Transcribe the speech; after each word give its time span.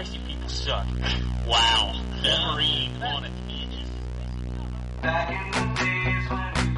Christ, 0.00 0.14
you 0.14 0.20
people 0.26 0.48
suck. 0.48 0.86
wow. 1.46 1.92
Wolverine 2.24 3.02
on 3.02 3.24
it. 3.26 3.32
Back 5.02 5.30
in 5.30 5.50
the 5.50 5.66
days 5.78 6.30
when 6.30 6.69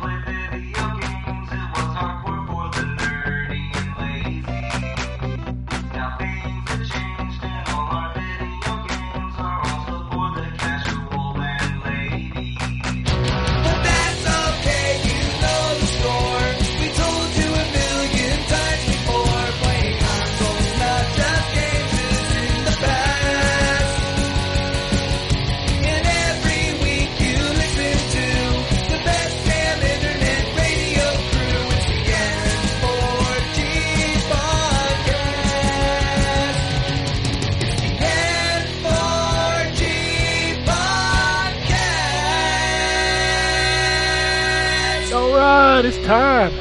time. 46.05 46.53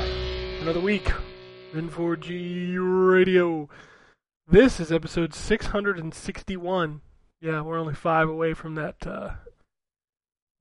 Another 0.62 0.80
week. 0.80 1.12
N4G 1.74 2.76
Radio. 2.78 3.68
This 4.48 4.80
is 4.80 4.92
episode 4.92 5.34
661. 5.34 7.02
Yeah, 7.42 7.62
we're 7.62 7.80
only 7.80 7.96
five 7.96 8.30
away 8.30 8.54
from 8.54 8.76
that 8.76 9.08
uh, 9.08 9.32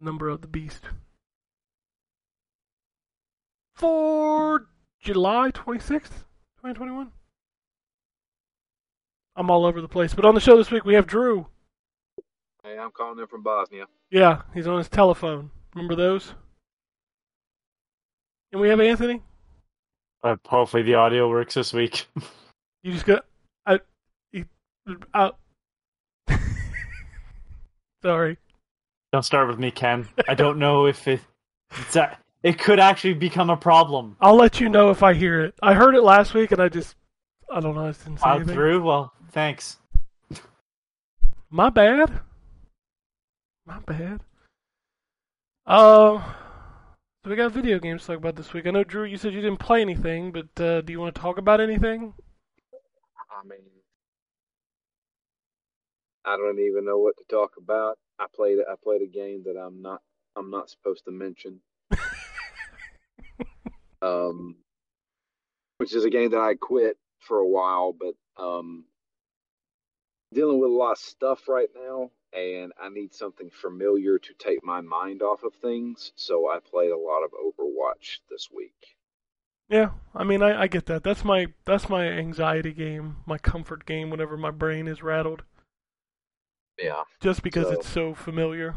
number 0.00 0.30
of 0.30 0.40
the 0.40 0.48
beast. 0.48 0.84
For 3.74 4.66
July 4.98 5.50
26th, 5.50 6.24
2021. 6.62 7.12
I'm 9.36 9.50
all 9.50 9.66
over 9.66 9.82
the 9.82 9.88
place. 9.88 10.14
But 10.14 10.24
on 10.24 10.34
the 10.34 10.40
show 10.40 10.56
this 10.56 10.70
week, 10.70 10.86
we 10.86 10.94
have 10.94 11.06
Drew. 11.06 11.48
Hey, 12.62 12.78
I'm 12.78 12.92
calling 12.92 13.18
in 13.18 13.26
from 13.26 13.42
Bosnia. 13.42 13.84
Yeah, 14.10 14.42
he's 14.54 14.66
on 14.66 14.78
his 14.78 14.88
telephone. 14.88 15.50
Remember 15.74 15.94
those? 15.94 16.32
And 18.52 18.60
we 18.60 18.68
have 18.68 18.80
Anthony. 18.80 19.22
Uh, 20.22 20.36
hopefully 20.44 20.82
the 20.82 20.94
audio 20.94 21.28
works 21.28 21.54
this 21.54 21.72
week. 21.72 22.06
You 22.82 22.94
just 22.94 23.04
got. 23.04 23.26
I. 23.66 23.78
You, 24.32 24.46
out. 25.12 25.36
Sorry. 28.02 28.38
Don't 29.12 29.22
start 29.22 29.48
with 29.48 29.58
me, 29.58 29.70
Ken. 29.70 30.08
I 30.26 30.34
don't 30.34 30.58
know 30.58 30.86
if 30.86 31.06
it 31.06 31.20
it's 31.76 31.96
a, 31.96 32.16
it 32.42 32.58
could 32.58 32.80
actually 32.80 33.12
become 33.12 33.50
a 33.50 33.56
problem. 33.58 34.16
I'll 34.18 34.36
let 34.36 34.60
you 34.60 34.70
know 34.70 34.88
if 34.88 35.02
I 35.02 35.12
hear 35.12 35.42
it. 35.42 35.54
I 35.62 35.74
heard 35.74 35.94
it 35.94 36.00
last 36.02 36.32
week 36.32 36.52
and 36.52 36.62
I 36.62 36.70
just. 36.70 36.96
I 37.52 37.60
don't 37.60 37.74
know. 37.74 37.82
I 37.82 37.92
didn't 37.92 38.16
say 38.18 38.24
Out 38.24 38.36
anything. 38.36 38.54
through. 38.54 38.82
Well, 38.82 39.12
thanks. 39.32 39.76
My 41.50 41.68
bad. 41.68 42.18
My 43.66 43.78
bad. 43.80 44.20
Uh, 45.66 46.22
so 47.22 47.30
we 47.30 47.36
got 47.36 47.52
video 47.52 47.78
games 47.78 48.02
to 48.02 48.06
talk 48.08 48.16
about 48.16 48.36
this 48.36 48.52
week. 48.52 48.66
I 48.66 48.70
know, 48.70 48.84
Drew, 48.84 49.04
you 49.04 49.16
said 49.16 49.34
you 49.34 49.42
didn't 49.42 49.60
play 49.60 49.82
anything, 49.82 50.32
but 50.32 50.62
uh, 50.62 50.80
do 50.80 50.92
you 50.92 51.00
want 51.00 51.14
to 51.14 51.20
talk 51.20 51.36
about 51.36 51.60
anything? 51.60 52.14
I 53.30 53.46
mean, 53.46 53.60
I 56.24 56.36
don't 56.36 56.58
even 56.58 56.84
know 56.84 56.98
what 56.98 57.16
to 57.18 57.24
talk 57.30 57.52
about. 57.58 57.98
I 58.18 58.26
played 58.34 58.58
I 58.60 58.74
played 58.82 59.02
a 59.02 59.06
game 59.06 59.42
that 59.44 59.58
I'm 59.58 59.82
not 59.82 60.00
I'm 60.36 60.50
not 60.50 60.70
supposed 60.70 61.04
to 61.04 61.10
mention. 61.10 61.60
um, 64.02 64.56
which 65.78 65.94
is 65.94 66.04
a 66.04 66.10
game 66.10 66.30
that 66.30 66.40
I 66.40 66.54
quit 66.54 66.96
for 67.18 67.38
a 67.38 67.46
while, 67.46 67.92
but 67.92 68.14
um, 68.42 68.84
dealing 70.32 70.60
with 70.60 70.70
a 70.70 70.74
lot 70.74 70.92
of 70.92 70.98
stuff 70.98 71.48
right 71.48 71.68
now, 71.74 72.10
and 72.32 72.72
I 72.80 72.88
need 72.88 73.14
something 73.14 73.50
familiar 73.50 74.18
to 74.18 74.34
take 74.38 74.64
my 74.64 74.80
mind 74.80 75.22
off 75.22 75.42
of 75.42 75.54
things. 75.54 76.12
So 76.16 76.48
I 76.50 76.58
played 76.60 76.90
a 76.90 76.96
lot 76.98 77.22
of 77.24 77.30
Overwatch 77.32 78.20
this 78.30 78.48
week. 78.54 78.96
Yeah, 79.68 79.90
I 80.14 80.24
mean, 80.24 80.42
I, 80.42 80.62
I 80.62 80.66
get 80.66 80.86
that. 80.86 81.04
That's 81.04 81.24
my 81.24 81.46
that's 81.64 81.88
my 81.88 82.06
anxiety 82.08 82.72
game, 82.72 83.18
my 83.26 83.38
comfort 83.38 83.86
game. 83.86 84.10
Whenever 84.10 84.36
my 84.36 84.50
brain 84.50 84.88
is 84.88 85.02
rattled, 85.02 85.42
Yeah. 86.78 87.04
just 87.20 87.42
because 87.42 87.68
So- 87.68 87.72
it's 87.74 87.88
so 87.88 88.14
familiar. 88.14 88.74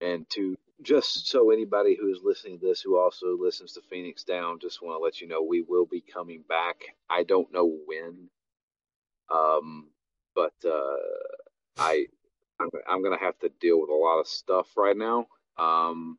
and 0.00 0.28
to 0.30 0.56
just 0.82 1.26
so 1.28 1.50
anybody 1.50 1.94
who 1.94 2.10
is 2.10 2.20
listening 2.22 2.58
to 2.58 2.66
this 2.66 2.80
who 2.80 2.96
also 2.98 3.36
listens 3.36 3.72
to 3.74 3.82
Phoenix 3.82 4.24
Down, 4.24 4.58
just 4.58 4.80
want 4.80 4.98
to 4.98 5.04
let 5.04 5.20
you 5.20 5.28
know 5.28 5.42
we 5.42 5.60
will 5.60 5.84
be 5.84 6.00
coming 6.00 6.42
back. 6.48 6.76
I 7.10 7.22
don't 7.24 7.52
know 7.52 7.66
when, 7.86 8.30
um, 9.30 9.90
but 10.34 10.54
uh, 10.64 10.96
I 11.80 12.06
I'm, 12.60 12.68
I'm 12.88 13.02
gonna 13.02 13.18
have 13.18 13.38
to 13.40 13.50
deal 13.60 13.80
with 13.80 13.90
a 13.90 13.94
lot 13.94 14.20
of 14.20 14.28
stuff 14.28 14.68
right 14.76 14.96
now, 14.96 15.26
um, 15.58 16.18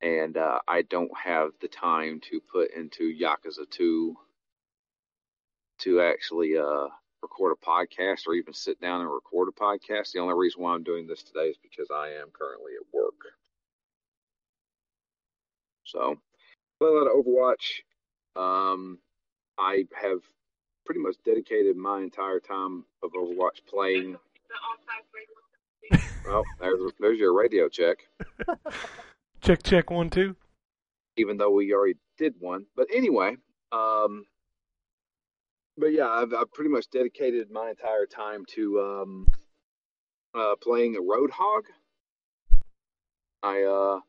and 0.00 0.36
uh, 0.36 0.60
I 0.68 0.82
don't 0.82 1.10
have 1.16 1.50
the 1.60 1.68
time 1.68 2.20
to 2.30 2.40
put 2.40 2.70
into 2.72 3.12
Yakuza 3.12 3.68
two 3.68 4.16
to 5.80 6.00
actually 6.00 6.56
uh, 6.56 6.86
record 7.22 7.56
a 7.60 7.66
podcast 7.66 8.26
or 8.26 8.34
even 8.34 8.54
sit 8.54 8.80
down 8.80 9.00
and 9.00 9.10
record 9.10 9.48
a 9.48 9.60
podcast. 9.60 10.12
The 10.12 10.20
only 10.20 10.34
reason 10.34 10.62
why 10.62 10.74
I'm 10.74 10.84
doing 10.84 11.06
this 11.06 11.22
today 11.22 11.48
is 11.48 11.56
because 11.62 11.88
I 11.92 12.10
am 12.20 12.28
currently 12.32 12.72
at 12.80 12.94
work. 12.94 13.14
So, 15.84 16.16
play 16.78 16.88
a 16.88 16.92
lot 16.92 17.08
of 17.08 17.24
Overwatch. 17.24 17.82
Um, 18.36 18.98
I 19.58 19.86
have 20.00 20.20
pretty 20.84 21.00
much 21.00 21.16
dedicated 21.24 21.76
my 21.76 22.00
entire 22.00 22.40
time 22.40 22.84
of 23.02 23.12
Overwatch 23.12 23.64
playing. 23.68 24.16
Well, 26.26 26.42
there's, 26.60 26.92
there's 26.98 27.18
your 27.18 27.32
radio 27.34 27.68
check, 27.68 27.98
Check 29.42 29.62
check 29.62 29.90
one 29.90 30.10
two. 30.10 30.34
even 31.16 31.36
though 31.36 31.50
we 31.50 31.72
already 31.72 31.94
did 32.18 32.34
one. 32.40 32.66
But 32.74 32.88
anyway, 32.92 33.36
um, 33.70 34.24
but 35.78 35.92
yeah, 35.92 36.08
I've, 36.08 36.32
I've 36.34 36.52
pretty 36.52 36.70
much 36.70 36.90
dedicated 36.90 37.50
my 37.50 37.70
entire 37.70 38.06
time 38.06 38.44
to 38.54 38.80
um, 38.80 39.28
uh, 40.34 40.54
playing 40.60 40.96
a 40.96 41.00
Roadhog. 41.00 41.62
I, 43.42 43.62
uh, 43.62 44.00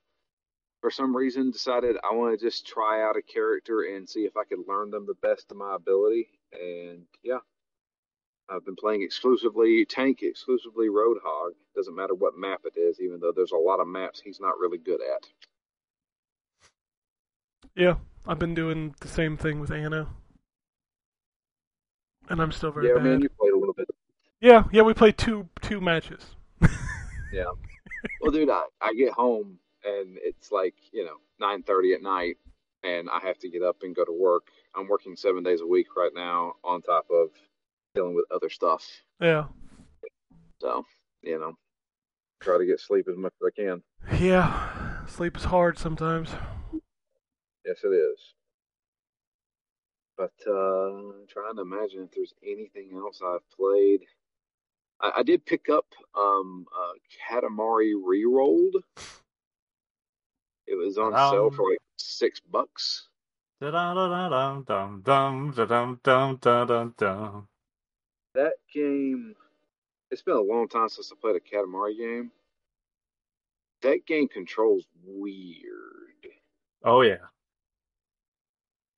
for 0.81 0.89
some 0.89 1.15
reason, 1.15 1.51
decided 1.51 1.97
I 2.03 2.15
want 2.15 2.39
to 2.39 2.43
just 2.43 2.65
try 2.65 3.03
out 3.03 3.17
a 3.17 3.21
character 3.21 3.81
and 3.95 4.09
see 4.09 4.21
if 4.21 4.35
I 4.37 4.43
could 4.45 4.67
learn 4.67 4.89
them 4.89 5.05
the 5.05 5.27
best 5.27 5.51
of 5.51 5.57
my 5.57 5.75
ability. 5.75 6.29
And 6.53 7.03
yeah, 7.23 7.39
I've 8.50 8.66
been 8.66 8.75
playing 8.75 9.03
exclusively 9.03 9.85
tank, 9.85 10.19
exclusively 10.22 10.88
Roadhog. 10.88 11.52
Doesn't 11.75 11.96
matter 11.96 12.16
what 12.16 12.38
map 12.38 12.62
it 12.66 12.80
is, 12.80 13.00
even 13.02 13.19
though 13.19 13.34
there's 13.35 13.52
a 13.52 13.58
lot 13.58 13.80
of 13.80 13.88
maps 13.88 14.22
he's 14.24 14.40
not 14.40 14.58
really 14.58 14.78
good 14.78 15.02
at. 15.02 15.28
Yeah, 17.75 17.96
I've 18.25 18.40
been 18.40 18.56
doing 18.56 18.96
the 19.02 19.08
same 19.08 19.38
thing 19.38 19.59
with 19.59 19.72
Ana, 19.72 20.08
and 22.30 22.41
I'm 22.41 22.52
still 22.52 22.72
very 22.72 22.88
yeah, 22.88 22.96
bad. 22.96 23.03
man, 23.03 23.22
you 23.22 23.30
played 23.30 23.53
a 23.53 23.58
little 23.58 23.74
bit. 23.74 23.88
Yeah, 24.40 24.64
yeah, 24.72 24.81
we 24.81 24.94
played 24.94 25.18
two 25.18 25.50
two 25.62 25.81
matches. 25.81 26.25
Yeah. 27.34 27.52
Well, 28.22 28.31
dude, 28.31 28.50
I, 28.50 28.64
I 28.81 28.94
get 28.94 29.12
home 29.12 29.59
and 29.84 30.18
it's 30.22 30.52
like 30.52 30.75
you 30.91 31.06
know 31.06 31.18
nine 31.40 31.64
thirty 31.64 31.94
at 31.94 32.02
night, 32.02 32.38
and 32.84 33.09
I 33.09 33.19
have 33.19 33.38
to 33.40 33.50
get 33.50 33.64
up 33.64 33.78
and 33.84 33.96
go 33.96 34.06
to 34.06 34.12
work. 34.12 34.47
I'm 34.75 34.88
working 34.88 35.16
seven 35.16 35.44
days 35.44 35.62
a 35.62 35.68
week 35.68 35.96
right 35.96 36.12
now, 36.14 36.53
on 36.64 36.81
top 36.81 37.08
of 37.12 37.29
dealing 37.97 38.16
with 38.16 38.26
other 38.32 38.49
stuff. 38.49 38.85
Yeah, 39.20 39.46
So 40.61 40.85
you 41.23 41.40
know, 41.40 41.53
try 42.41 42.58
to 42.58 42.66
get 42.66 42.79
sleep 42.79 43.08
as 43.09 43.17
much 43.17 43.34
as 43.41 43.47
I 43.47 43.61
can. 43.61 43.84
yeah. 44.22 45.05
Sleep 45.08 45.35
is 45.38 45.46
hard 45.46 45.78
sometimes. 45.79 46.29
Yes, 47.66 47.79
it 47.84 47.88
is. 47.88 48.20
But 50.17 50.34
uh, 50.47 50.52
I'm 50.52 51.28
trying 51.29 51.55
to 51.55 51.61
imagine 51.61 52.03
if 52.03 52.11
there's 52.11 52.34
anything 52.44 52.91
else 52.96 53.22
I've 53.26 53.49
played. 53.55 54.02
I, 55.02 55.11
I 55.17 55.23
did 55.23 55.46
pick 55.46 55.70
up 55.70 55.85
um, 56.17 56.66
uh, 56.76 56.93
Katamari 57.29 57.93
Rerolled. 57.93 58.82
It 60.67 60.76
was 60.76 60.97
on 60.97 61.14
sale 61.14 61.47
Um, 61.47 61.52
for 61.55 61.70
like 61.72 61.79
six 61.97 62.40
bucks. 62.41 63.08
Da-dum, 63.61 64.66
dum, 64.67 65.03
dum, 65.03 65.52
da-dum, 65.55 66.00
dum, 66.03 66.38
da-dum, 66.41 66.93
dum. 66.97 67.47
That 68.37 68.53
game, 68.72 69.34
it's 70.11 70.22
been 70.22 70.35
a 70.35 70.41
long 70.41 70.67
time 70.67 70.89
since 70.89 71.11
I 71.11 71.16
played 71.19 71.35
a 71.35 71.39
Katamari 71.39 71.97
game. 71.97 72.31
That 73.81 74.05
game 74.05 74.28
controls 74.28 74.85
weird. 75.03 75.63
Oh 76.84 77.01
yeah. 77.01 77.17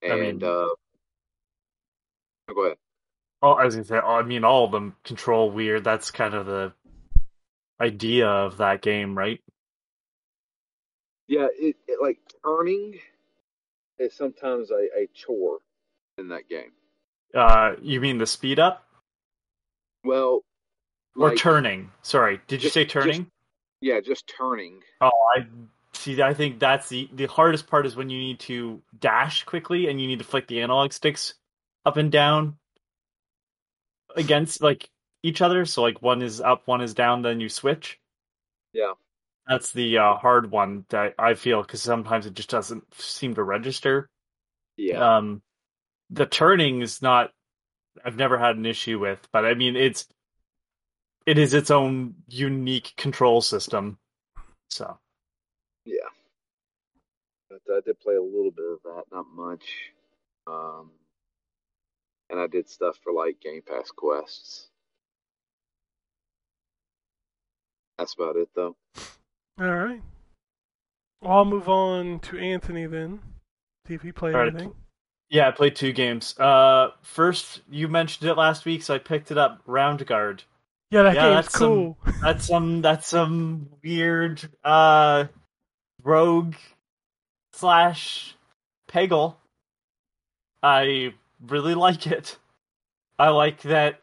I 0.04 0.08
And, 0.08 0.20
mean- 0.20 0.44
uh, 0.44 0.46
oh, 0.46 0.76
go 2.54 2.64
ahead. 2.66 2.76
Oh, 3.40 3.52
I 3.52 3.64
was 3.64 3.76
gonna 3.76 3.86
say, 3.86 3.96
I 3.96 4.22
mean, 4.22 4.44
all 4.44 4.66
of 4.66 4.72
them 4.72 4.94
control 5.04 5.50
weird. 5.50 5.84
That's 5.84 6.10
kind 6.10 6.34
of 6.34 6.44
the 6.44 6.74
idea 7.80 8.28
of 8.28 8.58
that 8.58 8.82
game, 8.82 9.16
right? 9.16 9.40
Yeah, 11.28 11.46
it, 11.58 11.76
it 11.88 11.98
like 12.02 12.18
turning 12.44 12.98
is 13.98 14.12
sometimes 14.12 14.70
a, 14.70 14.86
a 14.94 15.08
chore 15.14 15.60
in 16.18 16.28
that 16.28 16.46
game. 16.50 16.72
Uh, 17.34 17.76
you 17.80 18.02
mean 18.02 18.18
the 18.18 18.26
speed 18.26 18.58
up 18.58 18.84
Well, 20.04 20.44
or 21.16 21.34
turning? 21.34 21.90
Sorry, 22.02 22.40
did 22.46 22.56
you 22.62 22.64
just- 22.64 22.74
say 22.74 22.84
just- 22.84 22.92
turning? 22.92 23.30
Yeah, 23.80 24.00
just 24.00 24.26
turning. 24.26 24.82
Oh, 25.00 25.10
I 25.34 25.46
see. 25.94 26.20
I 26.20 26.34
think 26.34 26.58
that's 26.58 26.88
the 26.90 27.08
the 27.12 27.26
hardest 27.26 27.66
part 27.66 27.86
is 27.86 27.96
when 27.96 28.10
you 28.10 28.18
need 28.18 28.40
to 28.40 28.82
dash 28.98 29.44
quickly 29.44 29.88
and 29.88 30.00
you 30.00 30.06
need 30.06 30.18
to 30.18 30.24
flick 30.24 30.46
the 30.48 30.60
analog 30.60 30.92
sticks 30.92 31.34
up 31.86 31.96
and 31.96 32.12
down 32.12 32.58
against 34.16 34.62
like 34.62 34.90
each 35.22 35.40
other. 35.40 35.64
So 35.64 35.82
like 35.82 36.02
one 36.02 36.20
is 36.22 36.40
up, 36.40 36.66
one 36.66 36.82
is 36.82 36.92
down, 36.94 37.22
then 37.22 37.40
you 37.40 37.48
switch. 37.48 37.98
Yeah. 38.72 38.92
That's 39.48 39.72
the 39.72 39.98
uh, 39.98 40.14
hard 40.14 40.50
one 40.50 40.84
that 40.90 41.14
I 41.18 41.34
feel 41.34 41.62
because 41.62 41.82
sometimes 41.82 42.26
it 42.26 42.34
just 42.34 42.50
doesn't 42.50 42.84
seem 43.00 43.34
to 43.34 43.42
register. 43.42 44.08
Yeah. 44.76 45.16
Um, 45.16 45.42
the 46.10 46.26
turning 46.26 46.82
is 46.82 47.00
not. 47.02 47.30
I've 48.04 48.16
never 48.16 48.38
had 48.38 48.56
an 48.56 48.66
issue 48.66 48.98
with, 48.98 49.26
but 49.32 49.44
I 49.44 49.54
mean 49.54 49.76
it's. 49.76 50.06
It 51.26 51.38
is 51.38 51.52
its 51.54 51.70
own 51.70 52.14
unique 52.28 52.94
control 52.96 53.40
system. 53.42 53.98
So 54.68 54.98
Yeah. 55.84 56.08
But 57.48 57.60
I 57.70 57.80
did 57.84 58.00
play 58.00 58.14
a 58.14 58.22
little 58.22 58.50
bit 58.50 58.64
of 58.64 58.82
that, 58.84 59.04
not 59.12 59.26
much. 59.34 59.92
Um, 60.46 60.90
and 62.30 62.40
I 62.40 62.46
did 62.46 62.68
stuff 62.68 62.96
for 63.02 63.12
like 63.12 63.40
Game 63.40 63.62
Pass 63.66 63.90
quests. 63.90 64.68
That's 67.98 68.14
about 68.14 68.36
it, 68.36 68.48
though. 68.54 68.76
All 69.60 69.76
right. 69.76 70.00
Well, 71.20 71.32
I'll 71.32 71.44
move 71.44 71.68
on 71.68 72.20
to 72.20 72.38
Anthony 72.38 72.86
then. 72.86 73.20
See 73.86 73.94
if 73.94 74.00
he 74.02 74.10
played 74.10 74.34
All 74.34 74.40
right. 74.40 74.54
anything. 74.54 74.72
Yeah, 75.30 75.48
I 75.48 75.52
played 75.52 75.76
two 75.76 75.92
games. 75.92 76.38
Uh, 76.38 76.90
first, 77.02 77.60
you 77.70 77.86
mentioned 77.88 78.28
it 78.28 78.34
last 78.34 78.64
week, 78.64 78.82
so 78.82 78.94
I 78.94 78.98
picked 78.98 79.30
it 79.30 79.38
up. 79.38 79.64
Roundguard. 79.66 80.40
Yeah, 80.90 81.02
that 81.04 81.14
Yeah, 81.14 81.22
game's 81.22 81.34
that's 81.46 81.58
some- 81.58 81.68
cool. 81.68 81.98
That's 82.20 82.44
some. 82.46 82.82
That's 82.82 83.06
some 83.06 83.68
weird 83.82 84.42
uh, 84.64 85.26
rogue 86.02 86.54
slash 87.52 88.34
Peggle. 88.88 89.36
I 90.62 91.14
really 91.46 91.74
like 91.86 92.06
it. 92.08 92.36
I 93.18 93.28
like 93.28 93.62
that 93.62 94.00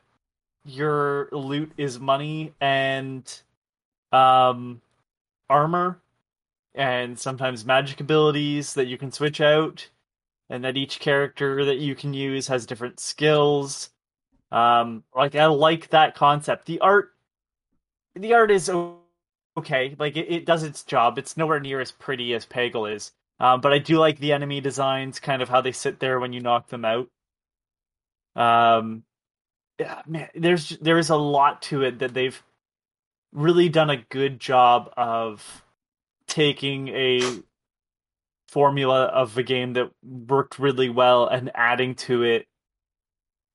your 0.66 1.28
loot 1.34 1.72
is 1.78 2.00
money 2.00 2.54
and 2.62 3.24
um, 4.14 4.82
armor, 5.50 6.00
and 6.74 7.20
sometimes 7.20 7.66
magic 7.66 8.00
abilities 8.00 8.74
that 8.76 8.88
you 8.88 8.98
can 8.98 9.12
switch 9.12 9.42
out, 9.42 9.90
and 10.50 10.64
that 10.64 10.78
each 10.78 11.00
character 11.00 11.66
that 11.66 11.78
you 11.78 11.96
can 11.96 12.14
use 12.14 12.48
has 12.48 12.66
different 12.66 13.00
skills. 13.00 13.90
Um, 14.52 15.04
like 15.16 15.36
I 15.36 15.46
like 15.48 15.90
that 15.90 16.16
concept. 16.16 16.66
The 16.66 16.80
art, 16.80 17.12
the 18.16 18.34
art 18.34 18.52
is 18.52 18.70
okay. 19.58 19.96
Like 20.00 20.16
it, 20.16 20.32
it 20.32 20.46
does 20.46 20.64
its 20.64 20.84
job. 20.84 21.18
It's 21.18 21.38
nowhere 21.38 21.60
near 21.60 21.82
as 21.82 21.92
pretty 21.92 22.34
as 22.34 22.46
Peggle 22.46 22.94
is. 22.94 23.12
Um, 23.40 23.62
but 23.62 23.74
I 23.74 23.80
do 23.80 23.98
like 23.98 24.20
the 24.20 24.34
enemy 24.34 24.62
designs, 24.62 25.20
kind 25.20 25.42
of 25.42 25.50
how 25.50 25.62
they 25.62 25.72
sit 25.72 26.00
there 26.00 26.20
when 26.20 26.34
you 26.34 26.40
knock 26.40 26.70
them 26.70 26.86
out. 26.86 27.10
Um, 28.36 29.04
yeah, 29.80 30.02
man, 30.08 30.30
there's 30.34 30.70
there 30.82 30.98
is 30.98 31.10
a 31.10 31.16
lot 31.16 31.62
to 31.64 31.84
it 31.84 32.00
that 32.00 32.14
they've 32.14 32.42
really 33.32 33.70
done 33.70 33.90
a 33.90 33.98
good 33.98 34.40
job 34.40 34.92
of 34.98 35.64
taking 36.28 36.88
a 36.90 37.22
formula 38.48 39.06
of 39.06 39.38
a 39.38 39.44
game 39.44 39.74
that 39.74 39.92
worked 40.04 40.60
really 40.60 40.90
well 40.90 41.28
and 41.28 41.52
adding 41.54 41.96
to 41.96 42.24
it 42.24 42.48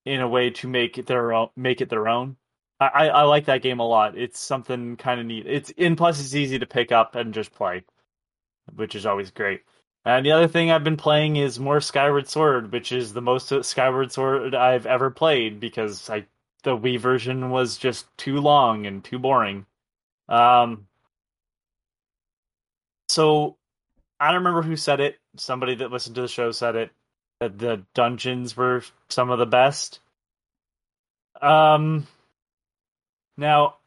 in 0.04 0.20
a 0.20 0.28
way 0.28 0.50
to 0.50 0.68
make 0.68 0.98
it 0.98 1.06
their 1.06 1.32
own 1.32 1.48
make 1.56 1.80
it 1.80 1.88
their 1.88 2.08
own. 2.08 2.36
I, 2.80 3.08
I, 3.08 3.22
like 3.22 3.44
that 3.44 3.62
game 3.62 3.78
a 3.78 3.86
lot. 3.86 4.18
It's 4.18 4.40
something 4.40 4.96
kind 4.96 5.20
of 5.20 5.26
neat. 5.26 5.46
It's 5.46 5.70
in 5.70 5.94
plus 5.94 6.18
it's 6.18 6.34
easy 6.34 6.58
to 6.58 6.66
pick 6.66 6.90
up 6.90 7.14
and 7.14 7.32
just 7.32 7.52
play, 7.52 7.84
which 8.74 8.96
is 8.96 9.06
always 9.06 9.30
great. 9.30 9.60
And 10.04 10.26
the 10.26 10.32
other 10.32 10.48
thing 10.48 10.70
I've 10.72 10.82
been 10.82 10.96
playing 10.96 11.36
is 11.36 11.60
more 11.60 11.80
Skyward 11.80 12.28
Sword, 12.28 12.72
which 12.72 12.90
is 12.90 13.12
the 13.12 13.22
most 13.22 13.52
Skyward 13.64 14.10
Sword 14.10 14.54
I've 14.54 14.86
ever 14.86 15.10
played 15.10 15.60
because 15.60 16.10
I 16.10 16.26
the 16.64 16.76
Wii 16.76 16.98
version 16.98 17.50
was 17.50 17.76
just 17.76 18.06
too 18.16 18.38
long 18.40 18.86
and 18.86 19.04
too 19.04 19.18
boring. 19.18 19.66
Um, 20.28 20.86
so 23.08 23.58
I 24.22 24.26
don't 24.28 24.44
remember 24.44 24.62
who 24.62 24.76
said 24.76 25.00
it. 25.00 25.18
Somebody 25.36 25.74
that 25.76 25.90
listened 25.90 26.14
to 26.14 26.22
the 26.22 26.28
show 26.28 26.52
said 26.52 26.76
it 26.76 26.90
that 27.40 27.58
the 27.58 27.82
dungeons 27.92 28.56
were 28.56 28.84
some 29.10 29.30
of 29.30 29.40
the 29.40 29.46
best. 29.46 29.98
Um, 31.40 32.06
now 33.36 33.78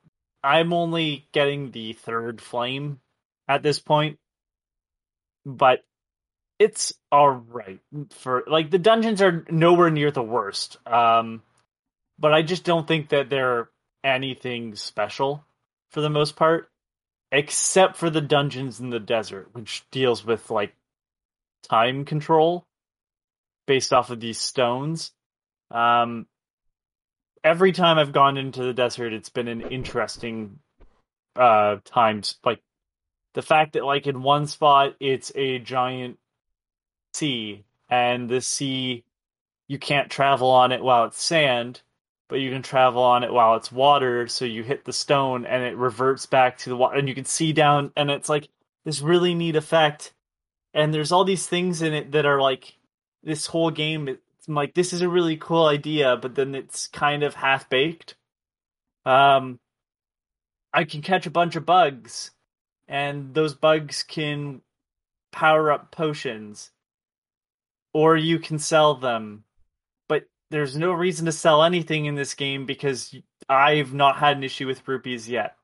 I'm 0.43 0.73
only 0.73 1.25
getting 1.31 1.71
the 1.71 1.93
third 1.93 2.41
flame 2.41 2.99
at 3.47 3.63
this 3.63 3.79
point, 3.79 4.19
but 5.45 5.85
it's 6.59 6.91
all 7.13 7.29
right 7.29 7.79
for 8.11 8.43
like 8.45 8.71
the 8.71 8.77
dungeons 8.77 9.21
are 9.21 9.45
nowhere 9.49 9.89
near 9.89 10.11
the 10.11 10.21
worst. 10.21 10.85
Um, 10.85 11.43
but 12.19 12.33
I 12.33 12.41
just 12.41 12.65
don't 12.65 12.85
think 12.85 13.07
that 13.09 13.29
they're 13.29 13.69
anything 14.03 14.75
special 14.75 15.45
for 15.91 16.01
the 16.01 16.09
most 16.09 16.35
part, 16.35 16.69
except 17.31 17.97
for 17.97 18.09
the 18.09 18.21
dungeons 18.21 18.79
in 18.79 18.89
the 18.89 18.99
desert, 18.99 19.49
which 19.53 19.83
deals 19.91 20.25
with 20.25 20.49
like 20.49 20.75
time 21.63 22.05
control 22.05 22.65
based 23.67 23.93
off 23.93 24.09
of 24.09 24.19
these 24.19 24.39
stones. 24.39 25.11
Um, 25.71 26.27
every 27.43 27.71
time 27.71 27.97
I've 27.97 28.13
gone 28.13 28.37
into 28.37 28.63
the 28.63 28.73
desert, 28.73 29.13
it's 29.13 29.29
been 29.29 29.47
an 29.47 29.61
interesting 29.61 30.59
uh 31.35 31.77
times 31.83 32.37
like 32.45 32.61
the 33.33 33.41
fact 33.41 33.73
that 33.73 33.83
like 33.83 34.07
in 34.07 34.23
one 34.23 34.47
spot 34.47 34.95
it's 35.01 35.33
a 35.35 35.59
giant 35.59 36.17
sea 37.13 37.65
and 37.89 38.29
the 38.29 38.39
sea 38.39 39.03
you 39.67 39.77
can't 39.77 40.09
travel 40.09 40.49
on 40.49 40.71
it 40.71 40.81
while 40.81 41.03
it's 41.03 41.21
sand 41.21 41.81
but 42.29 42.39
you 42.39 42.51
can 42.51 42.61
travel 42.61 43.03
on 43.03 43.23
it 43.23 43.31
while 43.31 43.55
it's 43.55 43.71
water 43.71 44.27
so 44.27 44.45
you 44.45 44.63
hit 44.63 44.85
the 44.85 44.93
stone 44.93 45.45
and 45.45 45.63
it 45.63 45.77
reverts 45.77 46.25
back 46.25 46.57
to 46.57 46.69
the 46.69 46.77
water 46.77 46.97
and 46.97 47.07
you 47.07 47.15
can 47.15 47.25
see 47.25 47.53
down 47.53 47.91
and 47.95 48.09
it's 48.09 48.29
like 48.29 48.49
this 48.83 49.01
really 49.01 49.33
neat 49.33 49.55
effect. 49.55 50.13
And 50.73 50.93
there's 50.93 51.11
all 51.11 51.23
these 51.23 51.47
things 51.47 51.81
in 51.81 51.93
it 51.93 52.11
that 52.11 52.25
are 52.25 52.41
like 52.41 52.77
this 53.23 53.47
whole 53.47 53.71
game 53.71 54.07
it's 54.07 54.47
like 54.47 54.73
this 54.73 54.93
is 54.93 55.01
a 55.01 55.09
really 55.09 55.37
cool 55.37 55.65
idea 55.65 56.17
but 56.17 56.35
then 56.35 56.53
it's 56.53 56.87
kind 56.87 57.23
of 57.23 57.33
half 57.33 57.67
baked 57.67 58.15
um 59.03 59.59
i 60.71 60.83
can 60.83 61.01
catch 61.01 61.25
a 61.25 61.31
bunch 61.31 61.55
of 61.55 61.65
bugs 61.65 62.29
and 62.87 63.33
those 63.33 63.55
bugs 63.55 64.03
can 64.03 64.61
power 65.31 65.71
up 65.71 65.91
potions. 65.91 66.71
Or 67.93 68.17
you 68.17 68.39
can 68.39 68.59
sell 68.59 68.95
them 68.95 69.43
there's 70.55 70.77
no 70.77 70.93
reason 70.93 71.25
to 71.25 71.33
sell 71.33 71.63
anything 71.63 72.05
in 72.05 72.15
this 72.15 72.33
game 72.33 72.65
because 72.65 73.13
i've 73.49 73.93
not 73.93 74.15
had 74.15 74.37
an 74.37 74.43
issue 74.43 74.65
with 74.65 74.87
rupees 74.87 75.27
yet. 75.27 75.57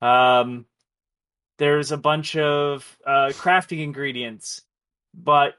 Um 0.00 0.66
there's 1.58 1.92
a 1.92 1.96
bunch 1.96 2.34
of 2.34 2.98
uh, 3.06 3.30
crafting 3.34 3.80
ingredients 3.80 4.62
but 5.14 5.54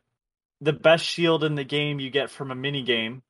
the 0.60 0.74
best 0.74 1.06
shield 1.06 1.46
in 1.46 1.56
the 1.56 1.64
game 1.64 2.02
you 2.02 2.10
get 2.10 2.30
from 2.30 2.52
a 2.52 2.56
mini 2.56 2.84
game 2.84 3.24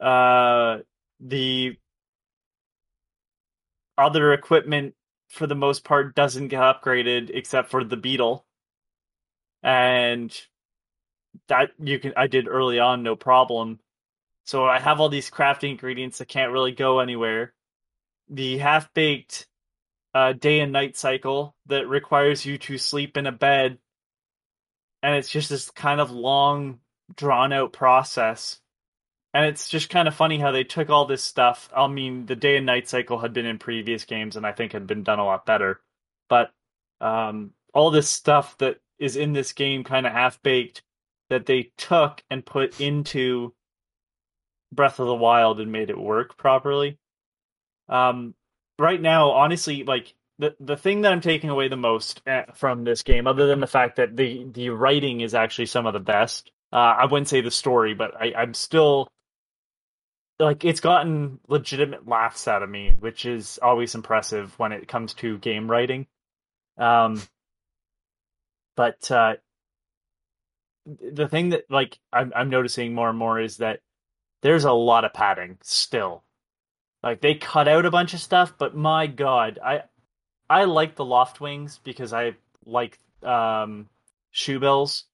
uh 0.00 0.78
the 1.20 1.76
other 3.96 4.32
equipment 4.32 4.94
for 5.28 5.46
the 5.46 5.54
most 5.54 5.84
part 5.84 6.16
doesn't 6.16 6.48
get 6.48 6.60
upgraded 6.60 7.30
except 7.34 7.70
for 7.70 7.84
the 7.84 7.96
beetle. 7.96 8.46
And 9.62 10.34
that 11.48 11.70
you 11.78 11.98
can 11.98 12.12
i 12.16 12.26
did 12.26 12.48
early 12.48 12.78
on 12.78 13.02
no 13.02 13.14
problem 13.14 13.78
so 14.48 14.64
i 14.64 14.78
have 14.80 14.98
all 14.98 15.10
these 15.10 15.30
crafting 15.30 15.72
ingredients 15.72 16.16
that 16.18 16.28
can't 16.28 16.52
really 16.52 16.72
go 16.72 17.00
anywhere. 17.00 17.52
The 18.30 18.56
half 18.56 18.94
baked 18.94 19.46
uh, 20.14 20.32
day 20.32 20.60
and 20.60 20.72
night 20.72 20.96
cycle 20.96 21.54
that 21.66 21.86
requires 21.86 22.46
you 22.46 22.56
to 22.56 22.78
sleep 22.78 23.18
in 23.18 23.26
a 23.26 23.32
bed 23.32 23.76
and 25.02 25.16
it's 25.16 25.28
just 25.28 25.50
this 25.50 25.70
kind 25.70 26.00
of 26.00 26.10
long 26.10 26.80
drawn 27.14 27.52
out 27.52 27.74
process. 27.74 28.58
And 29.34 29.44
it's 29.44 29.68
just 29.68 29.90
kind 29.90 30.08
of 30.08 30.14
funny 30.14 30.38
how 30.38 30.50
they 30.50 30.64
took 30.64 30.88
all 30.88 31.04
this 31.04 31.22
stuff. 31.22 31.68
I 31.76 31.86
mean 31.86 32.24
the 32.24 32.34
day 32.34 32.56
and 32.56 32.64
night 32.64 32.88
cycle 32.88 33.18
had 33.18 33.34
been 33.34 33.44
in 33.44 33.58
previous 33.58 34.06
games 34.06 34.34
and 34.34 34.46
i 34.46 34.52
think 34.52 34.72
had 34.72 34.86
been 34.86 35.02
done 35.02 35.18
a 35.18 35.26
lot 35.26 35.44
better. 35.44 35.82
But 36.30 36.52
um, 37.02 37.50
all 37.74 37.90
this 37.90 38.08
stuff 38.08 38.56
that 38.58 38.78
is 38.98 39.16
in 39.16 39.34
this 39.34 39.52
game 39.52 39.84
kind 39.84 40.06
of 40.06 40.12
half 40.12 40.42
baked 40.42 40.82
that 41.28 41.44
they 41.44 41.70
took 41.76 42.22
and 42.30 42.46
put 42.46 42.80
into 42.80 43.52
Breath 44.72 45.00
of 45.00 45.06
the 45.06 45.14
Wild 45.14 45.60
and 45.60 45.72
made 45.72 45.90
it 45.90 45.98
work 45.98 46.36
properly. 46.36 46.98
Um, 47.88 48.34
right 48.78 49.00
now, 49.00 49.30
honestly, 49.30 49.84
like 49.84 50.14
the 50.38 50.54
the 50.60 50.76
thing 50.76 51.02
that 51.02 51.12
I'm 51.12 51.20
taking 51.20 51.50
away 51.50 51.68
the 51.68 51.76
most 51.76 52.22
eh, 52.26 52.44
from 52.54 52.84
this 52.84 53.02
game, 53.02 53.26
other 53.26 53.46
than 53.46 53.60
the 53.60 53.66
fact 53.66 53.96
that 53.96 54.16
the 54.16 54.46
the 54.52 54.70
writing 54.70 55.20
is 55.20 55.34
actually 55.34 55.66
some 55.66 55.86
of 55.86 55.92
the 55.92 56.00
best. 56.00 56.50
Uh, 56.72 56.76
I 56.76 57.06
wouldn't 57.06 57.28
say 57.28 57.40
the 57.40 57.50
story, 57.50 57.94
but 57.94 58.14
I, 58.20 58.34
I'm 58.36 58.54
still 58.54 59.08
like 60.38 60.64
it's 60.64 60.80
gotten 60.80 61.40
legitimate 61.48 62.06
laughs 62.06 62.46
out 62.46 62.62
of 62.62 62.70
me, 62.70 62.94
which 63.00 63.26
is 63.26 63.58
always 63.60 63.94
impressive 63.94 64.56
when 64.58 64.72
it 64.72 64.88
comes 64.88 65.14
to 65.14 65.38
game 65.38 65.70
writing. 65.70 66.06
Um, 66.76 67.20
but 68.76 69.10
uh, 69.10 69.34
the 70.86 71.28
thing 71.28 71.50
that 71.50 71.64
like 71.70 71.98
I'm 72.12 72.32
I'm 72.36 72.50
noticing 72.50 72.94
more 72.94 73.08
and 73.08 73.18
more 73.18 73.40
is 73.40 73.56
that 73.58 73.80
there's 74.42 74.64
a 74.64 74.72
lot 74.72 75.04
of 75.04 75.12
padding 75.12 75.58
still. 75.62 76.22
Like 77.02 77.20
they 77.20 77.34
cut 77.34 77.68
out 77.68 77.86
a 77.86 77.90
bunch 77.90 78.14
of 78.14 78.20
stuff, 78.20 78.54
but 78.58 78.76
my 78.76 79.06
god, 79.06 79.58
I 79.64 79.82
I 80.50 80.64
like 80.64 80.96
the 80.96 81.04
Loftwings 81.04 81.78
because 81.82 82.12
I 82.12 82.34
like 82.64 82.98
um 83.22 83.88
shoebills 84.34 85.04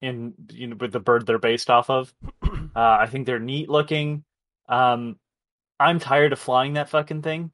in 0.00 0.34
you 0.50 0.68
know 0.68 0.76
with 0.76 0.92
the 0.92 1.00
bird 1.00 1.26
they're 1.26 1.38
based 1.38 1.70
off 1.70 1.90
of. 1.90 2.14
Uh, 2.76 2.98
I 3.02 3.06
think 3.06 3.24
they're 3.24 3.38
neat 3.38 3.68
looking. 3.68 4.24
Um, 4.68 5.16
I'm 5.78 6.00
tired 6.00 6.32
of 6.32 6.40
flying 6.40 6.72
that 6.72 6.88
fucking 6.88 7.22
thing, 7.22 7.52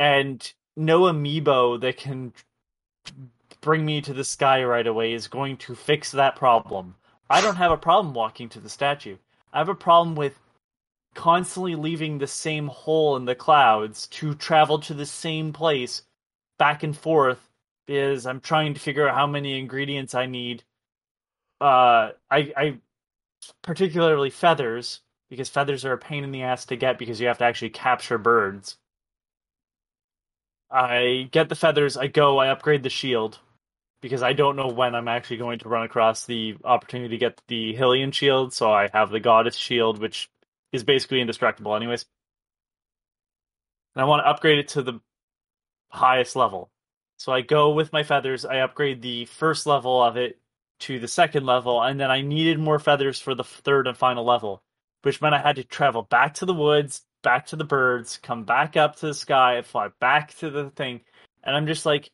and 0.00 0.52
no 0.76 1.02
amiibo 1.02 1.80
that 1.82 1.98
can 1.98 2.32
bring 3.60 3.84
me 3.84 4.00
to 4.00 4.12
the 4.12 4.24
sky 4.24 4.64
right 4.64 4.86
away 4.86 5.12
is 5.12 5.28
going 5.28 5.56
to 5.58 5.76
fix 5.76 6.10
that 6.10 6.34
problem. 6.34 6.96
I 7.32 7.40
don't 7.40 7.56
have 7.56 7.72
a 7.72 7.78
problem 7.78 8.12
walking 8.12 8.50
to 8.50 8.60
the 8.60 8.68
statue. 8.68 9.16
I 9.54 9.58
have 9.58 9.70
a 9.70 9.74
problem 9.74 10.16
with 10.16 10.38
constantly 11.14 11.74
leaving 11.76 12.18
the 12.18 12.26
same 12.26 12.66
hole 12.66 13.16
in 13.16 13.24
the 13.24 13.34
clouds 13.34 14.06
to 14.08 14.34
travel 14.34 14.80
to 14.80 14.92
the 14.92 15.06
same 15.06 15.54
place 15.54 16.02
back 16.58 16.82
and 16.82 16.94
forth 16.94 17.48
because 17.86 18.26
I'm 18.26 18.40
trying 18.42 18.74
to 18.74 18.80
figure 18.80 19.08
out 19.08 19.14
how 19.14 19.26
many 19.26 19.58
ingredients 19.58 20.14
I 20.14 20.26
need. 20.26 20.62
Uh, 21.58 22.10
I, 22.30 22.52
I 22.54 22.78
particularly 23.62 24.28
feathers 24.28 25.00
because 25.30 25.48
feathers 25.48 25.86
are 25.86 25.94
a 25.94 25.98
pain 25.98 26.24
in 26.24 26.32
the 26.32 26.42
ass 26.42 26.66
to 26.66 26.76
get 26.76 26.98
because 26.98 27.18
you 27.18 27.28
have 27.28 27.38
to 27.38 27.44
actually 27.44 27.70
capture 27.70 28.18
birds. 28.18 28.76
I 30.70 31.30
get 31.30 31.48
the 31.48 31.54
feathers, 31.54 31.96
I 31.96 32.08
go, 32.08 32.36
I 32.36 32.48
upgrade 32.48 32.82
the 32.82 32.90
shield 32.90 33.38
because 34.02 34.22
I 34.22 34.34
don't 34.34 34.56
know 34.56 34.66
when 34.66 34.94
I'm 34.94 35.08
actually 35.08 35.38
going 35.38 35.60
to 35.60 35.68
run 35.68 35.84
across 35.84 36.26
the 36.26 36.56
opportunity 36.64 37.10
to 37.10 37.18
get 37.18 37.40
the 37.46 37.74
Hylian 37.74 38.12
shield, 38.12 38.52
so 38.52 38.70
I 38.70 38.90
have 38.92 39.10
the 39.10 39.20
goddess 39.20 39.56
shield, 39.56 40.00
which 40.00 40.28
is 40.72 40.84
basically 40.84 41.20
indestructible 41.20 41.74
anyways. 41.74 42.04
And 43.94 44.02
I 44.02 44.06
want 44.06 44.20
to 44.24 44.28
upgrade 44.28 44.58
it 44.58 44.68
to 44.68 44.82
the 44.82 45.00
highest 45.88 46.34
level. 46.34 46.70
So 47.18 47.32
I 47.32 47.42
go 47.42 47.70
with 47.70 47.92
my 47.92 48.02
feathers, 48.02 48.44
I 48.44 48.56
upgrade 48.56 49.00
the 49.00 49.26
first 49.26 49.66
level 49.66 50.02
of 50.02 50.16
it 50.16 50.38
to 50.80 50.98
the 50.98 51.06
second 51.06 51.46
level, 51.46 51.80
and 51.80 52.00
then 52.00 52.10
I 52.10 52.22
needed 52.22 52.58
more 52.58 52.80
feathers 52.80 53.20
for 53.20 53.36
the 53.36 53.44
third 53.44 53.86
and 53.86 53.96
final 53.96 54.24
level, 54.24 54.64
which 55.02 55.20
meant 55.22 55.34
I 55.34 55.38
had 55.38 55.56
to 55.56 55.64
travel 55.64 56.02
back 56.02 56.34
to 56.34 56.46
the 56.46 56.54
woods, 56.54 57.02
back 57.22 57.46
to 57.46 57.56
the 57.56 57.64
birds, 57.64 58.18
come 58.20 58.42
back 58.42 58.76
up 58.76 58.96
to 58.96 59.06
the 59.06 59.14
sky, 59.14 59.62
fly 59.62 59.90
back 60.00 60.34
to 60.38 60.50
the 60.50 60.70
thing. 60.70 61.02
And 61.44 61.54
I'm 61.54 61.68
just 61.68 61.86
like, 61.86 62.10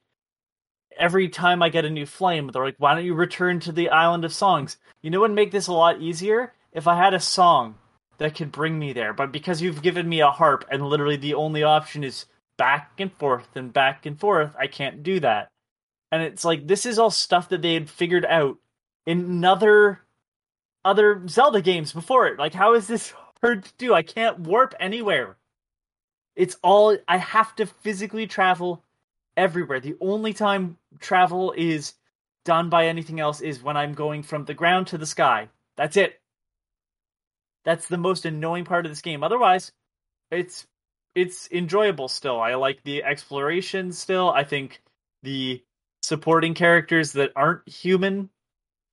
every 0.99 1.29
time 1.29 1.63
I 1.63 1.69
get 1.69 1.85
a 1.85 1.91
new 1.91 2.07
flame, 2.07 2.49
they're 2.49 2.65
like, 2.65 2.77
why 2.79 2.95
don't 2.95 3.05
you 3.05 3.15
return 3.15 3.61
to 3.61 3.73
the 3.73 3.89
island 3.89 4.25
of 4.25 4.33
songs? 4.33 4.77
You 5.03 5.11
know 5.11 5.21
what 5.21 5.31
would 5.31 5.37
make 5.37 5.51
this 5.51 5.69
a 5.69 5.73
lot 5.73 6.01
easier? 6.01 6.53
If 6.73 6.87
I 6.87 6.97
had 6.97 7.15
a 7.15 7.21
song 7.21 7.77
that 8.19 8.35
could 8.35 8.53
bring 8.53 8.79
me 8.79 8.93
there. 8.93 9.13
But 9.15 9.33
because 9.33 9.63
you've 9.63 9.83
given 9.83 10.09
me 10.09 10.21
a 10.21 10.31
harp 10.31 10.65
and 10.71 10.87
literally 10.87 11.17
the 11.17 11.35
only 11.35 11.63
option 11.63 12.05
is 12.05 12.27
back 12.57 12.93
and 12.99 13.13
forth 13.13 13.49
and 13.57 13.73
back 13.73 14.05
and 14.05 14.19
forth, 14.19 14.55
I 14.59 14.67
can't 14.67 15.03
do 15.03 15.21
that. 15.21 15.51
And 16.13 16.23
it's 16.23 16.45
like 16.45 16.67
this 16.67 16.85
is 16.85 16.99
all 16.99 17.11
stuff 17.11 17.49
that 17.49 17.63
they 17.63 17.75
had 17.75 17.89
figured 17.89 18.25
out 18.25 18.59
in 19.07 19.45
other 19.45 20.01
other 20.85 21.27
Zelda 21.29 21.61
games 21.61 21.93
before 21.93 22.27
it. 22.27 22.39
Like 22.39 22.55
how 22.55 22.75
is 22.75 22.87
this 22.87 23.15
hard 23.43 23.65
to 23.65 23.73
do? 23.79 23.95
I 23.95 24.03
can't 24.03 24.41
warp 24.41 24.75
anywhere. 24.81 25.37
It's 26.35 26.57
all 26.63 26.97
I 27.07 27.19
have 27.19 27.55
to 27.57 27.67
physically 27.67 28.27
travel 28.27 28.83
everywhere. 29.37 29.81
The 29.81 29.97
only 30.01 30.33
time 30.33 30.77
travel 31.01 31.53
is 31.57 31.95
done 32.45 32.71
by 32.71 32.87
anything 32.87 33.21
else 33.21 33.41
is 33.41 33.63
when 33.63 33.77
I'm 33.77 33.95
going 33.95 34.23
from 34.23 34.45
the 34.45 34.55
ground 34.55 34.89
to 34.89 34.99
the 34.99 35.07
sky. 35.07 35.49
That's 35.77 35.97
it. 35.97 36.21
That's 37.65 37.89
the 37.89 37.99
most 37.99 38.25
annoying 38.25 38.65
part 38.65 38.87
of 38.87 38.93
this 38.93 39.03
game. 39.03 39.23
Otherwise, 39.23 39.73
it's 40.31 40.67
it's 41.15 41.49
enjoyable 41.51 42.09
still. 42.09 42.41
I 42.41 42.55
like 42.55 42.83
the 42.85 43.03
exploration 43.05 43.93
still. 43.93 44.31
I 44.31 44.45
think 44.45 44.81
the 45.23 45.63
supporting 46.03 46.55
characters 46.55 47.13
that 47.13 47.33
aren't 47.37 47.69
human 47.69 48.31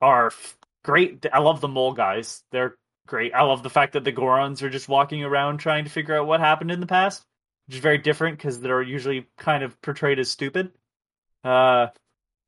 are 0.01 0.27
f- 0.27 0.57
great. 0.83 1.25
I 1.31 1.39
love 1.39 1.61
the 1.61 1.67
mole 1.67 1.93
guys. 1.93 2.43
They're 2.51 2.75
great. 3.07 3.33
I 3.33 3.43
love 3.43 3.63
the 3.63 3.69
fact 3.69 3.93
that 3.93 4.03
the 4.03 4.11
Gorons 4.11 4.61
are 4.63 4.69
just 4.69 4.89
walking 4.89 5.23
around 5.23 5.57
trying 5.57 5.85
to 5.85 5.91
figure 5.91 6.17
out 6.17 6.27
what 6.27 6.39
happened 6.39 6.71
in 6.71 6.79
the 6.79 6.87
past, 6.87 7.23
which 7.67 7.75
is 7.75 7.81
very 7.81 7.99
different 7.99 8.37
because 8.37 8.59
they're 8.59 8.81
usually 8.81 9.27
kind 9.37 9.63
of 9.63 9.79
portrayed 9.81 10.19
as 10.19 10.29
stupid. 10.29 10.71
Uh, 11.45 11.87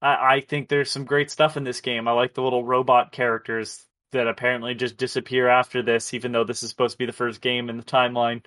I, 0.01 0.35
I 0.35 0.41
think 0.41 0.67
there's 0.67 0.91
some 0.91 1.05
great 1.05 1.29
stuff 1.31 1.55
in 1.55 1.63
this 1.63 1.81
game. 1.81 2.07
I 2.07 2.11
like 2.11 2.33
the 2.33 2.41
little 2.41 2.63
robot 2.63 3.11
characters 3.11 3.85
that 4.11 4.27
apparently 4.27 4.73
just 4.73 4.97
disappear 4.97 5.47
after 5.47 5.83
this, 5.83 6.13
even 6.13 6.31
though 6.31 6.43
this 6.43 6.63
is 6.63 6.69
supposed 6.69 6.93
to 6.93 6.97
be 6.97 7.05
the 7.05 7.13
first 7.13 7.39
game 7.41 7.69
in 7.69 7.77
the 7.77 7.83
timeline, 7.83 8.43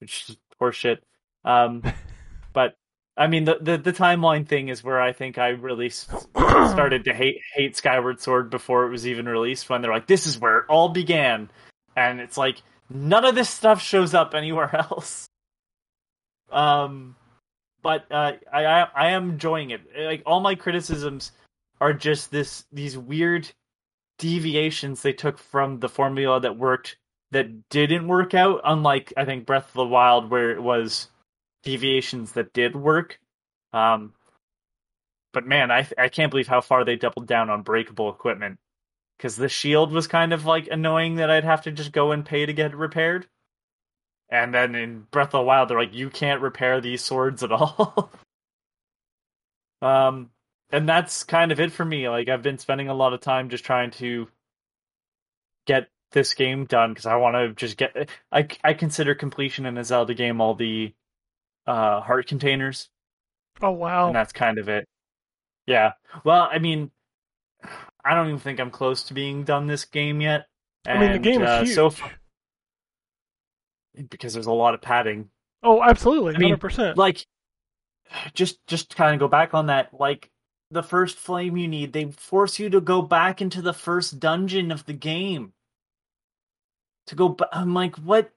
which 0.00 0.28
is 0.28 0.36
horseshit. 0.60 0.98
Um, 1.44 1.82
but 2.52 2.74
I 3.16 3.26
mean, 3.26 3.44
the, 3.44 3.58
the 3.60 3.78
the 3.78 3.92
timeline 3.92 4.46
thing 4.46 4.68
is 4.68 4.84
where 4.84 5.00
I 5.00 5.12
think 5.12 5.38
I 5.38 5.48
really 5.48 5.88
started 5.90 7.04
to 7.04 7.14
hate 7.14 7.40
hate 7.54 7.76
Skyward 7.76 8.20
Sword 8.20 8.50
before 8.50 8.84
it 8.86 8.90
was 8.90 9.06
even 9.06 9.26
released. 9.26 9.68
When 9.70 9.82
they're 9.82 9.92
like, 9.92 10.06
"This 10.06 10.26
is 10.26 10.38
where 10.38 10.58
it 10.58 10.66
all 10.68 10.90
began," 10.90 11.50
and 11.96 12.20
it's 12.20 12.36
like 12.36 12.62
none 12.90 13.24
of 13.24 13.34
this 13.34 13.50
stuff 13.50 13.82
shows 13.82 14.14
up 14.14 14.34
anywhere 14.34 14.74
else. 14.90 15.28
Um, 16.50 17.16
but 17.82 18.10
uh, 18.10 18.32
I, 18.52 18.86
I 18.94 19.10
am 19.10 19.30
enjoying 19.30 19.70
it. 19.70 19.82
Like 19.96 20.22
all 20.26 20.40
my 20.40 20.54
criticisms 20.54 21.32
are 21.80 21.92
just 21.92 22.30
this 22.30 22.64
these 22.72 22.98
weird 22.98 23.50
deviations 24.18 25.02
they 25.02 25.12
took 25.12 25.38
from 25.38 25.78
the 25.78 25.88
formula 25.88 26.40
that 26.40 26.56
worked 26.56 26.96
that 27.30 27.68
didn't 27.68 28.08
work 28.08 28.34
out. 28.34 28.60
Unlike 28.64 29.12
I 29.16 29.24
think 29.24 29.46
Breath 29.46 29.68
of 29.68 29.74
the 29.74 29.86
Wild, 29.86 30.30
where 30.30 30.50
it 30.50 30.62
was 30.62 31.08
deviations 31.62 32.32
that 32.32 32.52
did 32.52 32.74
work. 32.74 33.18
Um, 33.72 34.12
but 35.32 35.46
man, 35.46 35.70
I 35.70 35.86
I 35.96 36.08
can't 36.08 36.30
believe 36.30 36.48
how 36.48 36.60
far 36.60 36.84
they 36.84 36.96
doubled 36.96 37.26
down 37.26 37.50
on 37.50 37.62
breakable 37.62 38.10
equipment 38.10 38.58
because 39.16 39.36
the 39.36 39.48
shield 39.48 39.92
was 39.92 40.06
kind 40.06 40.32
of 40.32 40.46
like 40.46 40.68
annoying 40.70 41.16
that 41.16 41.30
I'd 41.30 41.44
have 41.44 41.62
to 41.62 41.72
just 41.72 41.92
go 41.92 42.12
and 42.12 42.24
pay 42.24 42.46
to 42.46 42.52
get 42.52 42.72
it 42.72 42.76
repaired. 42.76 43.26
And 44.30 44.52
then 44.52 44.74
in 44.74 45.06
Breath 45.10 45.28
of 45.28 45.40
the 45.40 45.42
Wild, 45.42 45.70
they're 45.70 45.78
like, 45.78 45.94
you 45.94 46.10
can't 46.10 46.42
repair 46.42 46.80
these 46.80 47.02
swords 47.02 47.42
at 47.42 47.52
all. 47.52 48.10
um, 49.82 50.30
and 50.70 50.88
that's 50.88 51.24
kind 51.24 51.50
of 51.52 51.60
it 51.60 51.72
for 51.72 51.84
me. 51.84 52.08
Like 52.08 52.28
I've 52.28 52.42
been 52.42 52.58
spending 52.58 52.88
a 52.88 52.94
lot 52.94 53.14
of 53.14 53.20
time 53.20 53.48
just 53.48 53.64
trying 53.64 53.90
to 53.92 54.28
get 55.66 55.88
this 56.12 56.34
game 56.34 56.64
done 56.66 56.90
because 56.92 57.06
I 57.06 57.16
want 57.16 57.36
to 57.36 57.54
just 57.54 57.76
get. 57.76 58.10
I 58.30 58.48
I 58.62 58.74
consider 58.74 59.14
completion 59.14 59.66
in 59.66 59.78
a 59.78 59.84
Zelda 59.84 60.14
game 60.14 60.40
all 60.40 60.54
the 60.54 60.92
uh 61.66 62.00
heart 62.00 62.26
containers, 62.26 62.88
Oh 63.62 63.70
wow. 63.70 64.08
and 64.08 64.16
that's 64.16 64.32
kind 64.32 64.58
of 64.58 64.68
it. 64.68 64.86
Yeah. 65.66 65.92
Well, 66.24 66.48
I 66.50 66.58
mean, 66.58 66.90
I 68.04 68.14
don't 68.14 68.28
even 68.28 68.38
think 68.40 68.60
I'm 68.60 68.70
close 68.70 69.04
to 69.04 69.14
being 69.14 69.44
done 69.44 69.66
this 69.66 69.84
game 69.84 70.20
yet. 70.20 70.46
I 70.86 70.98
mean, 70.98 71.12
the 71.12 71.18
game 71.18 71.42
is 71.42 71.48
uh, 71.48 71.64
huge. 71.64 71.74
so 71.74 71.90
far 71.90 72.10
because 74.10 74.34
there's 74.34 74.46
a 74.46 74.52
lot 74.52 74.74
of 74.74 74.80
padding. 74.80 75.30
Oh, 75.62 75.82
absolutely, 75.82 76.34
hundred 76.34 76.60
percent. 76.60 76.96
like 76.96 77.26
just 78.34 78.64
just 78.66 78.94
kind 78.96 79.14
of 79.14 79.20
go 79.20 79.28
back 79.28 79.54
on 79.54 79.66
that 79.66 79.92
like 79.92 80.30
the 80.70 80.82
first 80.82 81.16
flame 81.16 81.56
you 81.56 81.66
need 81.68 81.92
they 81.92 82.10
force 82.10 82.58
you 82.58 82.68
to 82.70 82.80
go 82.80 83.02
back 83.02 83.40
into 83.40 83.62
the 83.62 83.72
first 83.72 84.20
dungeon 84.20 84.70
of 84.70 84.84
the 84.86 84.92
game. 84.92 85.52
To 87.08 87.14
go 87.14 87.30
ba- 87.30 87.48
i'm 87.52 87.72
like 87.74 87.96
what 87.96 88.30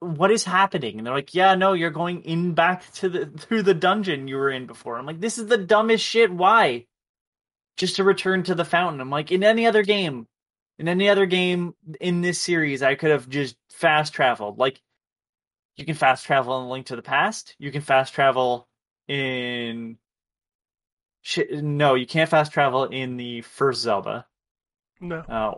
what 0.00 0.30
is 0.30 0.44
happening? 0.44 0.98
And 0.98 1.06
they're 1.06 1.14
like 1.14 1.34
yeah 1.34 1.54
no 1.54 1.72
you're 1.72 1.90
going 1.90 2.22
in 2.22 2.54
back 2.54 2.90
to 2.94 3.08
the 3.08 3.26
through 3.38 3.62
the 3.62 3.74
dungeon 3.74 4.28
you 4.28 4.36
were 4.36 4.50
in 4.50 4.66
before. 4.66 4.96
I'm 4.98 5.06
like 5.06 5.20
this 5.20 5.38
is 5.38 5.46
the 5.46 5.58
dumbest 5.58 6.04
shit 6.04 6.32
why? 6.32 6.86
Just 7.76 7.96
to 7.96 8.04
return 8.04 8.42
to 8.44 8.54
the 8.54 8.64
fountain. 8.64 9.00
I'm 9.00 9.10
like 9.10 9.30
in 9.32 9.42
any 9.44 9.66
other 9.66 9.82
game 9.82 10.26
in 10.78 10.88
any 10.88 11.08
other 11.08 11.26
game 11.26 11.72
in 12.00 12.20
this 12.20 12.40
series 12.40 12.82
i 12.82 12.96
could 12.96 13.10
have 13.12 13.28
just 13.28 13.56
fast 13.70 14.12
traveled. 14.12 14.58
Like 14.58 14.80
you 15.76 15.84
can 15.84 15.94
fast 15.94 16.24
travel 16.24 16.60
in 16.62 16.68
Link 16.68 16.86
to 16.86 16.96
the 16.96 17.02
Past. 17.02 17.54
You 17.58 17.72
can 17.72 17.82
fast 17.82 18.14
travel 18.14 18.68
in. 19.08 19.98
No, 21.50 21.94
you 21.94 22.06
can't 22.06 22.28
fast 22.28 22.52
travel 22.52 22.84
in 22.84 23.16
the 23.16 23.40
first 23.42 23.80
Zelda. 23.80 24.26
No. 25.00 25.18
Uh, 25.20 25.54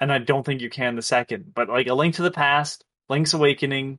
and 0.00 0.12
I 0.12 0.18
don't 0.18 0.44
think 0.44 0.60
you 0.60 0.70
can 0.70 0.96
the 0.96 1.02
second. 1.02 1.52
But 1.54 1.68
like 1.68 1.88
A 1.88 1.94
Link 1.94 2.14
to 2.16 2.22
the 2.22 2.30
Past, 2.30 2.84
Link's 3.08 3.34
Awakening, 3.34 3.98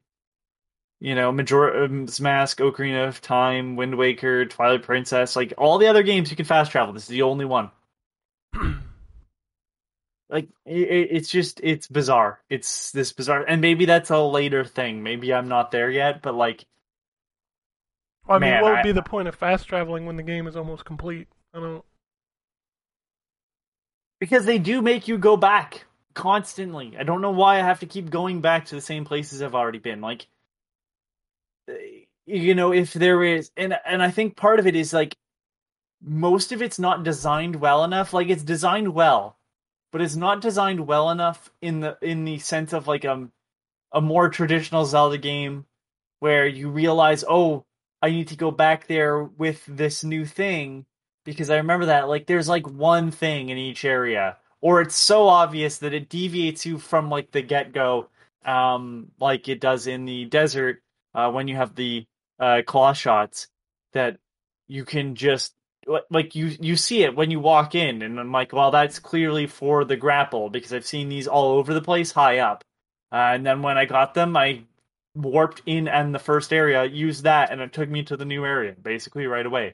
you 1.00 1.16
know, 1.16 1.32
Majora's 1.32 2.22
Mask, 2.22 2.60
Ocarina 2.60 3.08
of 3.08 3.22
Time, 3.22 3.76
Wind 3.76 3.98
Waker, 3.98 4.46
Twilight 4.46 4.84
Princess, 4.84 5.36
like 5.36 5.54
all 5.58 5.78
the 5.78 5.88
other 5.88 6.04
games 6.04 6.32
you 6.32 6.38
can 6.38 6.46
fast 6.46 6.72
travel. 6.72 6.94
This 6.94 7.04
is 7.04 7.10
the 7.10 7.24
only 7.24 7.46
one. 7.46 7.72
like 10.30 10.48
it, 10.66 11.08
it's 11.12 11.30
just 11.30 11.60
it's 11.64 11.88
bizarre. 11.88 12.40
It's 12.50 12.92
this 12.92 13.14
bizarre, 13.14 13.44
and 13.48 13.62
maybe 13.62 13.86
that's 13.86 14.10
a 14.10 14.20
later 14.20 14.66
thing. 14.66 15.04
Maybe 15.04 15.34
I'm 15.34 15.48
not 15.48 15.72
there 15.72 15.90
yet, 15.92 16.22
but 16.22 16.36
like 16.36 16.66
I 18.28 18.34
mean, 18.40 18.50
Man, 18.52 18.64
what 18.64 18.72
would 18.72 18.80
I- 18.80 18.84
be 18.84 18.92
the 18.92 19.04
point 19.04 19.28
of 19.28 19.36
fast 19.36 19.68
traveling 19.68 20.06
when 20.06 20.16
the 20.18 20.24
game 20.24 20.48
is 20.48 20.56
almost 20.56 20.84
complete? 20.86 21.28
I 21.54 21.60
don't. 21.60 21.86
because 24.20 24.46
they 24.46 24.58
do 24.58 24.82
make 24.82 25.08
you 25.08 25.18
go 25.18 25.38
back 25.38 25.86
constantly. 26.14 26.96
I 26.98 27.04
don't 27.04 27.22
know 27.22 27.32
why 27.32 27.56
I 27.60 27.64
have 27.64 27.82
to 27.82 27.86
keep 27.86 28.10
going 28.10 28.42
back 28.42 28.66
to 28.68 28.76
the 28.76 28.82
same 28.82 29.06
places 29.06 29.42
I've 29.42 29.56
already 29.56 29.80
been. 29.80 30.02
Like, 30.02 30.28
eh, 31.70 32.06
you 32.26 32.56
know, 32.56 32.74
if 32.74 32.94
there 32.94 33.24
is, 33.24 33.52
and 33.56 33.78
and 33.86 34.02
I 34.02 34.10
think 34.12 34.36
part 34.36 34.60
of 34.60 34.66
it 34.68 34.76
is 34.76 34.94
like 34.94 35.16
most 36.02 36.52
of 36.52 36.62
it's 36.62 36.80
not 36.80 37.04
designed 37.04 37.58
well 37.58 37.84
enough. 37.84 38.14
Like 38.14 38.30
it's 38.30 38.44
designed 38.44 38.94
well, 38.94 39.38
but 39.96 40.02
it's 40.02 40.18
not 40.18 40.42
designed 40.42 40.86
well 40.86 41.10
enough 41.10 41.50
in 41.62 41.80
the 41.80 41.98
in 42.02 42.26
the 42.26 42.38
sense 42.38 42.74
of 42.74 42.86
like 42.86 43.06
um 43.06 43.32
a 43.94 44.02
more 44.02 44.28
traditional 44.28 44.84
Zelda 44.84 45.18
game 45.18 45.68
where 46.20 46.46
you 46.46 46.70
realize, 46.70 47.24
oh, 47.30 47.64
I 48.02 48.10
need 48.10 48.28
to 48.28 48.36
go 48.36 48.52
back 48.52 48.88
there 48.88 49.24
with 49.24 49.66
this 49.66 50.04
new 50.04 50.26
thing 50.26 50.86
because 51.24 51.50
I 51.50 51.56
remember 51.56 51.86
that 51.86 52.10
like 52.10 52.26
there's 52.26 52.50
like 52.50 52.68
one 52.68 53.10
thing 53.10 53.48
in 53.48 53.58
each 53.58 53.86
area, 53.86 54.36
or 54.60 54.82
it's 54.82 54.96
so 54.96 55.30
obvious 55.30 55.78
that 55.78 55.94
it 55.94 56.10
deviates 56.10 56.66
you 56.66 56.78
from 56.78 57.10
like 57.10 57.32
the 57.32 57.42
get 57.42 57.72
go, 57.72 58.10
um, 58.44 59.12
like 59.18 59.48
it 59.48 59.62
does 59.62 59.88
in 59.88 60.04
the 60.04 60.26
desert 60.26 60.82
uh, 61.14 61.32
when 61.32 61.48
you 61.48 61.56
have 61.56 61.74
the 61.74 62.06
uh, 62.38 62.64
claw 62.66 62.92
shots 62.92 63.48
that 63.94 64.18
you 64.68 64.84
can 64.84 65.16
just 65.16 65.54
like 66.10 66.36
you 66.36 66.48
you 66.60 66.76
see 66.76 67.04
it 67.04 67.16
when 67.16 67.32
you 67.32 67.40
walk 67.40 67.76
in, 67.76 68.02
and 68.02 68.20
I'm 68.20 68.32
like, 68.32 68.54
well, 68.54 68.72
that's 68.72 69.00
clearly 69.00 69.48
for 69.48 69.86
the 69.86 69.96
grapple 69.96 70.50
because 70.50 70.74
I've 70.74 70.86
seen 70.86 71.10
these 71.10 71.28
all 71.28 71.58
over 71.58 71.74
the 71.74 71.82
place 71.82 72.12
high 72.12 72.40
up, 72.40 72.64
uh, 73.12 73.16
and 73.36 73.46
then 73.46 73.62
when 73.62 73.78
I 73.78 73.86
got 73.86 74.14
them, 74.14 74.36
I 74.36 74.64
warped 75.16 75.62
in 75.66 75.88
and 75.88 76.14
the 76.14 76.20
first 76.20 76.52
area, 76.54 76.84
used 76.86 77.24
that, 77.24 77.52
and 77.52 77.62
it 77.62 77.72
took 77.74 77.90
me 77.90 78.04
to 78.04 78.18
the 78.18 78.26
new 78.26 78.46
area 78.46 78.76
basically 78.82 79.28
right 79.28 79.46
away. 79.46 79.74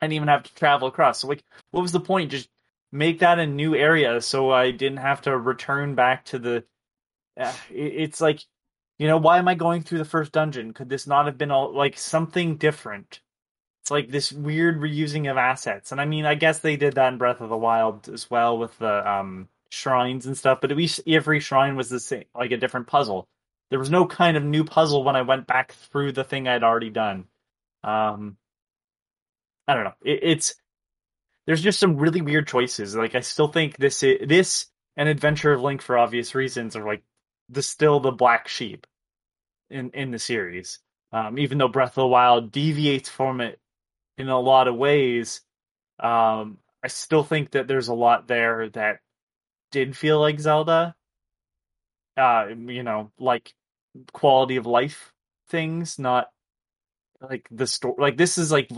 I 0.00 0.06
didn't 0.06 0.14
even 0.14 0.28
have 0.28 0.44
to 0.44 0.54
travel 0.54 0.88
across. 0.88 1.20
So 1.20 1.28
like, 1.28 1.44
what 1.70 1.82
was 1.82 1.92
the 1.92 2.00
point? 2.00 2.30
Just 2.30 2.48
make 2.92 3.20
that 3.20 3.38
a 3.38 3.46
new 3.46 3.74
area 3.74 4.20
so 4.20 4.50
I 4.50 4.70
didn't 4.70 4.98
have 4.98 5.22
to 5.22 5.36
return 5.36 5.94
back 5.94 6.26
to 6.26 6.38
the. 6.38 6.64
Uh, 7.38 7.54
it- 7.70 7.94
it's 8.02 8.20
like, 8.20 8.44
you 8.98 9.06
know, 9.08 9.18
why 9.18 9.38
am 9.38 9.48
I 9.48 9.54
going 9.54 9.82
through 9.82 9.98
the 9.98 10.04
first 10.04 10.32
dungeon? 10.32 10.74
Could 10.74 10.88
this 10.88 11.06
not 11.06 11.26
have 11.26 11.38
been 11.38 11.50
all 11.50 11.74
like 11.74 11.98
something 11.98 12.56
different? 12.58 13.20
It's 13.82 13.90
like 13.90 14.10
this 14.10 14.32
weird 14.32 14.80
reusing 14.80 15.30
of 15.30 15.36
assets, 15.36 15.92
and 15.92 16.00
I 16.00 16.04
mean, 16.04 16.26
I 16.26 16.34
guess 16.34 16.58
they 16.58 16.76
did 16.76 16.94
that 16.94 17.12
in 17.12 17.18
Breath 17.18 17.40
of 17.40 17.48
the 17.48 17.56
Wild 17.56 18.08
as 18.08 18.30
well 18.30 18.58
with 18.58 18.76
the 18.78 19.10
um 19.10 19.48
shrines 19.70 20.26
and 20.26 20.36
stuff. 20.36 20.60
But 20.60 20.70
at 20.70 20.76
least 20.76 21.00
every 21.06 21.40
shrine 21.40 21.76
was 21.76 21.88
the 21.88 22.00
same, 22.00 22.24
like 22.34 22.50
a 22.50 22.56
different 22.56 22.86
puzzle. 22.86 23.28
There 23.70 23.78
was 23.78 23.90
no 23.90 24.06
kind 24.06 24.36
of 24.36 24.44
new 24.44 24.64
puzzle 24.64 25.04
when 25.04 25.16
I 25.16 25.22
went 25.22 25.46
back 25.46 25.72
through 25.72 26.12
the 26.12 26.24
thing 26.24 26.48
I'd 26.48 26.62
already 26.62 26.90
done. 26.90 27.26
Um, 27.84 28.36
I 29.66 29.74
don't 29.74 29.84
know. 29.84 29.94
It, 30.02 30.20
it's 30.22 30.54
there's 31.46 31.62
just 31.62 31.78
some 31.78 31.96
really 31.96 32.20
weird 32.20 32.46
choices. 32.46 32.96
Like 32.96 33.14
I 33.14 33.20
still 33.20 33.48
think 33.48 33.76
this 33.76 34.02
i 34.02 34.18
this 34.24 34.66
and 34.96 35.08
Adventure 35.08 35.52
of 35.52 35.62
Link 35.62 35.80
for 35.80 35.96
obvious 35.96 36.34
reasons 36.34 36.76
are 36.76 36.86
like 36.86 37.02
the 37.48 37.62
still 37.62 38.00
the 38.00 38.10
black 38.10 38.48
sheep 38.48 38.86
in 39.70 39.90
in 39.90 40.10
the 40.10 40.18
series. 40.18 40.80
Um, 41.12 41.38
even 41.38 41.56
though 41.56 41.68
Breath 41.68 41.92
of 41.92 42.02
the 42.02 42.06
Wild 42.06 42.52
deviates 42.52 43.08
from 43.08 43.40
it 43.40 43.58
in 44.18 44.28
a 44.28 44.38
lot 44.38 44.68
of 44.68 44.76
ways, 44.76 45.40
um, 46.00 46.58
I 46.82 46.88
still 46.88 47.24
think 47.24 47.52
that 47.52 47.66
there's 47.68 47.88
a 47.88 47.94
lot 47.94 48.28
there 48.28 48.68
that 48.70 49.00
did 49.70 49.96
feel 49.96 50.20
like 50.20 50.40
Zelda. 50.40 50.94
Uh, 52.16 52.48
you 52.66 52.82
know, 52.82 53.12
like 53.18 53.54
quality 54.12 54.56
of 54.56 54.66
life 54.66 55.12
things, 55.48 55.98
not 55.98 56.28
like 57.20 57.48
the 57.50 57.66
story. 57.66 57.94
Like 57.98 58.16
this 58.16 58.38
is 58.38 58.50
like 58.50 58.68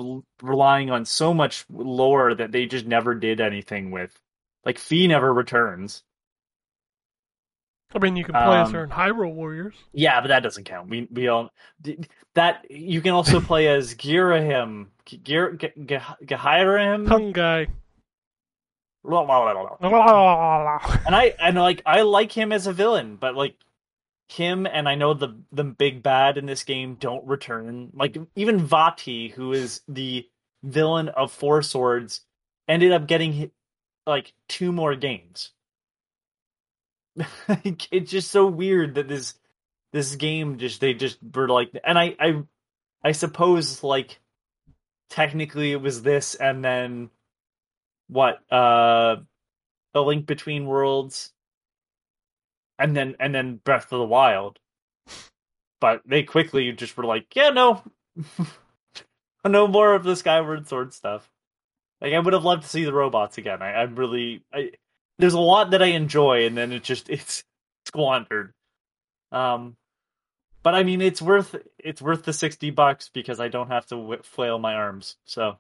relying 0.43 0.91
on 0.91 1.05
so 1.05 1.33
much 1.35 1.65
lore 1.71 2.35
that 2.35 2.53
they 2.53 2.67
just 2.67 2.87
never 2.87 3.15
did 3.15 3.41
anything 3.41 3.91
with. 3.91 4.19
Like 4.65 4.79
Fi 4.79 5.07
never 5.07 5.33
returns. 5.33 6.03
I 7.95 7.99
mean, 7.99 8.17
you 8.17 8.25
can 8.25 8.35
play 8.35 8.61
as 8.61 8.69
Um, 8.69 8.75
her 8.75 8.85
in 8.85 8.91
Hyrule 8.91 9.35
Warriors. 9.35 9.75
Yeah, 9.93 10.21
but 10.21 10.29
that 10.29 10.43
doesn't 10.43 10.65
count. 10.65 10.89
We 10.89 11.09
we 11.11 11.29
all 11.29 11.51
that 12.35 12.67
you 12.71 13.01
can 13.01 13.13
also 13.13 13.41
play 13.51 13.69
as 13.69 13.95
Girahim, 13.95 14.87
Gir 15.05 15.53
G- 15.55 15.73
G- 15.87 15.99
Gahirahim. 16.25 17.09
Tongue 17.09 17.33
guy. 17.33 17.67
And 21.07 21.17
I 21.17 21.35
and 21.41 21.57
like 21.57 21.83
I 21.87 22.03
like 22.03 22.31
him 22.33 22.53
as 22.53 22.67
a 22.67 22.73
villain, 22.73 23.17
but 23.17 23.35
like 23.35 23.57
him 24.29 24.67
and 24.67 24.89
I 24.89 24.95
know 24.95 25.15
the 25.15 25.37
the 25.51 25.65
big 25.65 26.03
bad 26.03 26.39
in 26.39 26.47
this 26.47 26.63
game 26.65 26.97
don't 27.01 27.27
return. 27.27 27.91
Like 27.95 28.17
even 28.37 28.61
Vaati, 28.61 29.33
who 29.33 29.53
is 29.53 29.81
the 29.89 30.29
villain 30.63 31.09
of 31.09 31.33
Four 31.33 31.63
Swords, 31.63 32.21
ended 32.69 32.93
up 32.93 33.07
getting 33.09 33.51
like 34.07 34.33
two 34.49 34.71
more 34.71 34.95
games. 34.95 35.51
It's 37.65 38.11
just 38.11 38.31
so 38.31 38.47
weird 38.47 38.95
that 38.95 39.09
this 39.09 39.35
this 39.93 40.15
game 40.17 40.59
just 40.59 40.81
they 40.81 40.95
just 40.95 41.19
were 41.35 41.49
like 41.49 41.71
and 41.85 41.99
I 41.99 42.17
I 42.19 42.43
I 43.03 43.13
suppose 43.13 43.83
like 43.83 44.21
technically 45.09 45.73
it 45.73 45.81
was 45.81 46.03
this 46.03 46.35
and 46.35 46.65
then 46.65 47.11
what 48.09 48.41
uh 48.53 49.17
a 49.95 50.01
link 50.01 50.27
between 50.27 50.67
worlds 50.67 51.33
and 52.79 52.97
then 52.97 53.17
and 53.19 53.35
then 53.35 53.61
breath 53.65 53.93
of 53.93 53.99
the 53.99 54.05
wild. 54.07 54.59
But 55.81 56.03
they 56.07 56.23
quickly 56.23 56.71
just 56.73 56.97
were 56.97 57.05
like 57.05 57.35
yeah 57.35 57.51
no 57.51 57.83
no 59.45 59.67
more 59.67 59.95
of 59.95 60.05
the 60.05 60.17
skyward 60.17 60.69
sword 60.69 60.95
stuff. 60.95 61.29
Like 62.01 62.13
i 62.15 62.19
would 62.19 62.33
have 62.33 62.45
loved 62.45 62.63
to 62.63 62.69
see 62.69 62.85
the 62.85 62.93
robots 62.93 63.39
again. 63.39 63.63
I 63.63 63.75
i'm 63.75 63.97
really 63.97 64.43
i 64.53 64.71
there's 65.21 65.35
a 65.35 65.41
lot 65.41 65.71
that 65.73 65.83
i 65.83 65.87
enjoy 65.87 66.47
and 66.47 66.57
then 66.57 66.73
it 66.73 66.83
just 66.83 67.09
it's 67.17 67.45
squandered 67.87 68.53
um 69.33 69.77
but 70.63 70.75
i 70.75 70.83
mean 70.83 71.01
it's 71.01 71.23
worth 71.23 71.55
it's 71.79 72.03
worth 72.03 72.25
the 72.25 72.33
60 72.33 72.71
bucks 72.71 73.11
because 73.13 73.41
i 73.41 73.49
don't 73.49 73.69
have 73.69 73.87
to 73.87 73.97
w- 73.97 74.23
flail 74.23 74.59
my 74.59 74.75
arms 74.75 75.17
so 75.25 75.59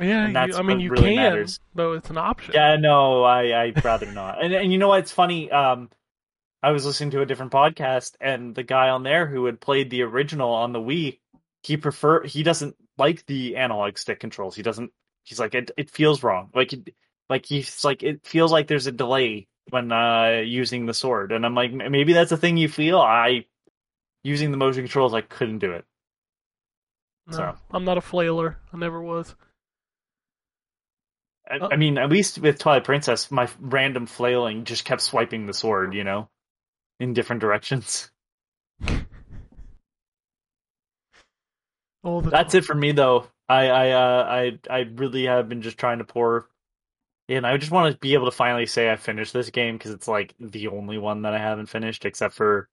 yeah 0.00 0.24
And 0.26 0.52
you, 0.52 0.58
I 0.58 0.62
mean, 0.62 0.80
you 0.80 0.90
really 0.90 1.14
can, 1.14 1.16
matters. 1.16 1.60
though 1.74 1.92
it's 1.92 2.10
an 2.10 2.18
option. 2.18 2.52
Yeah, 2.54 2.76
no, 2.76 3.22
I 3.22 3.62
I'd 3.62 3.84
rather 3.84 4.10
not. 4.10 4.42
And 4.44 4.52
and 4.52 4.72
you 4.72 4.78
know 4.78 4.88
what? 4.88 4.98
It's 5.00 5.12
funny. 5.12 5.52
Um, 5.52 5.88
I 6.64 6.72
was 6.72 6.84
listening 6.84 7.12
to 7.12 7.20
a 7.20 7.26
different 7.26 7.52
podcast, 7.52 8.16
and 8.20 8.56
the 8.56 8.64
guy 8.64 8.88
on 8.88 9.04
there 9.04 9.26
who 9.28 9.44
had 9.46 9.60
played 9.60 9.90
the 9.90 10.02
original 10.02 10.50
on 10.50 10.72
the 10.72 10.80
Wii, 10.80 11.20
he 11.62 11.76
prefer 11.76 12.24
he 12.24 12.42
doesn't 12.42 12.74
like 12.98 13.24
the 13.26 13.54
analog 13.56 13.96
stick 13.96 14.18
controls. 14.18 14.56
He 14.56 14.62
doesn't. 14.64 14.90
He's 15.22 15.38
like 15.38 15.54
it. 15.54 15.70
It 15.76 15.90
feels 15.90 16.24
wrong. 16.24 16.50
Like 16.52 16.72
it, 16.72 16.92
like 17.28 17.46
he's 17.46 17.84
like 17.84 18.02
it 18.02 18.26
feels 18.26 18.52
like 18.52 18.66
there's 18.66 18.86
a 18.86 18.92
delay 18.92 19.46
when 19.70 19.92
uh 19.92 20.42
using 20.44 20.86
the 20.86 20.94
sword. 20.94 21.32
And 21.32 21.44
I'm 21.46 21.54
like, 21.54 21.72
maybe 21.72 22.12
that's 22.12 22.32
a 22.32 22.36
thing 22.36 22.56
you 22.56 22.68
feel. 22.68 23.00
I 23.00 23.46
using 24.22 24.50
the 24.50 24.56
motion 24.56 24.82
controls, 24.84 25.14
I 25.14 25.20
couldn't 25.22 25.58
do 25.58 25.72
it. 25.72 25.84
No, 27.26 27.36
So. 27.36 27.56
I'm 27.70 27.84
not 27.84 27.98
a 27.98 28.02
flailer. 28.02 28.58
I 28.72 28.76
never 28.76 29.00
was. 29.02 29.34
I, 31.50 31.58
Oh. 31.60 31.68
I 31.70 31.76
mean, 31.76 31.98
at 31.98 32.08
least 32.10 32.38
with 32.38 32.58
Twilight 32.58 32.84
Princess, 32.84 33.30
my 33.30 33.48
random 33.60 34.06
flailing 34.06 34.64
just 34.64 34.84
kept 34.84 35.02
swiping 35.02 35.46
the 35.46 35.54
sword. 35.54 35.94
You 35.94 36.04
know, 36.04 36.28
in 37.00 37.12
different 37.14 37.40
directions. 37.40 38.10
That's 42.30 42.52
time. 42.52 42.58
it 42.58 42.64
for 42.64 42.74
me 42.74 42.92
though. 42.92 43.26
I 43.48 43.68
I 43.68 43.90
uh, 43.90 44.24
I 44.28 44.58
I 44.70 44.78
really 44.94 45.24
have 45.26 45.48
been 45.48 45.62
just 45.62 45.78
trying 45.78 45.98
to 45.98 46.04
pour 46.04 46.48
in. 47.28 47.44
I 47.44 47.56
just 47.56 47.72
want 47.72 47.92
to 47.92 47.98
be 47.98 48.14
able 48.14 48.26
to 48.26 48.36
finally 48.36 48.66
say 48.66 48.90
I 48.90 48.96
finished 48.96 49.32
this 49.32 49.50
game 49.50 49.76
because 49.76 49.92
it's 49.92 50.08
like 50.08 50.34
the 50.40 50.68
only 50.68 50.98
one 50.98 51.22
that 51.22 51.34
I 51.34 51.38
haven't 51.38 51.66
finished 51.66 52.04
except 52.04 52.34
for 52.34 52.68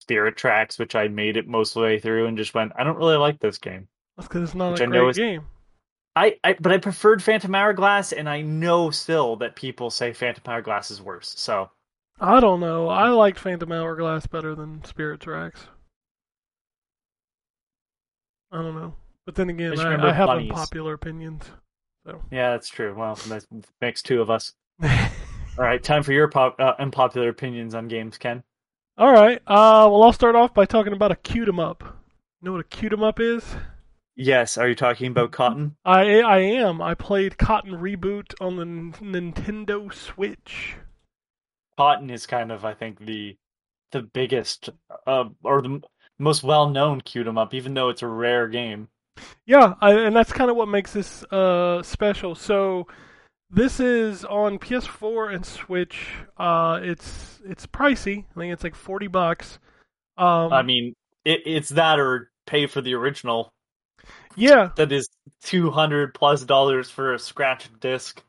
Spirit 0.00 0.36
Tracks, 0.36 0.78
which 0.78 0.94
I 0.94 1.08
made 1.08 1.36
it 1.36 1.46
most 1.48 1.70
of 1.70 1.74
the 1.74 1.86
way 1.86 1.98
through 1.98 2.26
and 2.26 2.36
just 2.38 2.54
went. 2.54 2.72
I 2.78 2.84
don't 2.84 2.96
really 2.96 3.16
like 3.16 3.40
this 3.40 3.58
game. 3.58 3.88
That's 4.16 4.28
because 4.28 4.42
it's 4.42 4.54
not 4.54 4.72
which 4.72 4.80
a 4.80 4.84
I 4.84 4.86
great 4.86 5.08
is- 5.10 5.16
game. 5.16 5.42
I, 6.16 6.36
I 6.42 6.54
but 6.58 6.72
I 6.72 6.78
preferred 6.78 7.22
Phantom 7.22 7.54
Hourglass, 7.54 8.12
and 8.12 8.28
I 8.28 8.40
know 8.40 8.90
still 8.90 9.36
that 9.36 9.54
people 9.54 9.88
say 9.88 10.12
Phantom 10.12 10.42
Hourglass 10.46 10.90
is 10.90 11.00
worse. 11.00 11.32
So 11.36 11.70
I 12.18 12.40
don't 12.40 12.58
know. 12.58 12.88
I 12.88 13.10
liked 13.10 13.38
Phantom 13.38 13.70
Hourglass 13.70 14.26
better 14.26 14.56
than 14.56 14.82
Spirit 14.84 15.20
Tracks. 15.20 15.60
I 18.50 18.62
don't 18.62 18.74
know. 18.74 18.94
But 19.26 19.36
then 19.36 19.50
again, 19.50 19.72
just 19.74 19.84
I, 19.84 19.94
I 20.08 20.12
have 20.12 20.26
bunnies. 20.26 20.50
unpopular 20.50 20.94
opinions. 20.94 21.44
So 22.08 22.22
yeah, 22.30 22.52
that's 22.52 22.70
true. 22.70 22.94
Well, 22.96 23.16
that 23.28 23.44
makes 23.82 24.02
two 24.02 24.22
of 24.22 24.30
us. 24.30 24.54
All 24.82 25.64
right, 25.64 25.82
time 25.82 26.02
for 26.02 26.12
your 26.12 26.28
pop, 26.28 26.58
uh, 26.58 26.72
unpopular 26.78 27.28
opinions 27.28 27.74
on 27.74 27.86
games, 27.88 28.16
Ken. 28.16 28.42
All 28.96 29.12
right. 29.12 29.38
Uh, 29.46 29.86
well, 29.90 30.02
I'll 30.04 30.12
start 30.12 30.34
off 30.34 30.54
by 30.54 30.64
talking 30.64 30.92
about 30.94 31.12
a 31.12 31.16
cute 31.16 31.48
'em 31.48 31.60
up. 31.60 31.82
You 32.40 32.46
know 32.46 32.52
what 32.52 32.60
a 32.60 32.64
cute 32.64 32.92
'em 32.92 33.02
up 33.02 33.20
is? 33.20 33.56
Yes, 34.16 34.56
are 34.56 34.68
you 34.68 34.74
talking 34.74 35.08
about 35.10 35.32
Cotton? 35.32 35.76
I 35.84 36.20
I 36.20 36.38
am. 36.38 36.80
I 36.80 36.94
played 36.94 37.36
Cotton 37.38 37.72
Reboot 37.72 38.34
on 38.40 38.56
the 38.56 38.62
N- 38.62 38.92
Nintendo 39.32 39.92
Switch. 39.92 40.76
Cotton 41.76 42.08
is 42.10 42.26
kind 42.26 42.50
of, 42.50 42.64
I 42.64 42.72
think, 42.74 43.04
the 43.04 43.36
the 43.92 44.02
biggest 44.02 44.70
uh, 45.06 45.28
or 45.44 45.60
the 45.62 45.82
most 46.18 46.42
well 46.42 46.70
known 46.70 47.00
cute 47.02 47.26
'em 47.26 47.38
up, 47.38 47.52
even 47.52 47.74
though 47.74 47.90
it's 47.90 48.02
a 48.02 48.08
rare 48.08 48.48
game. 48.48 48.88
Yeah, 49.46 49.74
I, 49.80 49.92
and 49.92 50.14
that's 50.14 50.32
kind 50.32 50.50
of 50.50 50.56
what 50.56 50.68
makes 50.68 50.92
this 50.92 51.24
uh, 51.24 51.82
special. 51.82 52.34
So 52.34 52.86
this 53.50 53.80
is 53.80 54.24
on 54.24 54.58
PS4 54.58 55.34
and 55.34 55.44
Switch. 55.46 56.08
Uh, 56.36 56.80
it's 56.82 57.40
it's 57.44 57.66
pricey. 57.66 58.24
I 58.30 58.40
think 58.40 58.52
it's 58.52 58.64
like 58.64 58.74
forty 58.74 59.06
bucks. 59.06 59.58
Um, 60.16 60.52
I 60.52 60.62
mean, 60.62 60.94
it, 61.24 61.42
it's 61.46 61.70
that 61.70 61.98
or 61.98 62.30
pay 62.46 62.66
for 62.66 62.80
the 62.80 62.94
original. 62.94 63.52
yeah. 64.36 64.70
That 64.76 64.92
is 64.92 65.08
two 65.42 65.70
hundred 65.70 66.14
plus 66.14 66.44
dollars 66.44 66.90
for 66.90 67.14
a 67.14 67.18
scratch 67.18 67.68
disc. 67.80 68.22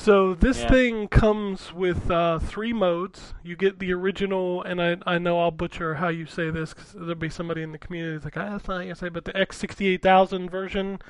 So 0.00 0.32
this 0.32 0.60
Yeah. 0.62 0.68
thing 0.68 1.08
comes 1.08 1.74
with 1.74 2.10
uh, 2.10 2.38
three 2.38 2.72
modes. 2.72 3.34
You 3.42 3.54
get 3.54 3.78
the 3.80 3.92
original, 3.92 4.62
and 4.62 4.80
I 4.80 4.96
I 5.04 5.18
know 5.18 5.38
I'll 5.38 5.50
butcher 5.50 5.96
how 5.96 6.08
you 6.08 6.24
say 6.24 6.48
this 6.48 6.72
because 6.72 6.92
there'll 6.92 7.14
be 7.16 7.28
somebody 7.28 7.62
in 7.62 7.72
the 7.72 7.78
community 7.78 8.14
that's 8.16 8.24
like, 8.24 8.36
ah, 8.38 8.50
that's 8.52 8.66
not 8.66 8.76
how 8.78 8.80
you 8.82 8.94
say, 8.94 9.08
it," 9.08 9.12
but 9.12 9.26
the 9.26 9.36
X 9.36 9.58
sixty 9.58 9.88
eight 9.88 10.00
thousand 10.02 10.48
version. 10.50 11.00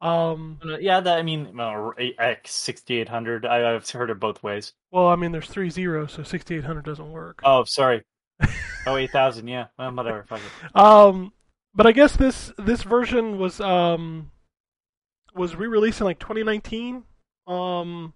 Um, 0.00 0.58
Uh, 0.64 0.78
Yeah, 0.78 1.00
that 1.00 1.18
I 1.18 1.22
mean, 1.22 1.54
well, 1.54 1.92
X 1.98 2.54
sixty 2.54 2.98
eight 3.00 3.10
hundred. 3.10 3.44
I've 3.44 3.88
heard 3.90 4.08
it 4.08 4.18
both 4.18 4.42
ways. 4.42 4.72
well, 4.90 5.08
I 5.08 5.16
mean, 5.16 5.32
there's 5.32 5.48
three 5.50 5.68
zeros, 5.68 6.12
so 6.12 6.22
sixty 6.22 6.56
eight 6.56 6.64
hundred 6.64 6.86
doesn't 6.86 7.12
work. 7.12 7.42
Oh, 7.44 7.64
sorry. 7.64 8.02
Oh, 8.86 8.96
eight 8.96 9.10
thousand. 9.12 9.46
Yeah, 9.46 9.66
well, 9.78 9.92
whatever. 9.92 10.26
Um, 10.74 11.32
but 11.74 11.86
I 11.86 11.92
guess 11.92 12.16
this 12.16 12.50
this 12.58 12.82
version 12.82 13.36
was 13.38 13.60
um 13.60 14.30
was 15.34 15.54
re-released 15.54 16.00
in 16.00 16.06
like 16.06 16.18
2019. 16.18 17.04
Um, 17.46 18.14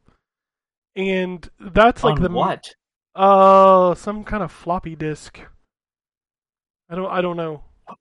and 0.97 1.49
that's 1.61 2.03
like 2.03 2.17
On 2.17 2.23
the 2.23 2.31
what? 2.31 2.75
uh 3.15 3.95
some 3.95 4.25
kind 4.25 4.43
of 4.43 4.51
floppy 4.53 4.97
disk. 4.97 5.41
I 6.89 6.95
don't 6.95 7.11
I 7.11 7.21
don't 7.21 7.37
know. 7.37 7.63
Oh, 7.89 7.97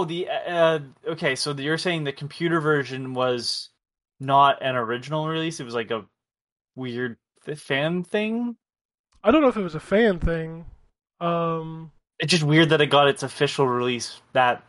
oh, 0.00 0.04
the 0.04 0.28
uh, 0.28 0.80
okay. 1.06 1.36
So 1.36 1.52
you're 1.52 1.78
saying 1.78 2.04
the 2.04 2.12
computer 2.12 2.60
version 2.60 3.14
was 3.14 3.68
not 4.18 4.62
an 4.62 4.74
original 4.74 5.28
release; 5.28 5.60
it 5.60 5.64
was 5.64 5.74
like 5.74 5.90
a 5.92 6.04
weird 6.74 7.18
fan 7.56 8.02
thing. 8.02 8.56
I 9.22 9.30
don't 9.30 9.40
know 9.42 9.48
if 9.48 9.56
it 9.56 9.62
was 9.62 9.76
a 9.76 9.80
fan 9.80 10.18
thing. 10.18 10.66
Um, 11.20 11.92
It's 12.18 12.32
just 12.32 12.42
weird 12.42 12.70
that 12.70 12.80
it 12.80 12.86
got 12.86 13.06
its 13.06 13.22
official 13.22 13.68
release 13.68 14.20
that 14.32 14.64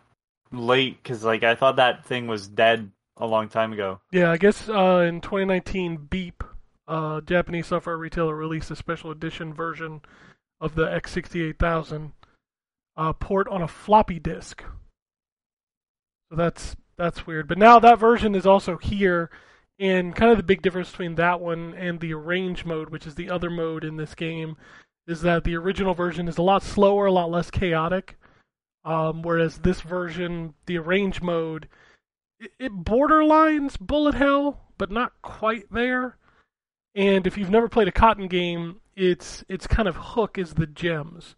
late 0.51 1.01
because, 1.01 1.23
like, 1.23 1.43
I 1.43 1.55
thought 1.55 1.77
that 1.77 2.05
thing 2.05 2.27
was 2.27 2.47
dead 2.47 2.91
a 3.17 3.25
long 3.25 3.49
time 3.49 3.73
ago. 3.73 4.01
yeah, 4.11 4.29
I 4.29 4.37
guess 4.37 4.69
uh, 4.69 5.05
in 5.09 5.19
2019, 5.21 5.97
Beep, 6.11 6.43
uh, 6.87 7.21
Japanese 7.21 7.67
software 7.67 7.97
retailer, 7.97 8.35
released 8.35 8.71
a 8.71 8.75
special 8.75 9.11
edition 9.11 9.53
version 9.53 10.01
of 10.59 10.75
the 10.75 10.85
X68000 10.85 12.11
uh, 12.95 13.13
port 13.13 13.47
on 13.47 13.61
a 13.61 13.67
floppy 13.67 14.19
disk. 14.19 14.63
So 16.29 16.35
that's 16.35 16.75
that's 16.97 17.25
weird. 17.25 17.47
But 17.47 17.57
now 17.57 17.79
that 17.79 17.99
version 17.99 18.35
is 18.35 18.45
also 18.45 18.77
here, 18.77 19.29
and 19.79 20.15
kind 20.15 20.31
of 20.31 20.37
the 20.37 20.43
big 20.43 20.61
difference 20.61 20.91
between 20.91 21.15
that 21.15 21.39
one 21.39 21.73
and 21.73 21.99
the 21.99 22.13
arrange 22.13 22.65
mode, 22.65 22.89
which 22.89 23.07
is 23.07 23.15
the 23.15 23.29
other 23.29 23.49
mode 23.49 23.83
in 23.83 23.97
this 23.97 24.15
game, 24.15 24.57
is 25.07 25.21
that 25.21 25.43
the 25.43 25.55
original 25.55 25.93
version 25.93 26.27
is 26.27 26.37
a 26.37 26.43
lot 26.43 26.63
slower, 26.63 27.07
a 27.07 27.11
lot 27.11 27.31
less 27.31 27.49
chaotic. 27.49 28.17
Um, 28.85 29.21
whereas 29.21 29.59
this 29.59 29.81
version, 29.81 30.53
the 30.65 30.77
arrange 30.77 31.21
mode, 31.21 31.69
it, 32.39 32.51
it 32.59 32.83
borderlines 32.83 33.79
bullet 33.79 34.15
hell, 34.15 34.61
but 34.77 34.91
not 34.91 35.13
quite 35.21 35.71
there. 35.71 36.17
And 36.95 37.25
if 37.25 37.37
you've 37.37 37.49
never 37.49 37.67
played 37.67 37.87
a 37.87 37.91
cotton 37.91 38.27
game, 38.27 38.79
its 38.95 39.43
its 39.49 39.67
kind 39.67 39.87
of 39.87 39.95
hook 39.95 40.37
is 40.37 40.53
the 40.53 40.67
gems. 40.67 41.35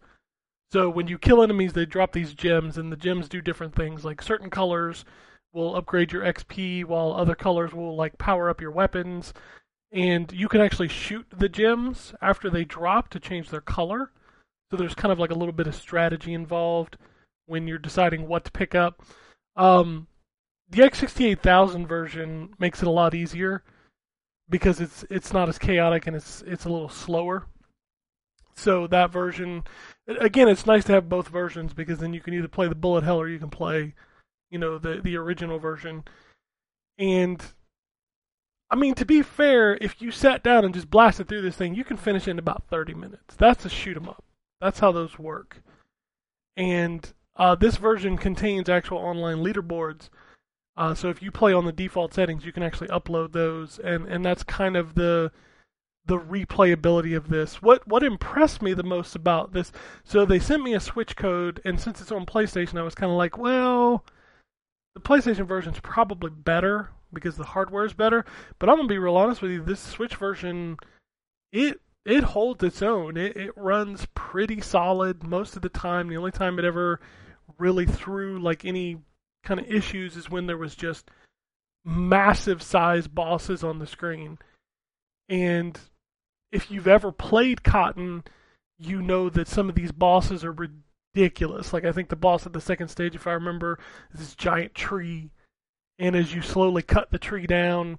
So 0.72 0.90
when 0.90 1.06
you 1.06 1.18
kill 1.18 1.42
enemies, 1.42 1.72
they 1.72 1.86
drop 1.86 2.12
these 2.12 2.34
gems, 2.34 2.76
and 2.76 2.92
the 2.92 2.96
gems 2.96 3.28
do 3.28 3.40
different 3.40 3.74
things. 3.74 4.04
Like 4.04 4.20
certain 4.20 4.50
colors 4.50 5.04
will 5.52 5.76
upgrade 5.76 6.12
your 6.12 6.22
XP, 6.22 6.84
while 6.84 7.12
other 7.12 7.34
colors 7.34 7.72
will 7.72 7.96
like 7.96 8.18
power 8.18 8.50
up 8.50 8.60
your 8.60 8.72
weapons. 8.72 9.32
And 9.92 10.30
you 10.32 10.48
can 10.48 10.60
actually 10.60 10.88
shoot 10.88 11.26
the 11.30 11.48
gems 11.48 12.12
after 12.20 12.50
they 12.50 12.64
drop 12.64 13.08
to 13.10 13.20
change 13.20 13.48
their 13.48 13.60
color. 13.60 14.10
So 14.70 14.76
there's 14.76 14.94
kind 14.94 15.12
of 15.12 15.18
like 15.18 15.30
a 15.30 15.34
little 15.34 15.52
bit 15.52 15.68
of 15.68 15.74
strategy 15.74 16.34
involved 16.34 16.98
when 17.46 17.68
you're 17.68 17.78
deciding 17.78 18.26
what 18.26 18.44
to 18.44 18.50
pick 18.50 18.74
up. 18.74 19.02
Um, 19.54 20.08
the 20.68 20.82
X68000 20.82 21.86
version 21.86 22.50
makes 22.58 22.82
it 22.82 22.88
a 22.88 22.90
lot 22.90 23.14
easier 23.14 23.62
because 24.48 24.80
it's 24.80 25.04
it's 25.10 25.32
not 25.32 25.48
as 25.48 25.58
chaotic 25.58 26.06
and 26.06 26.16
it's 26.16 26.42
it's 26.46 26.64
a 26.64 26.68
little 26.70 26.88
slower. 26.88 27.46
So 28.54 28.86
that 28.86 29.12
version, 29.12 29.64
again, 30.06 30.48
it's 30.48 30.64
nice 30.64 30.84
to 30.84 30.92
have 30.92 31.10
both 31.10 31.28
versions 31.28 31.74
because 31.74 31.98
then 31.98 32.14
you 32.14 32.20
can 32.20 32.32
either 32.32 32.48
play 32.48 32.68
the 32.68 32.74
bullet 32.74 33.04
hell 33.04 33.20
or 33.20 33.28
you 33.28 33.38
can 33.38 33.50
play, 33.50 33.94
you 34.50 34.58
know, 34.58 34.78
the 34.78 35.00
the 35.02 35.16
original 35.16 35.58
version. 35.58 36.04
And 36.98 37.44
I 38.70 38.76
mean, 38.76 38.94
to 38.94 39.04
be 39.04 39.22
fair, 39.22 39.76
if 39.80 40.00
you 40.00 40.10
sat 40.10 40.42
down 40.42 40.64
and 40.64 40.74
just 40.74 40.90
blasted 40.90 41.28
through 41.28 41.42
this 41.42 41.56
thing, 41.56 41.74
you 41.74 41.84
can 41.84 41.96
finish 41.96 42.26
in 42.26 42.38
about 42.38 42.64
30 42.68 42.94
minutes. 42.94 43.36
That's 43.36 43.64
a 43.64 43.68
shoot 43.68 43.96
'em 43.96 44.08
up. 44.08 44.24
That's 44.60 44.80
how 44.80 44.90
those 44.90 45.18
work. 45.18 45.62
And 46.56 47.12
uh, 47.36 47.54
this 47.54 47.76
version 47.76 48.16
contains 48.16 48.68
actual 48.68 48.98
online 48.98 49.38
leaderboards. 49.38 50.08
Uh, 50.76 50.94
so 50.94 51.08
if 51.08 51.22
you 51.22 51.30
play 51.30 51.52
on 51.52 51.64
the 51.64 51.72
default 51.72 52.12
settings, 52.12 52.44
you 52.44 52.52
can 52.52 52.62
actually 52.62 52.88
upload 52.88 53.32
those, 53.32 53.78
and, 53.78 54.06
and 54.06 54.24
that's 54.24 54.42
kind 54.42 54.76
of 54.76 54.94
the 54.94 55.32
the 56.06 56.18
replayability 56.18 57.16
of 57.16 57.28
this. 57.28 57.60
What 57.60 57.86
what 57.88 58.02
impressed 58.02 58.62
me 58.62 58.74
the 58.74 58.82
most 58.82 59.16
about 59.16 59.52
this? 59.52 59.72
So 60.04 60.24
they 60.24 60.38
sent 60.38 60.62
me 60.62 60.74
a 60.74 60.80
Switch 60.80 61.16
code, 61.16 61.60
and 61.64 61.80
since 61.80 62.00
it's 62.00 62.12
on 62.12 62.26
PlayStation, 62.26 62.78
I 62.78 62.82
was 62.82 62.94
kind 62.94 63.10
of 63.10 63.18
like, 63.18 63.36
well, 63.36 64.04
the 64.94 65.00
PlayStation 65.00 65.46
version's 65.46 65.80
probably 65.80 66.30
better 66.30 66.90
because 67.12 67.36
the 67.36 67.44
hardware 67.44 67.84
is 67.84 67.92
better. 67.92 68.24
But 68.58 68.68
I'm 68.68 68.76
gonna 68.76 68.88
be 68.88 68.98
real 68.98 69.16
honest 69.16 69.42
with 69.42 69.50
you, 69.50 69.62
this 69.62 69.80
Switch 69.80 70.16
version, 70.16 70.76
it 71.52 71.80
it 72.04 72.22
holds 72.22 72.62
its 72.62 72.82
own. 72.82 73.16
It 73.16 73.36
it 73.36 73.52
runs 73.56 74.06
pretty 74.14 74.60
solid 74.60 75.24
most 75.24 75.56
of 75.56 75.62
the 75.62 75.68
time. 75.68 76.08
The 76.08 76.16
only 76.16 76.32
time 76.32 76.58
it 76.58 76.64
ever 76.64 77.00
really 77.58 77.86
threw 77.86 78.38
like 78.38 78.64
any 78.64 78.98
kind 79.46 79.60
of 79.60 79.70
issues 79.70 80.16
is 80.16 80.28
when 80.28 80.46
there 80.46 80.58
was 80.58 80.74
just 80.74 81.10
massive 81.84 82.62
size 82.62 83.06
bosses 83.06 83.64
on 83.64 83.78
the 83.78 83.86
screen. 83.86 84.38
And 85.28 85.78
if 86.52 86.70
you've 86.70 86.88
ever 86.88 87.12
played 87.12 87.62
Cotton, 87.62 88.24
you 88.78 89.00
know 89.00 89.30
that 89.30 89.48
some 89.48 89.68
of 89.68 89.74
these 89.74 89.92
bosses 89.92 90.44
are 90.44 90.52
ridiculous. 90.52 91.72
Like 91.72 91.84
I 91.84 91.92
think 91.92 92.08
the 92.08 92.16
boss 92.16 92.44
at 92.44 92.52
the 92.52 92.60
second 92.60 92.88
stage, 92.88 93.14
if 93.14 93.26
I 93.26 93.32
remember, 93.32 93.78
is 94.12 94.20
this 94.20 94.34
giant 94.34 94.74
tree, 94.74 95.30
and 95.98 96.14
as 96.14 96.34
you 96.34 96.42
slowly 96.42 96.82
cut 96.82 97.10
the 97.10 97.18
tree 97.18 97.46
down, 97.46 97.98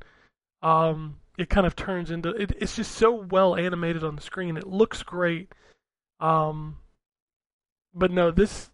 um, 0.62 1.18
it 1.38 1.50
kind 1.50 1.66
of 1.66 1.76
turns 1.76 2.12
into. 2.12 2.30
It, 2.30 2.52
it's 2.60 2.76
just 2.76 2.92
so 2.92 3.12
well 3.12 3.56
animated 3.56 4.04
on 4.04 4.16
the 4.16 4.22
screen. 4.22 4.58
It 4.58 4.68
looks 4.68 5.02
great. 5.04 5.54
Um, 6.20 6.78
but 7.94 8.12
no, 8.12 8.32
this. 8.32 8.70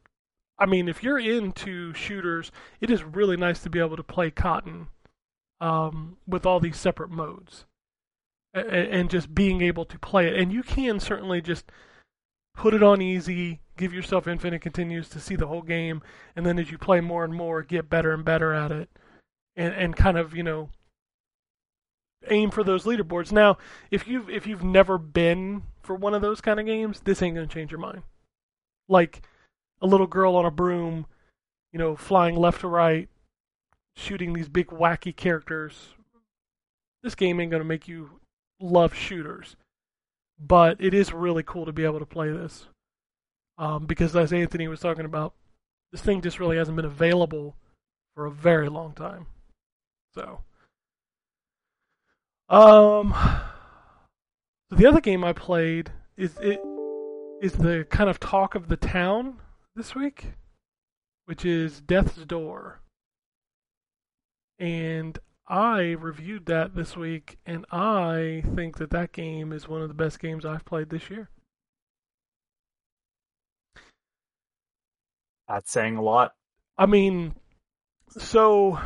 I 0.64 0.66
mean, 0.66 0.88
if 0.88 1.04
you're 1.04 1.20
into 1.20 1.94
shooters, 1.94 2.50
it 2.80 2.90
is 2.90 3.04
really 3.04 3.36
nice 3.36 3.62
to 3.64 3.70
be 3.70 3.80
able 3.80 3.98
to 3.98 4.04
play 4.04 4.32
Cotton 4.32 4.88
um, 5.60 6.16
with 6.26 6.46
all 6.46 6.62
these 6.62 6.78
separate 6.78 7.10
modes 7.10 7.66
a- 8.54 8.62
a- 8.62 8.90
and 8.90 9.10
just 9.10 9.36
being 9.36 9.62
able 9.62 9.84
to 9.84 10.00
play 10.00 10.26
it. 10.26 10.40
And 10.40 10.54
you 10.54 10.64
can 10.64 11.02
certainly 11.02 11.42
just 11.42 11.70
put 12.56 12.74
it 12.74 12.82
on 12.82 13.02
easy, 13.02 13.60
give 13.76 13.94
yourself 13.94 14.26
infinite 14.26 14.62
continues 14.62 15.10
to 15.10 15.20
see 15.20 15.36
the 15.36 15.48
whole 15.48 15.64
game, 15.64 16.02
and 16.34 16.46
then 16.46 16.58
as 16.58 16.72
you 16.72 16.78
play 16.78 17.02
more 17.02 17.26
and 17.26 17.34
more, 17.34 17.62
get 17.62 17.90
better 17.90 18.14
and 18.14 18.24
better 18.24 18.54
at 18.54 18.72
it, 18.72 18.90
and 19.58 19.74
and 19.74 19.98
kind 19.98 20.18
of 20.18 20.34
you 20.34 20.44
know 20.44 20.70
aim 22.30 22.52
for 22.52 22.64
those 22.64 22.86
leaderboards. 22.86 23.34
Now, 23.34 23.58
if 23.92 24.08
you've 24.08 24.30
if 24.30 24.48
you've 24.48 24.64
never 24.64 24.98
been 24.98 25.64
for 25.82 25.94
one 25.94 26.14
of 26.14 26.22
those 26.22 26.40
kind 26.40 26.58
of 26.58 26.66
games, 26.66 27.02
this 27.02 27.22
ain't 27.22 27.36
gonna 27.36 27.48
change 27.48 27.70
your 27.70 27.82
mind. 27.82 28.04
Like 28.88 29.24
a 29.84 29.88
little 29.88 30.08
girl 30.08 30.36
on 30.38 30.46
a 30.46 30.52
broom, 30.52 31.06
you 31.74 31.78
know, 31.78 31.96
flying 31.96 32.36
left 32.36 32.62
to 32.62 32.68
right, 32.68 33.10
shooting 33.96 34.34
these 34.34 34.48
big 34.48 34.68
wacky 34.68 35.14
characters. 35.16 35.90
This 37.04 37.16
game 37.16 37.40
ain't 37.42 37.52
gonna 37.52 37.66
make 37.66 37.88
you 37.88 38.22
love 38.62 38.96
shooters, 38.96 39.58
but 40.40 40.78
it 40.80 40.94
is 40.94 41.12
really 41.12 41.44
cool 41.44 41.66
to 41.66 41.74
be 41.74 41.84
able 41.84 42.00
to 42.00 42.06
play 42.06 42.32
this. 42.32 42.68
Um, 43.58 43.86
because 43.86 44.16
as 44.16 44.32
Anthony 44.32 44.68
was 44.70 44.80
talking 44.80 45.06
about, 45.06 45.34
this 45.92 46.02
thing 46.02 46.22
just 46.22 46.40
really 46.40 46.58
hasn't 46.58 46.78
been 46.78 46.86
available 46.86 47.56
for 48.16 48.26
a 48.26 48.32
very 48.32 48.70
long 48.70 48.94
time. 48.94 49.28
So, 50.16 50.40
um, 52.50 53.14
the 54.72 54.86
other 54.86 55.02
game 55.02 55.24
I 55.24 55.34
played 55.34 55.92
is 56.16 56.38
it 56.42 56.62
is 57.42 57.54
the 57.54 57.86
kind 57.90 58.10
of 58.10 58.20
talk 58.22 58.56
of 58.56 58.70
the 58.70 58.78
town 58.78 59.40
this 59.76 59.96
week, 59.96 60.34
which 61.26 61.46
is 61.46 61.82
Death's 61.82 62.26
Door. 62.26 62.82
And 64.60 65.18
I 65.48 65.96
reviewed 66.00 66.46
that 66.46 66.76
this 66.76 66.96
week, 66.96 67.38
and 67.46 67.66
I 67.72 68.44
think 68.56 68.78
that 68.78 68.92
that 68.92 69.12
game 69.12 69.52
is 69.52 69.68
one 69.68 69.82
of 69.82 69.88
the 69.88 69.94
best 69.94 70.20
games 70.20 70.46
I've 70.46 70.66
played 70.66 70.90
this 70.90 71.10
year. 71.10 71.30
That's 75.48 75.72
saying 75.72 75.98
a 75.98 76.02
lot. 76.02 76.34
I 76.78 76.86
mean, 76.86 77.36
so 78.10 78.80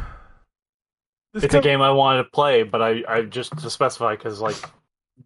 this 1.34 1.44
It's 1.44 1.54
a 1.54 1.62
game 1.62 1.82
I 1.82 1.92
wanted 1.92 2.24
to 2.24 2.30
play, 2.30 2.64
but 2.64 2.82
I, 2.82 3.04
I 3.08 3.22
just 3.22 3.58
to 3.60 3.70
specify 3.70 4.16
because 4.16 4.42
like 4.42 4.58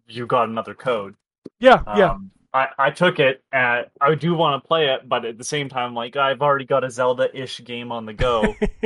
you 0.06 0.26
got 0.26 0.48
another 0.48 0.74
code. 0.74 1.14
Yeah, 1.58 1.82
yeah, 1.96 2.10
Um, 2.10 2.30
I, 2.54 2.68
I 2.78 2.90
took 2.90 3.18
it 3.18 3.42
and 3.52 3.86
I 4.00 4.14
do 4.14 4.34
want 4.34 4.62
to 4.62 4.66
play 4.66 4.88
it, 4.88 5.08
but 5.08 5.24
at 5.24 5.38
the 5.38 5.44
same 5.44 5.68
time, 5.68 5.94
like 5.94 6.16
I've 6.16 6.42
already 6.42 6.66
got 6.66 6.84
a 6.84 6.90
Zelda-ish 6.90 7.64
game 7.64 7.90
on 7.90 8.04
the 8.04 8.12
go, 8.12 8.54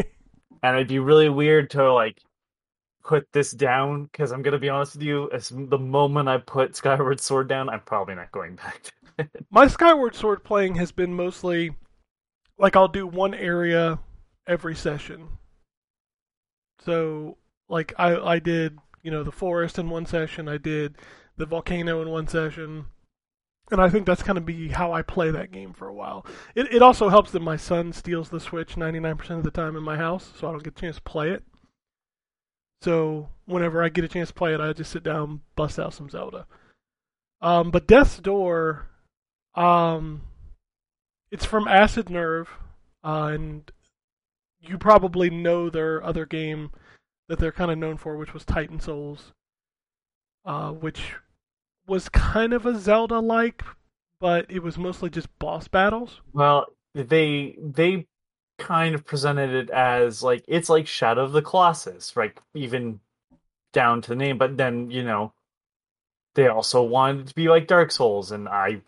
and 0.62 0.76
it'd 0.76 0.88
be 0.88 1.00
really 1.00 1.28
weird 1.28 1.70
to 1.70 1.92
like 1.92 2.20
put 3.02 3.26
this 3.32 3.52
down 3.52 4.04
because 4.04 4.32
I'm 4.32 4.42
gonna 4.42 4.58
be 4.58 4.68
honest 4.68 4.94
with 4.94 5.02
you. 5.02 5.30
As 5.32 5.48
the 5.48 5.78
moment 5.78 6.28
I 6.28 6.38
put 6.38 6.76
Skyward 6.76 7.20
Sword 7.20 7.48
down, 7.48 7.68
I'm 7.68 7.80
probably 7.80 8.14
not 8.14 8.30
going 8.32 8.56
back. 8.56 8.82
To 8.82 8.92
it. 9.18 9.46
my 9.50 9.66
Skyward 9.66 10.14
Sword 10.14 10.44
playing 10.44 10.76
has 10.76 10.92
been 10.92 11.14
mostly 11.14 11.74
like 12.58 12.76
I'll 12.76 12.88
do 12.88 13.06
one 13.06 13.34
area 13.34 13.98
every 14.46 14.76
session. 14.76 15.28
So 16.84 17.36
like 17.68 17.94
I 17.98 18.16
I 18.16 18.38
did, 18.38 18.78
you 19.02 19.10
know, 19.10 19.24
the 19.24 19.32
forest 19.32 19.78
in 19.78 19.90
one 19.90 20.06
session, 20.06 20.48
I 20.48 20.58
did 20.58 20.96
the 21.36 21.46
volcano 21.46 22.00
in 22.00 22.10
one 22.10 22.28
session. 22.28 22.86
And 23.70 23.80
I 23.80 23.88
think 23.88 24.06
that's 24.06 24.22
kind 24.22 24.38
of 24.38 24.46
be 24.46 24.68
how 24.68 24.92
I 24.92 25.02
play 25.02 25.30
that 25.32 25.50
game 25.50 25.72
for 25.72 25.88
a 25.88 25.94
while. 25.94 26.24
It 26.54 26.72
it 26.72 26.82
also 26.82 27.08
helps 27.08 27.32
that 27.32 27.42
my 27.42 27.56
son 27.56 27.92
steals 27.92 28.28
the 28.28 28.40
Switch 28.40 28.76
99% 28.76 29.30
of 29.30 29.42
the 29.42 29.50
time 29.50 29.76
in 29.76 29.82
my 29.82 29.96
house, 29.96 30.32
so 30.38 30.48
I 30.48 30.52
don't 30.52 30.62
get 30.62 30.78
a 30.78 30.80
chance 30.80 30.96
to 30.96 31.02
play 31.02 31.30
it. 31.30 31.42
So 32.82 33.28
whenever 33.46 33.82
I 33.82 33.88
get 33.88 34.04
a 34.04 34.08
chance 34.08 34.28
to 34.28 34.34
play 34.34 34.54
it, 34.54 34.60
I 34.60 34.72
just 34.72 34.92
sit 34.92 35.02
down, 35.02 35.40
bust 35.56 35.78
out 35.78 35.94
some 35.94 36.08
Zelda. 36.08 36.46
Um, 37.40 37.70
but 37.70 37.86
Death's 37.86 38.18
Door, 38.18 38.88
um, 39.54 40.22
it's 41.30 41.44
from 41.44 41.66
Acid 41.66 42.08
Nerve, 42.08 42.48
uh, 43.02 43.30
and 43.32 43.70
you 44.60 44.78
probably 44.78 45.30
know 45.30 45.70
their 45.70 46.02
other 46.02 46.26
game 46.26 46.70
that 47.28 47.38
they're 47.38 47.52
kind 47.52 47.70
of 47.70 47.78
known 47.78 47.96
for, 47.96 48.16
which 48.16 48.32
was 48.32 48.44
Titan 48.44 48.80
Souls, 48.80 49.32
uh, 50.44 50.70
which 50.70 51.14
was 51.86 52.08
kind 52.08 52.52
of 52.52 52.66
a 52.66 52.78
Zelda-like, 52.78 53.62
but 54.20 54.46
it 54.48 54.62
was 54.62 54.78
mostly 54.78 55.10
just 55.10 55.28
boss 55.38 55.68
battles. 55.68 56.20
well, 56.32 56.66
they 56.94 57.56
they 57.60 58.06
kind 58.58 58.94
of 58.94 59.04
presented 59.04 59.50
it 59.54 59.70
as 59.70 60.22
like 60.22 60.44
it's 60.48 60.70
like 60.70 60.86
Shadow 60.86 61.24
of 61.24 61.32
the 61.32 61.42
Colossus, 61.42 62.16
right? 62.16 62.36
Even 62.54 63.00
down 63.72 64.00
to 64.02 64.10
the 64.10 64.16
name, 64.16 64.38
but 64.38 64.56
then 64.56 64.90
you 64.90 65.02
know 65.04 65.32
they 66.34 66.48
also 66.48 66.82
wanted 66.82 67.22
it 67.22 67.26
to 67.28 67.34
be 67.34 67.48
like 67.48 67.66
Dark 67.66 67.90
Souls, 67.90 68.30
and 68.32 68.48
I 68.48 68.80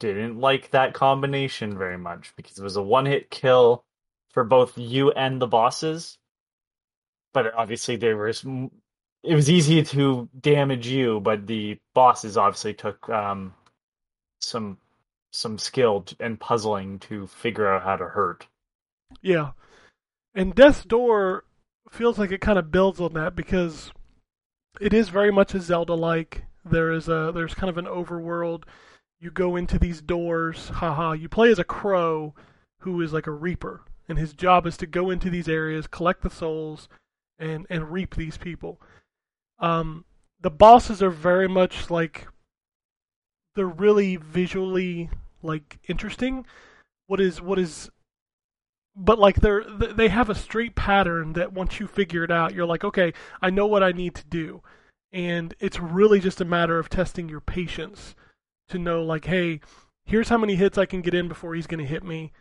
didn't 0.00 0.38
like 0.40 0.70
that 0.70 0.94
combination 0.94 1.78
very 1.78 1.98
much 1.98 2.34
because 2.36 2.58
it 2.58 2.62
was 2.62 2.76
a 2.76 2.82
one-hit 2.82 3.30
kill 3.30 3.84
for 4.30 4.44
both 4.44 4.76
you 4.76 5.10
and 5.12 5.40
the 5.40 5.46
bosses. 5.46 6.18
But 7.32 7.54
obviously, 7.54 7.96
there 7.96 8.16
was 8.16 8.44
it 9.24 9.34
was 9.34 9.50
easy 9.50 9.82
to 9.82 10.28
damage 10.38 10.86
you, 10.86 11.20
but 11.20 11.46
the 11.46 11.78
bosses 11.94 12.36
obviously 12.36 12.74
took 12.74 13.08
um, 13.08 13.54
some 14.40 14.78
some 15.32 15.58
skill 15.58 16.04
and 16.20 16.38
puzzling 16.38 16.98
to 17.00 17.26
figure 17.26 17.68
out 17.68 17.82
how 17.82 17.96
to 17.96 18.04
hurt. 18.04 18.46
Yeah. 19.20 19.52
And 20.34 20.54
Death's 20.54 20.84
Door 20.84 21.44
feels 21.90 22.18
like 22.18 22.30
it 22.30 22.40
kind 22.40 22.58
of 22.58 22.70
builds 22.70 23.00
on 23.00 23.14
that 23.14 23.34
because 23.34 23.92
it 24.80 24.92
is 24.92 25.08
very 25.08 25.32
much 25.32 25.54
a 25.54 25.60
Zelda 25.60 25.94
like. 25.94 26.44
There 26.64 26.92
is 26.92 27.08
a 27.08 27.32
there's 27.34 27.54
kind 27.54 27.70
of 27.70 27.78
an 27.78 27.86
overworld. 27.86 28.64
You 29.20 29.30
go 29.30 29.56
into 29.56 29.78
these 29.78 30.02
doors, 30.02 30.68
haha. 30.68 31.12
You 31.12 31.28
play 31.28 31.50
as 31.50 31.58
a 31.58 31.64
crow 31.64 32.34
who 32.80 33.00
is 33.00 33.12
like 33.12 33.26
a 33.26 33.32
reaper, 33.32 33.82
and 34.08 34.18
his 34.18 34.34
job 34.34 34.66
is 34.66 34.76
to 34.78 34.86
go 34.86 35.10
into 35.10 35.30
these 35.30 35.48
areas, 35.48 35.86
collect 35.86 36.22
the 36.22 36.30
souls, 36.30 36.88
and 37.38 37.66
and 37.70 37.90
reap 37.90 38.14
these 38.14 38.36
people. 38.36 38.80
Um, 39.58 40.04
the 40.40 40.50
bosses 40.50 41.02
are 41.02 41.10
very 41.10 41.48
much 41.48 41.90
like 41.90 42.26
they're 43.54 43.66
really 43.66 44.16
visually 44.16 45.10
like 45.42 45.78
interesting. 45.88 46.46
What 47.06 47.20
is 47.20 47.40
what 47.40 47.58
is 47.58 47.90
but 48.96 49.18
like 49.18 49.36
they're 49.36 49.64
they 49.64 50.08
have 50.08 50.30
a 50.30 50.34
straight 50.34 50.74
pattern 50.74 51.32
that 51.34 51.52
once 51.52 51.80
you 51.80 51.86
figure 51.86 52.22
it 52.22 52.30
out 52.30 52.54
you're 52.54 52.64
like 52.64 52.84
okay 52.84 53.12
i 53.42 53.50
know 53.50 53.66
what 53.66 53.82
i 53.82 53.92
need 53.92 54.14
to 54.14 54.24
do. 54.26 54.62
And 55.12 55.54
it's 55.60 55.78
really 55.78 56.18
just 56.18 56.40
a 56.40 56.44
matter 56.44 56.78
of 56.78 56.88
testing 56.88 57.28
your 57.28 57.40
patience 57.40 58.14
to 58.68 58.78
know 58.78 59.02
like 59.02 59.26
hey 59.26 59.60
here's 60.04 60.28
how 60.28 60.38
many 60.38 60.56
hits 60.56 60.78
i 60.78 60.86
can 60.86 61.00
get 61.00 61.14
in 61.14 61.28
before 61.28 61.54
he's 61.54 61.66
going 61.66 61.80
to 61.80 61.90
hit 61.90 62.04
me. 62.04 62.32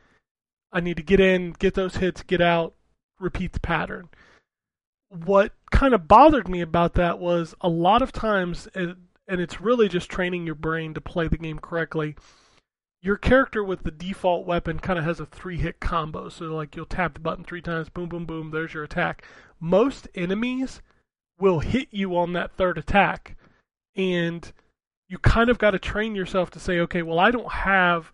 I 0.71 0.80
need 0.80 0.97
to 0.97 1.04
get 1.04 1.19
in 1.19 1.52
get 1.54 1.73
those 1.76 1.97
hits 1.97 2.23
get 2.23 2.41
out 2.41 2.73
repeat 3.19 3.54
the 3.54 3.60
pattern. 3.60 4.10
What 5.10 5.54
kind 5.73 5.93
of 5.93 6.07
bothered 6.07 6.47
me 6.47 6.62
about 6.62 6.93
that 6.93 7.19
was 7.19 7.53
a 7.59 7.67
lot 7.67 8.01
of 8.01 8.12
times 8.12 8.67
and 8.73 8.95
it's 9.27 9.59
really 9.59 9.89
just 9.89 10.09
training 10.09 10.45
your 10.45 10.55
brain 10.55 10.93
to 10.93 11.01
play 11.01 11.27
the 11.27 11.38
game 11.38 11.59
correctly 11.59 12.15
your 13.03 13.17
character 13.17 13.62
with 13.62 13.83
the 13.83 13.91
default 13.91 14.47
weapon 14.47 14.79
kind 14.79 14.97
of 14.97 15.03
has 15.03 15.19
a 15.19 15.25
three 15.25 15.57
hit 15.57 15.81
combo. 15.81 16.29
So, 16.29 16.45
like, 16.45 16.73
you'll 16.73 16.86
tap 16.86 17.13
the 17.13 17.19
button 17.19 17.43
three 17.43 17.62
times, 17.62 17.89
boom, 17.89 18.07
boom, 18.07 18.25
boom, 18.25 18.51
there's 18.51 18.73
your 18.73 18.86
attack. 18.86 19.25
Most 19.59 20.07
enemies 20.15 20.81
will 21.38 21.59
hit 21.59 21.89
you 21.91 22.15
on 22.15 22.31
that 22.33 22.53
third 22.53 22.77
attack. 22.77 23.36
And 23.93 24.49
you 25.09 25.17
kind 25.17 25.49
of 25.49 25.57
got 25.57 25.71
to 25.71 25.79
train 25.79 26.15
yourself 26.15 26.49
to 26.51 26.59
say, 26.59 26.79
okay, 26.79 27.01
well, 27.01 27.19
I 27.19 27.29
don't 27.29 27.51
have 27.51 28.09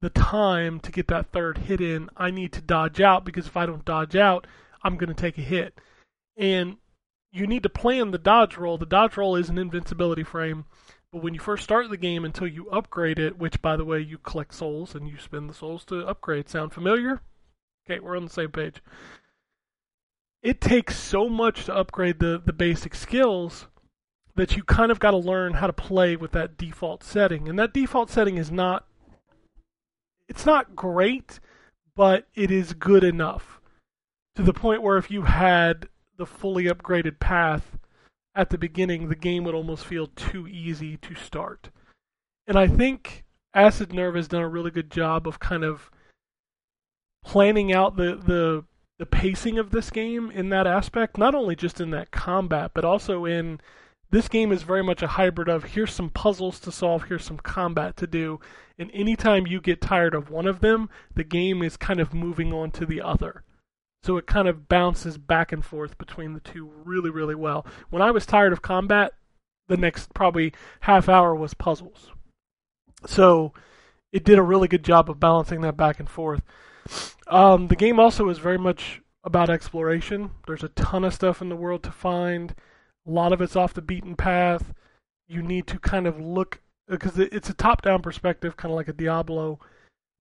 the 0.00 0.08
time 0.08 0.80
to 0.80 0.90
get 0.90 1.08
that 1.08 1.30
third 1.30 1.58
hit 1.58 1.82
in. 1.82 2.08
I 2.16 2.30
need 2.30 2.52
to 2.54 2.62
dodge 2.62 3.02
out 3.02 3.26
because 3.26 3.46
if 3.46 3.58
I 3.58 3.66
don't 3.66 3.84
dodge 3.84 4.16
out, 4.16 4.46
I'm 4.82 4.96
going 4.96 5.08
to 5.08 5.14
take 5.14 5.36
a 5.36 5.42
hit. 5.42 5.78
And 6.38 6.78
you 7.34 7.48
need 7.48 7.64
to 7.64 7.68
plan 7.68 8.12
the 8.12 8.18
dodge 8.18 8.56
roll. 8.56 8.78
The 8.78 8.86
dodge 8.86 9.16
roll 9.16 9.34
is 9.34 9.50
an 9.50 9.58
invincibility 9.58 10.22
frame. 10.22 10.66
But 11.12 11.22
when 11.22 11.34
you 11.34 11.40
first 11.40 11.64
start 11.64 11.90
the 11.90 11.96
game 11.96 12.24
until 12.24 12.46
you 12.46 12.70
upgrade 12.70 13.18
it, 13.18 13.38
which 13.38 13.60
by 13.60 13.76
the 13.76 13.84
way 13.84 13.98
you 13.98 14.18
collect 14.18 14.54
souls 14.54 14.94
and 14.94 15.08
you 15.08 15.18
spend 15.18 15.50
the 15.50 15.54
souls 15.54 15.84
to 15.86 16.06
upgrade, 16.06 16.48
sound 16.48 16.72
familiar? 16.72 17.20
Okay, 17.84 17.98
we're 17.98 18.16
on 18.16 18.24
the 18.24 18.30
same 18.30 18.50
page. 18.50 18.80
It 20.42 20.60
takes 20.60 20.96
so 20.96 21.28
much 21.28 21.64
to 21.64 21.74
upgrade 21.74 22.20
the, 22.20 22.40
the 22.44 22.52
basic 22.52 22.94
skills 22.94 23.66
that 24.36 24.56
you 24.56 24.62
kind 24.62 24.92
of 24.92 25.00
got 25.00 25.10
to 25.10 25.16
learn 25.16 25.54
how 25.54 25.66
to 25.66 25.72
play 25.72 26.14
with 26.14 26.32
that 26.32 26.56
default 26.56 27.02
setting. 27.02 27.48
And 27.48 27.58
that 27.58 27.74
default 27.74 28.10
setting 28.10 28.36
is 28.36 28.50
not 28.50 28.86
it's 30.28 30.46
not 30.46 30.76
great, 30.76 31.40
but 31.96 32.28
it 32.34 32.50
is 32.50 32.74
good 32.74 33.04
enough 33.04 33.60
to 34.36 34.42
the 34.42 34.54
point 34.54 34.82
where 34.82 34.98
if 34.98 35.10
you 35.10 35.22
had 35.22 35.88
the 36.16 36.26
fully 36.26 36.64
upgraded 36.64 37.18
path 37.18 37.78
at 38.34 38.50
the 38.50 38.58
beginning, 38.58 39.08
the 39.08 39.14
game 39.14 39.44
would 39.44 39.54
almost 39.54 39.84
feel 39.84 40.08
too 40.08 40.48
easy 40.48 40.96
to 40.98 41.14
start. 41.14 41.70
And 42.46 42.58
I 42.58 42.66
think 42.66 43.24
Acid 43.54 43.92
Nerve 43.92 44.16
has 44.16 44.28
done 44.28 44.42
a 44.42 44.48
really 44.48 44.70
good 44.70 44.90
job 44.90 45.26
of 45.26 45.38
kind 45.38 45.64
of 45.64 45.90
planning 47.24 47.72
out 47.72 47.96
the, 47.96 48.16
the 48.16 48.64
the 48.98 49.06
pacing 49.06 49.58
of 49.58 49.70
this 49.70 49.90
game 49.90 50.30
in 50.30 50.50
that 50.50 50.68
aspect, 50.68 51.18
not 51.18 51.34
only 51.34 51.56
just 51.56 51.80
in 51.80 51.90
that 51.90 52.12
combat, 52.12 52.70
but 52.74 52.84
also 52.84 53.24
in 53.24 53.60
this 54.10 54.28
game 54.28 54.52
is 54.52 54.62
very 54.62 54.84
much 54.84 55.02
a 55.02 55.08
hybrid 55.08 55.48
of 55.48 55.64
here's 55.64 55.92
some 55.92 56.10
puzzles 56.10 56.60
to 56.60 56.70
solve, 56.70 57.04
here's 57.04 57.24
some 57.24 57.38
combat 57.38 57.96
to 57.96 58.06
do, 58.06 58.38
and 58.78 58.90
anytime 58.94 59.46
you 59.46 59.60
get 59.60 59.80
tired 59.80 60.14
of 60.14 60.30
one 60.30 60.46
of 60.46 60.60
them, 60.60 60.88
the 61.14 61.24
game 61.24 61.62
is 61.62 61.76
kind 61.76 61.98
of 61.98 62.14
moving 62.14 62.52
on 62.52 62.70
to 62.70 62.86
the 62.86 63.00
other. 63.00 63.42
So 64.04 64.18
it 64.18 64.26
kind 64.26 64.48
of 64.48 64.68
bounces 64.68 65.16
back 65.16 65.50
and 65.50 65.64
forth 65.64 65.96
between 65.96 66.34
the 66.34 66.40
two 66.40 66.70
really, 66.84 67.08
really 67.08 67.34
well. 67.34 67.64
When 67.88 68.02
I 68.02 68.10
was 68.10 68.26
tired 68.26 68.52
of 68.52 68.60
combat, 68.60 69.14
the 69.68 69.78
next 69.78 70.12
probably 70.12 70.52
half 70.80 71.08
hour 71.08 71.34
was 71.34 71.54
puzzles. 71.54 72.10
So 73.06 73.54
it 74.12 74.22
did 74.22 74.38
a 74.38 74.42
really 74.42 74.68
good 74.68 74.84
job 74.84 75.08
of 75.08 75.18
balancing 75.18 75.62
that 75.62 75.78
back 75.78 76.00
and 76.00 76.08
forth. 76.08 76.42
Um, 77.28 77.68
the 77.68 77.76
game 77.76 77.98
also 77.98 78.28
is 78.28 78.36
very 78.36 78.58
much 78.58 79.00
about 79.24 79.48
exploration. 79.48 80.32
There's 80.46 80.62
a 80.62 80.68
ton 80.68 81.04
of 81.04 81.14
stuff 81.14 81.40
in 81.40 81.48
the 81.48 81.56
world 81.56 81.82
to 81.84 81.90
find. 81.90 82.54
A 83.08 83.10
lot 83.10 83.32
of 83.32 83.40
it's 83.40 83.56
off 83.56 83.72
the 83.72 83.80
beaten 83.80 84.16
path. 84.16 84.74
You 85.28 85.40
need 85.40 85.66
to 85.68 85.78
kind 85.78 86.06
of 86.06 86.20
look 86.20 86.60
because 86.86 87.18
it's 87.18 87.48
a 87.48 87.54
top-down 87.54 88.02
perspective, 88.02 88.58
kind 88.58 88.70
of 88.70 88.76
like 88.76 88.88
a 88.88 88.92
Diablo, 88.92 89.60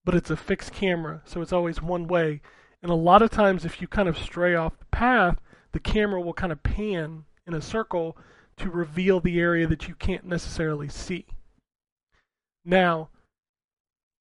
but 0.05 0.15
it's 0.15 0.29
a 0.29 0.37
fixed 0.37 0.71
camera, 0.71 1.21
so 1.25 1.41
it's 1.41 1.51
always 1.51 1.81
one 1.81 2.07
way. 2.07 2.39
And 2.83 2.91
a 2.91 2.95
lot 2.95 3.21
of 3.21 3.31
times, 3.31 3.63
if 3.63 3.81
you 3.81 3.87
kind 3.87 4.09
of 4.09 4.17
stray 4.17 4.55
off 4.55 4.77
the 4.77 4.85
path, 4.91 5.39
the 5.71 5.79
camera 5.79 6.21
will 6.21 6.33
kind 6.33 6.51
of 6.51 6.61
pan 6.61 7.23
in 7.47 7.53
a 7.53 7.61
circle 7.61 8.17
to 8.57 8.69
reveal 8.69 9.21
the 9.21 9.39
area 9.39 9.65
that 9.65 9.87
you 9.87 9.95
can't 9.95 10.25
necessarily 10.25 10.89
see. 10.89 11.25
Now, 12.65 13.09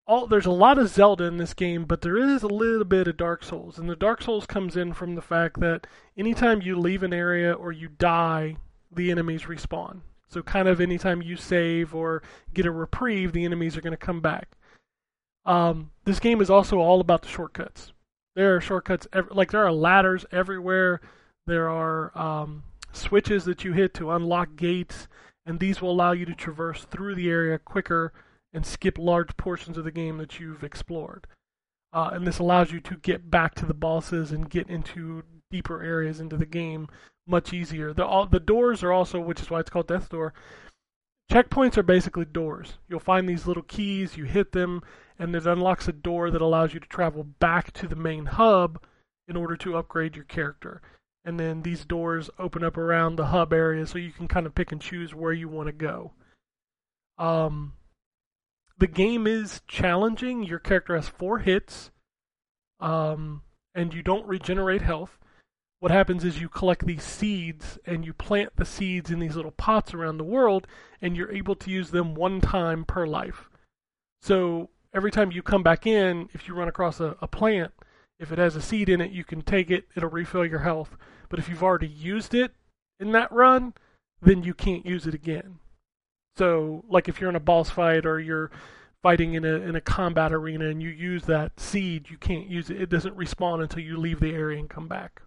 all 0.06 0.26
there's 0.26 0.46
a 0.46 0.50
lot 0.50 0.78
of 0.78 0.88
Zelda 0.88 1.24
in 1.24 1.38
this 1.38 1.54
game, 1.54 1.84
but 1.84 2.02
there 2.02 2.16
is 2.16 2.42
a 2.42 2.48
little 2.48 2.84
bit 2.84 3.08
of 3.08 3.16
Dark 3.16 3.44
Souls, 3.44 3.78
and 3.78 3.90
the 3.90 3.96
Dark 3.96 4.22
Souls 4.22 4.46
comes 4.46 4.76
in 4.76 4.92
from 4.92 5.16
the 5.16 5.22
fact 5.22 5.60
that 5.60 5.86
anytime 6.16 6.62
you 6.62 6.78
leave 6.78 7.02
an 7.02 7.12
area 7.12 7.52
or 7.52 7.72
you 7.72 7.88
die, 7.88 8.56
the 8.90 9.10
enemies 9.10 9.42
respawn. 9.42 10.00
So 10.28 10.42
kind 10.42 10.68
of 10.68 10.80
anytime 10.80 11.20
you 11.20 11.36
save 11.36 11.94
or 11.94 12.22
get 12.54 12.66
a 12.66 12.70
reprieve, 12.70 13.32
the 13.32 13.44
enemies 13.44 13.76
are 13.76 13.82
going 13.82 13.92
to 13.92 13.96
come 13.96 14.20
back. 14.20 14.56
Um, 15.44 15.90
this 16.04 16.20
game 16.20 16.40
is 16.40 16.48
also 16.48 16.78
all 16.78 17.00
about 17.00 17.22
the 17.22 17.28
shortcuts. 17.28 17.91
There 18.34 18.56
are 18.56 18.60
shortcuts, 18.60 19.06
ev- 19.12 19.30
like 19.30 19.50
there 19.50 19.64
are 19.64 19.72
ladders 19.72 20.24
everywhere. 20.32 21.00
There 21.46 21.68
are 21.68 22.16
um, 22.16 22.62
switches 22.92 23.44
that 23.44 23.64
you 23.64 23.72
hit 23.72 23.94
to 23.94 24.10
unlock 24.12 24.56
gates, 24.56 25.08
and 25.44 25.58
these 25.58 25.80
will 25.80 25.90
allow 25.90 26.12
you 26.12 26.24
to 26.26 26.34
traverse 26.34 26.84
through 26.84 27.14
the 27.14 27.28
area 27.28 27.58
quicker 27.58 28.12
and 28.52 28.64
skip 28.64 28.98
large 28.98 29.36
portions 29.36 29.76
of 29.76 29.84
the 29.84 29.90
game 29.90 30.18
that 30.18 30.38
you've 30.38 30.64
explored. 30.64 31.26
Uh, 31.92 32.10
and 32.12 32.26
this 32.26 32.38
allows 32.38 32.72
you 32.72 32.80
to 32.80 32.96
get 32.96 33.30
back 33.30 33.54
to 33.54 33.66
the 33.66 33.74
bosses 33.74 34.32
and 34.32 34.48
get 34.48 34.68
into 34.68 35.22
deeper 35.50 35.82
areas 35.82 36.20
into 36.20 36.36
the 36.36 36.46
game 36.46 36.88
much 37.26 37.52
easier. 37.52 37.92
The 37.92 38.04
all, 38.04 38.26
the 38.26 38.40
doors 38.40 38.82
are 38.82 38.92
also, 38.92 39.20
which 39.20 39.40
is 39.40 39.50
why 39.50 39.60
it's 39.60 39.70
called 39.70 39.88
Death 39.88 40.08
Door. 40.08 40.32
Checkpoints 41.30 41.76
are 41.76 41.82
basically 41.82 42.24
doors. 42.24 42.78
You'll 42.88 43.00
find 43.00 43.28
these 43.28 43.46
little 43.46 43.62
keys, 43.62 44.16
you 44.16 44.24
hit 44.24 44.52
them, 44.52 44.82
and 45.22 45.36
it 45.36 45.46
unlocks 45.46 45.86
a 45.86 45.92
door 45.92 46.32
that 46.32 46.42
allows 46.42 46.74
you 46.74 46.80
to 46.80 46.88
travel 46.88 47.22
back 47.22 47.72
to 47.72 47.86
the 47.86 47.94
main 47.94 48.26
hub 48.26 48.82
in 49.28 49.36
order 49.36 49.56
to 49.56 49.76
upgrade 49.76 50.16
your 50.16 50.24
character. 50.24 50.82
And 51.24 51.38
then 51.38 51.62
these 51.62 51.84
doors 51.84 52.28
open 52.40 52.64
up 52.64 52.76
around 52.76 53.14
the 53.14 53.26
hub 53.26 53.52
area 53.52 53.86
so 53.86 53.98
you 53.98 54.10
can 54.10 54.26
kind 54.26 54.46
of 54.46 54.54
pick 54.56 54.72
and 54.72 54.80
choose 54.80 55.14
where 55.14 55.32
you 55.32 55.48
want 55.48 55.68
to 55.68 55.72
go. 55.72 56.10
Um, 57.18 57.74
the 58.78 58.88
game 58.88 59.28
is 59.28 59.62
challenging. 59.68 60.42
Your 60.42 60.58
character 60.58 60.96
has 60.96 61.06
four 61.06 61.38
hits, 61.38 61.92
um, 62.80 63.42
and 63.76 63.94
you 63.94 64.02
don't 64.02 64.26
regenerate 64.26 64.82
health. 64.82 65.20
What 65.78 65.92
happens 65.92 66.24
is 66.24 66.40
you 66.40 66.48
collect 66.48 66.84
these 66.84 67.04
seeds 67.04 67.78
and 67.86 68.04
you 68.04 68.12
plant 68.12 68.56
the 68.56 68.64
seeds 68.64 69.08
in 69.08 69.20
these 69.20 69.36
little 69.36 69.52
pots 69.52 69.94
around 69.94 70.18
the 70.18 70.24
world, 70.24 70.66
and 71.00 71.16
you're 71.16 71.30
able 71.30 71.54
to 71.54 71.70
use 71.70 71.92
them 71.92 72.16
one 72.16 72.40
time 72.40 72.84
per 72.84 73.06
life. 73.06 73.48
So 74.20 74.70
every 74.94 75.10
time 75.10 75.32
you 75.32 75.42
come 75.42 75.62
back 75.62 75.86
in, 75.86 76.28
if 76.32 76.46
you 76.46 76.54
run 76.54 76.68
across 76.68 77.00
a, 77.00 77.16
a 77.20 77.26
plant, 77.26 77.72
if 78.18 78.30
it 78.30 78.38
has 78.38 78.56
a 78.56 78.62
seed 78.62 78.88
in 78.88 79.00
it, 79.00 79.10
you 79.10 79.24
can 79.24 79.42
take 79.42 79.70
it, 79.70 79.86
it'll 79.96 80.10
refill 80.10 80.46
your 80.46 80.60
health. 80.60 80.96
But 81.28 81.38
if 81.38 81.48
you've 81.48 81.62
already 81.62 81.88
used 81.88 82.34
it 82.34 82.52
in 83.00 83.12
that 83.12 83.32
run, 83.32 83.74
then 84.20 84.42
you 84.42 84.54
can't 84.54 84.86
use 84.86 85.06
it 85.06 85.14
again. 85.14 85.58
So, 86.36 86.84
like 86.88 87.08
if 87.08 87.20
you're 87.20 87.30
in 87.30 87.36
a 87.36 87.40
boss 87.40 87.68
fight 87.68 88.06
or 88.06 88.20
you're 88.20 88.50
fighting 89.02 89.34
in 89.34 89.44
a 89.44 89.54
in 89.54 89.74
a 89.74 89.80
combat 89.80 90.32
arena 90.32 90.66
and 90.68 90.82
you 90.82 90.88
use 90.88 91.24
that 91.24 91.58
seed, 91.58 92.08
you 92.08 92.16
can't 92.16 92.48
use 92.48 92.70
it. 92.70 92.80
It 92.80 92.88
doesn't 92.88 93.16
respawn 93.16 93.60
until 93.60 93.82
you 93.82 93.96
leave 93.96 94.20
the 94.20 94.32
area 94.32 94.58
and 94.58 94.70
come 94.70 94.88
back. 94.88 95.22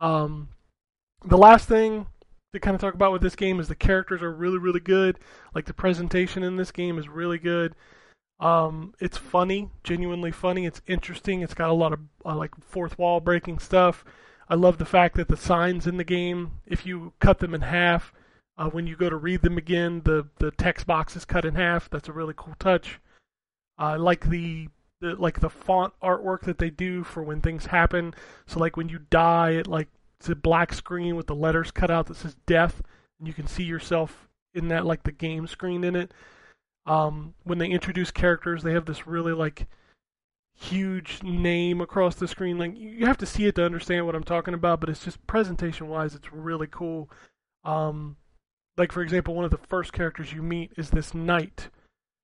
Um, 0.00 0.50
the 1.24 1.38
last 1.38 1.68
thing 1.68 2.06
to 2.52 2.60
kind 2.60 2.74
of 2.74 2.80
talk 2.80 2.94
about 2.94 3.12
with 3.12 3.22
this 3.22 3.36
game 3.36 3.60
is 3.60 3.68
the 3.68 3.74
characters 3.74 4.22
are 4.22 4.32
really 4.32 4.58
really 4.58 4.80
good. 4.80 5.18
Like 5.54 5.64
the 5.64 5.74
presentation 5.74 6.42
in 6.42 6.56
this 6.56 6.70
game 6.70 6.98
is 6.98 7.08
really 7.08 7.38
good. 7.38 7.74
Um, 8.40 8.94
it's 8.98 9.18
funny, 9.18 9.68
genuinely 9.84 10.32
funny. 10.32 10.64
It's 10.64 10.80
interesting. 10.86 11.42
It's 11.42 11.54
got 11.54 11.70
a 11.70 11.74
lot 11.74 11.92
of 11.92 12.00
uh, 12.24 12.34
like 12.34 12.54
fourth 12.60 12.98
wall 12.98 13.20
breaking 13.20 13.58
stuff. 13.58 14.04
I 14.48 14.54
love 14.54 14.78
the 14.78 14.86
fact 14.86 15.16
that 15.16 15.28
the 15.28 15.36
signs 15.36 15.86
in 15.86 15.98
the 15.98 16.04
game, 16.04 16.52
if 16.66 16.84
you 16.86 17.12
cut 17.20 17.38
them 17.38 17.54
in 17.54 17.60
half, 17.60 18.12
uh, 18.56 18.68
when 18.68 18.86
you 18.86 18.96
go 18.96 19.08
to 19.10 19.16
read 19.16 19.42
them 19.42 19.58
again, 19.58 20.02
the 20.04 20.26
the 20.38 20.50
text 20.52 20.86
box 20.86 21.16
is 21.16 21.24
cut 21.24 21.44
in 21.44 21.54
half. 21.54 21.88
That's 21.90 22.08
a 22.08 22.12
really 22.12 22.34
cool 22.36 22.54
touch. 22.58 22.98
I 23.78 23.96
like 23.96 24.28
the, 24.28 24.68
the 25.00 25.14
like 25.16 25.40
the 25.40 25.50
font 25.50 25.92
artwork 26.02 26.42
that 26.42 26.58
they 26.58 26.70
do 26.70 27.04
for 27.04 27.22
when 27.22 27.40
things 27.40 27.66
happen. 27.66 28.14
So 28.46 28.58
like 28.58 28.76
when 28.76 28.88
you 28.88 29.00
die, 29.10 29.50
it 29.52 29.66
like 29.66 29.88
it's 30.18 30.28
a 30.28 30.34
black 30.34 30.72
screen 30.74 31.16
with 31.16 31.26
the 31.26 31.34
letters 31.34 31.70
cut 31.70 31.90
out 31.90 32.06
that 32.06 32.16
says 32.16 32.36
death, 32.46 32.82
and 33.18 33.28
you 33.28 33.34
can 33.34 33.46
see 33.46 33.64
yourself 33.64 34.28
in 34.54 34.68
that 34.68 34.84
like 34.84 35.02
the 35.04 35.12
game 35.12 35.46
screen 35.46 35.84
in 35.84 35.94
it. 35.94 36.12
Um, 36.86 37.34
when 37.44 37.58
they 37.58 37.68
introduce 37.68 38.10
characters, 38.10 38.62
they 38.62 38.72
have 38.72 38.86
this 38.86 39.06
really 39.06 39.32
like 39.32 39.66
huge 40.58 41.22
name 41.22 41.80
across 41.80 42.14
the 42.16 42.28
screen. 42.28 42.58
Like 42.58 42.76
you 42.76 43.06
have 43.06 43.18
to 43.18 43.26
see 43.26 43.46
it 43.46 43.54
to 43.56 43.64
understand 43.64 44.06
what 44.06 44.14
I'm 44.14 44.24
talking 44.24 44.54
about, 44.54 44.80
but 44.80 44.88
it's 44.88 45.04
just 45.04 45.26
presentation 45.26 45.88
wise, 45.88 46.14
it's 46.14 46.32
really 46.32 46.66
cool. 46.66 47.10
Um, 47.64 48.16
like 48.76 48.92
for 48.92 49.02
example, 49.02 49.34
one 49.34 49.44
of 49.44 49.50
the 49.50 49.58
first 49.58 49.92
characters 49.92 50.32
you 50.32 50.42
meet 50.42 50.72
is 50.76 50.90
this 50.90 51.14
knight, 51.14 51.68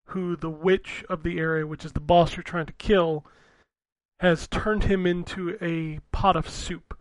who 0.09 0.37
the 0.37 0.51
witch 0.51 1.05
of 1.09 1.23
the 1.23 1.39
area, 1.39 1.67
which 1.67 1.85
is 1.85 1.93
the 1.93 2.01
boss 2.01 2.37
you're 2.37 2.43
trying 2.43 2.67
to 2.67 2.73
kill, 2.75 3.27
has 4.21 4.49
turned 4.49 4.85
him 4.85 5.07
into 5.07 5.57
a 5.61 6.01
pot 6.13 6.37
of 6.37 6.49
soup. 6.49 6.99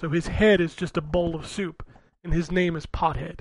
So 0.00 0.08
his 0.10 0.26
head 0.26 0.60
is 0.60 0.74
just 0.74 0.96
a 0.96 1.02
bowl 1.02 1.34
of 1.34 1.46
soup, 1.46 1.86
and 2.24 2.32
his 2.32 2.50
name 2.50 2.76
is 2.76 2.86
Pothead. 2.86 3.40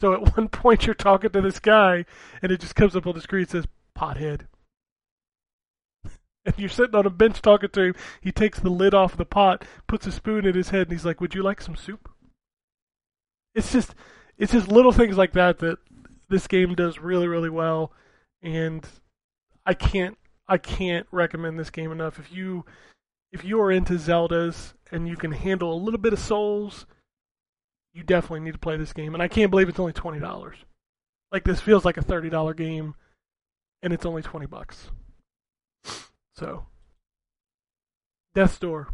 So 0.00 0.12
at 0.12 0.36
one 0.36 0.48
point 0.48 0.86
you're 0.86 0.94
talking 0.94 1.30
to 1.30 1.40
this 1.40 1.58
guy, 1.58 2.04
and 2.42 2.52
it 2.52 2.60
just 2.60 2.74
comes 2.74 2.96
up 2.96 3.06
on 3.06 3.14
the 3.14 3.20
screen. 3.20 3.42
It 3.42 3.50
says 3.50 3.66
Pothead. 3.96 4.42
And 6.44 6.54
you're 6.58 6.68
sitting 6.68 6.94
on 6.94 7.06
a 7.06 7.10
bench 7.10 7.42
talking 7.42 7.70
to 7.70 7.82
him. 7.82 7.94
He 8.20 8.30
takes 8.30 8.60
the 8.60 8.70
lid 8.70 8.94
off 8.94 9.16
the 9.16 9.24
pot, 9.24 9.64
puts 9.88 10.06
a 10.06 10.12
spoon 10.12 10.46
in 10.46 10.54
his 10.54 10.68
head, 10.68 10.82
and 10.82 10.92
he's 10.92 11.04
like, 11.04 11.20
"Would 11.20 11.34
you 11.34 11.42
like 11.42 11.60
some 11.60 11.74
soup?" 11.74 12.08
It's 13.54 13.72
just, 13.72 13.94
it's 14.38 14.52
just 14.52 14.68
little 14.68 14.92
things 14.92 15.16
like 15.16 15.32
that 15.32 15.58
that 15.58 15.78
this 16.28 16.46
game 16.46 16.74
does 16.74 17.00
really, 17.00 17.26
really 17.26 17.50
well, 17.50 17.92
and 18.42 18.86
I 19.64 19.74
can't, 19.74 20.16
I 20.46 20.58
can't 20.58 21.06
recommend 21.10 21.58
this 21.58 21.70
game 21.70 21.90
enough. 21.90 22.20
If 22.20 22.30
you, 22.30 22.64
if 23.32 23.44
you 23.44 23.60
are 23.60 23.72
into 23.72 23.94
Zeldas 23.94 24.74
and 24.92 25.08
you 25.08 25.16
can 25.16 25.32
handle 25.32 25.72
a 25.72 25.82
little 25.82 25.98
bit 25.98 26.12
of 26.12 26.20
Souls, 26.20 26.86
you 27.96 28.02
definitely 28.02 28.40
need 28.40 28.52
to 28.52 28.58
play 28.58 28.76
this 28.76 28.92
game. 28.92 29.14
And 29.14 29.22
I 29.22 29.28
can't 29.28 29.50
believe 29.50 29.70
it's 29.70 29.80
only 29.80 29.94
twenty 29.94 30.20
dollars. 30.20 30.58
Like 31.32 31.44
this 31.44 31.60
feels 31.60 31.84
like 31.84 31.96
a 31.96 32.02
thirty 32.02 32.28
dollar 32.28 32.52
game, 32.52 32.94
and 33.82 33.92
it's 33.92 34.04
only 34.04 34.22
twenty 34.22 34.46
bucks. 34.46 34.90
So, 36.34 36.66
Death's 38.34 38.58
Door. 38.58 38.88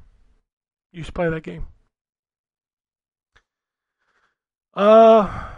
You 0.93 1.03
should 1.03 1.15
play 1.15 1.29
that 1.29 1.43
game. 1.43 1.67
Uh, 4.75 5.49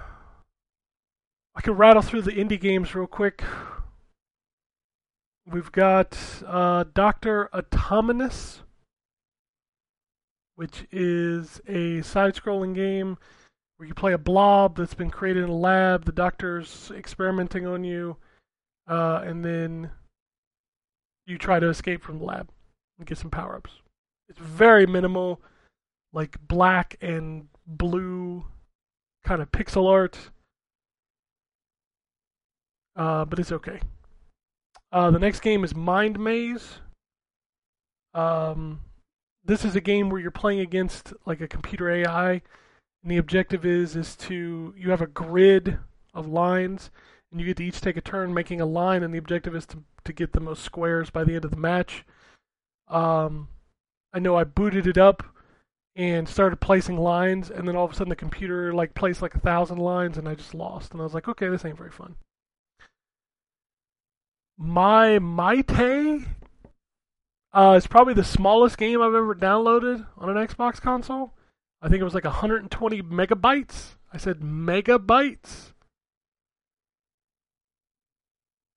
I 1.55 1.61
can 1.61 1.75
rattle 1.75 2.03
through 2.03 2.23
the 2.23 2.33
indie 2.33 2.61
games 2.61 2.95
real 2.95 3.07
quick. 3.07 3.45
We've 5.47 5.71
got 5.71 6.19
uh, 6.47 6.85
Doctor 6.95 7.55
Autonomous, 7.55 8.63
which 10.57 10.87
is 10.93 11.61
a 11.67 12.03
side-scrolling 12.03 12.75
game 12.75 13.19
where 13.77 13.89
you 13.89 13.95
play 13.95 14.13
a 14.13 14.19
blob 14.19 14.77
that's 14.77 14.95
been 14.95 15.11
created 15.11 15.43
in 15.43 15.51
a 15.51 15.57
lab. 15.57 16.05
The 16.05 16.13
doctor's 16.13 16.93
experimenting 16.97 17.67
on 17.67 17.85
you, 17.85 18.17
uh, 18.89 19.23
and 19.25 19.45
then 19.45 19.91
you 21.27 21.39
try 21.39 21.59
to 21.59 21.69
escape 21.69 22.03
from 22.03 22.19
the 22.19 22.25
lab 22.25 22.49
and 22.99 23.07
get 23.07 23.19
some 23.19 23.31
power-ups. 23.31 23.81
It's 24.29 24.39
very 24.39 24.87
minimal, 24.87 25.41
like 26.13 26.37
black 26.47 26.97
and 27.01 27.49
blue 27.67 28.45
kind 29.25 29.43
of 29.43 29.51
pixel 29.51 29.91
art. 29.91 30.31
Uh, 32.97 33.25
but 33.25 33.39
it's 33.41 33.51
okay. 33.51 33.81
Uh, 34.93 35.11
the 35.11 35.19
next 35.19 35.41
game 35.41 35.65
is 35.65 35.75
Mind 35.75 36.21
Maze. 36.21 36.79
Um, 38.15 38.81
this 39.45 39.65
is 39.65 39.77
a 39.77 39.81
game 39.81 40.09
where 40.09 40.21
you're 40.21 40.31
playing 40.31 40.61
against 40.61 41.13
like 41.27 41.41
a 41.41 41.49
computer 41.49 41.91
AI, 41.91 42.33
and 42.33 43.11
the 43.11 43.19
objective 43.19 43.65
is 43.67 43.97
is 43.97 44.17
to 44.17 44.75
you 44.77 44.91
have 44.91 45.03
a 45.03 45.07
grid 45.07 45.79
of 46.15 46.27
lines, 46.27 46.91
and 47.31 47.41
you 47.41 47.47
get 47.47 47.57
to 47.59 47.65
each 47.65 47.81
take 47.81 47.97
a 47.97 48.01
turn 48.01 48.33
making 48.33 48.61
a 48.61 48.67
line, 48.67 49.03
and 49.03 49.13
the 49.13 49.19
objective 49.19 49.55
is 49.55 49.67
to 49.67 49.83
to 50.05 50.13
get 50.13 50.33
the 50.33 50.41
most 50.41 50.63
squares 50.63 51.11
by 51.11 51.25
the 51.25 51.35
end 51.35 51.45
of 51.45 51.51
the 51.51 51.57
match. 51.57 52.05
Um, 52.89 53.49
I 54.13 54.19
know 54.19 54.37
I 54.37 54.45
booted 54.45 54.87
it 54.87 54.99
up 54.99 55.25
and 55.97 56.29
started 56.29 56.61
placing 56.61 56.99
lines, 56.99 57.51
and 57.51 57.67
then 57.69 57.77
all 57.77 57.85
of 57.85 57.93
a 57.93 57.95
sudden 57.95 58.11
the 58.11 58.17
computer 58.17 58.73
like 58.73 58.95
placed 58.95 59.23
like 59.23 59.35
a 59.35 59.41
thousand 59.41 59.79
lines, 59.79 60.19
and 60.19 60.29
I 60.29 60.35
just 60.35 60.55
lost, 60.55 60.93
and 60.93 61.01
I 61.01 61.05
was 61.05 61.15
like, 61.15 61.29
okay, 61.29 61.49
this 61.49 61.65
ain't 61.65 61.79
very 61.79 61.91
fun. 61.91 62.17
My 64.57 65.19
Maite 65.19 66.27
uh, 67.55 67.75
is 67.77 67.87
probably 67.87 68.15
the 68.15 68.25
smallest 68.25 68.77
game 68.77 69.01
I've 69.01 69.15
ever 69.15 69.35
downloaded 69.35 70.07
on 70.19 70.29
an 70.29 70.37
Xbox 70.37 70.81
console. 70.81 71.35
I 71.81 71.89
think 71.89 72.01
it 72.01 72.05
was 72.05 72.15
like 72.15 72.25
120 72.25 73.03
megabytes. 73.03 73.95
I 74.13 74.17
said 74.17 74.41
megabytes. 74.41 75.73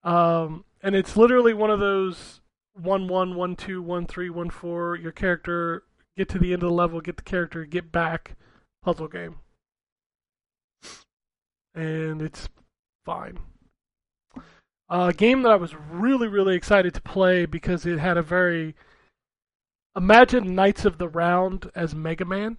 Um, 0.04 0.64
and 0.80 0.94
it's 0.94 1.16
literally 1.16 1.52
one 1.52 1.70
of 1.70 1.80
those 1.80 2.40
one 2.74 3.08
one 3.08 3.34
one 3.34 3.56
two 3.56 3.82
one 3.82 4.06
three 4.06 4.30
one 4.30 4.50
four. 4.50 4.96
Your 4.96 5.12
character 5.12 5.82
get 6.16 6.28
to 6.30 6.38
the 6.38 6.52
end 6.52 6.62
of 6.62 6.68
the 6.68 6.74
level, 6.74 7.00
get 7.00 7.16
the 7.16 7.22
character, 7.22 7.64
get 7.64 7.90
back 7.90 8.36
puzzle 8.82 9.08
game. 9.08 9.36
and 11.74 12.22
it's 12.22 12.48
fine. 13.04 13.38
A 14.90 15.12
game 15.12 15.42
that 15.42 15.52
I 15.52 15.56
was 15.56 15.74
really, 15.74 16.28
really 16.28 16.56
excited 16.56 16.94
to 16.94 17.02
play 17.02 17.46
because 17.46 17.84
it 17.84 17.98
had 17.98 18.16
a 18.16 18.22
very. 18.22 18.74
Imagine 19.96 20.54
Knights 20.54 20.84
of 20.84 20.98
the 20.98 21.08
Round 21.08 21.70
as 21.74 21.94
Mega 21.94 22.24
Man. 22.24 22.56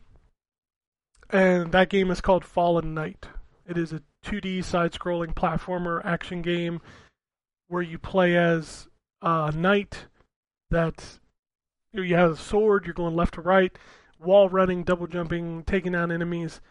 And 1.30 1.72
that 1.72 1.90
game 1.90 2.12
is 2.12 2.22
called 2.22 2.44
Fallen 2.44 2.94
Knight. 2.94 3.28
It 3.68 3.78
is 3.78 3.94
a 3.94 4.02
2D 4.26 4.64
side 4.64 4.92
scrolling 4.92 5.34
platformer 5.34 6.04
action 6.04 6.42
game 6.42 6.82
where 7.68 7.84
you 7.84 8.00
play 8.00 8.36
as 8.36 8.88
a 9.22 9.52
knight 9.52 10.06
that 10.72 11.20
you 11.94 12.16
have 12.16 12.32
a 12.32 12.38
sword, 12.38 12.86
you're 12.86 12.94
going 12.94 13.16
left 13.16 13.36
to 13.36 13.42
right, 13.42 13.78
wall 14.20 14.50
running, 14.50 14.84
double 14.84 15.08
jumping, 15.08 15.64
taking 15.64 15.94
down 15.94 16.12
enemies 16.12 16.62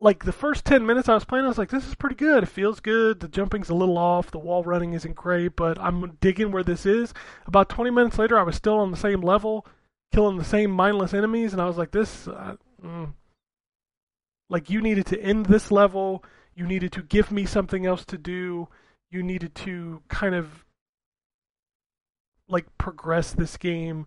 like 0.00 0.24
the 0.24 0.32
first 0.32 0.64
10 0.64 0.84
minutes 0.84 1.08
I 1.08 1.14
was 1.14 1.24
playing, 1.24 1.46
I 1.46 1.48
was 1.48 1.58
like, 1.58 1.70
this 1.70 1.86
is 1.86 1.94
pretty 1.94 2.16
good. 2.16 2.42
It 2.42 2.48
feels 2.48 2.80
good. 2.80 3.20
The 3.20 3.28
jumping's 3.28 3.70
a 3.70 3.74
little 3.74 3.96
off. 3.96 4.30
The 4.30 4.38
wall 4.38 4.62
running 4.62 4.92
isn't 4.92 5.16
great, 5.16 5.56
but 5.56 5.78
I'm 5.80 6.18
digging 6.20 6.52
where 6.52 6.62
this 6.62 6.84
is. 6.84 7.14
About 7.46 7.68
20 7.68 7.90
minutes 7.90 8.18
later, 8.18 8.38
I 8.38 8.42
was 8.42 8.56
still 8.56 8.78
on 8.78 8.90
the 8.90 8.96
same 8.96 9.22
level, 9.22 9.66
killing 10.12 10.36
the 10.36 10.44
same 10.44 10.70
mindless 10.70 11.14
enemies, 11.14 11.52
and 11.52 11.62
I 11.62 11.66
was 11.66 11.78
like, 11.78 11.92
this. 11.92 12.28
Uh, 12.28 12.56
mm. 12.84 13.12
Like, 14.50 14.68
you 14.68 14.80
needed 14.82 15.06
to 15.06 15.20
end 15.20 15.46
this 15.46 15.70
level. 15.70 16.22
You 16.54 16.66
needed 16.66 16.92
to 16.92 17.02
give 17.02 17.30
me 17.32 17.46
something 17.46 17.86
else 17.86 18.04
to 18.06 18.18
do. 18.18 18.68
You 19.10 19.22
needed 19.22 19.54
to 19.56 20.02
kind 20.08 20.34
of 20.34 20.64
like 22.48 22.66
progress 22.78 23.32
this 23.32 23.56
game 23.56 24.06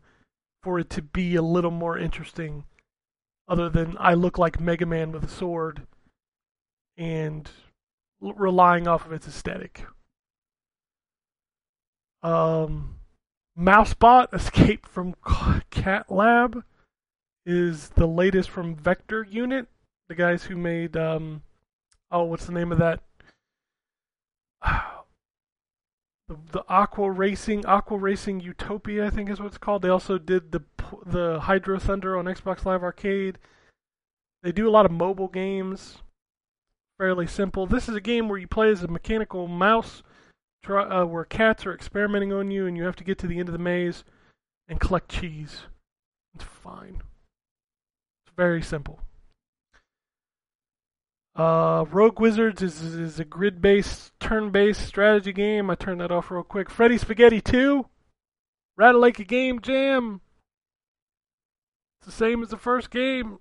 for 0.63 0.79
it 0.79 0.89
to 0.91 1.01
be 1.01 1.35
a 1.35 1.41
little 1.41 1.71
more 1.71 1.97
interesting 1.97 2.63
other 3.49 3.67
than 3.67 3.97
I 3.99 4.13
look 4.13 4.37
like 4.37 4.59
Mega 4.59 4.85
Man 4.85 5.11
with 5.11 5.23
a 5.23 5.27
sword 5.27 5.81
and 6.95 7.49
relying 8.21 8.87
off 8.87 9.05
of 9.05 9.11
its 9.11 9.27
aesthetic. 9.27 9.85
Um, 12.21 12.99
Mousebot 13.57 14.27
Escape 14.33 14.85
from 14.85 15.15
Cat 15.71 16.11
Lab 16.11 16.63
is 17.45 17.89
the 17.89 18.07
latest 18.07 18.49
from 18.49 18.75
Vector 18.75 19.25
Unit, 19.29 19.67
the 20.07 20.15
guys 20.15 20.43
who 20.43 20.55
made 20.55 20.95
um, 20.95 21.41
oh, 22.11 22.23
what's 22.23 22.45
the 22.45 22.51
name 22.51 22.71
of 22.71 22.77
that? 22.77 23.01
The, 26.29 26.37
the 26.51 26.63
Aqua 26.69 27.09
Racing, 27.09 27.65
Aqua 27.65 27.97
Racing 27.97 28.39
Utopia, 28.39 29.05
I 29.05 29.09
think 29.09 29.29
is 29.29 29.39
what 29.39 29.47
it's 29.47 29.57
called. 29.57 29.81
They 29.81 29.89
also 29.89 30.17
did 30.19 30.51
the 30.51 30.61
the 31.05 31.39
Hydro 31.41 31.79
Thunder 31.79 32.15
on 32.15 32.25
Xbox 32.25 32.65
Live 32.65 32.83
Arcade. 32.83 33.39
They 34.43 34.51
do 34.51 34.69
a 34.69 34.71
lot 34.71 34.85
of 34.85 34.91
mobile 34.91 35.27
games, 35.27 35.97
fairly 36.99 37.27
simple. 37.27 37.65
This 37.65 37.89
is 37.89 37.95
a 37.95 38.01
game 38.01 38.29
where 38.29 38.37
you 38.37 38.47
play 38.47 38.69
as 38.69 38.83
a 38.83 38.87
mechanical 38.87 39.47
mouse, 39.47 40.03
try, 40.63 40.83
uh, 40.83 41.05
where 41.05 41.25
cats 41.25 41.65
are 41.65 41.73
experimenting 41.73 42.31
on 42.31 42.51
you, 42.51 42.67
and 42.67 42.77
you 42.77 42.83
have 42.83 42.95
to 42.97 43.03
get 43.03 43.17
to 43.19 43.27
the 43.27 43.39
end 43.39 43.49
of 43.49 43.53
the 43.53 43.59
maze 43.59 44.03
and 44.67 44.79
collect 44.79 45.09
cheese. 45.09 45.63
It's 46.35 46.43
fine. 46.43 47.01
It's 48.23 48.35
very 48.37 48.61
simple. 48.61 49.01
Uh, 51.39 51.85
Rogue 51.89 52.19
Wizards 52.19 52.61
is 52.61 52.81
is 52.81 53.17
a 53.17 53.23
grid-based, 53.23 54.11
turn-based 54.19 54.85
strategy 54.85 55.31
game. 55.31 55.69
I 55.69 55.75
turned 55.75 56.01
that 56.01 56.11
off 56.11 56.31
real 56.31 56.43
quick. 56.43 56.69
Freddy 56.69 56.97
Spaghetti 56.97 57.39
2, 57.39 57.85
Rattle 58.75 58.99
Like 58.99 59.19
a 59.19 59.23
Game 59.23 59.61
Jam. 59.61 60.19
It's 62.01 62.07
the 62.07 62.11
same 62.11 62.43
as 62.43 62.49
the 62.49 62.57
first 62.57 62.91
game. 62.91 63.37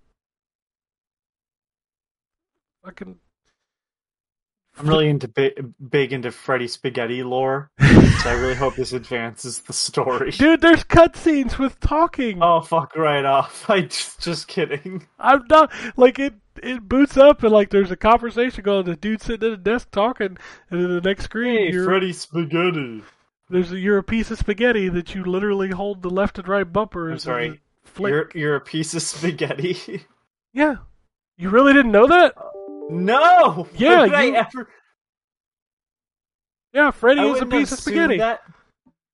Fucking. 2.85 3.17
I'm 4.79 4.87
really 4.87 5.09
into 5.09 5.27
big, 5.27 5.75
big 5.91 6.13
into 6.13 6.31
Freddy 6.31 6.69
Spaghetti 6.69 7.25
lore, 7.25 7.73
so 7.81 8.31
I 8.31 8.35
really 8.39 8.55
hope 8.55 8.77
this 8.77 8.93
advances 8.93 9.59
the 9.63 9.73
story. 9.73 10.31
Dude, 10.39 10.61
there's 10.61 10.85
cutscenes 10.85 11.59
with 11.59 11.81
talking. 11.81 12.39
Oh 12.41 12.61
fuck! 12.61 12.95
Right 12.95 13.25
off. 13.25 13.65
I 13.69 13.81
just, 13.81 14.21
just 14.21 14.47
kidding. 14.47 15.05
I'm 15.19 15.43
not 15.51 15.73
like 15.97 16.21
it. 16.21 16.35
It 16.63 16.89
boots 16.89 17.17
up 17.17 17.43
and 17.43 17.53
like 17.53 17.71
there's 17.71 17.91
a 17.91 17.97
conversation 17.97 18.63
going. 18.65 18.85
The 18.87 18.97
dude 18.97 19.23
sitting 19.23 19.47
at 19.49 19.55
a 19.55 19.57
desk 19.63 19.91
talking, 19.91 20.37
and 20.71 20.81
then 20.83 20.89
the 20.95 21.01
next 21.01 21.25
screen, 21.25 21.57
Hey, 21.59 21.73
you're, 21.73 21.85
Freddy 21.85 22.13
Spaghetti. 22.13 23.03
there's 23.51 23.73
a, 23.73 23.79
you're 23.79 23.99
a 23.99 24.03
piece 24.03 24.31
of 24.31 24.39
spaghetti 24.39 24.89
that 24.89 25.15
you 25.15 25.25
literally 25.25 25.71
hold 25.71 26.03
the 26.03 26.11
left 26.11 26.39
and 26.39 26.49
right 26.49 26.71
bumpers. 26.71 27.13
I'm 27.13 27.19
sorry. 27.19 27.61
Flick. 27.85 28.11
You're 28.13 28.31
you're 28.35 28.57
a 28.57 28.61
piece 28.61 28.95
of 28.95 29.03
spaghetti. 29.03 30.05
Yeah, 30.55 30.77
you 31.37 31.51
really 31.51 31.73
didn't 31.75 31.93
know 31.93 32.07
that? 32.09 32.35
no. 32.91 33.69
Yeah, 33.77 34.01
When 34.01 34.09
did 34.11 34.19
I 34.19 34.23
you- 34.25 34.35
ever. 34.35 34.69
Yeah, 36.73 36.91
Freddy 36.91 37.21
is 37.23 37.41
a 37.41 37.47
piece 37.47 37.71
of 37.73 37.79
spaghetti. 37.79 38.19
That. 38.19 38.41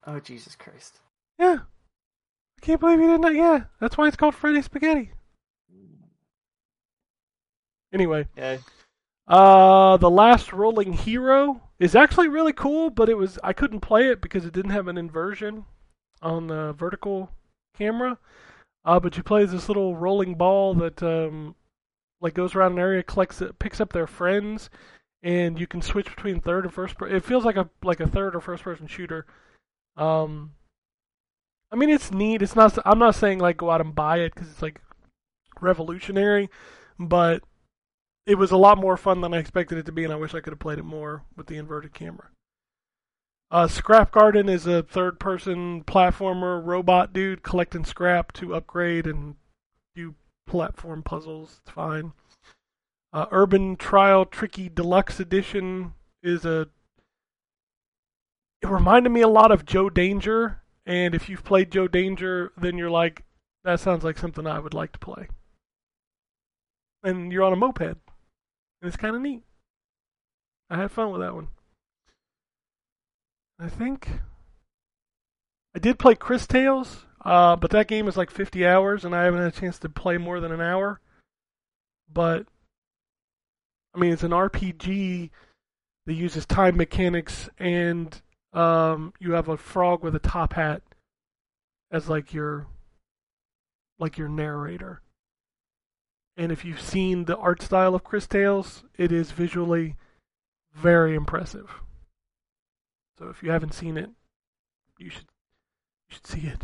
Oh 0.07 0.21
Jesus 0.21 0.57
Christ! 0.57 1.01
Yeah, 1.39 1.59
I 1.61 2.61
can't 2.61 2.81
believe 2.81 3.01
you 3.01 3.07
didn't 3.07 3.21
know. 3.23 3.29
Yeah, 3.31 3.65
that's 3.81 3.97
why 3.99 4.07
it's 4.07 4.17
called 4.17 4.35
Freddy 4.35 4.63
Spaghetti. 4.63 5.13
Anyway, 7.95 8.27
Yeah. 8.37 8.59
Uh, 9.27 9.97
the 9.97 10.11
last 10.11 10.53
rolling 10.53 10.93
hero 10.93 11.63
is 11.79 11.95
actually 11.95 12.29
really 12.29 12.53
cool, 12.53 12.91
but 12.91 13.09
it 13.09 13.17
was 13.17 13.39
I 13.43 13.55
couldn't 13.55 13.81
play 13.81 14.09
it 14.11 14.21
because 14.21 14.45
it 14.45 14.53
didn't 14.53 14.73
have 14.73 14.89
an 14.89 14.99
inversion 14.99 15.65
on 16.21 16.49
the 16.49 16.75
vertical 16.75 17.31
camera. 17.79 18.19
Uh, 18.85 19.01
but 19.01 19.17
you 19.17 19.23
play 19.23 19.47
this 19.47 19.69
little 19.69 19.97
rolling 19.97 20.35
ball 20.35 20.75
that 20.75 21.03
um, 21.03 21.55
like 22.21 22.35
goes 22.35 22.55
around 22.55 22.73
an 22.73 22.79
area, 22.81 23.03
collects 23.03 23.41
it, 23.41 23.59
picks 23.59 23.81
up 23.81 23.93
their 23.93 24.07
friends, 24.07 24.69
and 25.23 25.59
you 25.59 25.67
can 25.67 25.81
switch 25.81 26.15
between 26.15 26.41
third 26.41 26.65
and 26.65 26.75
first. 26.75 26.99
Per- 26.99 27.09
it 27.09 27.25
feels 27.25 27.45
like 27.47 27.57
a 27.57 27.71
like 27.83 28.01
a 28.01 28.07
third 28.09 28.35
or 28.37 28.41
first 28.41 28.65
person 28.65 28.87
shooter. 28.87 29.25
Um, 29.97 30.53
I 31.73 31.77
mean 31.77 31.89
it's 31.89 32.11
neat. 32.11 32.43
It's 32.43 32.57
not. 32.57 32.77
I'm 32.85 32.99
not 32.99 33.15
saying 33.15 33.39
like 33.39 33.57
go 33.57 33.71
out 33.71 33.81
and 33.81 33.95
buy 33.95 34.19
it 34.19 34.35
because 34.35 34.51
it's 34.51 34.61
like 34.63 34.83
revolutionary, 35.63 36.51
but 36.99 37.43
it 38.27 38.37
was 38.37 38.51
a 38.51 38.57
lot 38.57 38.79
more 38.79 38.97
fun 38.97 39.21
than 39.21 39.35
I 39.35 39.39
expected 39.39 39.79
it 39.79 39.87
to 39.87 39.93
be, 39.93 40.05
and 40.05 40.13
I 40.13 40.17
wish 40.17 40.35
I 40.35 40.41
could 40.41 40.53
have 40.53 40.59
played 40.59 40.79
it 40.79 40.85
more 40.85 41.25
with 41.37 41.47
the 41.47 41.57
inverted 41.57 41.93
camera. 41.93 42.29
Uh, 43.51 43.69
scrap 43.69 44.11
Garden 44.11 44.49
is 44.49 44.67
a 44.67 44.83
third-person 44.83 45.85
platformer 45.85 46.65
robot 46.65 47.13
dude 47.13 47.43
collecting 47.43 47.85
scrap 47.85 48.33
to 48.33 48.55
upgrade 48.55 49.07
and 49.07 49.37
do 49.95 50.15
platform 50.47 51.03
puzzles. 51.03 51.61
It's 51.63 51.71
fine. 51.71 52.13
Uh, 53.13 53.27
Urban 53.31 53.77
Trial 53.77 54.25
Tricky 54.25 54.69
Deluxe 54.69 55.21
Edition 55.21 55.95
is 56.23 56.45
a. 56.45 56.69
It 58.63 58.69
reminded 58.69 59.11
me 59.11 59.21
a 59.21 59.29
lot 59.29 59.53
of 59.53 59.67
Joe 59.67 59.91
Danger, 59.91 60.63
and 60.87 61.15
if 61.15 61.29
you've 61.29 61.45
played 61.45 61.71
Joe 61.71 61.87
Danger, 61.87 62.51
then 62.57 62.79
you're 62.79 62.91
like, 62.91 63.23
that 63.63 63.79
sounds 63.79 64.03
like 64.03 64.19
something 64.19 64.47
I 64.47 64.59
would 64.59 64.75
like 64.75 64.93
to 64.93 64.99
play. 64.99 65.29
And 67.03 67.31
you're 67.31 67.43
on 67.45 67.53
a 67.53 67.57
moped. 67.57 67.99
It's 68.85 68.97
kind 68.97 69.17
of 69.17 69.23
neat. 69.23 69.43
I 70.69 70.77
had 70.77 70.91
fun 70.91 71.11
with 71.11 71.23
that 71.23 71.35
one. 71.35 71.49
I 73.59 73.69
think 73.69 74.09
I 75.75 75.79
did 75.79 75.99
play 75.99 76.15
Cris 76.15 76.47
Tales, 76.47 77.07
uh, 77.25 77.57
but 77.57 77.71
that 77.71 77.89
game 77.89 78.09
is 78.09 78.17
like 78.17 78.31
50 78.31 78.67
hours, 78.67 79.05
and 79.05 79.15
I 79.15 79.25
haven't 79.25 79.41
had 79.41 79.55
a 79.55 79.61
chance 79.61 79.79
to 79.81 79.89
play 79.89 80.19
more 80.19 80.41
than 80.41 80.53
an 80.53 80.61
hour. 80.61 81.01
But 82.13 82.47
I 83.95 83.99
mean, 83.99 84.13
it's 84.13 84.23
an 84.23 84.33
RPG 84.33 85.31
that 86.07 86.15
uses 86.15 86.45
time 86.45 86.77
mechanics, 86.77 87.49
and 87.59 88.21
um, 88.53 89.15
you 89.19 89.33
have 89.33 89.49
a 89.49 89.57
frog 89.57 90.03
with 90.03 90.15
a 90.15 90.21
top 90.21 90.53
hat 90.53 90.83
as 91.91 92.09
like 92.09 92.35
your 92.35 92.67
like 93.99 94.19
your 94.19 94.29
narrator. 94.29 95.01
And 96.37 96.51
if 96.51 96.65
you've 96.65 96.81
seen 96.81 97.25
the 97.25 97.37
art 97.37 97.63
style 97.63 97.95
of 97.95 98.05
Cris 98.05 98.27
Tales, 98.27 98.85
it 98.97 99.13
is 99.13 99.31
visually 99.31 99.97
very 100.75 101.15
impressive. 101.15 101.71
So 103.19 103.29
if 103.29 103.43
you 103.43 103.51
haven't 103.51 103.75
seen 103.75 103.97
it, 103.97 104.11
you 104.99 105.11
should 105.11 105.27
you 106.09 106.17
should 106.17 106.27
see 106.27 106.47
it. 106.49 106.61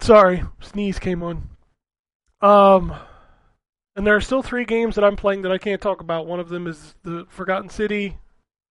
Sorry, 0.00 0.44
sneeze 0.60 0.98
came 0.98 1.22
on. 1.22 1.50
Um 2.40 2.94
and 3.96 4.06
there 4.06 4.16
are 4.16 4.20
still 4.20 4.42
three 4.42 4.64
games 4.64 4.94
that 4.94 5.04
I'm 5.04 5.16
playing 5.16 5.42
that 5.42 5.52
I 5.52 5.58
can't 5.58 5.80
talk 5.80 6.00
about. 6.00 6.26
One 6.26 6.40
of 6.40 6.48
them 6.48 6.66
is 6.66 6.94
the 7.02 7.26
Forgotten 7.28 7.68
City, 7.68 8.16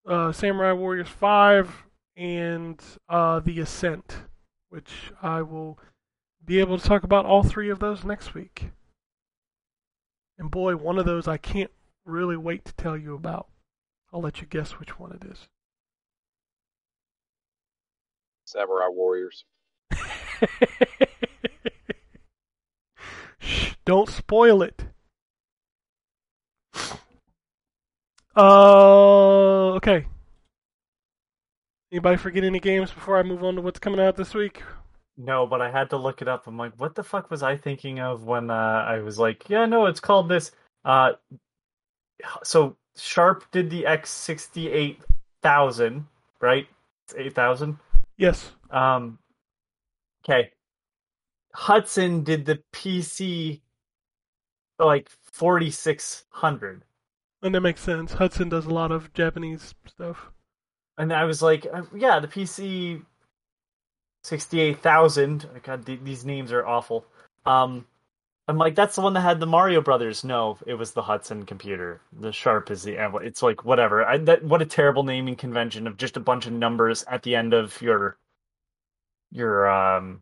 uh, 0.08 0.32
Samurai 0.32 0.72
Warriors 0.72 1.10
5, 1.10 1.84
and 2.16 2.82
uh, 3.10 3.40
The 3.42 3.60
Ascent, 3.60 4.24
which 4.70 5.12
I 5.22 5.42
will 5.42 5.78
be 6.50 6.60
able 6.60 6.78
to 6.80 6.84
talk 6.84 7.04
about 7.04 7.28
all 7.28 7.44
three 7.44 7.70
of 7.70 7.78
those 7.78 8.04
next 8.04 8.34
week. 8.34 8.72
And 10.40 10.50
boy, 10.50 10.76
one 10.76 10.98
of 10.98 11.06
those 11.06 11.28
I 11.28 11.38
can't 11.38 11.70
really 12.06 12.38
wait 12.38 12.66
to 12.66 12.74
tell 12.74 12.98
you 12.98 13.14
about. 13.14 13.50
I'll 14.12 14.24
let 14.24 14.42
you 14.42 14.48
guess 14.48 14.80
which 14.80 14.98
one 14.98 15.12
it 15.12 15.24
is. 15.30 15.48
Samurai 18.46 18.88
Warriors. 18.90 19.46
Shh, 23.38 23.74
don't 23.86 24.10
spoil 24.10 24.64
it. 24.64 24.86
Uh, 28.36 29.74
okay. 29.74 30.08
Anybody 31.92 32.18
forget 32.18 32.44
any 32.44 32.60
games 32.60 32.90
before 32.90 33.20
I 33.20 33.24
move 33.24 33.44
on 33.44 33.54
to 33.54 33.62
what's 33.62 33.78
coming 33.78 34.00
out 34.00 34.16
this 34.16 34.34
week? 34.34 34.64
No, 35.22 35.46
but 35.46 35.62
I 35.62 35.70
had 35.70 35.90
to 35.90 35.98
look 35.98 36.22
it 36.22 36.30
up. 36.30 36.48
I'm 36.48 36.58
like, 36.58 36.72
what 36.78 36.96
the 36.96 37.04
fuck 37.04 37.30
was 37.30 37.44
I 37.44 37.58
thinking 37.58 38.00
of 38.00 38.24
when 38.24 38.50
uh, 38.50 38.86
I 38.88 39.00
was 39.00 39.20
like, 39.20 39.50
yeah, 39.50 39.66
no, 39.66 39.86
it's 39.86 40.00
called 40.00 40.30
this. 40.30 40.52
Uh, 40.86 41.12
so 42.44 42.78
Sharp 42.96 43.44
did 43.52 43.70
the 43.70 43.86
X 43.86 44.10
sixty 44.10 44.70
eight 44.70 45.02
thousand, 45.42 46.06
right? 46.40 46.68
Eight 47.18 47.36
thousand. 47.36 47.78
Yes. 48.18 48.52
Um, 48.72 49.20
okay. 50.24 50.52
Hudson 51.54 52.24
did 52.24 52.46
the 52.46 52.62
PC 52.72 53.60
like 54.80 55.10
forty 55.10 55.70
six 55.72 56.26
hundred, 56.30 56.84
And 57.42 57.54
that 57.56 57.62
makes 57.62 57.82
sense. 57.82 58.14
Hudson 58.14 58.48
does 58.48 58.68
a 58.68 58.74
lot 58.74 58.92
of 58.92 59.12
Japanese 59.14 59.74
stuff. 59.86 60.32
and 60.98 61.12
I 61.12 61.26
was 61.26 61.42
like, 61.42 61.68
uh, 61.74 61.84
yeah, 61.96 62.20
the 62.20 62.28
PC 62.28 63.04
sixty 64.30 64.62
eight 64.62 64.80
thousand. 64.80 65.48
God, 65.64 65.86
these 65.86 66.24
names 66.24 66.52
are 66.52 66.66
awful. 66.66 67.06
Um, 67.46 67.86
I'm 68.48 68.58
like, 68.58 68.76
that's 68.76 68.96
the 68.96 69.02
one 69.02 69.14
that 69.14 69.22
had 69.22 69.40
the 69.40 69.46
Mario 69.46 69.82
Brothers. 69.82 70.24
No, 70.24 70.58
it 70.66 70.76
was 70.76 70.92
the 70.92 71.02
Hudson 71.02 71.46
computer. 71.46 72.02
The 72.20 72.32
Sharp 72.32 72.72
is 72.72 72.84
the. 72.84 72.98
It's 73.22 73.44
like 73.44 73.66
whatever. 73.66 74.06
I, 74.06 74.18
that 74.20 74.44
what 74.44 74.62
a 74.62 74.66
terrible 74.66 75.04
naming 75.04 75.36
convention 75.36 75.88
of 75.88 75.98
just 75.98 76.18
a 76.18 76.22
bunch 76.22 76.46
of 76.46 76.54
numbers 76.54 77.04
at 77.08 77.24
the 77.24 77.36
end 77.36 77.54
of 77.54 77.80
your 77.82 78.18
your 79.32 79.70
um 79.70 80.22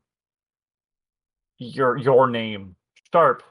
your 1.58 1.98
your 1.98 2.30
name. 2.30 2.76
Sharp 3.14 3.44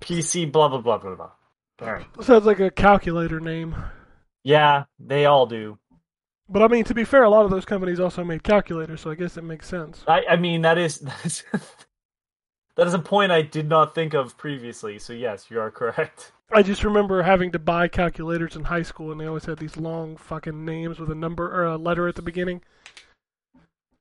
PC 0.00 0.50
blah 0.50 0.68
blah 0.68 0.80
blah 0.80 0.98
blah 0.98 1.14
blah. 1.14 1.30
All 1.80 1.92
right. 1.92 2.06
Sounds 2.22 2.46
like 2.46 2.60
a 2.60 2.70
calculator 2.70 3.40
name. 3.40 3.74
Yeah, 4.42 4.84
they 4.98 5.26
all 5.26 5.46
do. 5.46 5.78
But 6.48 6.62
I 6.62 6.68
mean, 6.68 6.84
to 6.84 6.94
be 6.94 7.04
fair, 7.04 7.24
a 7.24 7.30
lot 7.30 7.44
of 7.44 7.50
those 7.50 7.64
companies 7.64 7.98
also 7.98 8.22
made 8.22 8.42
calculators, 8.42 9.00
so 9.00 9.10
I 9.10 9.14
guess 9.14 9.36
it 9.36 9.44
makes 9.44 9.66
sense. 9.66 10.04
I 10.06 10.24
I 10.30 10.36
mean 10.36 10.62
that 10.62 10.78
is 10.78 10.98
that 11.00 11.24
is 11.26 11.44
that 12.76 12.86
is 12.86 12.94
a 12.94 12.98
point 12.98 13.32
I 13.32 13.42
did 13.42 13.68
not 13.68 13.94
think 13.94 14.14
of 14.14 14.36
previously. 14.36 14.98
So 14.98 15.12
yes, 15.12 15.46
you 15.50 15.60
are 15.60 15.70
correct. 15.70 16.32
I 16.52 16.62
just 16.62 16.84
remember 16.84 17.22
having 17.22 17.50
to 17.52 17.58
buy 17.58 17.88
calculators 17.88 18.54
in 18.54 18.64
high 18.64 18.82
school, 18.82 19.10
and 19.10 19.20
they 19.20 19.26
always 19.26 19.46
had 19.46 19.58
these 19.58 19.76
long 19.76 20.16
fucking 20.16 20.64
names 20.64 21.00
with 21.00 21.10
a 21.10 21.14
number 21.14 21.52
or 21.52 21.64
a 21.64 21.76
letter 21.76 22.06
at 22.06 22.14
the 22.14 22.22
beginning. 22.22 22.62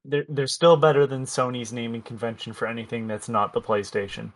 They're 0.03 0.25
they're 0.29 0.45
still 0.45 0.77
better 0.77 1.07
than 1.07 1.25
Sony's 1.25 1.73
naming 1.73 2.03
convention 2.03 2.53
for 2.53 2.67
anything 2.67 3.07
that's 3.07 3.29
not 3.29 3.53
the 3.53 3.61
PlayStation. 3.61 4.33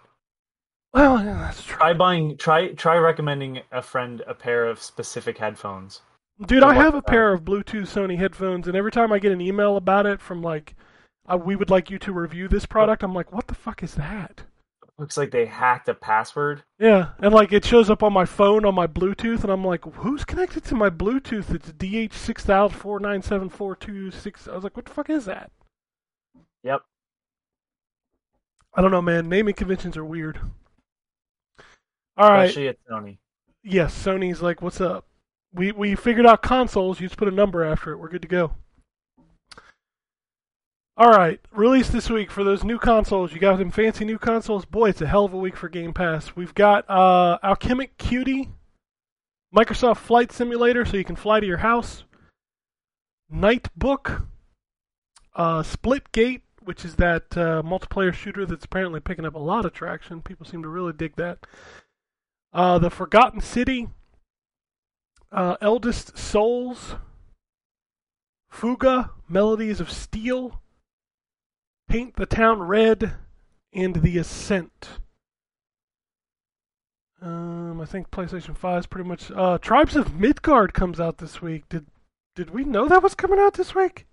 Well, 0.94 1.24
yeah, 1.24 1.38
that's 1.38 1.64
true. 1.64 1.78
Try 1.78 1.94
buying 1.94 2.38
try 2.38 2.74
try 2.74 2.98
recommending 2.98 3.62
a 3.72 3.84
friend 3.84 4.24
a 4.26 4.34
pair 4.34 4.66
of 4.66 4.82
specific 4.82 5.38
headphones. 5.38 6.02
Dude, 6.46 6.64
I 6.64 6.74
have 6.74 6.96
a 6.96 7.02
pair 7.02 7.34
of 7.34 7.44
Bluetooth 7.44 7.88
Sony 7.88 8.18
headphones, 8.18 8.68
and 8.68 8.76
every 8.76 8.92
time 8.92 9.12
I 9.12 9.20
get 9.20 9.34
an 9.34 9.42
email 9.42 9.76
about 9.76 10.06
it 10.06 10.22
from 10.22 10.42
like, 10.42 10.74
uh, 11.28 11.38
we 11.38 11.56
would 11.56 11.70
like 11.70 11.90
you 11.90 12.00
to 12.00 12.14
review 12.14 12.48
this 12.48 12.66
product, 12.66 13.04
I'm 13.04 13.14
like, 13.14 13.34
what 13.34 13.48
the 13.48 13.56
fuck 13.56 13.84
is 13.84 13.96
that? 13.96 14.44
Looks 14.98 15.18
like 15.18 15.32
they 15.32 15.46
hacked 15.46 15.90
a 15.90 15.94
password. 15.94 16.64
Yeah, 16.78 17.10
and 17.20 17.34
like 17.34 17.52
it 17.52 17.66
shows 17.66 17.90
up 17.90 18.04
on 18.04 18.14
my 18.14 18.26
phone 18.26 18.66
on 18.66 18.76
my 18.76 18.88
Bluetooth, 18.88 19.44
and 19.44 19.52
I'm 19.52 19.64
like, 19.64 19.84
who's 19.96 20.26
connected 20.26 20.64
to 20.66 20.76
my 20.76 20.90
Bluetooth? 20.90 21.54
It's 21.54 21.72
DH 21.72 22.14
six 22.14 22.44
thousand 22.44 22.78
four 22.78 23.00
nine 23.00 23.22
seven 23.22 23.50
four 23.50 23.76
two 23.76 24.12
six. 24.12 24.48
I 24.48 24.56
was 24.56 24.64
like, 24.64 24.76
what 24.76 24.86
the 24.86 24.92
fuck 24.92 25.10
is 25.10 25.26
that? 25.26 25.52
Yep. 26.64 26.82
I 28.76 28.82
don't 28.82 28.92
know, 28.92 29.02
man. 29.02 29.30
Naming 29.30 29.56
conventions 29.56 29.98
are 29.98 30.06
weird. 30.06 30.40
All 32.18 32.30
right. 32.30 32.46
Especially 32.46 32.68
at 32.70 32.78
Sony. 32.90 33.18
Yes, 33.64 33.94
Sony's 34.06 34.42
like, 34.42 34.62
what's 34.62 34.82
up? 34.82 35.06
We 35.54 35.72
we 35.72 35.96
figured 35.96 36.26
out 36.26 36.42
consoles. 36.42 37.00
You 37.00 37.08
just 37.08 37.18
put 37.18 37.28
a 37.28 37.32
number 37.32 37.64
after 37.64 37.92
it. 37.92 37.98
We're 37.98 38.10
good 38.10 38.22
to 38.22 38.28
go. 38.28 38.54
All 41.00 41.12
right, 41.12 41.40
release 41.52 41.90
this 41.90 42.10
week 42.10 42.30
for 42.30 42.44
those 42.44 42.66
new 42.66 42.78
consoles. 42.78 43.32
You 43.32 43.40
got 43.40 43.58
them 43.58 43.72
fancy 43.72 44.04
new 44.04 44.18
consoles. 44.18 44.66
Boy, 44.66 44.90
it's 44.90 45.02
a 45.02 45.08
hell 45.08 45.24
of 45.24 45.34
a 45.34 45.38
week 45.38 45.56
for 45.56 45.70
Game 45.70 45.94
Pass. 45.94 46.36
We've 46.36 46.54
got 46.54 46.84
uh, 46.90 47.38
Alchemic 47.42 47.98
Cutie, 47.98 48.50
Microsoft 49.56 50.00
Flight 50.00 50.34
Simulator, 50.34 50.84
so 50.84 50.98
you 50.98 51.06
can 51.06 51.16
fly 51.16 51.40
to 51.40 51.46
your 51.46 51.60
house. 51.60 52.04
Night 53.30 53.70
Book, 53.78 54.24
uh, 55.36 55.64
Splitgate, 55.64 56.42
which 56.62 56.84
is 56.84 56.98
that 56.98 57.38
uh, 57.38 57.64
multiplayer 57.64 58.14
shooter 58.14 58.46
that's 58.46 58.66
apparently 58.66 59.00
picking 59.00 59.26
up 59.26 59.36
a 59.36 59.40
lot 59.40 59.66
of 59.66 59.72
traction. 59.72 60.22
People 60.22 60.46
seem 60.46 60.62
to 60.64 60.68
really 60.68 60.92
dig 60.92 61.16
that. 61.16 61.48
Uh, 62.52 62.78
the 62.78 62.90
Forgotten 62.90 63.40
City, 63.40 63.88
uh, 65.32 65.58
Eldest 65.62 66.18
Souls, 66.18 66.96
Fuga, 68.50 69.12
Melodies 69.28 69.80
of 69.80 69.92
Steel, 69.92 70.62
Paint 71.88 72.16
the 72.16 72.26
Town 72.26 72.62
Red, 72.62 73.14
and 73.74 73.96
The 74.02 74.18
Ascent. 74.18 74.90
Um, 77.22 77.82
I 77.82 77.86
think 77.86 78.12
PlayStation 78.12 78.56
5 78.56 78.80
is 78.80 78.86
pretty 78.88 79.08
much. 79.08 79.30
Uh, 79.32 79.58
Tribes 79.58 79.96
of 79.96 80.16
Midgard 80.16 80.74
comes 80.74 81.00
out 81.00 81.18
this 81.18 81.42
week. 81.42 81.68
Did 81.70 81.88
did 82.36 82.52
we 82.52 82.64
know 82.64 82.88
that 82.88 83.04
was 83.04 83.16
coming 83.16 83.40
out 83.40 83.56
this 83.56 83.76
week? 83.76 84.06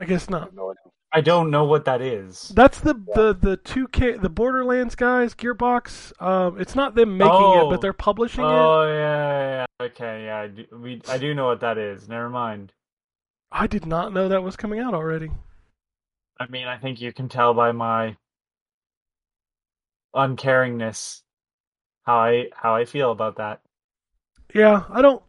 I 0.00 0.04
guess 0.04 0.30
not. 0.30 0.54
No 0.54 0.70
idea. 0.70 0.92
I 1.10 1.22
don't 1.22 1.50
know 1.50 1.64
what 1.64 1.86
that 1.86 2.02
is. 2.02 2.48
That's 2.54 2.80
the 2.80 2.94
the 3.14 3.32
the 3.32 3.56
two 3.56 3.88
K 3.88 4.12
the 4.18 4.28
Borderlands 4.28 4.94
guys, 4.94 5.34
Gearbox. 5.34 6.12
Um, 6.22 6.60
it's 6.60 6.74
not 6.74 6.94
them 6.94 7.16
making 7.16 7.32
it, 7.34 7.60
Oh. 7.62 7.70
but 7.70 7.80
they're 7.80 7.94
publishing 7.94 8.44
it. 8.44 8.48
Oh 8.48 8.82
yeah, 8.86 9.28
yeah, 9.28 9.66
yeah. 9.80 9.86
Okay, 9.86 10.24
yeah. 10.26 10.40
I 10.40 10.46
do, 10.48 10.64
we 10.72 11.00
I 11.08 11.16
do 11.16 11.32
know 11.34 11.46
what 11.46 11.60
that 11.60 11.78
is. 11.78 12.08
Never 12.08 12.28
mind. 12.28 12.72
I 13.50 13.66
did 13.66 13.86
not 13.86 14.12
know 14.12 14.28
that 14.28 14.42
was 14.42 14.56
coming 14.56 14.80
out 14.80 14.92
already. 14.92 15.30
I 16.38 16.46
mean, 16.48 16.66
I 16.68 16.76
think 16.76 17.00
you 17.00 17.12
can 17.12 17.28
tell 17.30 17.54
by 17.54 17.72
my 17.72 18.16
uncaringness 20.14 21.22
how 22.04 22.18
I 22.18 22.46
how 22.54 22.74
I 22.74 22.84
feel 22.84 23.10
about 23.12 23.36
that. 23.36 23.60
Yeah, 24.54 24.84
I 24.90 25.00
don't. 25.02 25.22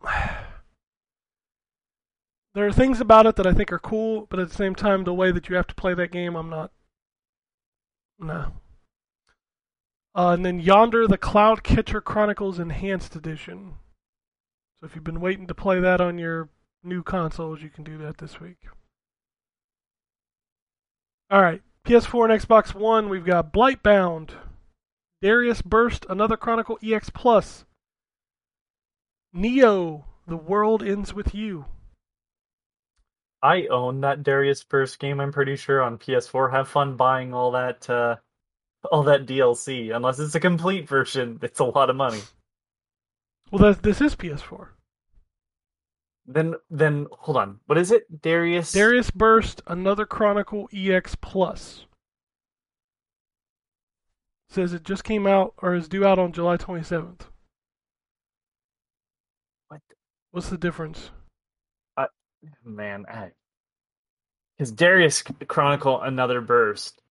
There 2.56 2.66
are 2.66 2.72
things 2.72 3.00
about 3.00 3.28
it 3.28 3.36
that 3.36 3.46
I 3.46 3.54
think 3.54 3.72
are 3.72 3.80
cool, 3.80 4.28
but 4.30 4.40
at 4.40 4.50
the 4.50 4.56
same 4.56 4.74
time, 4.74 5.04
the 5.04 5.14
way 5.14 5.32
that 5.32 5.50
you 5.50 5.56
have 5.56 5.68
to 5.68 5.76
play 5.76 5.94
that 5.94 6.12
game, 6.12 6.36
I'm 6.36 6.50
not. 6.50 6.72
No. 8.18 8.54
Uh, 10.16 10.32
and 10.32 10.44
then 10.44 10.60
Yonder, 10.60 11.08
the 11.08 11.18
Cloud 11.18 11.64
Catcher 11.64 12.02
Chronicles 12.02 12.60
Enhanced 12.60 13.16
Edition. 13.16 13.76
So 14.80 14.88
if 14.88 14.96
you've 14.96 15.04
been 15.04 15.22
waiting 15.22 15.48
to 15.48 15.54
play 15.54 15.80
that 15.80 16.02
on 16.02 16.18
your 16.18 16.50
new 16.84 17.04
consoles, 17.04 17.62
you 17.62 17.70
can 17.70 17.84
do 17.84 17.98
that 18.00 18.18
this 18.18 18.40
week. 18.40 18.58
All 21.30 21.42
right, 21.42 21.62
PS4 21.86 22.32
and 22.32 22.42
Xbox 22.42 22.74
One, 22.74 23.08
we've 23.08 23.26
got 23.26 23.54
Blightbound, 23.54 24.32
Darius 25.22 25.62
Burst, 25.62 26.06
Another 26.10 26.36
Chronicle 26.36 26.80
EX 26.82 27.12
Plus, 27.12 27.66
Neo, 29.32 30.06
The 30.28 30.38
World 30.38 30.82
Ends 30.82 31.14
With 31.14 31.36
You. 31.36 31.66
I 33.42 33.68
own 33.68 34.02
that 34.02 34.24
Darius 34.24 34.64
first 34.64 35.00
game. 35.00 35.20
I'm 35.20 35.32
pretty 35.32 35.56
sure 35.56 35.82
on 35.82 35.98
PS4. 35.98 36.52
Have 36.52 36.68
fun 36.68 36.98
buying 36.98 37.34
all 37.34 37.52
that 37.52 37.90
uh, 37.90 38.18
all 38.92 39.04
that 39.04 39.26
DLC. 39.26 39.96
Unless 39.96 40.20
it's 40.20 40.36
a 40.36 40.40
complete 40.40 40.88
version, 40.88 41.40
it's 41.42 41.60
a 41.60 41.66
lot 41.66 41.90
of 41.90 41.96
money. 41.96 42.22
Well, 43.52 43.64
that, 43.74 43.84
this 43.84 44.02
is 44.02 44.16
PS4. 44.16 44.70
Then 46.26 46.56
then 46.70 47.08
hold 47.12 47.38
on. 47.38 47.60
What 47.66 47.78
is 47.78 47.92
it? 47.92 48.22
Darius. 48.22 48.72
Darius 48.72 49.10
Burst, 49.10 49.62
Another 49.66 50.06
Chronicle 50.06 50.70
EX 50.72 51.16
Plus. 51.16 51.86
Says 54.50 54.74
it 54.74 54.84
just 54.84 55.04
came 55.04 55.26
out 55.26 55.54
or 55.58 55.76
is 55.76 55.88
due 55.88 56.06
out 56.06 56.20
on 56.20 56.32
July 56.32 56.58
27th. 56.58 57.22
What? 59.70 59.82
What's 60.32 60.50
the 60.50 60.58
difference? 60.58 61.12
Man, 62.64 63.06
I. 63.12 63.32
Because 64.58 64.72
Darius 64.72 65.24
Chronicle 65.48 66.02
Another 66.02 66.42
Burst. 66.42 67.02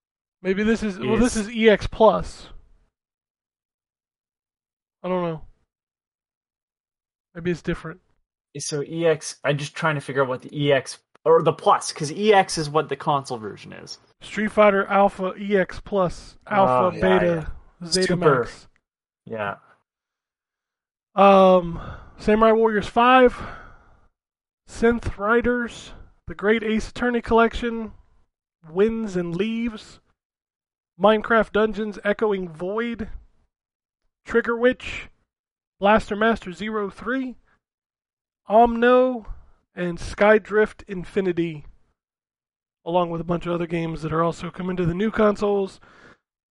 Maybe 0.43 0.63
this 0.63 0.83
is 0.83 0.99
well. 0.99 1.17
This 1.17 1.37
Is- 1.37 1.49
EX 1.53 1.87
Plus. 1.87 2.49
I 5.03 5.09
don't 5.09 5.23
know. 5.23 5.43
Maybe 7.35 7.51
it's 7.51 7.63
different. 7.63 8.01
So 8.59 8.83
EX. 8.83 9.37
I'm 9.45 9.57
just 9.59 9.75
trying 9.75 9.95
to 9.95 10.01
figure 10.01 10.23
out 10.23 10.29
what 10.29 10.43
the 10.43 10.73
EX 10.73 10.99
or 11.25 11.43
the 11.43 11.53
plus 11.53 11.93
because 11.93 12.11
EX 12.11 12.59
is 12.59 12.69
what 12.71 12.89
the 12.89 12.97
console 12.97 13.39
version 13.39 13.73
is. 13.73 13.99
Street 14.21 14.51
Fighter 14.51 14.87
Alpha 14.87 15.35
EX 15.39 15.81
Plus 15.81 16.37
Alpha 16.49 16.97
Oh, 16.97 16.99
yeah, 16.99 17.19
Beta 17.19 17.53
Zeta 17.87 18.07
Super. 18.09 18.39
Max. 18.41 18.69
Yeah. 19.27 19.57
Um, 21.15 21.81
Samurai 22.19 22.53
Warriors 22.53 22.87
5, 22.87 23.41
Synth 24.69 25.17
Riders, 25.17 25.93
The 26.27 26.35
Great 26.35 26.63
Ace 26.63 26.91
Attorney 26.91 27.23
Collection, 27.23 27.93
Winds 28.71 29.17
and 29.17 29.35
Leaves, 29.35 29.99
Minecraft 31.01 31.53
Dungeons 31.53 31.99
Echoing 32.05 32.49
Void, 32.49 33.09
Trigger 34.25 34.57
Witch, 34.57 35.09
Blaster 35.81 36.15
Master 36.15 36.53
03, 36.53 37.37
Omno, 38.49 39.27
and 39.75 39.99
Skydrift 39.99 40.83
Infinity, 40.87 41.65
along 42.85 43.11
with 43.11 43.21
a 43.21 43.25
bunch 43.25 43.47
of 43.47 43.53
other 43.53 43.67
games 43.67 44.03
that 44.03 44.13
are 44.13 44.23
also 44.23 44.51
coming 44.51 44.77
to 44.77 44.85
the 44.85 44.95
new 44.95 45.11
consoles. 45.11 45.81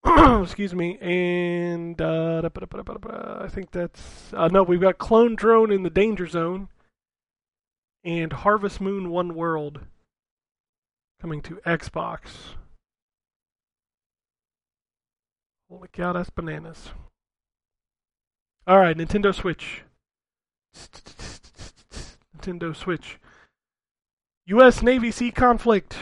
Excuse 0.05 0.73
me, 0.73 0.97
and 0.99 2.01
uh, 2.01 2.41
I 2.43 3.47
think 3.47 3.71
that's 3.71 4.33
uh, 4.33 4.47
no. 4.47 4.63
We've 4.63 4.81
got 4.81 4.97
Clone 4.97 5.35
Drone 5.35 5.71
in 5.71 5.83
the 5.83 5.89
Danger 5.89 6.27
Zone, 6.27 6.69
and 8.07 8.31
Harvest 8.31 8.79
Moon 8.79 9.09
One 9.09 9.35
World 9.35 9.81
coming 11.21 11.41
to 11.41 11.59
Xbox. 11.65 12.53
Holy 15.69 15.89
cow, 15.91 16.13
that's 16.13 16.29
bananas. 16.29 16.91
All 18.65 18.79
right, 18.79 18.95
Nintendo 18.97 19.35
Switch. 19.35 19.81
Nintendo 22.37 22.73
Switch. 22.73 23.19
U.S. 24.45 24.81
Navy 24.81 25.11
Sea 25.11 25.31
conflict. 25.31 25.97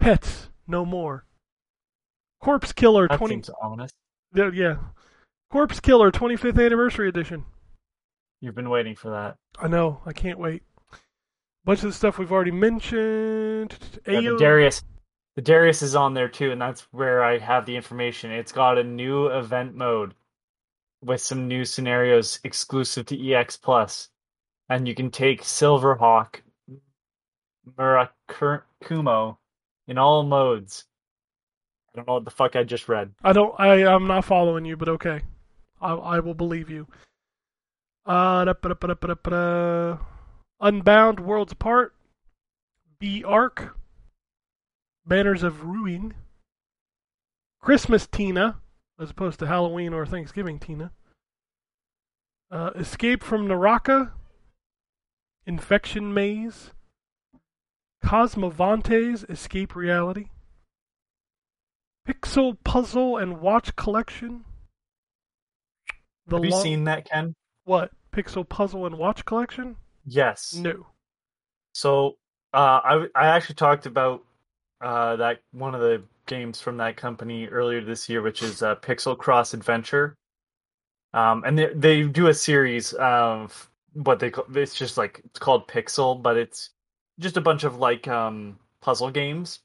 Pets, 0.00 0.48
no 0.66 0.84
more. 0.84 1.24
Corpse 2.40 2.72
Killer 2.72 3.06
That 3.06 3.18
20. 3.18 3.34
seems 3.34 3.50
ominous. 3.62 3.92
Yeah, 4.34 4.50
yeah. 4.52 4.76
Corpse 5.48 5.78
Killer 5.78 6.10
25th 6.10 6.64
Anniversary 6.64 7.08
Edition. 7.08 7.44
You've 8.40 8.54
been 8.54 8.70
waiting 8.70 8.94
for 8.94 9.10
that. 9.10 9.36
I 9.58 9.68
know. 9.68 10.00
I 10.04 10.12
can't 10.12 10.38
wait. 10.38 10.62
Bunch 11.64 11.80
of 11.80 11.90
the 11.90 11.92
stuff 11.92 12.18
we've 12.18 12.32
already 12.32 12.52
mentioned. 12.52 13.76
Yeah, 14.06 14.20
the 14.20 14.36
Darius, 14.38 14.84
the 15.34 15.42
Darius 15.42 15.82
is 15.82 15.96
on 15.96 16.14
there 16.14 16.28
too, 16.28 16.52
and 16.52 16.60
that's 16.60 16.82
where 16.92 17.24
I 17.24 17.38
have 17.38 17.66
the 17.66 17.74
information. 17.74 18.30
It's 18.30 18.52
got 18.52 18.78
a 18.78 18.84
new 18.84 19.26
event 19.26 19.74
mode 19.74 20.14
with 21.02 21.20
some 21.20 21.48
new 21.48 21.64
scenarios 21.64 22.38
exclusive 22.44 23.06
to 23.06 23.34
EX 23.34 23.56
Plus, 23.56 24.08
and 24.68 24.86
you 24.86 24.94
can 24.94 25.10
take 25.10 25.42
Silverhawk, 25.42 26.36
Murakumo 27.76 29.36
in 29.88 29.98
all 29.98 30.22
modes. 30.22 30.84
I 31.92 31.98
don't 31.98 32.06
know 32.06 32.14
what 32.14 32.24
the 32.24 32.30
fuck 32.30 32.54
I 32.54 32.62
just 32.62 32.88
read. 32.88 33.12
I 33.24 33.32
don't. 33.32 33.54
I. 33.58 33.86
I'm 33.86 34.06
not 34.06 34.24
following 34.24 34.64
you, 34.64 34.76
but 34.76 34.88
okay. 34.88 35.22
I. 35.80 35.92
I 35.94 36.20
will 36.20 36.34
believe 36.34 36.70
you. 36.70 36.86
Uh. 38.06 38.44
da- 38.44 38.54
ba- 38.54 38.68
da- 38.68 38.74
ba- 38.74 38.86
da- 38.88 38.94
ba- 38.94 39.06
da- 39.08 39.14
ba- 39.14 39.30
da. 39.30 39.98
Unbound 40.60 41.20
Worlds 41.20 41.52
Apart. 41.52 41.94
B 42.98 43.22
Arc. 43.24 43.76
Banners 45.04 45.42
of 45.42 45.64
Ruin. 45.64 46.14
Christmas 47.60 48.06
Tina, 48.06 48.60
as 48.98 49.10
opposed 49.10 49.38
to 49.40 49.46
Halloween 49.46 49.92
or 49.92 50.06
Thanksgiving 50.06 50.58
Tina. 50.58 50.92
Uh, 52.50 52.70
Escape 52.76 53.22
from 53.22 53.46
Naraka. 53.48 54.12
Infection 55.46 56.14
Maze. 56.14 56.70
Cosmovantes 58.04 59.28
Escape 59.28 59.74
Reality. 59.74 60.28
Pixel 62.06 62.56
Puzzle 62.62 63.16
and 63.16 63.40
Watch 63.40 63.74
Collection. 63.74 64.44
The 66.28 66.36
Have 66.36 66.44
you 66.44 66.52
seen 66.52 66.84
that, 66.84 67.04
Ken? 67.10 67.34
What? 67.66 67.90
Pixel 68.12 68.48
Puzzle 68.48 68.86
and 68.86 68.96
Watch 68.96 69.24
Collection? 69.26 69.76
Yes. 70.06 70.54
No. 70.54 70.86
So 71.74 72.16
uh, 72.54 72.80
I 72.82 73.06
I 73.14 73.26
actually 73.26 73.56
talked 73.56 73.84
about 73.84 74.22
uh, 74.80 75.16
that 75.16 75.40
one 75.52 75.74
of 75.74 75.82
the 75.82 76.02
games 76.26 76.60
from 76.60 76.78
that 76.78 76.96
company 76.96 77.46
earlier 77.48 77.84
this 77.84 78.08
year, 78.08 78.22
which 78.22 78.42
is 78.42 78.62
uh, 78.62 78.76
Pixel 78.76 79.18
Cross 79.18 79.52
Adventure. 79.52 80.16
Um, 81.12 81.44
and 81.44 81.58
they 81.58 81.72
they 81.74 82.02
do 82.02 82.28
a 82.28 82.34
series 82.34 82.92
of 82.94 83.70
what 83.92 84.20
they 84.20 84.30
call 84.30 84.44
it's 84.54 84.74
just 84.74 84.96
like 84.96 85.20
it's 85.24 85.38
called 85.38 85.68
Pixel, 85.68 86.22
but 86.22 86.36
it's 86.36 86.70
just 87.18 87.36
a 87.36 87.40
bunch 87.40 87.64
of 87.64 87.78
like 87.78 88.08
um, 88.08 88.58
puzzle 88.80 89.10
games. 89.10 89.60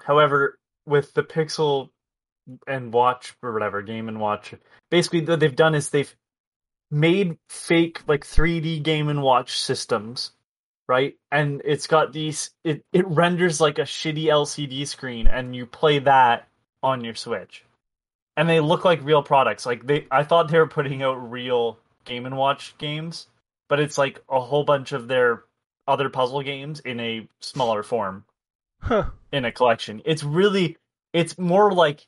However, 0.00 0.58
with 0.86 1.12
the 1.14 1.22
Pixel 1.24 1.90
and 2.66 2.92
Watch 2.92 3.34
or 3.42 3.52
whatever 3.52 3.82
game 3.82 4.08
and 4.08 4.20
Watch, 4.20 4.54
basically 4.90 5.24
what 5.24 5.40
they've 5.40 5.54
done 5.54 5.74
is 5.74 5.90
they've 5.90 6.14
made 6.90 7.36
fake 7.48 8.02
like 8.06 8.24
3D 8.24 8.82
game 8.82 9.08
and 9.08 9.22
watch 9.22 9.60
systems, 9.60 10.32
right? 10.88 11.16
And 11.30 11.60
it's 11.64 11.86
got 11.86 12.12
these 12.12 12.50
it 12.64 12.84
it 12.92 13.06
renders 13.06 13.60
like 13.60 13.78
a 13.78 13.82
shitty 13.82 14.24
LCD 14.24 14.86
screen 14.86 15.26
and 15.26 15.54
you 15.54 15.66
play 15.66 15.98
that 16.00 16.48
on 16.82 17.04
your 17.04 17.14
Switch. 17.14 17.64
And 18.36 18.48
they 18.48 18.60
look 18.60 18.84
like 18.84 19.04
real 19.04 19.22
products. 19.22 19.66
Like 19.66 19.86
they 19.86 20.06
I 20.10 20.24
thought 20.24 20.48
they 20.48 20.58
were 20.58 20.66
putting 20.66 21.02
out 21.02 21.30
real 21.30 21.78
game 22.04 22.24
and 22.26 22.36
watch 22.36 22.76
games, 22.78 23.26
but 23.68 23.80
it's 23.80 23.98
like 23.98 24.22
a 24.30 24.40
whole 24.40 24.64
bunch 24.64 24.92
of 24.92 25.08
their 25.08 25.44
other 25.86 26.08
puzzle 26.08 26.42
games 26.42 26.80
in 26.80 27.00
a 27.00 27.26
smaller 27.40 27.82
form 27.82 28.24
Huh. 28.80 29.10
in 29.32 29.44
a 29.44 29.52
collection. 29.52 30.02
It's 30.04 30.22
really 30.22 30.76
it's 31.12 31.36
more 31.38 31.72
like 31.72 32.06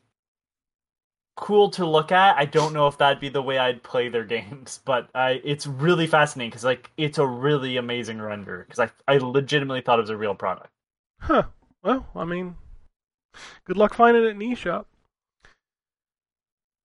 cool 1.40 1.70
to 1.70 1.86
look 1.86 2.12
at. 2.12 2.36
I 2.36 2.44
don't 2.44 2.72
know 2.72 2.86
if 2.86 2.98
that'd 2.98 3.18
be 3.18 3.30
the 3.30 3.42
way 3.42 3.58
I'd 3.58 3.82
play 3.82 4.08
their 4.08 4.24
games, 4.36 4.80
but 4.84 5.08
I 5.14 5.40
it's 5.42 5.66
really 5.66 6.06
fascinating 6.06 6.50
because 6.50 6.64
like 6.64 6.90
it's 6.96 7.18
a 7.18 7.26
really 7.26 7.76
amazing 7.76 8.20
render 8.20 8.64
because 8.68 8.78
I 8.78 9.12
I 9.12 9.18
legitimately 9.18 9.80
thought 9.80 9.98
it 9.98 10.02
was 10.02 10.10
a 10.10 10.16
real 10.16 10.34
product. 10.34 10.68
Huh. 11.20 11.44
Well, 11.82 12.06
I 12.14 12.24
mean, 12.24 12.56
good 13.64 13.76
luck 13.76 13.94
finding 13.94 14.24
it 14.24 14.28
in 14.28 14.38
eShop. 14.38 14.84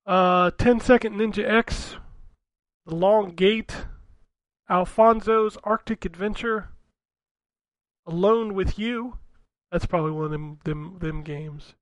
Uh, 0.06 0.52
10 0.52 0.80
Second 0.80 1.16
Ninja 1.16 1.44
X, 1.44 1.96
The 2.86 2.96
Long 2.96 3.32
Gate, 3.32 3.86
Alfonso's 4.70 5.58
Arctic 5.64 6.06
Adventure, 6.06 6.70
Alone 8.06 8.54
with 8.54 8.78
You. 8.78 9.18
That's 9.72 9.88
probably 9.88 10.12
one 10.12 10.26
of 10.26 10.32
them 10.32 10.60
them 10.64 10.98
them 11.00 11.24
games. 11.24 11.74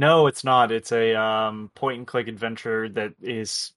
No, 0.00 0.28
it's 0.28 0.44
not. 0.44 0.72
It's 0.72 0.92
a 0.92 1.14
um, 1.14 1.70
point 1.74 1.98
and 1.98 2.06
click 2.06 2.26
adventure 2.26 2.88
that 2.88 3.12
is 3.20 3.72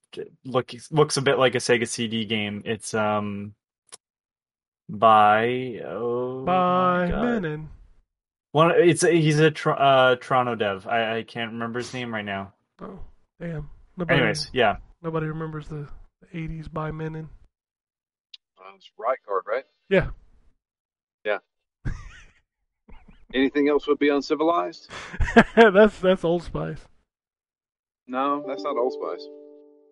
look 0.46 0.72
looks 0.90 1.18
a 1.18 1.22
bit 1.22 1.38
like 1.38 1.54
a 1.54 1.58
Sega 1.58 1.86
CD 1.86 2.24
game. 2.24 2.62
It's 2.64 2.94
um 2.94 3.52
by 4.88 5.82
oh 5.84 6.42
By 6.46 7.10
my 7.10 7.22
Menon. 7.22 7.68
One, 8.52 8.72
it's 8.74 9.02
he's 9.02 9.38
a 9.38 9.50
Tr- 9.50 9.72
uh, 9.72 10.16
Toronto 10.16 10.54
dev. 10.54 10.86
I, 10.86 11.18
I 11.18 11.22
can't 11.24 11.52
remember 11.52 11.80
his 11.80 11.92
name 11.92 12.14
right 12.14 12.24
now. 12.24 12.54
Oh, 12.80 13.00
damn. 13.38 13.68
Nobody, 13.98 14.18
Anyways, 14.18 14.48
yeah, 14.54 14.76
nobody 15.02 15.26
remembers 15.26 15.68
the, 15.68 15.86
the 16.22 16.38
80s 16.38 16.72
by 16.72 16.90
Menon. 16.90 17.28
Uh, 18.58 18.72
it's 18.76 18.90
right 18.98 19.18
card, 19.26 19.42
right? 19.46 19.64
Yeah. 19.90 20.08
Anything 23.34 23.68
else 23.68 23.86
would 23.88 23.98
be 23.98 24.08
uncivilized? 24.10 24.88
that's 25.56 25.98
that's 25.98 26.24
Old 26.24 26.44
Spice. 26.44 26.86
No, 28.06 28.44
that's 28.46 28.62
not 28.62 28.76
Old 28.76 28.92
Spice. 28.92 29.26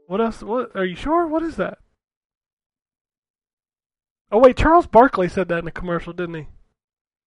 What 0.06 0.20
else? 0.20 0.42
What 0.42 0.76
are 0.76 0.84
you 0.84 0.94
sure? 0.94 1.26
What 1.26 1.42
is 1.42 1.56
that? 1.56 1.78
Oh 4.30 4.38
wait, 4.38 4.56
Charles 4.56 4.86
Barkley 4.86 5.28
said 5.28 5.48
that 5.48 5.58
in 5.58 5.66
a 5.66 5.72
commercial, 5.72 6.12
didn't 6.12 6.36
he? 6.36 6.46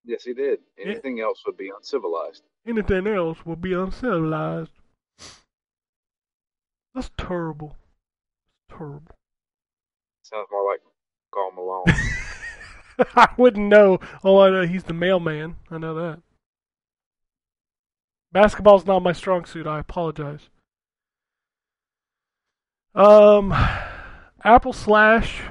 Yes, 0.05 0.23
he 0.23 0.33
did. 0.33 0.59
Anything 0.79 1.19
else 1.19 1.43
would 1.45 1.57
be 1.57 1.69
uncivilized. 1.75 2.43
Anything 2.65 3.07
else 3.07 3.45
would 3.45 3.61
be 3.61 3.73
uncivilized. 3.73 4.71
That's 6.93 7.11
terrible. 7.17 7.75
Terrible. 8.69 9.15
Sounds 10.23 10.47
more 10.51 10.71
like 10.71 10.79
Karl 11.33 11.51
Malone. 11.51 11.85
I 13.15 13.29
wouldn't 13.37 13.67
know. 13.67 13.99
Oh, 14.23 14.39
I 14.39 14.49
know 14.49 14.65
he's 14.65 14.83
the 14.83 14.93
mailman. 14.93 15.55
I 15.69 15.77
know 15.77 15.93
that. 15.95 16.21
Basketball's 18.31 18.85
not 18.85 19.01
my 19.01 19.13
strong 19.13 19.45
suit. 19.45 19.67
I 19.67 19.79
apologize. 19.79 20.49
Um, 22.93 23.53
Apple 24.43 24.73
Slash, 24.73 25.41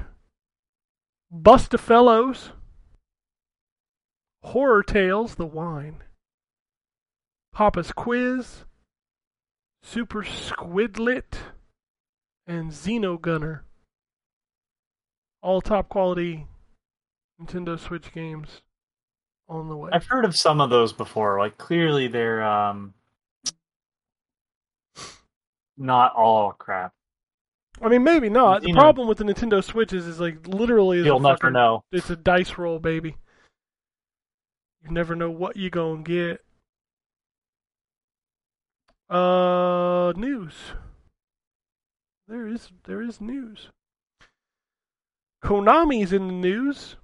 Busta 1.33 1.79
Fellows, 1.79 2.51
Horror 4.43 4.83
Tales, 4.83 5.35
the 5.35 5.45
wine, 5.45 6.03
Papa's 7.53 7.91
Quiz, 7.91 8.65
Super 9.83 10.23
Squidlet, 10.23 11.37
and 12.47 12.71
Xenogunner. 12.71 13.61
All 15.41 15.61
top 15.61 15.89
quality 15.89 16.47
Nintendo 17.41 17.77
Switch 17.79 18.11
games 18.13 18.61
on 19.49 19.67
the 19.69 19.75
way. 19.75 19.89
I've 19.93 20.05
heard 20.07 20.25
of 20.25 20.35
some 20.35 20.61
of 20.61 20.69
those 20.69 20.93
before. 20.93 21.39
Like 21.39 21.57
clearly 21.57 22.07
they're 22.07 22.43
um 22.43 22.93
not 25.77 26.13
all 26.15 26.51
crap. 26.53 26.93
I 27.81 27.89
mean, 27.89 28.03
maybe 28.03 28.29
not. 28.29 28.61
The 28.61 28.71
know- 28.71 28.79
problem 28.79 29.07
with 29.09 29.17
the 29.17 29.25
Nintendo 29.25 29.61
Switch 29.63 29.91
is, 29.91 30.07
is 30.07 30.19
like 30.19 30.47
literally, 30.47 31.03
You'll 31.03 31.19
never 31.19 31.35
fucking- 31.37 31.53
know. 31.53 31.83
It's 31.91 32.09
a 32.09 32.15
dice 32.15 32.57
roll, 32.57 32.79
baby. 32.79 33.17
You 34.83 34.91
never 34.91 35.15
know 35.15 35.29
what 35.29 35.57
you're 35.57 35.69
gonna 35.71 36.03
get. 36.03 36.41
Uh, 39.09 40.13
news. 40.15 40.53
There 42.27 42.47
is 42.47 42.69
there 42.85 43.01
is 43.01 43.19
news. 43.19 43.69
Konami's 45.43 46.11
in 46.13 46.27
the 46.27 46.33
news. 46.33 46.95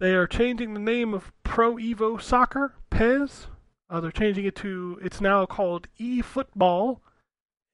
They 0.00 0.14
are 0.14 0.26
changing 0.28 0.74
the 0.74 0.80
name 0.80 1.12
of 1.12 1.32
Pro 1.42 1.74
Evo 1.74 2.20
Soccer, 2.22 2.74
PES. 2.90 3.48
Uh, 3.90 4.00
they're 4.00 4.12
changing 4.12 4.44
it 4.44 4.54
to, 4.56 4.98
it's 5.02 5.20
now 5.20 5.44
called 5.46 5.88
eFootball, 5.98 7.00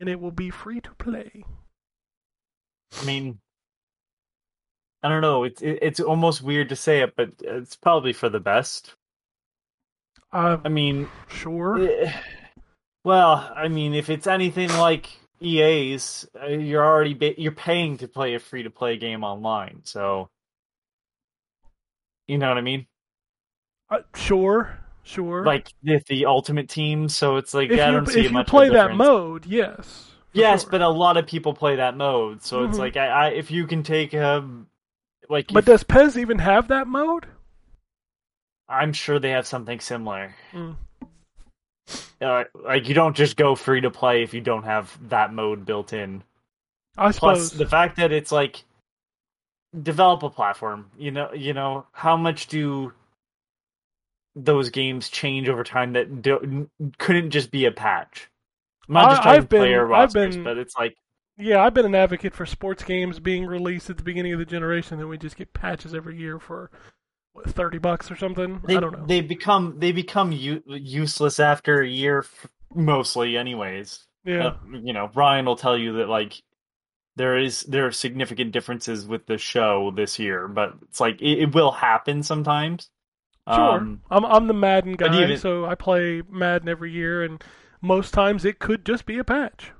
and 0.00 0.08
it 0.08 0.20
will 0.20 0.30
be 0.30 0.48
free 0.48 0.80
to 0.80 0.90
play. 0.94 1.44
I 3.00 3.04
mean, 3.04 3.40
I 5.02 5.08
don't 5.08 5.20
know. 5.20 5.44
It's 5.44 5.60
it, 5.60 5.78
it's 5.82 6.00
almost 6.00 6.40
weird 6.42 6.70
to 6.70 6.76
say 6.76 7.00
it, 7.02 7.14
but 7.14 7.30
it's 7.40 7.76
probably 7.76 8.12
for 8.14 8.28
the 8.30 8.40
best. 8.40 8.94
Uh, 10.32 10.58
I 10.64 10.68
mean, 10.68 11.08
sure. 11.28 11.78
eh, 11.78 12.12
well, 13.04 13.52
I 13.54 13.68
mean, 13.68 13.92
if 13.94 14.08
it's 14.08 14.26
anything 14.26 14.70
like 14.70 15.10
EA's, 15.40 16.26
uh, 16.42 16.46
you're 16.46 16.84
already 16.84 17.14
ba- 17.14 17.38
you're 17.40 17.52
paying 17.52 17.98
to 17.98 18.08
play 18.08 18.34
a 18.34 18.38
free 18.38 18.62
to 18.62 18.70
play 18.70 18.96
game 18.96 19.24
online, 19.24 19.80
so 19.84 20.30
you 22.28 22.38
know 22.38 22.48
what 22.48 22.58
I 22.58 22.62
mean. 22.62 22.86
Uh, 23.90 23.98
sure. 24.14 24.78
Sure. 25.02 25.44
Like 25.44 25.68
the, 25.82 26.00
the 26.08 26.26
Ultimate 26.26 26.68
Team, 26.70 27.08
so 27.10 27.36
it's 27.36 27.52
like 27.52 27.70
if 27.70 27.78
I 27.78 27.86
you, 27.86 27.92
don't 27.92 28.06
see 28.06 28.20
if 28.20 28.26
you 28.26 28.30
much 28.32 28.46
of 28.46 28.48
a 28.48 28.50
play 28.50 28.68
that 28.70 28.94
mode, 28.96 29.44
yes. 29.46 30.10
Yes, 30.32 30.62
sure. 30.62 30.70
but 30.70 30.80
a 30.80 30.88
lot 30.88 31.16
of 31.18 31.26
people 31.26 31.52
play 31.54 31.76
that 31.76 31.96
mode, 31.96 32.42
so 32.42 32.64
it's 32.64 32.76
Mhm. 32.76 32.80
like 32.80 32.96
I, 32.96 33.06
I 33.08 33.28
if 33.28 33.50
you 33.50 33.66
can 33.66 33.82
take 33.82 34.14
um 34.14 34.66
like 35.28 35.48
But 35.52 35.60
if- 35.60 35.64
does 35.66 35.82
PES 35.84 36.16
even 36.16 36.38
have 36.38 36.68
that 36.68 36.86
mode? 36.88 37.26
I'm 38.66 38.94
sure 38.94 39.18
they 39.18 39.30
have 39.30 39.46
something 39.46 39.78
similar. 39.78 40.34
Mm. 40.52 40.76
Uh, 42.20 42.44
like 42.64 42.88
you 42.88 42.94
don't 42.94 43.14
just 43.14 43.36
go 43.36 43.54
free 43.54 43.82
to 43.82 43.90
play 43.90 44.22
if 44.22 44.32
you 44.32 44.40
don't 44.40 44.62
have 44.64 44.96
that 45.10 45.34
mode 45.34 45.66
built 45.66 45.92
in. 45.92 46.22
I 46.96 47.12
Plus 47.12 47.16
suppose. 47.50 47.50
the 47.58 47.66
fact 47.66 47.96
that 47.96 48.10
it's 48.10 48.32
like 48.32 48.64
develop 49.82 50.22
a 50.22 50.30
platform. 50.30 50.90
You 50.96 51.10
know, 51.10 51.32
you 51.32 51.52
know 51.52 51.86
how 51.92 52.16
much 52.16 52.46
do 52.46 52.92
those 54.36 54.70
games 54.70 55.08
change 55.08 55.48
over 55.48 55.62
time 55.64 55.92
that 55.92 56.22
do, 56.22 56.68
couldn't 56.98 57.30
just 57.30 57.50
be 57.50 57.66
a 57.66 57.70
patch. 57.70 58.30
I'm 58.88 58.94
not 58.94 59.04
I- 59.04 59.08
just 59.10 59.22
talking 59.22 59.36
I've 59.38 59.48
been- 59.48 59.60
player 59.60 59.92
I've 59.92 60.12
been- 60.12 60.42
but 60.44 60.58
it's 60.58 60.76
like 60.76 60.96
Yeah, 61.36 61.62
I've 61.64 61.74
been 61.74 61.86
an 61.86 61.94
advocate 61.96 62.32
for 62.34 62.46
sports 62.46 62.84
games 62.84 63.18
being 63.18 63.44
released 63.46 63.90
at 63.90 63.96
the 63.96 64.04
beginning 64.04 64.32
of 64.32 64.38
the 64.38 64.44
generation, 64.44 65.00
and 65.00 65.08
we 65.08 65.18
just 65.18 65.36
get 65.36 65.52
patches 65.52 65.92
every 65.94 66.16
year 66.16 66.38
for 66.38 66.70
what, 67.32 67.50
thirty 67.50 67.78
bucks 67.78 68.10
or 68.10 68.16
something. 68.16 68.60
they 68.64 68.76
I 68.76 68.80
don't 68.80 68.92
know. 68.98 69.06
they 69.06 69.20
become 69.20 69.78
they 69.80 69.90
become 69.92 70.30
u- 70.30 70.62
useless 70.66 71.40
after 71.40 71.80
a 71.82 71.88
year, 71.88 72.20
f- 72.20 72.46
mostly, 72.72 73.36
anyways. 73.36 74.06
yeah, 74.24 74.46
Uh, 74.46 74.56
you 74.80 74.92
know, 74.92 75.10
Ryan 75.14 75.44
will 75.46 75.56
tell 75.56 75.76
you 75.76 75.94
that 75.94 76.08
like 76.08 76.40
there 77.16 77.38
is 77.38 77.62
there 77.62 77.86
are 77.86 77.92
significant 77.92 78.52
differences 78.52 79.06
with 79.06 79.26
the 79.26 79.38
show 79.38 79.92
this 79.94 80.18
year, 80.18 80.48
but 80.48 80.74
it's 80.82 81.00
like 81.00 81.20
it, 81.22 81.40
it 81.42 81.54
will 81.54 81.70
happen 81.72 82.22
sometimes. 82.22 82.90
sure. 83.48 83.56
Um, 83.56 84.02
I'm 84.10 84.24
I'm 84.24 84.46
the 84.46 84.54
Madden 84.54 84.94
guy, 84.94 85.22
even- 85.22 85.38
so 85.38 85.64
I 85.66 85.74
play 85.74 86.22
Madden 86.28 86.68
every 86.68 86.90
year, 86.92 87.22
and 87.22 87.42
most 87.80 88.12
times 88.14 88.44
it 88.44 88.58
could 88.58 88.84
just 88.84 89.06
be 89.06 89.18
a 89.18 89.24
patch. 89.24 89.72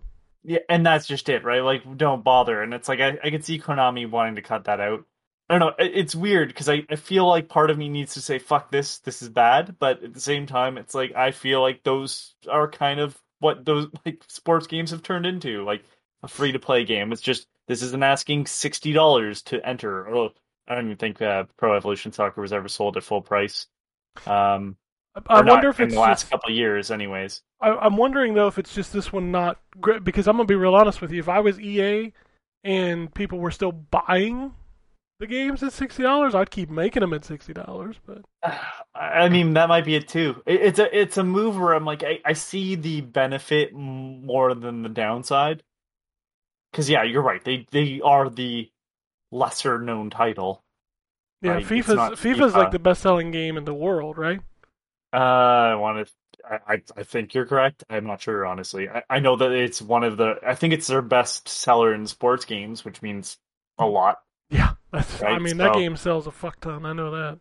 yeah, 0.45 0.59
and 0.69 0.85
that's 0.85 1.07
just 1.07 1.29
it, 1.29 1.43
right? 1.45 1.63
Like, 1.65 1.97
don't 1.97 2.23
bother. 2.23 2.63
And 2.63 2.75
it's 2.75 2.89
like 2.89 3.01
I, 3.01 3.19
I 3.25 3.31
could 3.31 3.45
see 3.45 3.59
Konami 3.59 4.09
wanting 4.09 4.37
to 4.37 4.43
cut 4.43 4.65
that 4.65 4.81
out. 4.81 5.05
I 5.49 5.59
don't 5.59 5.61
know. 5.79 5.85
It, 5.85 5.93
it's 5.95 6.15
weird 6.15 6.49
because 6.49 6.69
I, 6.69 6.85
I 6.91 6.97
feel 6.97 7.27
like 7.27 7.49
part 7.49 7.71
of 7.71 7.79
me 7.79 7.89
needs 7.89 8.15
to 8.15 8.21
say 8.21 8.39
fuck 8.39 8.71
this, 8.71 8.99
this 8.99 9.23
is 9.23 9.29
bad, 9.31 9.77
but 9.79 10.03
at 10.03 10.13
the 10.15 10.21
same 10.21 10.47
time, 10.47 10.77
it's 10.79 10.95
like 10.95 11.15
I 11.15 11.31
feel 11.33 11.61
like 11.63 11.83
those 11.83 12.35
are 12.49 12.69
kind 12.71 13.01
of 13.01 13.19
what 13.41 13.65
those 13.65 13.87
like 14.07 14.23
sports 14.29 14.67
games 14.67 14.91
have 14.91 15.03
turned 15.03 15.25
into, 15.27 15.65
like 15.65 15.83
a 16.25 16.29
free 16.29 16.53
to 16.53 16.59
play 16.59 16.85
game. 16.85 17.13
It's 17.13 17.23
just 17.23 17.47
this 17.69 17.83
isn't 17.83 18.03
asking 18.03 18.47
sixty 18.47 18.93
dollars 18.93 19.43
to 19.43 19.67
enter. 19.67 20.09
Oh, 20.09 20.31
I 20.67 20.75
don't 20.75 20.87
even 20.87 20.97
think 20.97 21.21
uh, 21.23 21.45
Pro 21.57 21.77
Evolution 21.77 22.13
Soccer 22.13 22.41
was 22.41 22.53
ever 22.53 22.69
sold 22.69 22.97
at 22.97 23.03
full 23.03 23.21
price. 23.21 23.67
Um, 24.27 24.77
I, 25.15 25.21
I 25.29 25.41
or 25.41 25.45
not 25.45 25.53
wonder 25.53 25.69
if 25.69 25.81
in 25.81 25.87
it's 25.87 25.95
the 25.95 26.01
last 26.01 26.23
just, 26.23 26.31
couple 26.31 26.51
of 26.51 26.57
years, 26.57 26.91
anyways. 26.91 27.43
I, 27.61 27.71
I'm 27.71 27.97
wondering 27.97 28.35
though 28.35 28.49
if 28.49 28.59
it's 28.59 28.75
just 28.75 28.93
this 28.93 29.13
one 29.13 29.31
not 29.31 29.59
great 29.81 30.05
because 30.05 30.27
I'm 30.27 30.37
gonna 30.37 30.47
be 30.47 30.55
real 30.55 30.75
honest 30.75 31.01
with 31.01 31.13
you. 31.13 31.21
If 31.21 31.29
I 31.29 31.41
was 31.41 31.61
EA 31.61 32.13
and 32.63 33.13
people 33.15 33.39
were 33.39 33.51
still 33.51 33.73
buying 33.73 34.55
the 35.21 35.27
games 35.27 35.63
at 35.63 35.73
sixty 35.73 36.03
dollars, 36.03 36.35
I'd 36.35 36.51
keep 36.51 36.71
making 36.71 37.01
them 37.01 37.13
at 37.13 37.25
sixty 37.25 37.53
dollars. 37.53 37.97
But 38.07 38.23
I 38.95 39.29
mean, 39.29 39.55
that 39.55 39.69
might 39.69 39.85
be 39.85 39.95
it 39.95 40.09
too. 40.09 40.43
It, 40.47 40.61
it's 40.63 40.79
a 40.79 40.99
it's 40.99 41.17
a 41.19 41.25
move 41.25 41.59
where 41.59 41.75
I'm 41.75 41.85
like, 41.85 42.03
I, 42.03 42.21
I 42.25 42.33
see 42.33 42.75
the 42.75 43.03
benefit 43.03 43.73
more 43.75 44.55
than 44.55 44.83
the 44.83 44.89
downside. 44.89 45.63
Because 46.75 46.91
yeah, 46.91 47.05
you're 47.05 47.23
right. 47.23 47.43
They 47.45 47.69
they 47.71 48.01
are 48.03 48.29
the 48.29 48.69
lesser 49.31 49.79
known 49.79 50.11
title. 50.11 50.65
yeah, 51.41 51.53
Right, 51.53 51.65
FIFA's 51.65 52.19
FIFA's 52.21 52.53
FIFA. 52.53 52.57
like 52.57 52.71
the 52.73 52.81
best 52.81 53.01
selling 53.01 53.31
game 53.31 53.57
in 53.57 53.65
the 53.65 53.73
world, 53.73 54.19
right? 54.19 54.41
Uh, 55.13 55.17
I 55.17 55.75
want 55.77 56.05
to. 56.05 56.13
I, 56.45 56.83
I 56.97 57.05
think 57.05 57.33
you're 57.33 57.47
correct. 57.47 57.85
I'm 57.89 58.07
not 58.07 58.21
sure 58.21 58.45
honestly. 58.45 58.89
I, 58.89 59.05
I 59.09 59.19
know 59.21 59.37
that 59.37 59.53
it's 59.53 59.81
one 59.81 60.03
of 60.03 60.17
the. 60.17 60.35
I 60.45 60.57
think 60.57 60.75
it's 60.75 60.89
their 60.89 61.01
best 61.01 61.49
seller 61.49 61.95
in 61.95 62.09
sports 62.09 62.45
games, 62.45 62.85
which 62.85 63.01
means 63.03 63.39
a 63.79 63.87
lot. 63.87 64.19
Yeah, 64.51 64.73
that's. 64.93 65.21
right? 65.21 65.37
I 65.37 65.39
mean, 65.39 65.59
that 65.59 65.75
game 65.75 65.97
sells 65.97 66.27
a 66.27 66.33
fuck 66.33 66.61
ton. 66.61 66.85
I 66.85 66.93
know 66.93 67.13
that. 67.13 67.39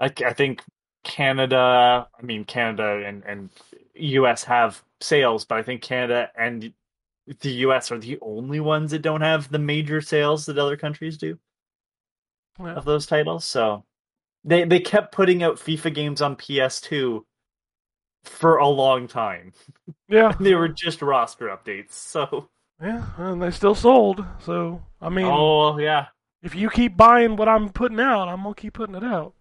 I, 0.00 0.12
I 0.26 0.32
think 0.32 0.62
Canada, 1.04 2.08
I 2.18 2.22
mean 2.22 2.44
Canada 2.44 3.04
and 3.06 3.22
and 3.24 3.50
US 3.94 4.42
have 4.44 4.82
sales, 5.00 5.44
but 5.44 5.58
I 5.58 5.62
think 5.62 5.82
Canada 5.82 6.30
and 6.36 6.72
the 7.40 7.50
US 7.66 7.90
are 7.92 7.98
the 7.98 8.18
only 8.22 8.60
ones 8.60 8.90
that 8.90 9.02
don't 9.02 9.20
have 9.20 9.50
the 9.50 9.58
major 9.58 10.00
sales 10.00 10.46
that 10.46 10.58
other 10.58 10.76
countries 10.76 11.16
do 11.18 11.38
Yeah. 12.58 12.74
of 12.74 12.84
those 12.84 13.06
titles. 13.06 13.44
So 13.44 13.84
they 14.44 14.64
they 14.64 14.80
kept 14.80 15.12
putting 15.12 15.42
out 15.42 15.56
FIFA 15.56 15.94
games 15.94 16.22
on 16.22 16.36
PS2 16.36 17.24
for 18.24 18.56
a 18.58 18.68
long 18.68 19.06
time. 19.08 19.52
Yeah, 20.08 20.32
They 20.40 20.56
were 20.56 20.66
just 20.68 21.02
roster 21.02 21.46
updates. 21.48 21.92
So 21.92 22.48
yeah, 22.82 23.04
and 23.16 23.40
they 23.40 23.50
still 23.52 23.74
sold. 23.76 24.24
So 24.40 24.82
I 25.00 25.08
mean, 25.08 25.26
oh 25.26 25.78
yeah. 25.78 26.06
if 26.42 26.54
you 26.54 26.68
keep 26.68 26.96
buying 26.96 27.36
what 27.36 27.48
I'm 27.48 27.68
putting 27.68 28.00
out, 28.00 28.28
I'm 28.28 28.42
gonna 28.42 28.54
keep 28.56 28.72
putting 28.74 28.96
it 28.96 29.04
out. 29.04 29.34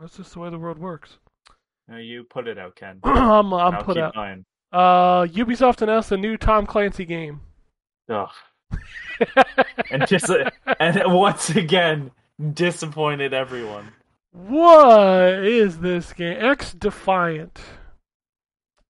That's 0.00 0.16
just 0.16 0.32
the 0.34 0.40
way 0.40 0.50
the 0.50 0.58
world 0.58 0.78
works. 0.78 1.18
No, 1.88 1.98
you 1.98 2.24
put 2.24 2.48
it 2.48 2.58
out, 2.58 2.74
Ken. 2.74 2.98
I'm 3.04 3.52
I'm 3.54 3.84
put 3.84 3.96
out. 3.98 4.14
going. 4.14 4.44
Uh, 4.72 5.24
Ubisoft 5.26 5.82
announced 5.82 6.12
a 6.12 6.16
new 6.16 6.36
Tom 6.36 6.66
Clancy 6.66 7.04
game. 7.04 7.40
Ugh. 8.08 8.30
And 9.90 10.06
just 10.06 10.30
and 10.78 11.00
once 11.06 11.48
again 11.50 12.10
disappointed 12.52 13.32
everyone. 13.32 13.92
What 14.32 15.44
is 15.44 15.78
this 15.78 16.12
game? 16.12 16.38
XDefiant. 16.38 17.56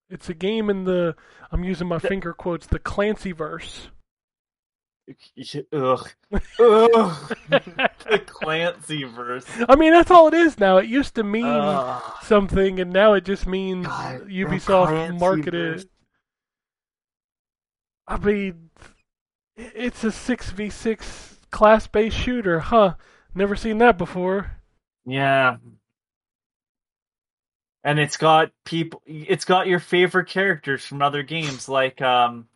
It's 0.09 0.29
a 0.29 0.33
game 0.33 0.69
in 0.69 0.83
the. 0.83 1.15
I'm 1.51 1.63
using 1.63 1.87
my 1.87 1.99
finger 1.99 2.33
quotes. 2.33 2.67
The 2.67 2.79
Clancy 2.79 3.31
verse. 3.31 3.87
Ugh. 5.73 6.09
Ugh. 6.59 7.35
the 7.49 8.21
Clancy 8.25 9.03
verse. 9.03 9.45
I 9.69 9.75
mean, 9.75 9.93
that's 9.93 10.11
all 10.11 10.27
it 10.27 10.33
is 10.33 10.59
now. 10.59 10.77
It 10.77 10.87
used 10.87 11.15
to 11.15 11.23
mean 11.23 11.77
something, 12.23 12.79
and 12.79 12.91
now 12.91 13.13
it 13.13 13.23
just 13.23 13.47
means 13.47 13.87
God, 13.87 14.27
Ubisoft 14.27 15.19
marketed. 15.19 15.87
I 18.07 18.17
mean, 18.17 18.69
it's 19.55 20.03
a 20.03 20.11
six 20.11 20.49
v 20.51 20.69
six 20.69 21.37
class 21.51 21.87
based 21.87 22.17
shooter, 22.17 22.59
huh? 22.59 22.95
Never 23.33 23.55
seen 23.55 23.77
that 23.79 23.97
before. 23.97 24.51
Yeah. 25.05 25.57
And 27.83 27.99
it's 27.99 28.17
got 28.17 28.51
people 28.65 29.01
it's 29.05 29.45
got 29.45 29.67
your 29.67 29.79
favorite 29.79 30.27
characters 30.27 30.85
from 30.85 31.01
other 31.01 31.23
games 31.23 31.69
like 31.69 32.01
um 32.01 32.47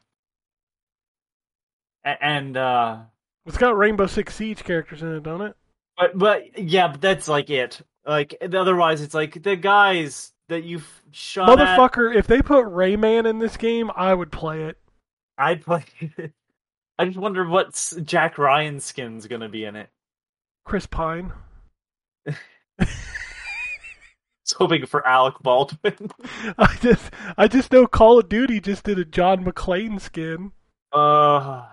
and 2.03 2.57
uh 2.57 2.99
It's 3.45 3.57
got 3.57 3.77
Rainbow 3.77 4.07
Six 4.07 4.35
Siege 4.35 4.63
characters 4.63 5.01
in 5.01 5.15
it, 5.15 5.23
don't 5.23 5.41
it? 5.41 5.55
but 5.97 6.17
but 6.17 6.59
yeah, 6.59 6.87
but 6.89 7.01
that's 7.01 7.27
like 7.27 7.49
it. 7.49 7.81
Like 8.05 8.35
otherwise 8.41 9.01
it's 9.01 9.13
like 9.13 9.41
the 9.43 9.55
guys 9.55 10.31
that 10.49 10.63
you've 10.63 11.01
shot 11.11 11.49
at 11.49 11.57
Motherfucker, 11.77 12.15
if 12.15 12.27
they 12.27 12.41
put 12.41 12.65
Rayman 12.65 13.29
in 13.29 13.39
this 13.39 13.57
game, 13.57 13.91
I 13.95 14.13
would 14.13 14.31
play 14.31 14.63
it. 14.63 14.77
I'd 15.37 15.63
play 15.63 15.85
it. 15.99 16.31
I 16.99 17.05
just 17.05 17.17
wonder 17.17 17.47
what 17.47 17.93
Jack 18.03 18.37
Ryan 18.37 18.79
skin's 18.79 19.27
gonna 19.27 19.49
be 19.49 19.65
in 19.65 19.75
it. 19.75 19.89
Chris 20.65 20.85
Pine. 20.85 21.31
Just 24.45 24.57
hoping 24.57 24.85
for 24.85 25.05
Alec 25.07 25.35
Baldwin. 25.41 26.09
I 26.57 26.75
just 26.81 27.11
I 27.37 27.47
just 27.47 27.71
know 27.71 27.85
Call 27.87 28.19
of 28.19 28.27
Duty 28.27 28.59
just 28.59 28.83
did 28.83 28.97
a 28.99 29.05
John 29.05 29.45
McClane 29.45 30.01
skin. 30.01 30.51
uh 30.91 31.67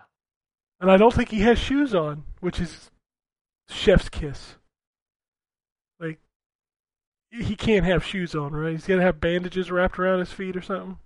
And 0.80 0.90
I 0.90 0.96
don't 0.96 1.12
think 1.12 1.30
he 1.30 1.40
has 1.40 1.58
shoes 1.58 1.94
on, 1.94 2.24
which 2.40 2.60
is 2.60 2.90
chef's 3.68 4.08
kiss. 4.08 4.56
Like 5.98 6.18
he 7.30 7.56
can't 7.56 7.84
have 7.84 8.04
shoes 8.04 8.34
on, 8.34 8.52
right? 8.52 8.72
He's 8.72 8.86
gonna 8.86 9.02
have 9.02 9.20
bandages 9.20 9.70
wrapped 9.70 9.98
around 9.98 10.20
his 10.20 10.32
feet 10.32 10.56
or 10.56 10.62
something. 10.62 10.98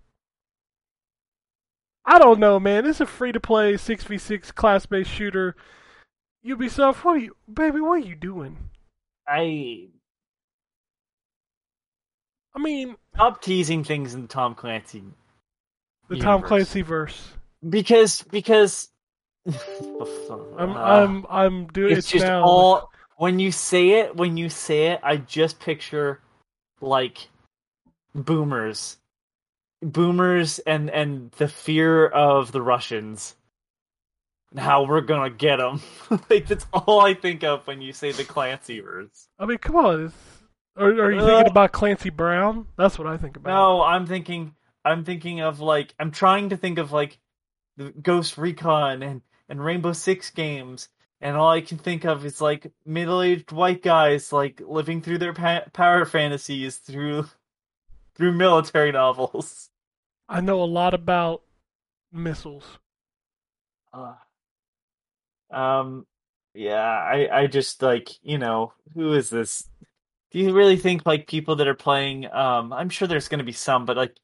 I 2.05 2.19
don't 2.19 2.41
know, 2.41 2.59
man. 2.59 2.85
This 2.85 2.97
is 2.97 3.03
a 3.03 3.07
free 3.07 3.33
to 3.33 3.41
play 3.41 3.77
six 3.77 4.05
v 4.05 4.19
six 4.19 4.53
class 4.53 4.87
based 4.87 5.11
shooter. 5.11 5.57
Ubisoft, 6.45 7.05
what 7.05 7.17
are 7.17 7.19
you, 7.19 7.37
baby? 7.53 7.81
What 7.81 8.03
are 8.03 8.07
you 8.07 8.17
doing? 8.17 8.59
I 9.27 9.89
I 12.55 12.59
mean, 12.59 12.97
stop 13.15 13.41
teasing 13.41 13.85
things 13.85 14.13
in 14.13 14.23
the 14.23 14.29
Tom 14.29 14.55
Clancy 14.55 15.05
the 16.09 16.19
Tom 16.19 16.43
Clancy 16.43 16.83
verse. 16.83 17.29
because 17.69 18.23
because 18.31 18.89
I'm, 20.59 20.77
I'm, 20.77 21.27
I'm 21.29 21.67
doing. 21.69 21.93
it's, 21.93 21.99
It's, 22.07 22.11
just 22.13 22.25
now. 22.27 22.43
all 22.43 22.91
when 23.17 23.39
you 23.39 23.51
say 23.53 24.01
it 24.01 24.17
when 24.17 24.37
you 24.37 24.49
say 24.49 24.87
it 24.89 25.01
i 25.03 25.17
just 25.17 25.61
picture 25.61 26.21
like 26.81 27.29
boomers 28.15 28.97
boomers 29.83 30.59
and 30.61 30.91
and 30.91 31.31
the 31.33 31.49
fear 31.49 32.07
of 32.07 32.53
the 32.53 32.63
russians 32.63 33.37
and 34.51 34.61
how 34.61 34.85
we're 34.85 35.01
gonna 35.01 35.31
get 35.31 35.57
them 35.57 35.81
like 36.31 36.47
that's 36.47 36.67
all 36.73 37.01
i 37.01 37.15
think 37.15 37.43
of 37.45 37.67
when 37.67 37.81
you 37.81 37.93
say 37.93 38.13
the 38.13 38.25
clancy 38.25 38.81
words 38.81 39.29
I 39.39 39.47
mean, 39.47 39.59
come 39.59 39.77
on. 39.77 40.05
It's, 40.07 40.15
or 40.77 40.87
are 40.89 41.13
you 41.13 41.21
Uh, 41.21 41.27
thinking 41.27 41.51
about 41.51 41.73
Clancy 41.73 42.11
Brown? 42.11 42.67
That's 42.79 42.99
what 42.99 43.07
I 43.09 43.17
think 43.19 43.37
about. 43.37 43.51
no 43.51 43.83
i'm 43.83 44.07
thinking 44.07 44.55
i'm 44.85 45.05
thinking 45.05 45.41
of 45.41 45.61
like 45.61 45.95
i'm 45.99 46.11
trying 46.11 46.49
to 46.51 46.57
think 46.57 46.79
of 46.79 46.93
like 46.93 47.19
the 47.77 47.91
ghost 47.91 48.37
recon 48.39 49.03
and 49.03 49.21
and 49.53 49.65
rainbow 49.65 49.93
six 49.93 50.31
games 50.31 50.89
and 51.21 51.37
all 51.37 51.51
i 51.51 51.61
can 51.61 51.79
think 51.79 52.05
of 52.05 52.27
is 52.27 52.41
like 52.41 52.73
middle-aged 52.85 53.53
white 53.53 53.83
guys 53.83 54.33
like 54.33 54.61
living 54.67 55.01
through 55.01 55.19
their 55.19 55.33
pa- 55.33 55.63
power 55.73 56.05
fantasies 56.05 56.79
through 56.79 57.25
through 58.17 58.33
military 58.33 58.91
novels 58.91 59.71
I 60.33 60.41
know 60.41 60.63
a 60.63 60.65
lot 60.65 60.95
about 60.95 61.43
missiles. 62.11 62.65
Uh, 63.93 64.15
um, 65.51 66.07
yeah, 66.55 66.81
I, 66.81 67.29
I 67.31 67.47
just 67.49 67.83
like, 67.83 68.09
you 68.23 68.39
know, 68.39 68.73
who 68.95 69.13
is 69.13 69.29
this? 69.29 69.69
Do 70.31 70.39
you 70.39 70.55
really 70.55 70.79
think 70.79 71.05
like 71.05 71.27
people 71.27 71.57
that 71.57 71.69
are 71.69 71.75
playing? 71.75 72.33
Um, 72.33 72.73
I'm 72.73 72.89
sure 72.89 73.07
there's 73.07 73.29
going 73.29 73.41
to 73.41 73.45
be 73.45 73.53
some, 73.53 73.85
but 73.85 73.99
like, 73.99 74.17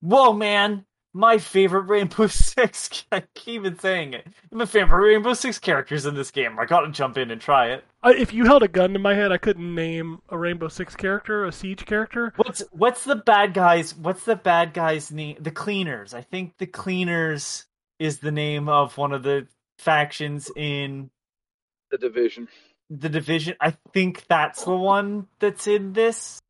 whoa, 0.00 0.32
man, 0.32 0.84
my 1.14 1.38
favorite 1.38 1.82
Rainbow 1.82 2.26
Six. 2.28 3.04
I 3.12 3.22
keep 3.34 3.54
even 3.54 3.78
saying 3.78 4.14
it. 4.14 4.26
My 4.50 4.64
favorite 4.64 5.06
Rainbow 5.06 5.34
Six 5.34 5.58
characters 5.58 6.06
in 6.06 6.14
this 6.14 6.30
game. 6.30 6.58
I 6.58 6.64
gotta 6.66 6.90
jump 6.90 7.18
in 7.18 7.30
and 7.30 7.40
try 7.40 7.68
it. 7.72 7.84
I, 8.02 8.14
if 8.14 8.32
you 8.32 8.44
held 8.44 8.62
a 8.62 8.68
gun 8.68 8.92
to 8.94 8.98
my 8.98 9.14
head, 9.14 9.30
I 9.32 9.38
couldn't 9.38 9.74
name 9.74 10.18
a 10.28 10.36
Rainbow 10.38 10.68
Six 10.68 10.96
character, 10.96 11.44
a 11.44 11.52
Siege 11.52 11.84
character. 11.86 12.32
What's 12.36 12.62
what's 12.72 13.04
the 13.04 13.16
bad 13.16 13.54
guys? 13.54 13.94
What's 13.96 14.24
the 14.24 14.36
bad 14.36 14.72
guys' 14.74 15.10
name? 15.12 15.36
The 15.40 15.50
Cleaners. 15.50 16.14
I 16.14 16.22
think 16.22 16.58
the 16.58 16.66
Cleaners 16.66 17.66
is 17.98 18.18
the 18.18 18.32
name 18.32 18.68
of 18.68 18.96
one 18.98 19.12
of 19.12 19.22
the 19.22 19.46
factions 19.78 20.50
in 20.56 21.10
The 21.90 21.98
division. 21.98 22.48
the 22.90 23.08
division. 23.08 23.54
I 23.60 23.76
think 23.92 24.24
that's 24.28 24.64
the 24.64 24.76
one 24.76 25.26
that's 25.38 25.66
in 25.66 25.92
this. 25.92 26.40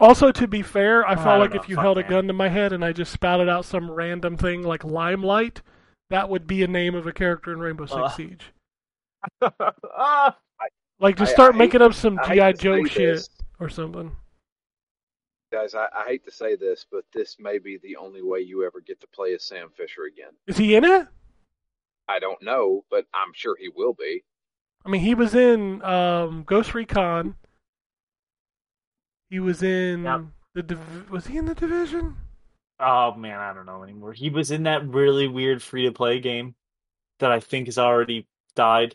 Also, 0.00 0.30
to 0.30 0.46
be 0.46 0.62
fair, 0.62 1.04
I 1.06 1.12
I 1.12 1.14
felt 1.16 1.26
don't 1.26 1.40
like 1.40 1.54
know, 1.54 1.60
if 1.60 1.68
you 1.68 1.74
fuck, 1.76 1.82
held 1.84 1.98
a 1.98 2.02
gun 2.04 2.26
to 2.28 2.32
my 2.32 2.48
head 2.48 2.72
and 2.72 2.84
I 2.84 2.92
just 2.92 3.12
spouted 3.12 3.48
out 3.48 3.64
some 3.64 3.90
random 3.90 4.36
thing 4.36 4.62
like 4.62 4.84
Limelight, 4.84 5.60
that 6.10 6.28
would 6.28 6.46
be 6.46 6.62
a 6.62 6.68
name 6.68 6.94
of 6.94 7.06
a 7.06 7.12
character 7.12 7.52
in 7.52 7.58
Rainbow 7.58 7.86
Six 7.86 7.98
Uh. 8.00 8.08
Siege. 8.10 8.52
Like, 11.00 11.16
just 11.16 11.30
I- 11.30 11.34
start 11.34 11.50
I 11.50 11.52
hate 11.54 11.58
making 11.58 11.78
to- 11.80 11.86
up 11.86 11.94
some 11.94 12.18
GI 12.26 12.54
Joe 12.54 12.84
shit 12.84 13.14
this, 13.16 13.28
or 13.60 13.68
something. 13.68 14.10
Guys, 15.52 15.72
I, 15.74 15.86
I 15.96 16.04
hate 16.08 16.24
to 16.24 16.30
say 16.32 16.56
this, 16.56 16.84
but 16.90 17.04
this 17.14 17.36
may 17.38 17.58
be 17.58 17.78
the 17.80 17.94
only 17.96 18.20
way 18.20 18.40
you 18.40 18.66
ever 18.66 18.80
get 18.80 19.00
to 19.02 19.06
play 19.14 19.32
as 19.32 19.44
Sam 19.44 19.68
Fisher 19.76 20.02
again. 20.12 20.32
Is 20.48 20.56
he 20.56 20.74
in 20.74 20.84
it? 20.84 21.06
I 22.08 22.18
don't 22.18 22.42
know, 22.42 22.84
but 22.90 23.06
I'm 23.14 23.32
sure 23.32 23.56
he 23.58 23.68
will 23.68 23.94
be. 23.94 24.24
I 24.84 24.88
mean, 24.90 25.00
he 25.00 25.14
was 25.14 25.34
in 25.36 25.82
um, 25.84 26.42
Ghost 26.44 26.74
Recon. 26.74 27.36
He 29.30 29.40
was 29.40 29.62
in 29.62 30.04
Yep. 30.04 30.22
the 30.54 30.62
div- 30.62 31.10
was 31.10 31.26
he 31.26 31.36
in 31.36 31.44
the 31.46 31.54
division? 31.54 32.16
oh 32.80 33.14
man, 33.14 33.38
I 33.40 33.52
don't 33.52 33.66
know 33.66 33.82
anymore. 33.82 34.12
He 34.12 34.30
was 34.30 34.50
in 34.50 34.62
that 34.64 34.86
really 34.86 35.26
weird 35.28 35.62
free 35.62 35.84
to 35.86 35.92
play 35.92 36.20
game 36.20 36.54
that 37.18 37.32
I 37.32 37.40
think 37.40 37.66
has 37.66 37.76
already 37.78 38.26
died. 38.54 38.94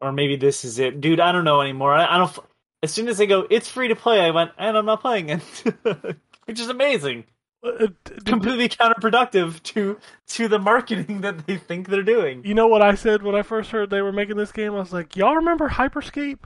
Or 0.00 0.12
maybe 0.12 0.36
this 0.36 0.64
is 0.64 0.78
it, 0.78 1.00
dude. 1.00 1.20
I 1.20 1.32
don't 1.32 1.44
know 1.44 1.60
anymore. 1.60 1.94
I, 1.94 2.14
I 2.14 2.18
don't. 2.18 2.28
f- 2.28 2.46
As 2.82 2.90
soon 2.92 3.08
as 3.08 3.18
they 3.18 3.26
go, 3.26 3.46
it's 3.50 3.68
free 3.68 3.88
to 3.88 3.96
play. 3.96 4.20
I 4.20 4.30
went, 4.30 4.52
and 4.58 4.76
I'm 4.76 4.86
not 4.86 5.00
playing 5.02 5.28
it, 5.30 5.42
which 6.46 6.58
is 6.60 6.68
amazing. 6.68 7.24
Uh, 7.62 7.88
d- 8.04 8.14
Completely 8.24 8.68
counterproductive 8.70 9.62
to 9.64 9.98
to 10.28 10.48
the 10.48 10.58
marketing 10.58 11.20
that 11.22 11.46
they 11.46 11.58
think 11.58 11.88
they're 11.88 12.02
doing. 12.02 12.42
you 12.44 12.54
know 12.54 12.66
what 12.66 12.80
I 12.80 12.94
said 12.94 13.22
when 13.22 13.34
I 13.34 13.42
first 13.42 13.70
heard 13.70 13.90
they 13.90 14.00
were 14.00 14.12
making 14.12 14.36
this 14.38 14.52
game? 14.52 14.74
I 14.74 14.78
was 14.78 14.92
like, 14.94 15.16
y'all 15.16 15.36
remember 15.36 15.68
Hyperscape? 15.68 16.38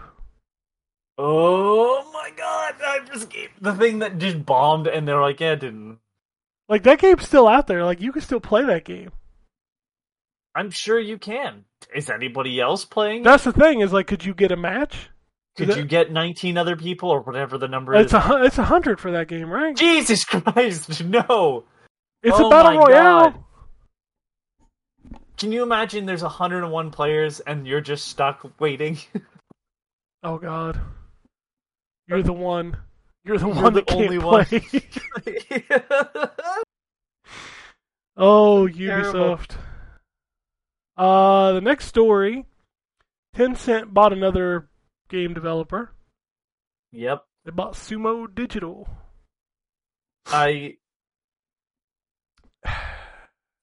Oh 1.17 2.11
my 2.13 2.31
god, 2.37 2.75
Hyperscape. 2.81 3.51
The 3.61 3.75
thing 3.75 4.01
that 4.01 4.19
just 4.19 4.45
bombed 4.45 4.87
and 4.87 5.07
they're 5.07 5.21
like, 5.21 5.41
yeah, 5.41 5.53
it 5.53 5.61
didn't. 5.61 5.99
Like 6.69 6.83
that 6.85 6.99
game's 6.99 7.27
still 7.27 7.47
out 7.47 7.67
there. 7.67 7.85
Like 7.85 8.01
you 8.01 8.11
can 8.13 8.23
still 8.23 8.41
play 8.41 8.65
that 8.65 8.85
game. 8.85 9.13
I'm 10.57 10.71
sure 10.71 10.99
you 10.99 11.19
can. 11.19 11.65
Is 11.95 12.11
anybody 12.11 12.61
else 12.61 12.85
playing? 12.85 13.23
That's 13.23 13.45
the 13.45 13.53
thing 13.53 13.81
is 13.81 13.93
like, 13.93 14.07
could 14.07 14.25
you 14.25 14.35
get 14.35 14.51
a 14.53 14.57
match? 14.57 15.09
Could 15.57 15.69
that- 15.69 15.77
you 15.77 15.85
get 15.85 16.11
19 16.11 16.57
other 16.59 16.75
people 16.77 17.11
or 17.11 17.21
whatever 17.21 17.59
the 17.59 17.69
number 17.69 17.95
It's 17.95 18.13
is? 18.13 18.19
a 18.25 18.45
it's 18.45 18.59
a 18.59 18.65
hundred 18.65 18.99
for 18.99 19.13
that 19.13 19.29
game, 19.29 19.51
right? 19.51 19.77
Jesus 19.77 20.25
Christ, 20.25 21.05
no. 21.05 21.65
It's 22.23 22.37
Oh 22.39 22.47
a 22.49 22.51
battle 22.51 22.79
royale. 22.79 23.31
God. 23.31 23.45
Can 25.37 25.53
you 25.53 25.63
imagine 25.63 26.07
there's 26.07 26.23
101 26.23 26.91
players 26.91 27.41
and 27.41 27.67
you're 27.67 27.81
just 27.81 28.09
stuck 28.09 28.49
waiting? 28.61 28.99
Oh 30.27 30.39
God, 30.39 30.81
you're 32.07 32.23
the 32.23 32.33
one. 32.33 32.77
You're 33.25 33.39
the 33.39 33.49
You're 33.49 33.49
one 33.49 33.73
the 33.73 33.81
that 33.81 33.87
can't 33.87 34.03
only 34.03 34.19
one. 34.19 34.45
play. 34.45 34.63
oh, 38.17 38.69
Terrible. 38.69 39.37
Ubisoft. 39.39 39.53
Uh, 40.97 41.53
the 41.53 41.61
next 41.61 41.87
story. 41.87 42.47
Tencent 43.35 43.93
bought 43.93 44.13
another 44.13 44.69
game 45.09 45.35
developer. 45.35 45.93
yep. 46.93 47.25
They 47.45 47.51
bought 47.51 47.75
Sumo 47.75 48.33
Digital. 48.33 48.89
I 50.27 50.77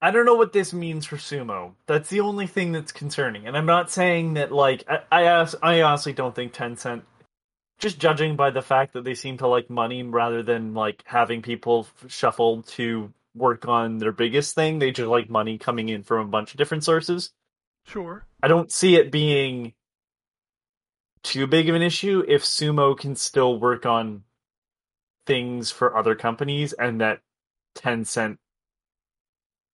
I 0.03 0.11
don't 0.11 0.25
know 0.25 0.35
what 0.35 0.53
this 0.53 0.73
means 0.73 1.05
for 1.05 1.15
sumo. 1.17 1.73
That's 1.87 2.09
the 2.09 2.19
only 2.19 2.45
thing 2.47 2.71
that's 2.71 2.91
concerning. 2.91 3.47
And 3.47 3.57
I'm 3.57 3.65
not 3.65 3.89
saying 3.89 4.35
that 4.35 4.51
like 4.51 4.83
I 4.87 4.99
I, 5.11 5.23
ask, 5.23 5.57
I 5.63 5.81
honestly 5.81 6.13
don't 6.13 6.35
think 6.35 6.53
Tencent 6.53 7.03
just 7.81 7.99
judging 7.99 8.35
by 8.35 8.51
the 8.51 8.61
fact 8.61 8.93
that 8.93 9.03
they 9.03 9.15
seem 9.15 9.37
to 9.37 9.47
like 9.47 9.69
money 9.69 10.03
rather 10.03 10.43
than 10.43 10.73
like 10.73 11.03
having 11.05 11.41
people 11.41 11.87
shuffled 12.07 12.67
to 12.67 13.11
work 13.35 13.67
on 13.67 13.97
their 13.97 14.11
biggest 14.11 14.55
thing, 14.55 14.79
they 14.79 14.91
just 14.91 15.09
like 15.09 15.29
money 15.29 15.57
coming 15.57 15.89
in 15.89 16.03
from 16.03 16.27
a 16.27 16.29
bunch 16.29 16.51
of 16.51 16.57
different 16.57 16.83
sources. 16.83 17.31
Sure. 17.85 18.25
I 18.41 18.47
don't 18.47 18.71
see 18.71 18.95
it 18.95 19.11
being 19.11 19.73
too 21.23 21.47
big 21.47 21.69
of 21.69 21.75
an 21.75 21.81
issue 21.81 22.23
if 22.27 22.43
Sumo 22.43 22.97
can 22.97 23.15
still 23.15 23.59
work 23.59 23.85
on 23.85 24.23
things 25.25 25.71
for 25.71 25.97
other 25.97 26.15
companies 26.15 26.73
and 26.73 27.01
that 27.01 27.21
Tencent 27.75 28.37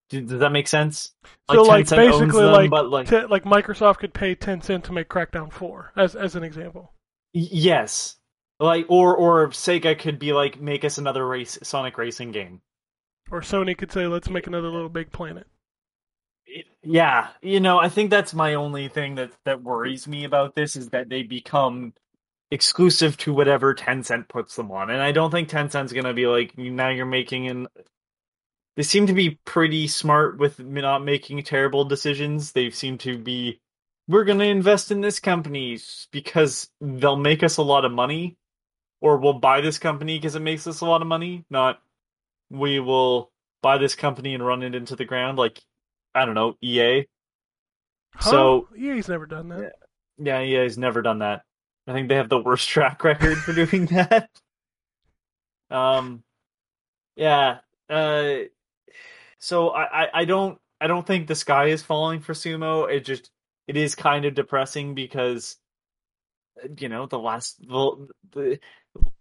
does 0.09 0.39
that 0.39 0.51
make 0.53 0.69
sense? 0.69 1.13
So 1.51 1.63
like 1.63 1.89
basically 1.89 2.43
them, 2.43 2.69
like 2.69 2.71
like 2.71 3.09
te- 3.09 3.25
like 3.25 3.43
Microsoft 3.43 3.97
could 3.97 4.13
pay 4.13 4.35
Tencent 4.35 4.83
to 4.83 4.93
make 4.93 5.09
Crackdown 5.09 5.51
4 5.51 5.91
as 5.97 6.15
as 6.15 6.35
an 6.35 6.43
example. 6.43 6.93
Yes, 7.33 8.17
like 8.59 8.85
or 8.89 9.15
or 9.15 9.47
Sega 9.49 9.97
could 9.97 10.19
be 10.19 10.33
like 10.33 10.59
make 10.59 10.83
us 10.85 10.97
another 10.97 11.27
race 11.27 11.57
Sonic 11.63 11.97
racing 11.97 12.31
game. 12.31 12.61
Or 13.31 13.41
Sony 13.41 13.77
could 13.77 13.91
say 13.91 14.07
let's 14.07 14.29
make 14.29 14.47
another 14.47 14.69
little 14.69 14.89
big 14.89 15.11
planet. 15.11 15.47
Yeah, 16.81 17.27
you 17.41 17.59
know, 17.59 17.79
I 17.79 17.89
think 17.89 18.09
that's 18.09 18.33
my 18.33 18.53
only 18.53 18.87
thing 18.87 19.15
that 19.15 19.31
that 19.45 19.61
worries 19.61 20.07
me 20.07 20.23
about 20.23 20.55
this 20.55 20.75
is 20.75 20.89
that 20.89 21.09
they 21.09 21.23
become 21.23 21.93
exclusive 22.49 23.17
to 23.17 23.33
whatever 23.33 23.75
Tencent 23.75 24.29
puts 24.29 24.55
them 24.55 24.71
on, 24.71 24.89
and 24.89 25.01
I 25.01 25.11
don't 25.11 25.31
think 25.31 25.49
Tencent's 25.49 25.91
gonna 25.91 26.13
be 26.13 26.27
like 26.27 26.57
now 26.57 26.89
you're 26.89 27.05
making 27.05 27.47
an. 27.47 27.67
They 28.77 28.83
seem 28.83 29.07
to 29.07 29.13
be 29.13 29.39
pretty 29.43 29.87
smart 29.87 30.37
with 30.37 30.59
not 30.59 31.03
making 31.03 31.43
terrible 31.43 31.83
decisions. 31.83 32.51
They 32.51 32.69
seem 32.69 32.99
to 32.99 33.17
be, 33.17 33.59
we're 34.07 34.23
gonna 34.23 34.45
invest 34.45 34.91
in 34.91 35.01
this 35.01 35.19
company 35.19 35.79
because 36.11 36.69
they'll 36.79 37.17
make 37.17 37.43
us 37.43 37.57
a 37.57 37.63
lot 37.63 37.85
of 37.85 37.91
money, 37.91 38.37
or 39.01 39.17
we'll 39.17 39.33
buy 39.33 39.61
this 39.61 39.79
company 39.79 40.17
because 40.17 40.35
it 40.35 40.41
makes 40.41 40.67
us 40.67 40.81
a 40.81 40.85
lot 40.85 41.01
of 41.01 41.07
money. 41.07 41.45
Not, 41.49 41.81
we 42.49 42.79
will 42.79 43.31
buy 43.61 43.77
this 43.77 43.95
company 43.95 44.33
and 44.33 44.45
run 44.45 44.63
it 44.63 44.75
into 44.75 44.95
the 44.95 45.05
ground 45.05 45.37
like 45.37 45.61
I 46.15 46.25
don't 46.25 46.35
know, 46.35 46.55
EA. 46.61 47.05
Huh? 48.15 48.31
So- 48.31 48.67
EA's 48.75 49.07
never 49.07 49.25
done 49.25 49.49
that. 49.49 49.73
Yeah, 50.17 50.39
yeah 50.39 50.63
EA's 50.63 50.77
never 50.77 51.01
done 51.01 51.19
that. 51.19 51.43
I 51.85 51.93
think 51.93 52.09
they 52.09 52.15
have 52.15 52.29
the 52.29 52.39
worst 52.39 52.67
track 52.69 53.03
record 53.03 53.37
for 53.37 53.53
doing 53.53 53.85
that. 53.87 54.29
Um, 55.69 56.23
yeah. 57.15 57.59
Uh, 57.89 58.35
so 59.39 59.69
I, 59.69 60.03
I, 60.03 60.07
I 60.13 60.25
don't 60.25 60.59
I 60.79 60.87
don't 60.87 61.05
think 61.05 61.27
the 61.27 61.35
sky 61.35 61.67
is 61.67 61.81
falling 61.81 62.19
for 62.19 62.33
sumo. 62.33 62.91
It 62.91 63.05
just 63.05 63.31
it 63.67 63.77
is 63.77 63.95
kind 63.95 64.25
of 64.25 64.33
depressing 64.33 64.95
because 64.95 65.57
you 66.79 66.89
know 66.89 67.05
the 67.05 67.19
last 67.19 67.59
the 67.61 68.07
the, 68.31 68.59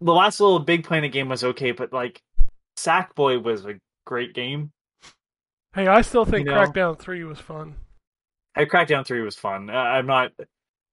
the 0.01 0.13
last 0.13 0.41
LittleBigPlanet 0.41 1.13
game 1.13 1.29
was 1.29 1.45
okay, 1.45 1.73
but 1.73 1.93
like 1.93 2.23
Sackboy 2.79 3.43
was 3.43 3.65
a 3.67 3.75
great 4.05 4.35
game. 4.35 4.73
Hey, 5.75 5.87
I 5.87 6.01
still 6.01 6.25
think 6.25 6.47
You 6.47 6.55
know- 6.55 6.63
Crackdown 6.65 6.99
3 6.99 7.25
was 7.25 7.39
fun. 7.39 7.75
I 8.55 8.65
Crackdown 8.65 9.07
Three 9.07 9.21
was 9.21 9.37
fun. 9.37 9.69
Uh, 9.69 9.75
I'm 9.75 10.07
not. 10.07 10.33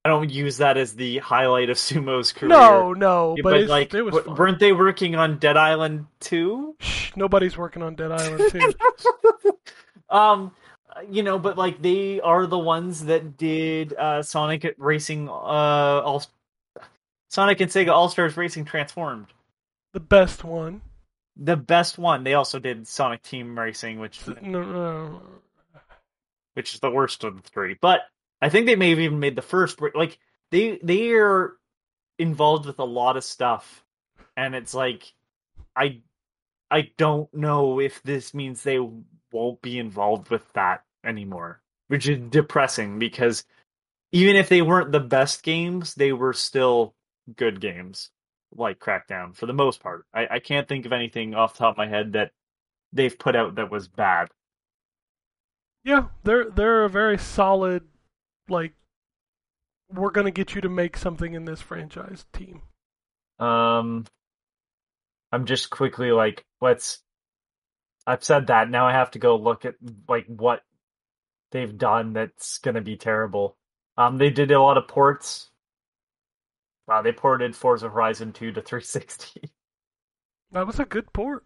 I 0.04 0.10
don't 0.10 0.30
use 0.30 0.58
that 0.58 0.76
as 0.76 0.95
the 0.95 1.20
highlight 1.20 1.70
of 1.70 1.78
Sumo's 1.78 2.34
career. 2.34 2.49
No, 2.49 2.91
no, 2.91 3.38
but, 3.41 3.54
it's, 3.54 3.70
like, 3.70 3.93
it 3.93 4.01
was 4.01 4.14
w- 4.16 4.36
weren't 4.38 4.60
they 4.60 4.74
working 4.74 5.16
on 5.16 5.38
Dead 5.38 5.56
Island 5.56 6.08
Two? 6.20 6.76
Nobody's 7.16 7.58
working 7.58 7.82
on 7.82 7.95
Dead 7.95 8.12
Island 8.12 8.51
2. 8.51 8.74
um, 10.14 10.51
you 11.10 11.24
know, 11.24 11.39
but 11.39 11.58
like 11.58 11.82
they 11.82 12.22
are 12.22 12.46
the 12.48 12.58
ones 12.58 13.06
that 13.06 13.38
did 13.38 13.94
uh, 13.94 14.22
Sonic 14.24 14.76
Racing, 14.78 15.28
uh, 15.30 15.32
all 15.32 16.24
Sonic 17.30 17.62
and 17.62 17.72
Sega 17.72 17.89
All 17.91 18.10
Stars 18.10 18.38
Racing 18.38 18.66
Transformed, 18.66 19.28
the 19.94 20.00
best 20.00 20.44
one. 20.44 20.82
the 21.36 21.58
best 21.58 21.98
one. 21.98 22.24
They 22.24 22.36
also 22.36 22.60
did 22.60 22.88
Sonic 22.88 23.24
Team 23.24 23.58
Racing, 23.58 24.00
which 24.00 24.26
No, 24.28 24.64
no, 24.64 25.22
which 26.54 26.74
is 26.74 26.80
the 26.80 26.91
worst 26.91 27.24
of 27.24 27.41
the 27.41 27.50
three. 27.50 27.76
But 27.80 28.02
I 28.41 28.50
think 28.50 28.66
they 28.66 28.76
may 28.76 28.91
have 28.91 29.00
even 29.00 29.20
made 29.20 29.36
the 29.36 29.41
first. 29.41 29.80
Like 29.96 30.20
they 30.52 30.80
they 30.84 31.12
are 31.14 31.54
involved 32.20 32.66
with 32.66 32.80
a 32.80 32.84
lot 32.84 33.18
of 33.18 33.24
stuff, 33.24 33.84
and 34.38 34.54
it's 34.54 34.74
like 34.74 35.12
I 35.76 36.02
I 36.70 36.91
don't 36.98 37.34
know 37.34 37.80
if 37.80 38.02
this 38.04 38.34
means 38.34 38.62
they 38.64 38.80
won't 39.34 39.61
be 39.61 39.79
involved 39.79 40.29
with 40.29 40.43
that 40.53 40.84
anymore, 41.03 41.61
which 41.88 42.07
is 42.07 42.19
depressing 42.29 42.99
because 42.99 43.43
even 44.11 44.36
if 44.36 44.47
they 44.47 44.61
weren't 44.61 44.91
the 44.91 44.99
best 44.99 45.43
games, 45.43 45.95
they 45.95 46.13
were 46.13 46.34
still 46.34 46.93
good 47.36 47.59
games 47.59 48.11
like 48.55 48.79
Crackdown 48.79 49.36
for 49.36 49.45
the 49.45 49.53
most 49.53 49.81
part. 49.81 50.05
I, 50.13 50.27
I 50.31 50.39
can't 50.39 50.67
think 50.67 50.86
of 50.86 50.93
anything 50.93 51.34
off 51.34 51.53
the 51.53 51.59
top 51.59 51.73
of 51.73 51.77
my 51.77 51.88
head 51.88 52.13
that 52.13 52.31
they've 52.93 53.17
put 53.17 53.36
out 53.36 53.55
that 53.55 53.71
was 53.71 53.88
bad. 53.88 54.29
Yeah, 55.84 56.05
they're 56.23 56.49
they're 56.49 56.86
a 56.86 56.89
very 56.89 57.17
solid, 57.17 57.84
like, 58.47 58.73
we're 59.91 60.11
gonna 60.11 60.31
get 60.31 60.55
you 60.55 60.61
to 60.61 60.69
make 60.69 60.95
something 60.95 61.34
in 61.34 61.45
this 61.45 61.61
franchise 61.61 62.25
team. 62.31 62.61
Um, 63.39 64.05
I'm 65.31 65.45
just 65.45 65.69
quickly 65.69 66.11
like, 66.11 66.45
let's. 66.61 67.03
I've 68.06 68.24
said 68.24 68.47
that. 68.47 68.70
Now 68.70 68.88
I 68.88 68.91
have 68.93 69.12
to 69.12 69.20
go 69.20 69.36
look 69.38 69.66
at 69.66 69.76
like 70.08 70.26
what 70.28 70.62
they've 71.51 71.78
done 71.78 72.14
that's 72.14 72.58
gonna 72.60 72.82
be 72.82 72.97
terrible. 72.97 73.58
Um, 73.97 74.18
they 74.18 74.30
did 74.30 74.51
a 74.51 74.62
lot 74.62 74.78
of 74.78 74.88
ports. 74.88 75.49
Wow, 76.88 77.01
they 77.01 77.12
ported 77.14 77.56
Forza 77.56 77.89
Horizon 77.89 78.34
2 78.34 78.51
to 78.54 78.62
360. 78.64 79.51
That 80.51 80.68
was 80.68 80.80
a 80.80 80.86
good 80.86 81.12
port. 81.14 81.45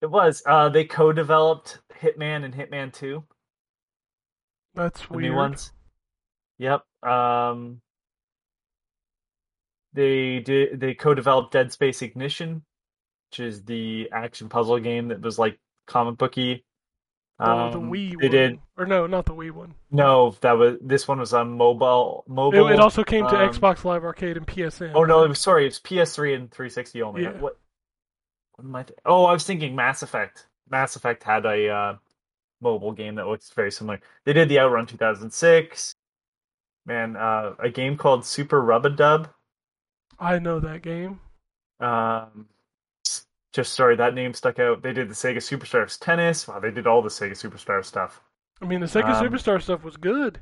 It 0.00 0.06
was. 0.10 0.42
Uh, 0.46 0.68
they 0.68 0.84
co-developed 0.84 1.78
Hitman 2.00 2.44
and 2.44 2.54
Hitman 2.54 2.92
2, 2.92 3.24
That's 4.74 5.06
the 5.06 5.12
weird. 5.14 5.30
new 5.30 5.36
ones. 5.36 5.72
Yep. 6.58 6.82
Um, 7.02 7.80
they 9.92 10.40
did. 10.40 10.80
They 10.80 10.94
co-developed 10.94 11.52
Dead 11.52 11.72
Space 11.72 12.02
Ignition, 12.02 12.62
which 13.32 13.40
is 13.40 13.62
the 13.64 14.10
action 14.12 14.50
puzzle 14.50 14.78
game 14.78 15.08
that 15.08 15.22
was 15.22 15.38
like 15.38 15.58
comic 15.86 16.18
booky. 16.18 16.64
Oh, 17.40 17.70
the 17.70 17.78
Um, 17.78 17.90
Wii 17.90 18.10
They 18.20 18.26
one. 18.28 18.30
did. 18.30 18.58
Or 18.76 18.84
no, 18.84 19.06
not 19.06 19.24
the 19.24 19.32
Wii 19.34 19.50
one. 19.50 19.74
No, 19.90 20.36
that 20.42 20.52
was 20.52 20.76
this 20.82 21.08
one 21.08 21.18
was 21.18 21.32
on 21.32 21.56
mobile. 21.56 22.24
Mobile. 22.28 22.68
it 22.68 22.78
also 22.78 23.02
came 23.02 23.26
to 23.26 23.42
um, 23.42 23.48
Xbox 23.50 23.84
Live 23.84 24.04
Arcade 24.04 24.36
and 24.36 24.46
PSN. 24.46 24.92
Oh 24.94 25.04
no, 25.04 25.24
it 25.24 25.28
was 25.28 25.40
sorry. 25.40 25.66
It's 25.66 25.80
PS3 25.80 26.34
and 26.34 26.50
360 26.50 27.00
only. 27.02 27.22
Yeah. 27.22 27.30
What? 27.32 27.58
What 28.56 28.64
am 28.66 28.76
I? 28.76 28.82
Th- 28.82 28.98
oh, 29.06 29.24
I 29.24 29.32
was 29.32 29.44
thinking 29.44 29.74
Mass 29.74 30.02
Effect. 30.02 30.46
Mass 30.68 30.94
Effect 30.94 31.22
had 31.24 31.46
a 31.46 31.68
uh, 31.70 31.96
mobile 32.60 32.92
game 32.92 33.14
that 33.14 33.26
looks 33.26 33.50
very 33.50 33.72
similar. 33.72 33.98
They 34.26 34.34
did 34.34 34.50
the 34.50 34.58
Outrun 34.60 34.84
2006. 34.86 35.94
Man, 36.84 37.16
uh, 37.16 37.54
a 37.58 37.70
game 37.70 37.96
called 37.96 38.26
Super 38.26 38.60
Rub 38.60 38.84
a 38.84 38.90
Dub. 38.90 39.28
I 40.18 40.38
know 40.38 40.60
that 40.60 40.82
game. 40.82 41.20
Um, 41.80 42.46
just 43.52 43.74
sorry, 43.74 43.96
that 43.96 44.14
name 44.14 44.34
stuck 44.34 44.58
out. 44.58 44.82
They 44.82 44.92
did 44.92 45.08
the 45.08 45.14
Sega 45.14 45.36
Superstars 45.38 45.98
Tennis. 45.98 46.48
Wow, 46.48 46.60
they 46.60 46.70
did 46.70 46.86
all 46.86 47.02
the 47.02 47.08
Sega 47.08 47.32
Superstar 47.32 47.84
stuff. 47.84 48.20
I 48.60 48.66
mean, 48.66 48.80
the 48.80 48.86
Sega 48.86 49.14
Um, 49.14 49.24
Superstar 49.24 49.60
stuff 49.60 49.84
was 49.84 49.96
good. 49.96 50.40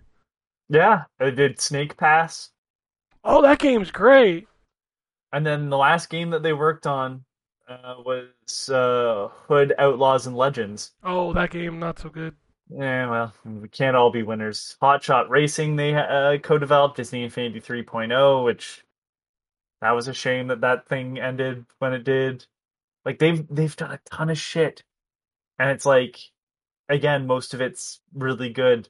Yeah, 0.69 1.05
they 1.19 1.31
did 1.31 1.61
Snake 1.61 1.97
Pass. 1.97 2.51
Oh, 3.25 3.43
that 3.43 3.59
game's 3.59 3.91
great. 3.91 4.47
And 5.33 5.45
then 5.47 5.69
the 5.71 5.77
last 5.77 6.11
game 6.11 6.31
that 6.31 6.43
they 6.43 6.53
worked 6.53 6.87
on 6.87 7.25
uh, 7.69 7.97
was 8.05 8.69
uh, 8.69 9.29
Hood 9.49 9.75
Outlaws 9.79 10.27
and 10.27 10.37
Legends. 10.37 10.93
Oh, 11.03 11.33
that 11.33 11.51
game 11.51 11.79
not 11.79 11.99
so 11.99 12.09
good. 12.09 12.35
Yeah, 12.69 13.11
well, 13.11 13.35
we 13.45 13.69
can't 13.69 13.97
all 13.97 14.13
be 14.13 14.23
winners. 14.23 14.77
Hot 14.81 15.03
Shot 15.03 15.29
Racing 15.29 15.75
they 15.75 15.95
uh, 15.95 16.39
co-developed 16.39 16.97
Disney 16.97 17.25
Infinity 17.25 17.61
3.0, 17.61 18.45
which 18.45 18.85
that 19.81 19.91
was 19.91 20.07
a 20.07 20.15
shame 20.15 20.49
that 20.49 20.61
that 20.61 20.87
thing 20.87 21.19
ended 21.19 21.67
when 21.81 21.93
it 21.93 22.05
did. 22.05 22.47
Like 23.05 23.19
they've 23.19 23.47
they've 23.49 23.77
done 23.77 23.93
a 23.93 24.01
ton 24.11 24.31
of 24.31 24.39
shit, 24.39 24.83
and 25.59 25.71
it's 25.71 25.87
like, 25.87 26.19
again, 26.89 27.27
most 27.27 27.55
of 27.55 27.61
it's 27.61 28.01
really 28.15 28.51
good, 28.51 28.89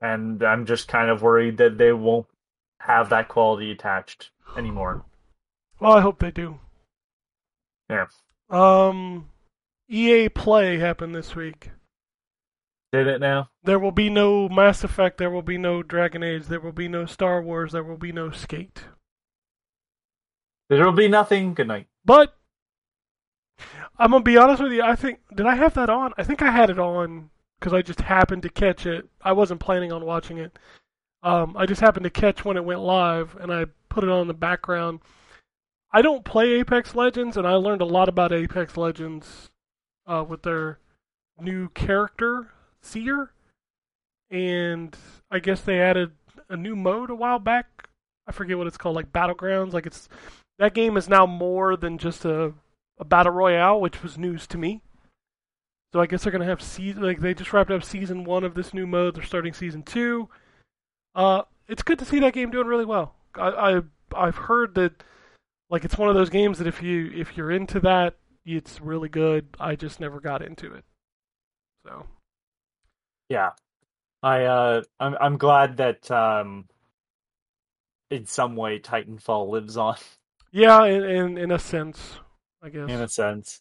and 0.00 0.42
I'm 0.42 0.66
just 0.66 0.88
kind 0.88 1.10
of 1.10 1.22
worried 1.22 1.58
that 1.58 1.78
they 1.78 1.92
won't 1.92 2.26
have 2.78 3.10
that 3.10 3.28
quality 3.28 3.70
attached 3.70 4.30
anymore. 4.56 5.04
Well, 5.80 5.92
I 5.92 6.00
hope 6.00 6.18
they 6.20 6.30
do. 6.30 6.60
Yeah. 7.90 8.06
Um, 8.48 9.28
EA 9.88 10.28
Play 10.28 10.78
happened 10.78 11.14
this 11.14 11.34
week. 11.34 11.70
Did 12.92 13.08
it 13.08 13.20
now? 13.20 13.50
There 13.64 13.78
will 13.78 13.90
be 13.90 14.08
no 14.08 14.48
Mass 14.48 14.84
Effect. 14.84 15.18
There 15.18 15.30
will 15.30 15.42
be 15.42 15.58
no 15.58 15.82
Dragon 15.82 16.22
Age. 16.22 16.44
There 16.44 16.60
will 16.60 16.72
be 16.72 16.86
no 16.86 17.06
Star 17.06 17.42
Wars. 17.42 17.72
There 17.72 17.82
will 17.82 17.96
be 17.96 18.12
no 18.12 18.30
Skate. 18.30 18.84
There 20.68 20.84
will 20.84 20.92
be 20.92 21.08
nothing. 21.08 21.54
Good 21.54 21.68
night. 21.68 21.88
But 22.04 22.36
I'm 23.98 24.10
gonna 24.10 24.22
be 24.24 24.36
honest 24.36 24.62
with 24.62 24.72
you. 24.72 24.82
I 24.82 24.96
think 24.96 25.20
did 25.34 25.46
I 25.46 25.54
have 25.54 25.74
that 25.74 25.90
on? 25.90 26.12
I 26.18 26.24
think 26.24 26.42
I 26.42 26.50
had 26.50 26.70
it 26.70 26.78
on 26.78 27.30
because 27.58 27.72
I 27.72 27.82
just 27.82 28.00
happened 28.00 28.42
to 28.42 28.48
catch 28.48 28.86
it. 28.86 29.08
I 29.22 29.32
wasn't 29.32 29.60
planning 29.60 29.92
on 29.92 30.04
watching 30.04 30.38
it. 30.38 30.58
Um, 31.22 31.56
I 31.56 31.64
just 31.66 31.80
happened 31.80 32.04
to 32.04 32.10
catch 32.10 32.44
when 32.44 32.56
it 32.56 32.64
went 32.64 32.80
live, 32.80 33.36
and 33.40 33.52
I 33.52 33.66
put 33.88 34.04
it 34.04 34.10
on 34.10 34.22
in 34.22 34.28
the 34.28 34.34
background. 34.34 35.00
I 35.90 36.02
don't 36.02 36.24
play 36.24 36.52
Apex 36.54 36.94
Legends, 36.94 37.36
and 37.36 37.46
I 37.46 37.54
learned 37.54 37.80
a 37.80 37.86
lot 37.86 38.08
about 38.08 38.32
Apex 38.32 38.76
Legends 38.76 39.50
uh, 40.06 40.24
with 40.28 40.42
their 40.42 40.78
new 41.40 41.68
character 41.70 42.50
Seer, 42.82 43.30
and 44.30 44.94
I 45.30 45.38
guess 45.38 45.62
they 45.62 45.80
added 45.80 46.12
a 46.50 46.56
new 46.56 46.76
mode 46.76 47.10
a 47.10 47.14
while 47.14 47.38
back. 47.38 47.88
I 48.26 48.32
forget 48.32 48.58
what 48.58 48.66
it's 48.66 48.76
called, 48.76 48.96
like 48.96 49.12
Battlegrounds. 49.12 49.72
Like 49.72 49.86
it's 49.86 50.08
that 50.58 50.74
game 50.74 50.96
is 50.96 51.08
now 51.08 51.26
more 51.26 51.76
than 51.76 51.96
just 51.96 52.24
a, 52.24 52.52
a 52.98 53.04
battle 53.04 53.32
royale, 53.32 53.80
which 53.80 54.02
was 54.02 54.18
news 54.18 54.46
to 54.48 54.58
me. 54.58 54.82
So 55.92 56.00
I 56.00 56.06
guess 56.06 56.22
they're 56.22 56.32
gonna 56.32 56.44
have 56.44 56.62
season 56.62 57.02
like 57.02 57.20
they 57.20 57.34
just 57.34 57.52
wrapped 57.52 57.70
up 57.70 57.84
season 57.84 58.24
one 58.24 58.44
of 58.44 58.54
this 58.54 58.74
new 58.74 58.86
mode. 58.86 59.14
They're 59.14 59.24
starting 59.24 59.52
season 59.52 59.82
two. 59.82 60.28
Uh, 61.14 61.42
it's 61.68 61.82
good 61.82 61.98
to 62.00 62.04
see 62.04 62.18
that 62.20 62.34
game 62.34 62.50
doing 62.50 62.66
really 62.66 62.84
well. 62.84 63.14
I, 63.36 63.48
I 63.48 63.80
I've 64.16 64.36
heard 64.36 64.74
that 64.74 65.04
like 65.70 65.84
it's 65.84 65.96
one 65.98 66.08
of 66.08 66.14
those 66.14 66.30
games 66.30 66.58
that 66.58 66.66
if 66.66 66.82
you 66.82 67.12
if 67.14 67.36
you're 67.36 67.50
into 67.50 67.80
that, 67.80 68.16
it's 68.44 68.80
really 68.80 69.08
good. 69.08 69.46
I 69.60 69.76
just 69.76 70.00
never 70.00 70.20
got 70.20 70.42
into 70.42 70.72
it. 70.74 70.84
So 71.86 72.06
Yeah. 73.28 73.50
I 74.22 74.44
uh 74.44 74.82
I'm 74.98 75.16
I'm 75.20 75.36
glad 75.36 75.76
that 75.76 76.10
um 76.10 76.66
in 78.10 78.26
some 78.26 78.56
way 78.56 78.78
Titanfall 78.78 79.50
lives 79.50 79.76
on 79.76 79.96
yeah, 80.50 80.84
in 80.84 81.02
in, 81.04 81.38
in 81.38 81.50
a 81.50 81.58
sense, 81.58 82.18
I 82.64 82.70
guess. 82.70 82.88
in 82.88 83.00
a 83.02 83.08
sense. 83.08 83.60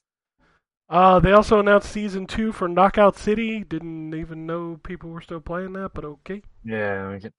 Uh, 0.89 1.19
they 1.19 1.31
also 1.33 1.59
announced 1.59 1.91
season 1.91 2.25
two 2.25 2.51
for 2.53 2.67
Knockout 2.67 3.17
City. 3.17 3.63
Didn't 3.63 4.13
even 4.13 4.45
know 4.45 4.79
people 4.83 5.09
were 5.09 5.21
still 5.21 5.41
playing 5.41 5.73
that, 5.73 5.91
but 5.93 6.05
okay. 6.05 6.41
Yeah, 6.63 7.11
we 7.11 7.19
can- 7.19 7.33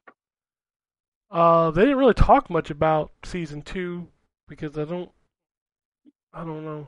Uh, 1.30 1.70
they 1.70 1.82
didn't 1.82 1.98
really 1.98 2.14
talk 2.14 2.50
much 2.50 2.70
about 2.70 3.12
season 3.24 3.62
two 3.62 4.08
because 4.48 4.76
I 4.76 4.84
don't, 4.84 5.10
I 6.32 6.44
don't 6.44 6.64
know. 6.64 6.86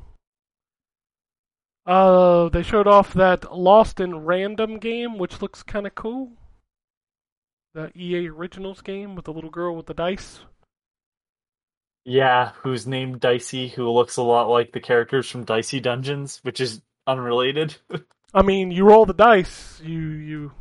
Uh, 1.87 2.49
they 2.49 2.63
showed 2.63 2.87
off 2.89 3.15
that 3.15 3.57
Lost 3.57 4.01
in 4.01 4.25
Random 4.25 4.79
game, 4.79 5.19
which 5.19 5.41
looks 5.41 5.63
kind 5.63 5.87
of 5.87 5.95
cool. 5.95 6.33
The 7.75 7.93
EA 7.97 8.29
Originals 8.29 8.81
game 8.83 9.15
with 9.15 9.27
the 9.27 9.33
little 9.33 9.51
girl 9.51 9.77
with 9.77 9.87
the 9.87 9.95
dice. 9.95 10.41
Yeah, 12.09 12.53
who's 12.63 12.87
named 12.87 13.19
Dicey, 13.19 13.67
who 13.67 13.91
looks 13.91 14.17
a 14.17 14.23
lot 14.23 14.49
like 14.49 14.71
the 14.71 14.79
characters 14.79 15.29
from 15.29 15.43
Dicey 15.43 15.81
Dungeons, 15.81 16.39
which 16.45 16.61
is 16.61 16.81
unrelated. 17.05 17.77
I 18.35 18.43
mean, 18.43 18.71
you 18.71 18.85
roll 18.85 19.07
the 19.07 19.13
dice. 19.13 19.81
You 19.85 19.99
you 19.99 20.53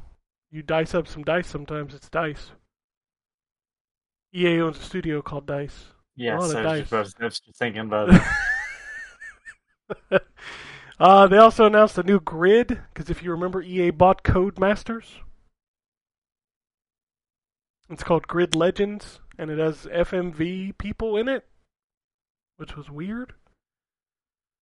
you 0.50 0.64
dice 0.64 0.96
up 0.96 1.08
some 1.08 1.24
dice. 1.24 1.48
Sometimes 1.48 1.94
it's 1.94 2.10
dice. 2.10 2.50
EA 4.34 4.60
owns 4.62 4.80
a 4.80 4.82
studio 4.82 5.22
called 5.22 5.46
Dice. 5.46 5.86
yes, 6.16 6.42
lot 6.42 6.66
I 6.66 6.80
was, 6.80 6.90
just, 6.90 6.94
I 6.94 7.00
was 7.00 7.14
just 7.14 7.56
thinking 7.58 7.82
about 7.82 8.10
it. 10.12 10.22
uh, 11.00 11.28
they 11.28 11.38
also 11.38 11.68
announced 11.68 11.98
a 12.00 12.04
new 12.04 12.20
grid 12.20 12.82
because 12.92 13.12
if 13.12 13.22
you 13.22 13.30
remember, 13.30 13.62
EA 13.62 13.92
bought 13.92 14.24
Codemasters. 14.24 15.06
It's 17.90 18.04
called 18.04 18.28
Grid 18.28 18.56
Legends, 18.56 19.20
and 19.38 19.50
it 19.52 19.60
has 19.60 19.86
FMV 19.86 20.78
people 20.78 21.18
in 21.18 21.28
it, 21.30 21.46
which 22.58 22.76
was 22.76 22.90
weird. 22.90 23.34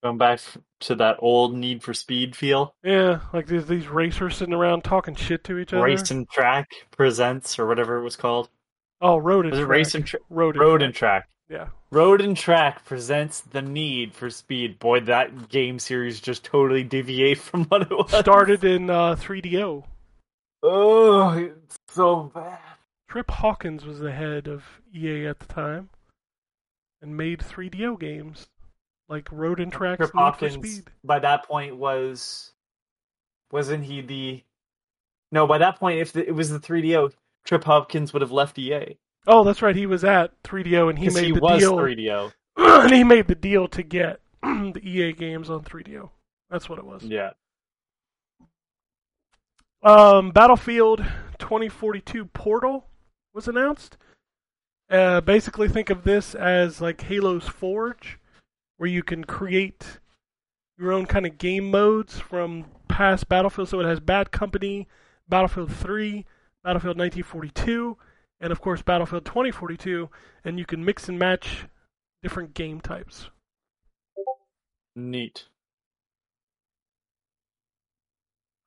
Going 0.04 0.18
back 0.18 0.42
to 0.82 0.96
that 0.96 1.16
old 1.20 1.56
Need 1.56 1.82
for 1.82 1.94
Speed 1.94 2.36
feel. 2.36 2.76
Yeah, 2.84 3.20
like 3.32 3.48
there's 3.48 3.68
these 3.68 3.88
racers 3.88 4.36
sitting 4.36 4.54
around 4.54 4.84
talking 4.84 5.16
shit 5.16 5.44
to 5.46 5.58
each 5.58 5.72
other. 5.74 5.84
Race 5.84 6.12
and 6.12 6.30
Track 6.30 6.68
presents, 6.92 7.58
or 7.58 7.66
whatever 7.68 7.98
it 7.98 8.04
was 8.04 8.18
called. 8.18 8.50
oh, 9.00 9.18
road 9.18 9.46
and 9.46 9.52
Was 9.54 9.60
track. 9.60 9.70
Race 9.70 9.96
and 9.96 10.06
Tra- 10.06 10.20
road 10.30 10.56
and 10.56 10.62
Road 10.62 10.80
track. 10.80 10.86
and 10.86 10.94
Track? 10.96 11.30
yeah. 11.50 11.68
Road 11.90 12.20
and 12.20 12.36
Track 12.36 12.84
presents 12.86 13.40
the 13.42 13.62
Need 13.62 14.14
for 14.14 14.30
Speed. 14.30 14.78
Boy, 14.80 15.00
that 15.02 15.48
game 15.48 15.80
series 15.80 16.20
just 16.20 16.44
totally 16.44 16.84
deviate 16.84 17.38
from 17.38 17.64
what 17.66 17.84
it 17.84 17.92
was. 17.92 18.10
Started 18.12 18.64
in 18.66 18.90
uh, 18.90 19.16
3DO. 19.16 19.84
Oh, 20.64 21.30
it's 21.38 21.78
so 21.90 22.32
bad. 22.34 22.60
Trip 23.14 23.30
Hawkins 23.30 23.86
was 23.86 24.00
the 24.00 24.12
head 24.12 24.48
of 24.48 24.64
EA 24.92 25.28
at 25.28 25.40
the 25.40 25.46
time, 25.46 25.92
and 27.00 27.16
made 27.16 27.42
3DO 27.42 28.00
games 28.00 28.48
like 29.08 29.32
Road 29.32 29.60
and 29.60 29.72
Track's 29.72 29.98
Trip 29.98 30.12
Hawkins 30.16 30.54
Speed. 30.56 30.90
by 31.04 31.20
that 31.20 31.46
point 31.46 31.76
was 31.76 32.54
wasn't 33.52 33.84
he 33.84 34.02
the 34.02 34.42
no 35.32 35.46
by 35.46 35.60
that 35.60 35.80
point 35.80 36.00
if 36.00 36.12
the, 36.12 36.28
it 36.28 36.34
was 36.34 36.50
the 36.50 36.58
3DO 36.58 37.14
Trip 37.46 37.64
Hopkins 37.64 38.14
would 38.14 38.24
have 38.24 38.32
left 38.32 38.58
EA 38.58 38.98
Oh, 39.28 39.44
that's 39.44 39.62
right. 39.62 39.76
He 39.76 39.86
was 39.86 40.04
at 40.04 40.32
3DO, 40.42 40.90
and 40.90 40.98
he 40.98 41.10
made 41.10 41.26
he, 41.26 41.32
the 41.34 41.40
was 41.40 41.62
deal. 41.62 41.78
3DO 41.78 42.34
and 42.58 42.92
he 42.92 43.04
made 43.04 43.28
the 43.28 43.36
deal 43.36 43.68
to 43.68 43.84
get 43.84 44.22
the 44.42 44.82
EA 44.84 45.14
games 45.14 45.52
on 45.52 45.62
3DO. 45.64 46.10
That's 46.50 46.68
what 46.68 46.80
it 46.80 46.86
was. 46.86 47.04
yeah 47.04 47.34
Um, 49.84 50.32
Battlefield 50.32 51.06
2042 51.38 52.26
Portal 52.26 52.88
was 53.34 53.48
announced. 53.48 53.98
Uh, 54.90 55.22
basically, 55.22 55.68
think 55.68 55.90
of 55.90 56.04
this 56.04 56.36
as 56.36 56.82
like 56.82 57.02
Halo's 57.02 57.48
Forge, 57.48 58.20
where 58.78 58.90
you 58.90 59.04
can 59.04 59.24
create 59.24 60.00
your 60.78 60.92
own 60.92 61.06
kind 61.06 61.26
of 61.26 61.38
game 61.38 61.72
modes 61.72 62.20
from 62.20 62.66
past 62.88 63.28
Battlefield. 63.28 63.70
So 63.70 63.80
it 63.80 63.86
has 63.86 64.00
Bad 64.00 64.32
Company, 64.32 64.88
Battlefield 65.28 65.72
3, 65.72 66.26
Battlefield 66.64 66.98
1942, 66.98 67.98
and 68.40 68.52
of 68.52 68.62
course 68.62 68.82
Battlefield 68.82 69.26
2042, 69.26 70.10
and 70.44 70.60
you 70.60 70.66
can 70.66 70.84
mix 70.86 71.10
and 71.10 71.18
match 71.18 71.66
different 72.22 72.54
game 72.54 72.82
types. 72.82 73.30
neat 74.96 75.46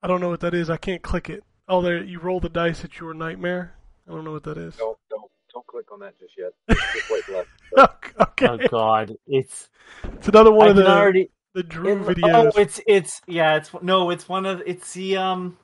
I 0.02 0.08
don't 0.08 0.20
know 0.20 0.28
what 0.28 0.40
that 0.40 0.54
is. 0.54 0.70
I 0.70 0.76
can't 0.76 1.02
click 1.02 1.28
it. 1.28 1.42
Oh, 1.68 1.82
there 1.82 2.02
you 2.02 2.20
roll 2.20 2.38
the 2.38 2.48
dice. 2.48 2.84
It's 2.84 3.00
your 3.00 3.14
nightmare. 3.14 3.75
I 4.08 4.12
don't 4.12 4.24
know 4.24 4.32
what 4.32 4.44
that 4.44 4.58
is. 4.58 4.76
Don't 4.76 4.98
don't 5.10 5.30
don't 5.52 5.66
click 5.66 5.90
on 5.92 6.00
that 6.00 6.18
just 6.18 6.34
yet. 6.38 6.52
Just 6.94 7.10
wait 7.10 7.28
left. 7.28 7.48
okay, 8.20 8.46
oh 8.48 8.68
god 8.68 9.16
it's 9.26 9.68
it's 10.04 10.28
another 10.28 10.52
one 10.52 10.68
I 10.68 10.70
of 10.70 10.76
the 10.76 10.88
already 10.88 11.30
the 11.54 11.62
Drew 11.62 12.02
it- 12.08 12.16
videos. 12.18 12.52
oh 12.56 12.60
it's 12.60 12.80
it's 12.86 13.22
yeah 13.26 13.56
it's 13.56 13.70
no 13.82 14.10
it's 14.10 14.28
one 14.28 14.44
of 14.46 14.62
it's 14.66 14.92
the 14.92 15.16
um 15.16 15.56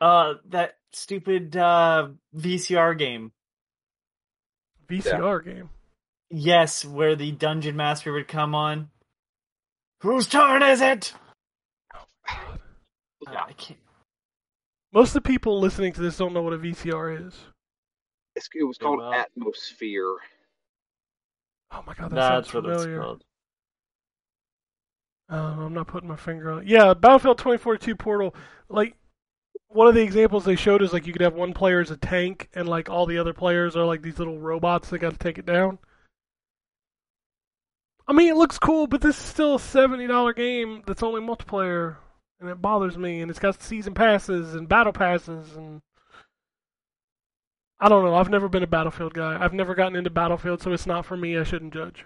uh 0.00 0.34
that 0.50 0.76
stupid 0.92 1.56
uh 1.56 2.08
VCR 2.36 2.96
game 2.98 3.32
VCR 4.88 5.44
game. 5.44 5.70
yes 6.30 6.84
where 6.84 7.16
the 7.16 7.32
dungeon 7.32 7.76
master 7.76 8.12
would 8.12 8.28
come 8.28 8.54
on 8.54 8.88
whose 10.00 10.26
turn 10.28 10.62
is 10.62 10.80
it 10.80 11.12
Oh 11.94 11.98
God! 12.28 12.58
Yeah. 13.32 13.42
I 13.48 13.52
can't 13.52 13.78
Most 14.92 15.08
of 15.10 15.22
the 15.22 15.28
people 15.28 15.58
listening 15.60 15.92
to 15.94 16.00
this 16.00 16.18
don't 16.18 16.32
know 16.34 16.42
what 16.42 16.52
a 16.52 16.58
VCR 16.58 17.26
is. 17.26 17.34
It's, 18.36 18.48
it 18.54 18.64
was 18.64 18.78
called 18.78 18.98
well. 18.98 19.12
Atmosphere. 19.12 20.16
Oh 21.70 21.82
my 21.86 21.94
god, 21.94 22.10
that 22.10 22.16
That's 22.16 22.50
sounds 22.50 22.54
what 22.54 22.66
it's 22.72 22.82
familiar. 22.82 23.00
called. 23.02 23.24
Um, 25.28 25.58
I'm 25.60 25.74
not 25.74 25.86
putting 25.86 26.08
my 26.08 26.16
finger 26.16 26.50
on 26.50 26.62
it. 26.62 26.68
Yeah, 26.68 26.92
Battlefield 26.92 27.38
2042 27.38 27.96
Portal. 27.96 28.34
Like 28.68 28.96
one 29.68 29.86
of 29.88 29.94
the 29.94 30.02
examples 30.02 30.44
they 30.44 30.56
showed 30.56 30.82
is 30.82 30.92
like 30.92 31.06
you 31.06 31.12
could 31.14 31.22
have 31.22 31.32
one 31.34 31.54
player 31.54 31.80
as 31.80 31.90
a 31.90 31.96
tank, 31.96 32.50
and 32.54 32.68
like 32.68 32.90
all 32.90 33.06
the 33.06 33.16
other 33.18 33.32
players 33.32 33.74
are 33.76 33.84
like 33.86 34.02
these 34.02 34.18
little 34.18 34.38
robots 34.38 34.90
that 34.90 34.98
got 34.98 35.12
to 35.12 35.18
take 35.18 35.38
it 35.38 35.46
down. 35.46 35.78
I 38.06 38.12
mean, 38.12 38.28
it 38.28 38.36
looks 38.36 38.58
cool, 38.58 38.86
but 38.86 39.00
this 39.00 39.16
is 39.16 39.24
still 39.24 39.54
a 39.54 39.60
seventy 39.60 40.06
dollar 40.06 40.34
game 40.34 40.82
that's 40.86 41.02
only 41.02 41.22
multiplayer, 41.22 41.96
and 42.42 42.50
it 42.50 42.60
bothers 42.60 42.98
me. 42.98 43.20
And 43.20 43.30
it's 43.30 43.40
got 43.40 43.62
season 43.62 43.94
passes 43.94 44.54
and 44.54 44.68
battle 44.68 44.92
passes, 44.92 45.56
and 45.56 45.80
I 47.80 47.88
don't 47.88 48.04
know. 48.04 48.14
I've 48.14 48.30
never 48.30 48.48
been 48.48 48.62
a 48.62 48.68
Battlefield 48.68 49.14
guy. 49.14 49.42
I've 49.42 49.54
never 49.54 49.74
gotten 49.74 49.96
into 49.96 50.10
Battlefield, 50.10 50.60
so 50.60 50.72
it's 50.72 50.86
not 50.86 51.06
for 51.06 51.16
me. 51.16 51.38
I 51.38 51.44
shouldn't 51.44 51.72
judge. 51.72 52.04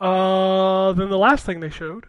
Uh, 0.00 0.92
then 0.92 1.08
the 1.08 1.16
last 1.16 1.46
thing 1.46 1.60
they 1.60 1.70
showed, 1.70 2.06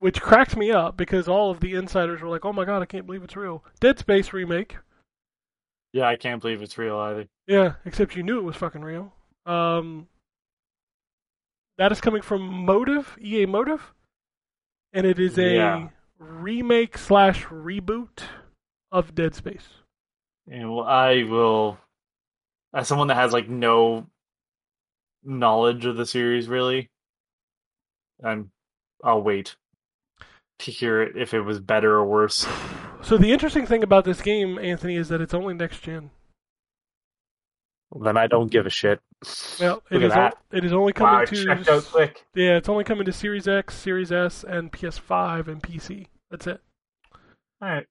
which 0.00 0.20
cracks 0.20 0.56
me 0.56 0.70
up 0.70 0.96
because 0.96 1.28
all 1.28 1.50
of 1.50 1.60
the 1.60 1.74
insiders 1.74 2.20
were 2.20 2.28
like, 2.28 2.44
"Oh 2.44 2.52
my 2.52 2.64
god, 2.64 2.82
I 2.82 2.86
can't 2.86 3.06
believe 3.06 3.22
it's 3.22 3.36
real." 3.36 3.64
Dead 3.80 3.98
Space 3.98 4.32
remake. 4.32 4.76
Yeah, 5.92 6.06
I 6.06 6.16
can't 6.16 6.42
believe 6.42 6.60
it's 6.60 6.76
real 6.76 6.98
either. 6.98 7.26
Yeah, 7.46 7.74
except 7.84 8.16
you 8.16 8.22
knew 8.22 8.38
it 8.38 8.44
was 8.44 8.56
fucking 8.56 8.82
real. 8.82 9.14
Um, 9.46 10.08
that 11.80 11.90
is 11.92 12.00
coming 12.02 12.20
from 12.20 12.42
Motive, 12.42 13.16
EA 13.22 13.46
Motive, 13.46 13.94
and 14.92 15.06
it 15.06 15.18
is 15.18 15.38
a 15.38 15.54
Yeah. 15.54 15.88
remake 16.18 16.98
slash 16.98 17.46
reboot 17.46 18.24
of 18.92 19.14
Dead 19.14 19.34
Space. 19.34 19.66
And 20.46 20.70
well, 20.70 20.86
I 20.86 21.22
will, 21.22 21.78
as 22.74 22.86
someone 22.86 23.08
that 23.08 23.14
has 23.14 23.32
like 23.32 23.48
no 23.48 24.06
knowledge 25.24 25.86
of 25.86 25.96
the 25.96 26.04
series, 26.04 26.48
really, 26.48 26.90
I'm, 28.22 28.50
I'll 29.02 29.22
wait 29.22 29.56
to 30.58 30.70
hear 30.70 31.00
it 31.00 31.16
if 31.16 31.32
it 31.32 31.40
was 31.40 31.60
better 31.60 31.94
or 31.96 32.04
worse. 32.04 32.46
So 33.02 33.16
the 33.16 33.32
interesting 33.32 33.64
thing 33.64 33.82
about 33.82 34.04
this 34.04 34.20
game, 34.20 34.58
Anthony, 34.58 34.96
is 34.96 35.08
that 35.08 35.22
it's 35.22 35.32
only 35.32 35.54
next 35.54 35.80
gen. 35.80 36.10
Then 37.98 38.16
I 38.16 38.26
don't 38.28 38.50
give 38.50 38.66
a 38.66 38.70
shit. 38.70 39.00
Well, 39.60 39.82
it 39.90 39.94
Look 39.94 40.02
is. 40.04 40.12
at 40.12 40.16
that. 40.16 40.34
o- 40.52 40.56
it 40.56 40.64
is 40.64 40.72
only 40.72 40.92
coming 40.92 41.14
Wow, 41.14 41.24
to. 41.24 41.72
out 41.72 41.84
quick. 41.86 42.24
Yeah, 42.34 42.56
it's 42.56 42.68
only 42.68 42.84
coming 42.84 43.04
to 43.06 43.12
Series 43.12 43.48
X, 43.48 43.74
Series 43.76 44.12
S, 44.12 44.44
and 44.44 44.70
PS5 44.70 45.48
and 45.48 45.62
PC. 45.62 46.06
That's 46.30 46.46
it. 46.46 46.60
All 47.60 47.68
right. 47.68 47.86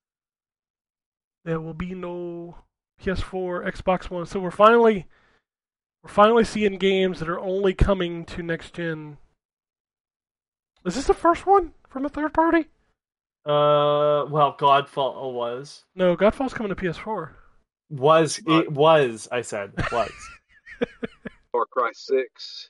There 1.45 1.59
will 1.59 1.73
be 1.73 1.93
no 1.95 2.57
PS4, 3.03 3.65
Xbox 3.73 4.09
One. 4.09 4.25
So 4.25 4.39
we're 4.39 4.51
finally 4.51 5.05
we're 6.03 6.09
finally 6.09 6.43
seeing 6.45 6.77
games 6.77 7.19
that 7.19 7.29
are 7.29 7.39
only 7.39 7.73
coming 7.73 8.23
to 8.25 8.41
next 8.41 8.73
gen. 8.73 9.17
Is 10.85 10.95
this 10.95 11.07
the 11.07 11.13
first 11.13 11.45
one 11.45 11.73
from 11.89 12.05
a 12.05 12.09
third 12.09 12.33
party? 12.33 12.67
Uh, 13.45 14.23
well, 14.29 14.55
Godfall 14.57 15.33
was 15.33 15.83
No, 15.95 16.15
Godfall's 16.15 16.53
coming 16.53 16.73
to 16.73 16.75
PS4. 16.81 17.31
Was 17.89 18.39
uh, 18.47 18.59
it 18.59 18.71
was 18.71 19.27
I 19.31 19.41
said 19.41 19.71
was 19.91 20.11
Far 21.51 21.65
Cry 21.65 21.89
Six. 21.93 22.69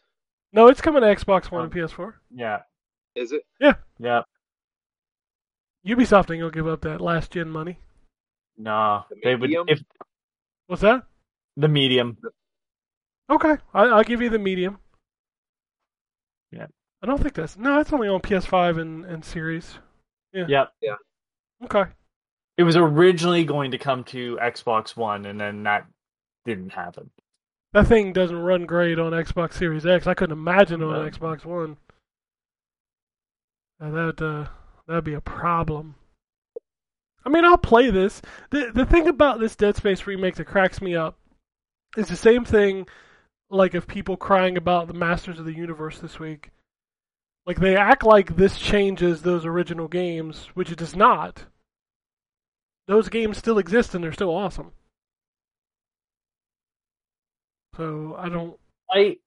No, 0.54 0.68
it's 0.68 0.82
coming 0.82 1.02
to 1.02 1.08
Xbox 1.08 1.52
One 1.52 1.62
Oh. 1.62 1.64
and 1.66 1.74
um, 1.74 1.80
PS4. 1.90 2.14
yeah 2.32 2.60
Is 3.16 3.32
it? 3.32 3.44
yeah 3.60 3.74
Yeah. 4.00 4.22
Ubisoft 5.86 6.32
ain't 6.32 6.41
gonna 6.41 6.52
give 6.52 6.68
up 6.68 6.82
that 6.82 7.02
last 7.02 7.32
gen 7.32 7.50
money. 7.50 7.78
no 8.58 9.06
The 9.10 9.16
they 9.24 9.36
would 9.36 9.52
if 9.68 9.82
What's 10.68 10.82
that? 10.84 11.04
the 11.58 11.68
medium 11.68 12.18
Okay, 13.30 13.58
I, 13.74 13.84
I'll 13.84 14.04
give 14.04 14.22
you 14.22 14.30
the 14.30 14.40
medium. 14.40 14.80
Yeah. 16.52 16.66
I 17.02 17.06
don't 17.06 17.22
think 17.22 17.36
that's 17.36 17.58
no. 17.58 17.80
It's 17.80 17.94
only 17.94 18.08
on 18.08 18.22
PS5 18.22 18.82
and, 18.82 19.06
and 19.06 19.24
Series. 19.24 19.78
Yeah. 20.34 20.46
Yep 20.48 20.74
Yeah. 20.82 20.96
Okay. 21.66 21.84
It 22.60 22.64
was 22.64 22.76
originally 22.76 23.45
going 23.45 23.72
to 23.72 23.77
come 23.77 24.03
to 24.03 24.38
Xbox 24.41 24.98
One 24.98 25.26
and 25.26 25.40
then 25.40 25.64
that 25.64 25.88
didn't 26.44 26.72
happen. 26.73 27.10
That 27.72 27.88
thing 27.88 28.11
doesn't 28.11 28.38
run 28.38 28.65
great 28.65 28.99
on 28.99 29.14
Xbox 29.14 29.53
Series 29.53 29.86
X. 29.86 30.07
I 30.07 30.14
couldn't 30.14 30.38
imagine 30.38 30.84
on 30.84 30.91
No. 30.91 31.10
Xbox 31.10 31.45
One. 31.45 31.77
Uh, 33.81 33.91
that 33.91 34.22
uh, 34.22 34.49
that'd 34.88 35.06
be 35.06 35.14
a 35.14 35.22
problem. 35.22 35.95
I 37.26 37.30
mean, 37.30 37.45
I'll 37.45 37.57
play 37.57 37.91
this. 37.91 38.22
The 38.49 38.72
the 38.76 38.86
thing 38.86 39.07
about 39.07 39.40
this 39.40 39.56
Dead 39.56 39.77
Space 39.77 40.06
remake 40.06 40.36
that 40.36 40.45
cracks 40.48 40.81
me 40.81 40.98
up 40.98 41.18
is 41.95 42.10
the 42.10 42.18
same 42.18 42.44
thing 42.44 42.88
like 43.49 43.73
of 43.73 43.88
people 43.88 44.18
crying 44.18 44.57
about 44.57 44.90
the 44.90 44.94
Masters 44.94 45.40
of 45.40 45.45
the 45.45 45.56
Universe 45.56 45.99
this 45.99 46.19
week. 46.19 46.49
Like 47.45 47.61
they 47.61 47.77
act 47.77 48.03
like 48.03 48.36
this 48.36 48.60
changes 48.60 49.22
those 49.22 49.45
original 49.45 49.88
games, 49.88 50.49
which 50.56 50.73
it 50.73 50.77
does 50.77 50.94
not. 50.94 51.45
Those 52.90 53.07
games 53.07 53.38
still 53.38 53.60
exist 53.60 53.94
and 53.94 54.03
they're 54.03 54.11
still 54.11 54.32
awesome. 54.36 54.72
So 57.78 58.16
I 58.18 58.30
don't. 58.30 58.57
I 58.91 59.18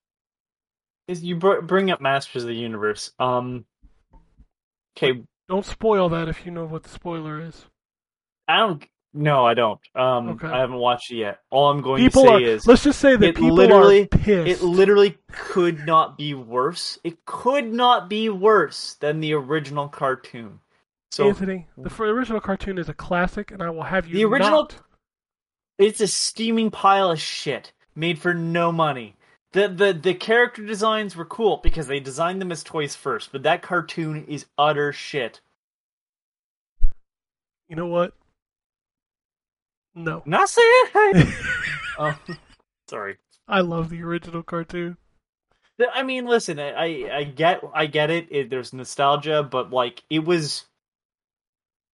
is 1.07 1.23
you 1.23 1.37
br- 1.37 1.61
bring 1.61 1.89
up 1.89 2.01
Masters 2.01 2.43
of 2.43 2.49
the 2.49 2.55
Universe. 2.55 3.11
Um, 3.19 3.63
okay, 4.97 5.23
Don't 5.47 5.65
spoil 5.65 6.09
that 6.09 6.27
if 6.27 6.45
you 6.45 6.51
know 6.51 6.65
what 6.65 6.83
the 6.83 6.89
spoiler 6.89 7.39
is. 7.41 7.65
I 8.49 8.57
don't. 8.57 8.85
No, 9.13 9.45
I 9.45 9.53
don't. 9.53 9.79
Um, 9.95 10.29
Okay. 10.31 10.47
I 10.47 10.59
haven't 10.59 10.75
watched 10.75 11.11
it 11.11 11.17
yet. 11.17 11.39
All 11.49 11.69
I'm 11.69 11.81
going 11.81 12.03
People 12.03 12.23
to 12.23 12.27
say 12.29 12.33
are. 12.35 12.41
is 12.41 12.67
let's 12.67 12.83
just 12.83 12.99
say 12.99 13.15
that 13.15 13.29
it 13.29 13.35
people 13.35 13.53
literally- 13.53 14.03
are 14.03 14.07
pissed. 14.07 14.61
it 14.61 14.65
literally 14.65 15.17
could 15.31 15.85
not 15.85 16.17
be 16.17 16.33
worse. 16.33 16.99
It 17.05 17.23
could 17.25 17.71
not 17.71 18.09
be 18.09 18.27
worse 18.27 18.95
than 18.95 19.21
the 19.21 19.33
original 19.35 19.87
cartoon. 19.87 20.59
So 21.13 21.27
Anthony, 21.27 21.67
the 21.77 22.03
original 22.05 22.41
cartoon 22.41 22.79
is 22.79 22.89
a 22.89 22.93
classic, 22.93 23.51
and 23.51 23.61
I 23.61 23.69
will 23.69 23.83
have 23.83 24.07
you. 24.07 24.15
The 24.15 24.25
original- 24.25 24.63
not- 24.63 24.81
it's 25.77 26.01
a 26.01 26.07
steaming 26.07 26.71
pile 26.71 27.11
of 27.11 27.19
shit 27.19 27.71
made 27.93 28.17
for 28.17 28.33
no 28.33 28.71
money. 28.71 29.15
The, 29.51 29.67
the 29.67 29.93
the 29.93 30.15
character 30.15 30.65
designs 30.65 31.15
were 31.15 31.25
cool 31.25 31.57
because 31.57 31.85
they 31.85 31.99
designed 31.99 32.41
them 32.41 32.51
as 32.51 32.63
toys 32.63 32.95
first, 32.95 33.31
but 33.31 33.43
that 33.43 33.61
cartoon 33.61 34.25
is 34.25 34.47
utter 34.57 34.91
shit. 34.91 35.39
You 37.69 37.75
know 37.75 37.85
what? 37.85 38.15
No. 39.93 40.23
Not 40.25 40.49
saying 40.49 40.85
it. 40.95 41.27
oh, 41.99 42.17
sorry. 42.89 43.17
I 43.47 43.61
love 43.61 43.91
the 43.91 44.01
original 44.01 44.41
cartoon. 44.41 44.97
I 45.93 46.01
mean, 46.01 46.25
listen, 46.25 46.59
I, 46.59 46.71
I 46.71 47.17
I 47.17 47.23
get 47.25 47.61
I 47.71 47.85
get 47.85 48.09
it. 48.09 48.29
it. 48.31 48.49
There's 48.49 48.73
nostalgia, 48.73 49.43
but 49.43 49.69
like 49.69 50.01
it 50.09 50.25
was, 50.25 50.65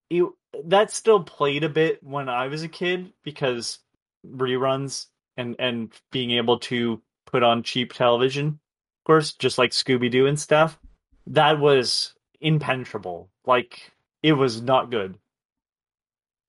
it 0.10 0.24
that 0.66 0.92
still 0.92 1.24
played 1.24 1.64
a 1.64 1.70
bit 1.70 2.04
when 2.04 2.28
I 2.30 2.48
was 2.48 2.64
a 2.64 2.68
kid 2.68 3.14
because 3.24 3.80
reruns 4.28 5.06
and 5.38 5.56
and 5.60 5.92
being 6.12 6.32
able 6.32 6.60
to 6.60 7.02
put 7.26 7.44
on 7.44 7.64
cheap 7.64 7.94
television, 7.94 8.48
of 8.48 9.06
course, 9.06 9.34
just 9.34 9.58
like 9.58 9.72
Scooby 9.72 10.10
Doo 10.12 10.26
and 10.26 10.40
stuff. 10.40 10.80
That 11.28 11.60
was 11.60 12.14
impenetrable. 12.42 13.30
Like 13.46 13.92
it 14.24 14.34
was 14.34 14.62
not 14.62 14.90
good. 14.92 15.16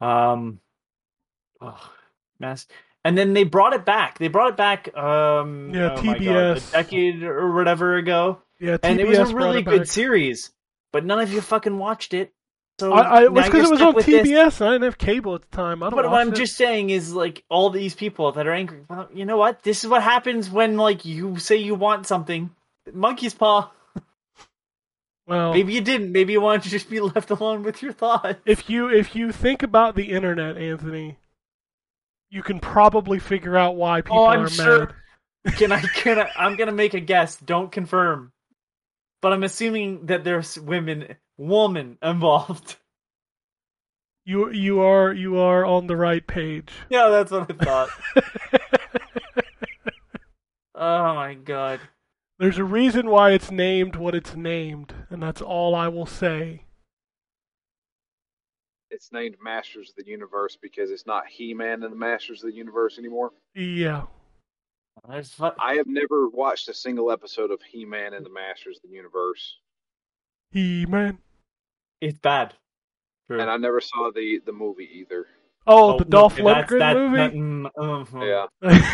Um, 0.01 0.61
oh, 1.61 1.91
mess. 2.39 2.66
And 3.05 3.16
then 3.16 3.32
they 3.32 3.45
brought 3.45 3.73
it 3.73 3.85
back. 3.85 4.19
They 4.19 4.28
brought 4.28 4.51
it 4.51 4.57
back. 4.57 4.95
Um, 4.97 5.73
Yeah, 5.74 5.95
oh 5.97 6.03
my 6.03 6.15
God, 6.19 6.23
TBS. 6.57 6.69
a 6.69 6.73
decade 6.73 7.23
or 7.23 7.53
whatever 7.55 7.97
ago, 7.97 8.41
Yeah, 8.59 8.77
TBS 8.77 8.81
and 8.82 9.01
it 9.01 9.07
was 9.09 9.19
a 9.19 9.35
really 9.35 9.62
good 9.62 9.81
back. 9.81 9.87
series. 9.87 10.51
But 10.93 11.05
none 11.05 11.20
of 11.20 11.32
you 11.32 11.41
fucking 11.41 11.78
watched 11.78 12.15
it. 12.15 12.32
So 12.81 12.93
I, 12.94 13.01
I, 13.02 13.23
it 13.24 13.32
was 13.32 13.44
because 13.44 13.69
it 13.69 13.70
was 13.70 13.82
on 13.82 13.94
this. 13.94 14.07
TBS. 14.07 14.61
and 14.62 14.69
I 14.70 14.73
didn't 14.73 14.85
have 14.85 14.98
cable 14.98 15.35
at 15.35 15.43
the 15.43 15.55
time. 15.57 15.82
I 15.82 15.90
don't. 15.90 15.97
But 15.97 16.11
what 16.11 16.19
I'm 16.20 16.32
it. 16.32 16.36
just 16.36 16.57
saying 16.57 16.89
is, 16.89 17.12
like, 17.12 17.44
all 17.51 17.69
these 17.69 17.94
people 17.94 18.32
that 18.32 18.47
are 18.47 18.52
angry. 18.52 18.86
Well, 18.89 19.09
you 19.12 19.27
know 19.27 19.36
what? 19.36 19.62
This 19.62 19.85
is 19.85 19.90
what 19.90 20.02
happens 20.02 20.48
when, 20.51 20.78
like, 20.78 21.05
you 21.05 21.39
say 21.39 21.57
you 21.57 21.74
want 21.74 22.07
something. 22.07 22.51
Monkey's 22.90 23.35
paw. 23.35 23.70
well. 25.27 25.52
Maybe 25.52 25.74
you 25.74 25.82
didn't. 25.82 26.11
Maybe 26.12 26.32
you 26.32 26.40
wanted 26.40 26.62
to 26.62 26.70
just 26.70 26.89
be 26.89 27.01
left 27.01 27.31
alone 27.31 27.62
with 27.62 27.82
your 27.82 27.93
thoughts. 27.93 28.40
if 28.47 28.70
you 28.70 28.89
if 28.89 29.15
you 29.15 29.31
think 29.31 29.62
about 29.62 29.94
the 29.94 30.11
internet, 30.11 30.57
Anthony, 30.57 31.19
you 32.31 32.43
can 32.43 32.61
probably 32.61 33.19
figure 33.19 33.57
out 33.57 33.77
why 33.77 33.98
oh, 33.98 34.02
people 34.02 34.19
Oh, 34.20 34.27
I'm 34.27 34.44
are 34.44 34.48
sure- 34.48 34.78
mad. 35.44 35.57
Can 35.57 35.73
I? 35.73 35.81
Can 35.81 36.19
I? 36.19 36.31
I'm 36.36 36.57
gonna 36.57 36.73
make 36.73 36.94
a 36.94 37.01
guess. 37.01 37.36
Don't 37.36 37.70
confirm. 37.70 38.32
But 39.23 39.33
I'm 39.33 39.43
assuming 39.43 40.07
that 40.07 40.25
there's 40.25 40.59
women, 40.59 41.17
woman 41.37 41.99
involved. 42.03 42.77
You 44.27 44.53
you 44.53 44.81
are 44.83 45.13
you 45.13 45.39
are 45.39 45.65
on 45.65 45.87
the 45.87 45.97
right 45.97 46.25
page. 46.25 46.69
Yeah, 46.91 47.09
that's 47.09 47.33
what 47.33 47.51
I 47.51 47.65
thought. 47.65 47.89
oh 50.75 51.15
my 51.15 51.35
god. 51.35 51.81
There's 52.39 52.59
a 52.59 52.65
reason 52.65 53.09
why 53.09 53.31
it's 53.33 53.51
named 53.51 53.97
what 53.97 54.15
it's 54.15 54.37
named, 54.37 54.93
and 55.09 55.23
that's 55.23 55.41
all 55.41 55.75
I 55.75 55.89
will 55.89 56.07
say. 56.07 56.65
It's 58.91 59.11
named 59.11 59.37
Masters 59.43 59.91
of 59.91 60.05
the 60.05 60.11
Universe 60.11 60.57
because 60.61 60.91
it's 60.91 61.07
not 61.07 61.27
He-Man 61.27 61.83
and 61.83 61.93
the 61.93 61.97
Masters 61.97 62.45
of 62.45 62.51
the 62.51 62.57
Universe 62.57 62.99
anymore. 62.99 63.33
Yeah. 63.55 64.03
There's 65.09 65.33
fu- 65.33 65.51
I 65.59 65.75
have 65.75 65.87
never 65.87 66.29
watched 66.29 66.69
a 66.69 66.75
single 66.75 67.11
episode 67.11 67.51
of 67.51 67.61
He-Man 67.62 68.12
and 68.15 68.25
the 68.25 68.31
Masters 68.31 68.77
of 68.83 68.91
the 68.91 68.97
Universe, 68.97 69.57
He 70.53 70.87
man. 70.87 71.19
It's 72.01 72.19
bad. 72.19 72.55
True. 73.29 73.41
and 73.41 73.49
I 73.51 73.57
never 73.59 73.81
saw 73.81 74.11
the 74.15 74.41
the 74.45 74.53
movie 74.53 74.89
either. 75.01 75.27
Oh, 75.67 75.99
the 75.99 76.05
no, 76.05 76.11
Dolph 76.11 76.37
that's- 76.37 76.69
Lundgren 76.71 76.79
that- 76.81 76.97
movie. 76.97 77.17
that- 77.17 77.33
mm, 77.35 77.71
mhm. 78.09 78.49
Yeah, 78.62 78.91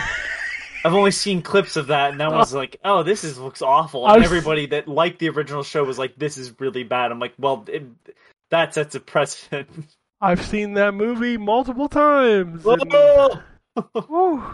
I've 0.85 0.95
only 0.95 1.11
seen 1.11 1.41
clips 1.43 1.77
of 1.77 1.87
that, 1.89 2.11
and 2.13 2.21
that 2.21 2.31
was 2.31 2.53
like, 2.55 2.77
"Oh, 2.85 3.03
this 3.03 3.25
is 3.25 3.39
looks 3.39 3.63
awful." 3.63 4.05
I 4.07 4.15
And 4.15 4.23
was- 4.23 4.27
everybody 4.31 4.67
that 4.67 4.87
liked 4.89 5.19
the 5.19 5.31
original 5.31 5.63
show 5.63 5.83
was 5.85 5.99
like, 5.99 6.17
"This 6.17 6.37
is 6.39 6.53
really 6.61 6.85
bad." 6.85 7.11
I'm 7.11 7.19
like, 7.19 7.33
"Well, 7.39 7.65
it, 7.69 7.85
that 8.51 8.75
sets 8.75 8.95
a 8.95 9.01
precedent." 9.01 9.69
I've 10.21 10.45
seen 10.45 10.75
that 10.75 10.95
movie 10.95 11.37
multiple 11.39 11.89
times. 11.89 12.65
and- 12.67 12.83
Whoa! 12.93 13.41
Whew. 14.07 14.45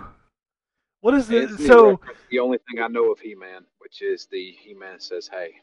What 1.03 1.15
is 1.15 1.29
It's 1.31 1.61
it? 1.61 1.67
So 1.67 2.01
the 2.31 2.39
only 2.39 2.59
thing 2.59 2.83
I 2.83 2.87
know 2.87 3.11
of 3.11 3.19
He-Man, 3.19 3.65
which 3.79 4.03
is 4.03 4.29
the 4.31 4.53
He-Man 4.53 5.01
says, 5.01 5.29
"Hey." 5.29 5.55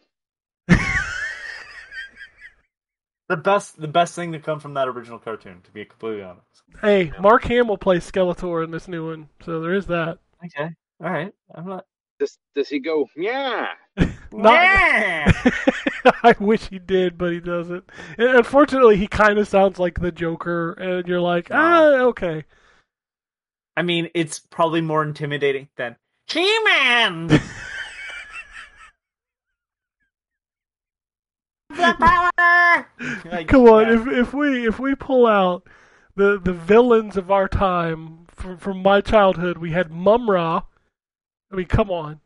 the 3.29 3.37
best, 3.37 3.79
the 3.79 3.87
best 3.87 4.15
thing 4.15 4.33
to 4.33 4.39
come 4.39 4.59
from 4.59 4.73
that 4.73 4.89
original 4.89 5.17
cartoon, 5.17 5.61
to 5.63 5.71
be 5.71 5.85
completely 5.85 6.23
honest. 6.23 6.45
hey, 6.81 7.13
Mark 7.21 7.45
Hamill 7.45 7.77
plays 7.77 8.09
Skeletor 8.09 8.65
in 8.65 8.71
this 8.71 8.89
new 8.89 9.07
one, 9.07 9.29
so 9.45 9.61
there 9.61 9.73
is 9.73 9.87
that. 9.87 10.19
Okay, 10.45 10.75
all 11.01 11.09
right. 11.09 11.33
I'm 11.55 11.67
not. 11.67 11.85
Does 12.19 12.37
does 12.53 12.67
he 12.67 12.79
go? 12.79 13.07
Yeah. 13.15 13.67
Not- 14.33 14.53
Yeah! 14.53 15.31
I 16.23 16.35
wish 16.39 16.67
he 16.67 16.79
did, 16.79 17.17
but 17.17 17.31
he 17.31 17.39
doesn't. 17.39 17.89
And 18.17 18.29
unfortunately, 18.37 18.97
he 18.97 19.07
kind 19.07 19.39
of 19.39 19.47
sounds 19.47 19.79
like 19.79 20.01
the 20.01 20.11
Joker, 20.11 20.73
and 20.73 21.07
you're 21.07 21.21
like, 21.21 21.47
ah, 21.51 21.85
okay. 22.09 22.43
I 23.79 23.81
mean, 23.81 24.09
it's 24.13 24.39
probably 24.39 24.81
more 24.81 25.03
intimidating 25.03 25.69
than 25.77 25.95
He-Man. 26.27 27.29
Like, 27.29 27.47
Come 33.47 33.67
on, 33.69 33.87
yeah. 33.87 33.93
if 34.01 34.07
if 34.07 34.33
we 34.33 34.67
if 34.67 34.79
we 34.79 34.95
pull 34.95 35.25
out 35.25 35.65
the 36.17 36.37
the 36.43 36.51
villains 36.51 37.15
of 37.15 37.31
our 37.31 37.47
time 37.47 38.25
from 38.27 38.57
from 38.57 38.83
my 38.83 38.99
childhood, 38.99 39.57
we 39.59 39.71
had 39.71 39.89
Mumm-Ra. 39.91 40.63
I 41.49 41.55
mean, 41.55 41.67
come 41.67 41.89
on, 41.89 42.19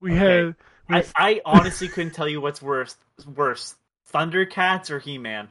we 0.00 0.12
Okay. 0.12 0.18
had. 0.44 0.54
We 0.88 0.96
I, 0.98 1.04
I 1.16 1.40
honestly 1.44 1.88
couldn't 1.88 2.14
tell 2.14 2.28
you 2.28 2.40
what's 2.40 2.62
worse. 2.62 2.96
Worse, 3.34 3.74
Thundercats 4.12 4.88
or 4.88 5.00
He-Man. 5.00 5.48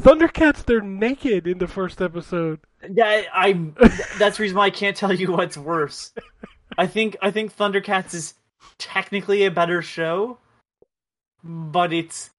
Thundercats, 0.00 0.64
they're 0.64 0.80
naked 0.80 1.48
in 1.48 1.58
the 1.58 1.66
first 1.66 2.00
episode. 2.00 2.60
Yeah, 2.90 3.22
I. 3.32 3.52
That's 4.18 4.36
the 4.36 4.42
reason 4.42 4.56
why 4.56 4.66
I 4.66 4.70
can't 4.70 4.96
tell 4.96 5.12
you 5.12 5.32
what's 5.32 5.56
worse. 5.56 6.12
I 6.76 6.86
think 6.86 7.16
I 7.22 7.30
think 7.30 7.56
Thundercats 7.56 8.14
is 8.14 8.34
technically 8.78 9.44
a 9.44 9.50
better 9.50 9.82
show, 9.82 10.38
but 11.42 11.92
it's 11.92 12.30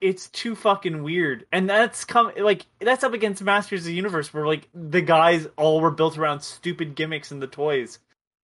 it's 0.00 0.28
too 0.28 0.54
fucking 0.54 1.02
weird, 1.02 1.46
and 1.50 1.68
that's 1.68 2.04
come 2.04 2.30
like 2.38 2.66
that's 2.80 3.04
up 3.04 3.14
against 3.14 3.42
Masters 3.42 3.80
of 3.80 3.86
the 3.86 3.94
Universe, 3.94 4.34
where 4.34 4.46
like 4.46 4.68
the 4.74 5.00
guys 5.00 5.46
all 5.56 5.80
were 5.80 5.90
built 5.90 6.18
around 6.18 6.40
stupid 6.40 6.94
gimmicks 6.94 7.32
in 7.32 7.40
the 7.40 7.46
toys. 7.46 7.98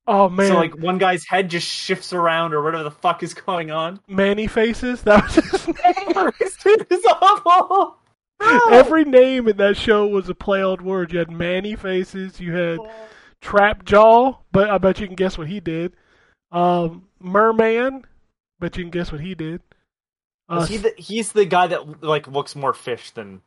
Oh 0.06 0.30
man, 0.30 0.48
So 0.48 0.54
like 0.54 0.76
one 0.78 0.96
guy's 0.96 1.24
head 1.26 1.50
just 1.50 1.68
shifts 1.68 2.12
around 2.14 2.54
or 2.54 2.62
whatever 2.62 2.82
the 2.84 2.90
fuck 2.90 3.22
is 3.22 3.34
going 3.34 3.70
on. 3.70 4.00
Man-E-Faces. 4.08 5.02
That 5.02 5.22
was 5.24 5.34
his 5.34 5.66
name. 5.68 6.32
it's 6.90 7.06
awful. 7.06 7.96
No! 8.40 8.60
Every 8.70 9.04
name 9.04 9.48
in 9.48 9.56
that 9.58 9.76
show 9.76 10.06
was 10.06 10.28
a 10.28 10.34
play 10.34 10.62
on 10.62 10.82
word. 10.84 11.12
You 11.12 11.18
had 11.18 11.30
Man-E-Faces. 11.30 12.40
You 12.40 12.54
had 12.54 12.78
Trap 13.40 13.84
Jaw, 13.84 14.38
but 14.52 14.70
I 14.70 14.78
bet 14.78 14.98
you 15.00 15.06
can 15.06 15.16
guess 15.16 15.36
what 15.38 15.46
he 15.48 15.60
did. 15.60 15.94
Um, 16.52 17.06
Merman, 17.20 18.04
bet 18.58 18.76
you 18.76 18.84
can 18.84 18.90
guess 18.90 19.12
what 19.12 19.20
he 19.20 19.34
did. 19.34 19.60
Uh, 20.48 20.66
he 20.66 20.78
the, 20.78 20.92
he's 20.96 21.30
the 21.32 21.44
guy 21.44 21.66
that 21.68 22.02
like 22.02 22.26
looks 22.26 22.56
more 22.56 22.72
fish 22.72 23.12
than 23.12 23.40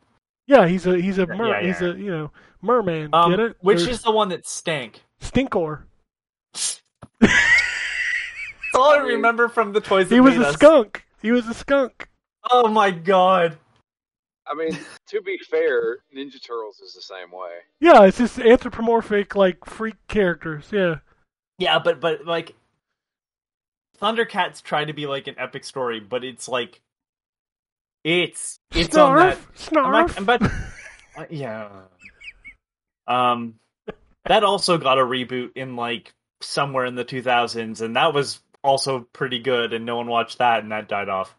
yeah, 0.46 0.66
he's 0.66 0.86
a 0.86 0.96
he's 0.98 1.18
a 1.18 1.26
mer, 1.26 1.48
Yeah, 1.48 1.60
yeah. 1.60 1.66
he's 1.66 1.82
a 1.82 1.86
you 1.98 2.10
know 2.10 2.30
merman. 2.62 3.10
um, 3.12 3.30
get 3.30 3.40
it? 3.40 3.56
which 3.60 3.82
Or 3.86 3.90
is 3.90 4.00
the 4.02 4.10
one 4.12 4.30
that 4.30 4.46
stank. 4.46 5.02
Stinkor? 5.20 5.82
That's 6.54 6.80
all 8.74 8.90
I 8.90 8.96
remember 8.98 9.48
from 9.48 9.72
the 9.72 9.80
toys. 9.80 10.08
That 10.08 10.14
He 10.14 10.20
was 10.20 10.34
made 10.36 10.44
a 10.44 10.48
us. 10.48 10.54
skunk. 10.54 11.04
He 11.20 11.30
was 11.30 11.46
a 11.46 11.54
skunk. 11.54 12.08
Oh 12.50 12.68
my 12.68 12.90
god! 12.90 13.58
I 14.46 14.54
mean, 14.54 14.78
to 15.08 15.20
be 15.22 15.38
fair, 15.38 15.98
Ninja 16.14 16.42
Turtles 16.42 16.80
is 16.80 16.94
the 16.94 17.02
same 17.02 17.30
way. 17.30 17.50
Yeah, 17.80 18.04
it's 18.04 18.18
just 18.18 18.38
anthropomorphic, 18.38 19.34
like 19.34 19.64
freak 19.64 19.96
characters. 20.08 20.68
Yeah, 20.72 20.96
Yeah, 21.58 21.78
but 21.78 22.00
but 22.00 22.26
like 22.26 22.54
Thundercats 24.00 24.62
tried 24.62 24.86
to 24.86 24.92
be 24.92 25.06
like 25.06 25.26
an 25.28 25.36
epic 25.38 25.64
story, 25.64 26.00
but 26.00 26.24
it's 26.24 26.48
like 26.48 26.80
it's 28.02 28.58
it's 28.74 28.96
on 28.96 29.16
that 29.16 29.38
snarf, 29.56 29.86
I'm 29.86 29.92
like- 29.92 30.16
I'm 30.16 30.22
about- 30.24 30.42
uh, 31.16 31.24
yeah. 31.30 31.68
Um 33.06 33.54
that 34.26 34.42
also 34.44 34.78
got 34.78 34.98
a 34.98 35.02
reboot 35.02 35.50
in 35.56 35.76
like 35.76 36.12
somewhere 36.40 36.84
in 36.86 36.94
the 36.94 37.04
2000s 37.04 37.80
and 37.82 37.96
that 37.96 38.12
was 38.14 38.40
also 38.62 39.00
pretty 39.12 39.38
good 39.38 39.72
and 39.72 39.84
no 39.86 39.96
one 39.96 40.06
watched 40.06 40.38
that 40.38 40.62
and 40.62 40.72
that 40.72 40.88
died 40.88 41.08
off. 41.08 41.34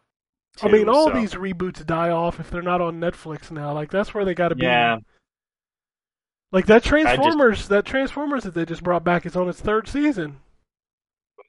I 0.63 0.69
mean, 0.69 0.87
all 0.89 1.07
so- 1.07 1.13
these 1.13 1.33
reboots 1.33 1.85
die 1.85 2.09
off 2.09 2.39
if 2.39 2.49
they're 2.49 2.61
not 2.61 2.81
on 2.81 2.99
Netflix 2.99 3.51
now. 3.51 3.73
Like 3.73 3.91
that's 3.91 4.13
where 4.13 4.25
they 4.25 4.33
got 4.33 4.49
to 4.49 4.55
be. 4.55 4.63
Yeah. 4.65 4.97
Like 6.51 6.67
that 6.67 6.83
Transformers, 6.83 7.67
that 7.67 7.85
Transformers 7.85 8.43
that 8.43 8.53
they 8.53 8.65
just 8.65 8.83
brought 8.83 9.03
back 9.03 9.25
is 9.25 9.35
on 9.35 9.49
its 9.49 9.59
third 9.59 9.87
season. 9.87 10.37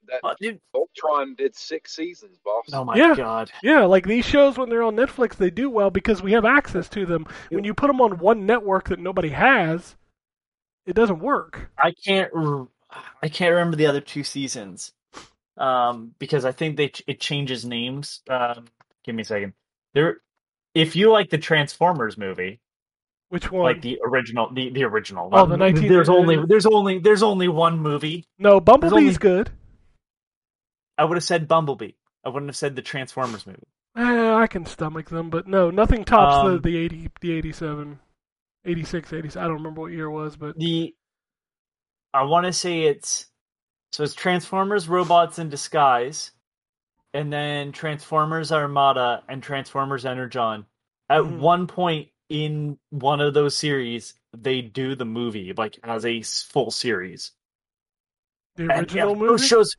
That 0.07 0.19
Uh, 0.23 0.35
dude, 0.39 0.59
Voltron 0.73 1.35
did 1.37 1.55
six 1.55 1.93
seasons, 1.95 2.37
boss. 2.43 2.65
oh 2.73 2.83
my 2.85 2.95
Yeah. 2.95 3.15
god. 3.15 3.51
Yeah, 3.61 3.83
like 3.85 4.05
these 4.05 4.25
shows 4.25 4.57
when 4.57 4.69
they're 4.69 4.83
on 4.83 4.95
Netflix, 4.95 5.35
they 5.35 5.49
do 5.49 5.69
well 5.69 5.89
because 5.89 6.21
we 6.21 6.31
have 6.33 6.45
access 6.45 6.87
to 6.89 7.05
them. 7.05 7.25
When 7.49 7.63
you 7.65 7.73
put 7.73 7.87
them 7.87 8.01
on 8.01 8.17
one 8.19 8.45
network 8.45 8.89
that 8.89 8.99
nobody 8.99 9.29
has, 9.29 9.95
it 10.85 10.93
doesn't 10.93 11.19
work. 11.19 11.71
I 11.77 11.91
can't. 11.91 12.31
r- 12.33 12.67
I 13.21 13.27
can't 13.27 13.51
remember 13.51 13.75
the 13.75 13.85
other 13.87 13.99
two 13.99 14.23
seasons, 14.23 14.93
um, 15.57 16.15
because 16.19 16.45
I 16.45 16.53
think 16.53 16.77
they 16.77 16.91
it 17.05 17.19
changes 17.19 17.65
names. 17.65 18.21
Um, 18.29 18.65
give 19.07 19.15
me 19.15 19.21
a 19.23 19.25
second. 19.25 19.53
There, 19.95 20.17
if 20.75 20.95
you 20.95 21.11
like 21.11 21.31
the 21.31 21.39
Transformers 21.39 22.15
movie, 22.19 22.59
Which 23.29 23.51
one? 23.51 23.63
like 23.63 23.81
the 23.81 23.99
original, 24.05 24.53
the 24.53 24.69
the 24.69 24.83
original. 24.83 25.29
Oh, 25.31 25.47
the 25.47 25.57
19 25.57 25.87
There's 25.89 26.09
only 26.09 26.37
there's 26.45 26.67
only 26.67 26.99
there's 26.99 27.23
only 27.23 27.47
one 27.47 27.79
movie. 27.79 28.25
no, 28.37 28.59
Bumblebee's 28.59 28.93
only- 28.93 29.13
good. 29.17 29.49
I 30.99 31.05
would 31.05 31.15
have 31.17 31.23
said 31.23 31.47
Bumblebee. 31.47 31.91
I 32.25 32.29
wouldn't 32.29 32.49
have 32.49 32.55
said 32.57 32.75
the 32.75 32.81
Transformers 32.81 33.45
movie. 33.47 33.67
Eh, 33.95 34.33
I 34.35 34.47
can 34.47 34.65
stomach 34.65 35.09
them, 35.09 35.29
but 35.29 35.47
no, 35.47 35.69
nothing 35.71 36.03
tops 36.03 36.43
the 36.47 36.55
Um, 36.55 36.61
the 36.61 36.77
eighty, 36.77 37.09
the 37.21 37.31
eighty-seven, 37.31 37.99
eighty-six, 38.65 39.13
eighty-seven. 39.13 39.43
I 39.43 39.47
don't 39.47 39.57
remember 39.57 39.81
what 39.81 39.91
year 39.91 40.05
it 40.05 40.11
was, 40.11 40.35
but 40.35 40.55
The 40.57 40.93
I 42.13 42.23
want 42.23 42.45
to 42.45 42.53
say 42.53 42.83
it's 42.83 43.27
so 43.91 44.03
it's 44.03 44.13
Transformers 44.13 44.87
Robots 44.89 45.39
in 45.39 45.49
Disguise, 45.49 46.31
and 47.13 47.31
then 47.31 47.71
Transformers 47.71 48.51
Armada 48.51 49.23
and 49.27 49.41
Transformers 49.41 50.05
Energon. 50.05 50.65
At 51.09 51.21
Mhm. 51.23 51.39
one 51.39 51.67
point 51.67 52.09
in 52.29 52.77
one 52.89 53.21
of 53.21 53.33
those 53.33 53.55
series, 53.55 54.13
they 54.33 54.61
do 54.61 54.95
the 54.95 55.05
movie 55.05 55.53
like 55.53 55.79
as 55.83 56.05
a 56.05 56.21
full 56.21 56.71
series. 56.71 57.31
the 58.55 58.63
And, 58.63 58.71
original 58.81 59.09
yeah, 59.13 59.19
movie. 59.19 59.27
Those 59.31 59.45
shows, 59.47 59.75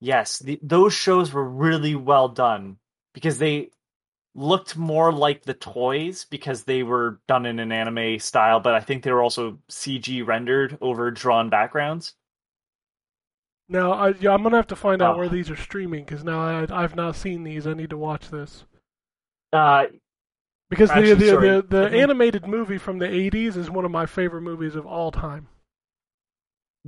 yes, 0.00 0.38
the, 0.40 0.58
those 0.62 0.94
shows 0.94 1.32
were 1.32 1.48
really 1.48 1.94
well 1.94 2.28
done 2.28 2.78
because 3.14 3.38
they 3.38 3.70
looked 4.34 4.76
more 4.76 5.12
like 5.12 5.42
the 5.44 5.54
toys 5.54 6.26
because 6.30 6.64
they 6.64 6.82
were 6.84 7.20
done 7.28 7.46
in 7.46 7.58
an 7.58 7.72
anime 7.72 8.18
style, 8.20 8.60
but 8.60 8.74
I 8.74 8.80
think 8.80 9.02
they 9.02 9.12
were 9.12 9.22
also 9.22 9.58
CG 9.68 10.22
rendered 10.22 10.78
over 10.80 11.10
drawn 11.10 11.50
backgrounds. 11.50 12.14
Now, 13.72 13.92
I, 13.92 14.08
yeah, 14.20 14.32
I'm 14.32 14.42
gonna 14.42 14.56
have 14.56 14.66
to 14.66 14.76
find 14.76 15.00
out 15.00 15.14
Oh. 15.14 15.18
where 15.18 15.28
these 15.28 15.48
are 15.48 15.56
streaming 15.56 16.04
because 16.04 16.24
now 16.24 16.40
I, 16.40 16.66
I've 16.82 16.96
not 16.96 17.14
seen 17.14 17.44
these. 17.44 17.66
I 17.68 17.72
need 17.72 17.90
to 17.90 17.96
watch 17.96 18.28
this 18.28 18.64
Uh, 19.52 19.84
because 20.68 20.88
the 20.90 20.96
Actually, 20.96 21.14
the, 21.14 21.36
the, 21.36 21.66
the 21.68 21.82
Let 21.82 21.92
me- 21.92 22.00
animated 22.00 22.46
movie 22.48 22.78
from 22.78 22.98
the 22.98 23.06
'80s 23.06 23.56
is 23.56 23.70
one 23.70 23.84
of 23.84 23.90
my 23.92 24.06
favorite 24.06 24.42
movies 24.42 24.74
of 24.74 24.86
all 24.86 25.10
time. 25.12 25.46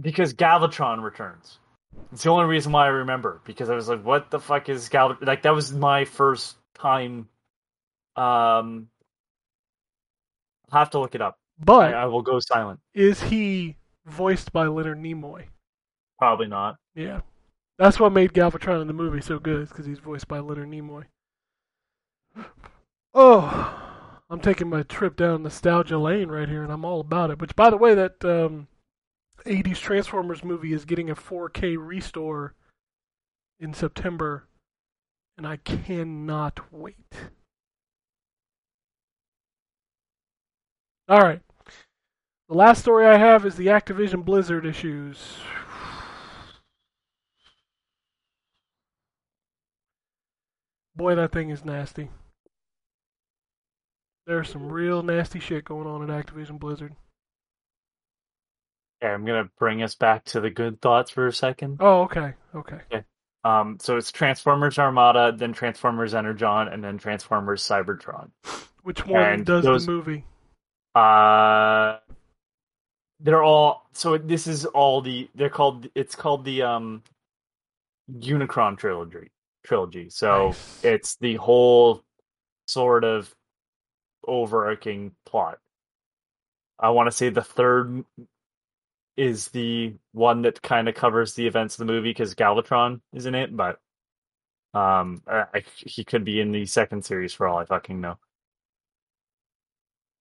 because 0.00 0.34
Galvatron 0.34 1.02
returns. 1.02 1.58
It's 2.10 2.22
the 2.24 2.30
only 2.30 2.46
reason 2.46 2.72
why 2.72 2.86
I 2.86 2.88
remember 2.88 3.40
because 3.44 3.68
I 3.70 3.74
was 3.74 3.88
like, 3.88 4.02
"What 4.04 4.30
the 4.30 4.40
fuck 4.40 4.68
is 4.68 4.88
Gal?" 4.88 5.16
Like 5.20 5.42
that 5.42 5.54
was 5.54 5.72
my 5.72 6.04
first 6.06 6.56
time. 6.74 7.28
Um, 8.16 8.88
I'll 10.70 10.78
have 10.80 10.90
to 10.90 10.98
look 10.98 11.14
it 11.14 11.20
up. 11.20 11.38
But 11.62 11.94
I, 11.94 12.02
I 12.02 12.04
will 12.06 12.22
go 12.22 12.40
silent. 12.40 12.80
is 12.94 13.22
he 13.22 13.76
voiced 14.06 14.52
by 14.52 14.66
Leonard 14.66 14.98
Nimoy? 14.98 15.44
Probably 16.22 16.46
not. 16.46 16.76
Yeah, 16.94 17.22
that's 17.80 17.98
what 17.98 18.12
made 18.12 18.32
Galvatron 18.32 18.80
in 18.80 18.86
the 18.86 18.92
movie 18.92 19.20
so 19.20 19.40
good, 19.40 19.68
because 19.68 19.86
he's 19.86 19.98
voiced 19.98 20.28
by 20.28 20.38
Leonard 20.38 20.68
Nimoy. 20.68 21.06
Oh, 23.12 24.08
I'm 24.30 24.38
taking 24.38 24.70
my 24.70 24.84
trip 24.84 25.16
down 25.16 25.42
nostalgia 25.42 25.98
lane 25.98 26.28
right 26.28 26.48
here, 26.48 26.62
and 26.62 26.72
I'm 26.72 26.84
all 26.84 27.00
about 27.00 27.30
it. 27.30 27.40
Which, 27.40 27.56
by 27.56 27.70
the 27.70 27.76
way, 27.76 27.92
that 27.94 28.24
um, 28.24 28.68
80s 29.44 29.78
Transformers 29.78 30.44
movie 30.44 30.72
is 30.72 30.84
getting 30.84 31.10
a 31.10 31.16
4K 31.16 31.76
restore 31.76 32.54
in 33.58 33.74
September, 33.74 34.46
and 35.36 35.44
I 35.44 35.56
cannot 35.56 36.72
wait. 36.72 37.14
All 41.08 41.20
right. 41.20 41.42
The 42.48 42.54
last 42.54 42.80
story 42.80 43.06
I 43.06 43.18
have 43.18 43.44
is 43.44 43.56
the 43.56 43.66
Activision 43.66 44.24
Blizzard 44.24 44.64
issues. 44.64 45.40
Boy, 51.02 51.16
that 51.16 51.32
thing 51.32 51.50
is 51.50 51.64
nasty. 51.64 52.10
There's 54.24 54.48
some 54.48 54.70
real 54.70 55.02
nasty 55.02 55.40
shit 55.40 55.64
going 55.64 55.88
on 55.88 56.08
at 56.08 56.26
Activision 56.26 56.60
Blizzard. 56.60 56.94
Okay, 59.02 59.12
I'm 59.12 59.24
gonna 59.24 59.50
bring 59.58 59.82
us 59.82 59.96
back 59.96 60.24
to 60.26 60.40
the 60.40 60.48
good 60.48 60.80
thoughts 60.80 61.10
for 61.10 61.26
a 61.26 61.32
second. 61.32 61.78
Oh, 61.80 62.02
okay, 62.02 62.34
okay. 62.54 63.02
Um, 63.42 63.78
so 63.80 63.96
it's 63.96 64.12
Transformers 64.12 64.78
Armada, 64.78 65.32
then 65.36 65.52
Transformers 65.52 66.14
Energon, 66.14 66.68
and 66.68 66.84
then 66.84 66.98
Transformers 66.98 67.64
Cybertron. 67.66 68.30
Which 68.84 69.04
one 69.04 69.24
And 69.24 69.44
does 69.44 69.64
those- 69.64 69.86
the 69.86 69.90
movie? 69.90 70.24
Uh, 70.94 71.98
they're 73.18 73.42
all 73.42 73.88
so. 73.92 74.18
This 74.18 74.46
is 74.46 74.66
all 74.66 75.00
the. 75.02 75.28
They're 75.34 75.50
called. 75.50 75.88
It's 75.96 76.14
called 76.14 76.44
the 76.44 76.62
um, 76.62 77.02
Unicron 78.08 78.78
trilogy. 78.78 79.32
Trilogy. 79.64 80.10
So 80.10 80.48
Nice. 80.48 80.84
it's 80.84 81.16
the 81.16 81.36
whole 81.36 82.02
sort 82.66 83.04
of 83.04 83.34
overarching 84.26 85.12
plot. 85.26 85.58
I 86.78 86.90
want 86.90 87.06
to 87.08 87.12
say 87.12 87.28
the 87.28 87.42
third 87.42 88.04
is 89.16 89.48
the 89.48 89.94
one 90.12 90.42
that 90.42 90.62
kind 90.62 90.88
of 90.88 90.94
covers 90.94 91.34
the 91.34 91.46
events 91.46 91.74
of 91.74 91.86
the 91.86 91.92
movie 91.92 92.10
because 92.10 92.34
Galvatron 92.34 93.00
is 93.12 93.26
in 93.26 93.34
it, 93.34 93.54
but 93.56 93.78
um, 94.74 95.22
I, 95.26 95.62
he 95.76 96.02
could 96.02 96.24
be 96.24 96.40
in 96.40 96.50
the 96.50 96.64
second 96.66 97.04
series 97.04 97.34
for 97.34 97.46
all 97.46 97.58
I 97.58 97.66
fucking 97.66 98.00
know. 98.00 98.16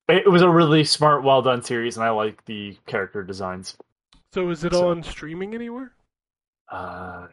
It 0.10 0.30
was 0.30 0.42
a 0.42 0.50
really 0.50 0.84
smart, 0.84 1.24
well 1.24 1.42
done 1.42 1.64
series, 1.64 1.96
and 1.96 2.04
I 2.04 2.10
like 2.10 2.44
the 2.46 2.78
character 2.86 3.24
designs. 3.24 3.78
So 4.34 4.50
is 4.50 4.64
it 4.64 4.74
so- 4.74 4.90
on 4.90 5.04
streaming 5.04 5.56
anywhere? 5.56 5.94
Uh, 6.70 7.28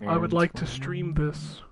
I 0.00 0.16
would 0.16 0.32
like 0.32 0.52
to 0.54 0.66
stream 0.66 1.14
this. 1.14 1.62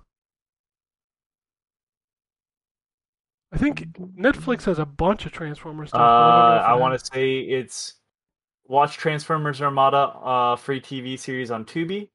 I 3.51 3.57
think 3.57 3.93
Netflix 4.17 4.63
has 4.63 4.79
a 4.79 4.85
bunch 4.85 5.25
of 5.27 5.31
Transformers 5.31 5.89
Uh, 5.89 5.89
stuff. 5.89 5.99
but 5.99 6.03
I, 6.03 6.39
don't 6.39 6.55
know 6.55 6.61
if 6.61 6.67
I 6.67 6.73
want 6.75 6.99
to 6.99 7.05
say 7.05 7.39
it's 7.39 7.93
watch 8.65 8.97
Transformers 8.97 9.61
Armada, 9.61 9.97
uh, 9.97 10.55
free 10.55 10.81
TV 10.81 11.19
series 11.19 11.51
on 11.51 11.65
Tubi. 11.65 12.09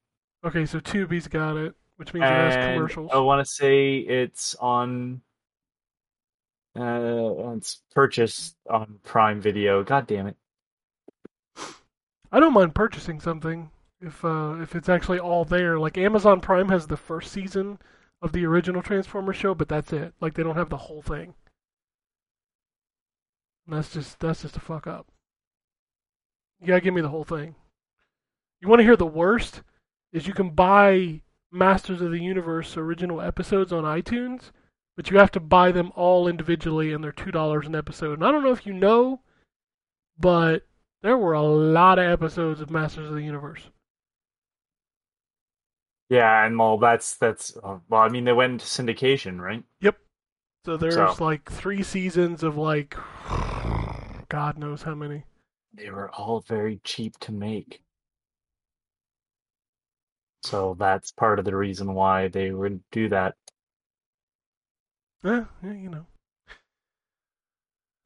Okay, 0.44 0.66
so 0.66 0.80
Tubi's 0.80 1.28
got 1.28 1.56
it, 1.56 1.74
which 1.96 2.12
means 2.12 2.24
it 2.24 2.28
has 2.28 2.54
commercials. 2.74 3.10
I 3.12 3.18
want 3.18 3.46
to 3.46 3.50
say 3.52 3.98
it's 3.98 4.54
on. 4.56 5.20
Uh, 6.76 7.54
it's 7.56 7.82
purchased 7.94 8.56
on 8.68 8.98
Prime 9.04 9.40
Video. 9.40 9.82
God 9.84 10.06
damn 10.06 10.26
it! 10.28 10.36
I 12.32 12.40
don't 12.40 12.52
mind 12.52 12.74
purchasing 12.74 13.20
something 13.20 13.70
if 14.00 14.24
uh, 14.24 14.56
if 14.60 14.74
it's 14.74 14.88
actually 14.88 15.18
all 15.18 15.44
there. 15.44 15.78
Like 15.78 15.98
Amazon 15.98 16.40
Prime 16.40 16.68
has 16.68 16.86
the 16.86 16.96
first 16.96 17.32
season 17.32 17.78
of 18.22 18.32
the 18.32 18.44
original 18.46 18.82
Transformers 18.82 19.36
show, 19.36 19.54
but 19.54 19.68
that's 19.68 19.92
it. 19.92 20.14
Like 20.20 20.34
they 20.34 20.42
don't 20.42 20.56
have 20.56 20.70
the 20.70 20.76
whole 20.76 21.02
thing. 21.02 21.34
And 23.66 23.76
that's 23.76 23.92
just 23.92 24.18
that's 24.20 24.42
just 24.42 24.56
a 24.56 24.60
fuck 24.60 24.86
up. 24.86 25.06
You 26.60 26.66
gotta 26.68 26.80
give 26.80 26.94
me 26.94 27.00
the 27.00 27.08
whole 27.08 27.24
thing. 27.24 27.54
You 28.60 28.68
want 28.68 28.80
to 28.80 28.84
hear 28.84 28.96
the 28.96 29.06
worst? 29.06 29.62
Is 30.12 30.26
you 30.26 30.32
can 30.32 30.50
buy 30.50 31.22
Masters 31.52 32.00
of 32.00 32.10
the 32.10 32.20
Universe 32.20 32.76
original 32.76 33.20
episodes 33.20 33.72
on 33.72 33.84
iTunes, 33.84 34.52
but 34.96 35.10
you 35.10 35.18
have 35.18 35.30
to 35.32 35.40
buy 35.40 35.70
them 35.70 35.92
all 35.94 36.26
individually, 36.26 36.92
and 36.92 37.04
they're 37.04 37.12
two 37.12 37.30
dollars 37.30 37.66
an 37.66 37.74
episode. 37.74 38.14
And 38.14 38.24
I 38.24 38.32
don't 38.32 38.42
know 38.42 38.52
if 38.52 38.66
you 38.66 38.72
know, 38.72 39.20
but 40.18 40.66
there 41.02 41.18
were 41.18 41.34
a 41.34 41.42
lot 41.42 41.98
of 41.98 42.10
episodes 42.10 42.60
of 42.60 42.70
Masters 42.70 43.08
of 43.08 43.14
the 43.14 43.22
Universe. 43.22 43.70
Yeah, 46.10 46.46
and 46.46 46.58
well, 46.58 46.78
that's 46.78 47.16
that's 47.16 47.56
uh, 47.62 47.78
well. 47.88 48.00
I 48.00 48.08
mean, 48.08 48.24
they 48.24 48.32
went 48.32 48.52
into 48.52 48.64
syndication, 48.64 49.38
right? 49.38 49.62
Yep. 49.80 49.96
So 50.64 50.76
there's 50.76 50.94
So- 50.94 51.16
like 51.24 51.50
three 51.50 51.82
seasons 51.82 52.42
of 52.42 52.56
like, 52.56 52.96
God 54.28 54.58
knows 54.58 54.82
how 54.82 54.94
many. 54.94 55.24
They 55.74 55.90
were 55.90 56.10
all 56.10 56.40
very 56.40 56.80
cheap 56.82 57.18
to 57.20 57.32
make. 57.32 57.82
So 60.44 60.76
that's 60.78 61.10
part 61.12 61.38
of 61.38 61.44
the 61.44 61.54
reason 61.56 61.92
why 61.94 62.28
they 62.28 62.52
would 62.52 62.80
do 62.90 63.08
that. 63.10 63.34
Eh, 65.24 65.42
yeah, 65.62 65.72
you 65.72 65.90
know. 65.90 66.06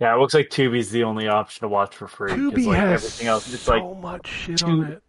Yeah, 0.00 0.14
it 0.16 0.18
looks 0.18 0.34
like 0.34 0.48
Tubi's 0.48 0.90
the 0.90 1.04
only 1.04 1.28
option 1.28 1.60
to 1.62 1.68
watch 1.68 1.94
for 1.94 2.08
free. 2.08 2.32
Tubi 2.32 2.66
like 2.66 2.78
has 2.78 3.04
everything 3.04 3.26
else, 3.28 3.52
it's 3.52 3.62
so 3.62 3.72
like 3.76 3.98
much 4.02 4.26
shit 4.26 4.58
two- 4.58 4.66
on 4.66 4.84
it. 4.84 5.02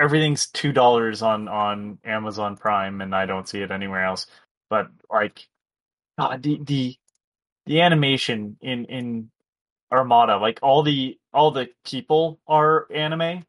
Everything's 0.00 0.46
two 0.46 0.72
dollars 0.72 1.22
on 1.22 1.46
on 1.46 1.98
Amazon 2.04 2.56
Prime, 2.56 3.00
and 3.00 3.14
I 3.14 3.26
don't 3.26 3.48
see 3.48 3.60
it 3.60 3.70
anywhere 3.70 4.04
else. 4.04 4.26
But 4.70 4.88
like, 5.10 5.46
God, 6.18 6.42
the 6.42 6.60
the 6.64 6.96
the 7.66 7.82
animation 7.82 8.56
in 8.60 8.86
in 8.86 9.30
Armada, 9.92 10.38
like 10.38 10.58
all 10.62 10.82
the 10.82 11.18
all 11.32 11.50
the 11.50 11.68
people 11.84 12.40
are 12.48 12.86
anime, 12.92 13.44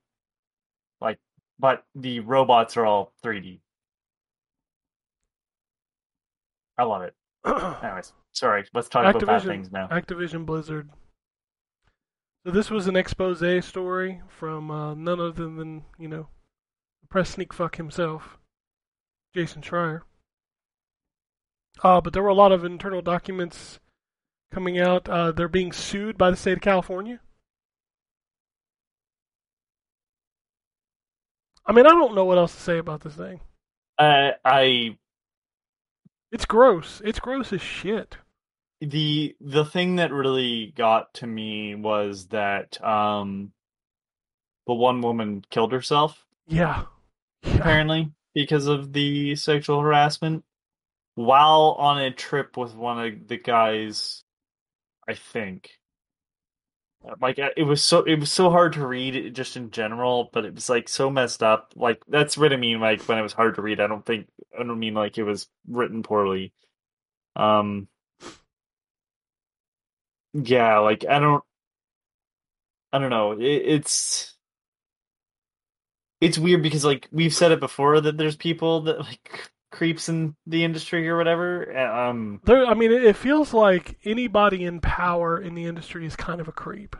like, 0.99 1.19
but 1.57 1.85
the 1.95 2.19
robots 2.19 2.77
are 2.77 2.85
all 2.85 3.13
3D. 3.23 3.59
I 6.77 6.83
love 6.83 7.03
it. 7.03 7.13
Anyways, 7.83 8.11
sorry. 8.31 8.65
Let's 8.73 8.89
talk 8.89 9.15
about 9.15 9.25
bad 9.25 9.43
things 9.43 9.71
now. 9.71 9.87
Activision 9.87 10.45
Blizzard. 10.45 10.89
So 12.45 12.51
this 12.51 12.71
was 12.71 12.87
an 12.87 12.95
expose 12.95 13.65
story 13.65 14.21
from 14.27 14.71
uh, 14.71 14.95
none 14.95 15.19
other 15.19 15.31
than 15.31 15.83
you 15.99 16.07
know, 16.07 16.27
press 17.11 17.29
sneak 17.29 17.53
fuck 17.53 17.75
himself, 17.75 18.39
Jason 19.35 19.61
Schreier. 19.61 20.01
Uh, 21.83 22.01
but 22.01 22.13
there 22.13 22.23
were 22.23 22.29
a 22.29 22.33
lot 22.33 22.51
of 22.51 22.63
internal 22.65 23.01
documents 23.01 23.79
coming 24.51 24.79
out. 24.79 25.07
Uh, 25.07 25.31
they're 25.31 25.47
being 25.47 25.71
sued 25.71 26.17
by 26.17 26.31
the 26.31 26.37
state 26.37 26.53
of 26.53 26.61
California. 26.61 27.19
I 31.65 31.73
mean, 31.73 31.85
I 31.85 31.89
don't 31.89 32.15
know 32.15 32.25
what 32.25 32.37
else 32.37 32.55
to 32.55 32.61
say 32.61 32.77
about 32.79 33.01
this 33.01 33.13
thing. 33.15 33.41
Uh, 33.97 34.31
I 34.43 34.97
It's 36.31 36.45
gross. 36.45 37.01
It's 37.05 37.19
gross 37.19 37.53
as 37.53 37.61
shit. 37.61 38.17
the 38.79 39.35
the 39.39 39.63
thing 39.65 39.97
that 39.97 40.11
really 40.11 40.73
got 40.75 41.13
to 41.15 41.27
me 41.27 41.75
was 41.75 42.27
that 42.27 42.83
um 42.83 43.51
the 44.65 44.73
one 44.73 45.01
woman 45.01 45.43
killed 45.51 45.71
herself 45.71 46.25
Yeah. 46.47 46.85
Apparently 47.43 48.11
because 48.33 48.67
of 48.67 48.93
the 48.93 49.35
sexual 49.35 49.81
harassment 49.81 50.43
while 51.15 51.75
on 51.77 52.01
a 52.01 52.11
trip 52.11 52.55
with 52.57 52.73
one 52.75 53.05
of 53.05 53.27
the 53.27 53.37
guys 53.37 54.23
i 55.07 55.13
think. 55.13 55.71
Like 57.19 57.39
uh, 57.39 57.49
it 57.57 57.63
was 57.63 57.83
so 57.83 58.03
it 58.03 58.19
was 58.19 58.31
so 58.31 58.51
hard 58.51 58.73
to 58.73 58.85
read 58.85 59.33
just 59.33 59.57
in 59.57 59.71
general 59.71 60.29
but 60.31 60.45
it 60.45 60.53
was 60.53 60.69
like 60.69 60.87
so 60.87 61.09
messed 61.09 61.41
up. 61.41 61.73
Like 61.75 62.03
that's 62.07 62.37
what 62.37 62.53
i 62.53 62.57
mean 62.57 62.79
like 62.79 63.01
when 63.03 63.17
it 63.17 63.23
was 63.23 63.33
hard 63.33 63.55
to 63.55 63.61
read. 63.61 63.79
I 63.79 63.87
don't 63.87 64.05
think 64.05 64.27
i 64.57 64.63
don't 64.63 64.79
mean 64.79 64.93
like 64.93 65.17
it 65.17 65.23
was 65.23 65.47
written 65.67 66.03
poorly. 66.03 66.53
Um 67.35 67.87
yeah 70.33 70.77
like 70.79 71.05
i 71.09 71.19
don't 71.19 71.43
i 72.93 72.99
don't 72.99 73.09
know. 73.09 73.33
It, 73.33 73.43
it's 73.43 74.30
it's 76.21 76.37
weird 76.37 76.61
because 76.63 76.85
like 76.85 77.09
we've 77.11 77.33
said 77.33 77.51
it 77.51 77.59
before 77.59 77.99
that 77.99 78.15
there's 78.17 78.35
people 78.35 78.81
that 78.81 78.99
like 78.99 79.49
creeps 79.71 80.07
in 80.09 80.35
the 80.47 80.63
industry 80.63 81.07
or 81.09 81.17
whatever 81.17 81.77
um 81.77 82.39
There, 82.43 82.65
I 82.65 82.73
mean, 82.73 82.91
it, 82.91 83.15
feels 83.15 83.53
like 83.53 83.97
anybody 84.05 84.65
in 84.65 84.81
power 84.81 85.39
in 85.41 85.55
the 85.55 85.65
industry 85.65 86.05
is 86.05 86.15
kind 86.15 86.39
of 86.41 86.47
a 86.47 86.51
creep. 86.51 86.95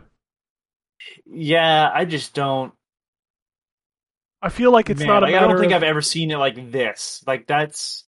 yeah 1.26 1.90
i 1.94 2.04
just 2.04 2.34
don't 2.34 2.72
I 4.44 4.48
feel 4.48 4.72
like 4.72 4.90
it's 4.90 4.98
man, 4.98 5.08
not 5.08 5.22
like, 5.22 5.32
matter. 5.32 5.44
i 5.44 5.48
don't 5.48 5.60
think 5.60 5.72
of, 5.72 5.76
i've 5.76 5.82
ever 5.88 6.02
seen 6.02 6.30
it 6.30 6.36
like 6.38 6.72
this 6.72 7.22
like 7.26 7.46
that's 7.46 8.04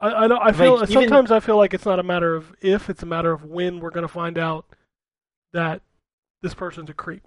I, 0.00 0.24
I, 0.24 0.28
don't, 0.28 0.40
I 0.40 0.52
feel 0.52 0.80
like, 0.80 0.90
even- 0.90 1.02
sometimes 1.02 1.30
I 1.30 1.40
feel 1.40 1.58
like 1.58 1.74
it's 1.74 1.84
not 1.84 1.98
a 1.98 2.02
matter 2.02 2.34
of 2.34 2.54
if; 2.62 2.88
it's 2.88 3.02
a 3.02 3.06
matter 3.06 3.32
of 3.32 3.44
when 3.44 3.80
we're 3.80 3.90
going 3.90 4.06
to 4.06 4.08
find 4.08 4.38
out 4.38 4.64
that 5.52 5.82
this 6.40 6.54
person's 6.54 6.88
a 6.88 6.94
creep. 6.94 7.22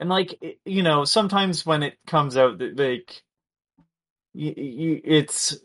And 0.00 0.08
like 0.08 0.60
you 0.64 0.82
know 0.82 1.04
sometimes 1.04 1.66
when 1.66 1.82
it 1.82 1.98
comes 2.06 2.36
out 2.36 2.58
that 2.58 2.78
like 2.78 3.22
it's 4.34 5.58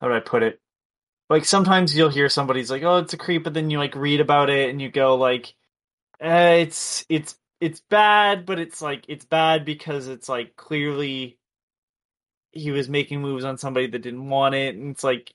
how 0.00 0.08
do 0.08 0.14
i 0.14 0.20
put 0.20 0.42
it? 0.42 0.60
Like 1.30 1.44
sometimes 1.44 1.96
you'll 1.96 2.10
hear 2.10 2.28
somebody's 2.28 2.70
like 2.70 2.82
oh 2.82 2.98
it's 2.98 3.14
a 3.14 3.18
creep 3.18 3.44
but 3.44 3.54
then 3.54 3.70
you 3.70 3.78
like 3.78 3.96
read 3.96 4.20
about 4.20 4.50
it 4.50 4.70
and 4.70 4.80
you 4.80 4.90
go 4.90 5.16
like 5.16 5.54
eh, 6.20 6.56
it's 6.56 7.04
it's 7.08 7.36
it's 7.60 7.80
bad 7.88 8.44
but 8.44 8.58
it's 8.58 8.82
like 8.82 9.04
it's 9.08 9.24
bad 9.24 9.64
because 9.64 10.08
it's 10.08 10.28
like 10.28 10.54
clearly 10.54 11.38
he 12.52 12.70
was 12.70 12.88
making 12.88 13.20
moves 13.22 13.44
on 13.44 13.58
somebody 13.58 13.86
that 13.86 14.00
didn't 14.00 14.28
want 14.28 14.54
it 14.54 14.76
and 14.76 14.90
it's 14.90 15.02
like 15.02 15.32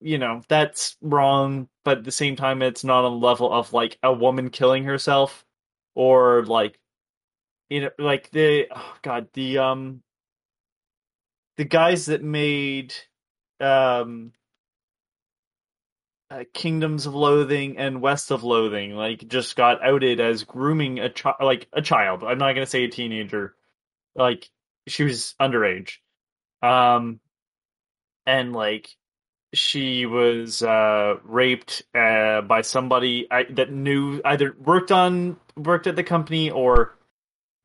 you 0.00 0.18
know 0.18 0.42
that's 0.48 0.96
wrong 1.00 1.68
but 1.84 1.98
at 1.98 2.04
the 2.04 2.12
same 2.12 2.36
time 2.36 2.62
it's 2.62 2.84
not 2.84 3.04
on 3.04 3.20
level 3.20 3.52
of 3.52 3.72
like 3.72 3.98
a 4.02 4.12
woman 4.12 4.50
killing 4.50 4.84
herself 4.84 5.44
or 5.94 6.44
like 6.44 6.78
you 7.68 7.82
know 7.82 7.90
like 7.98 8.30
the 8.30 8.66
oh 8.74 8.94
god 9.02 9.28
the 9.34 9.58
um 9.58 10.02
the 11.56 11.64
guys 11.64 12.06
that 12.06 12.22
made 12.22 12.94
um 13.60 14.32
uh, 16.30 16.44
Kingdoms 16.54 17.06
of 17.06 17.14
Loathing 17.14 17.76
and 17.76 18.00
West 18.00 18.30
of 18.30 18.44
Loathing 18.44 18.94
like 18.94 19.26
just 19.26 19.56
got 19.56 19.84
outed 19.84 20.20
as 20.20 20.44
grooming 20.44 21.00
a 21.00 21.08
child 21.08 21.36
like 21.40 21.66
a 21.72 21.82
child. 21.82 22.22
I'm 22.22 22.38
not 22.38 22.52
going 22.52 22.64
to 22.64 22.70
say 22.70 22.84
a 22.84 22.88
teenager. 22.88 23.56
Like 24.14 24.48
she 24.86 25.04
was 25.04 25.34
underage. 25.40 25.94
Um 26.62 27.20
and 28.26 28.52
like 28.52 28.96
she 29.52 30.06
was 30.06 30.62
uh 30.62 31.16
raped 31.24 31.82
uh 31.94 32.40
by 32.42 32.62
somebody 32.62 33.26
I, 33.30 33.44
that 33.50 33.72
knew 33.72 34.20
either 34.24 34.54
worked 34.58 34.92
on 34.92 35.38
worked 35.56 35.86
at 35.86 35.96
the 35.96 36.04
company 36.04 36.50
or 36.50 36.96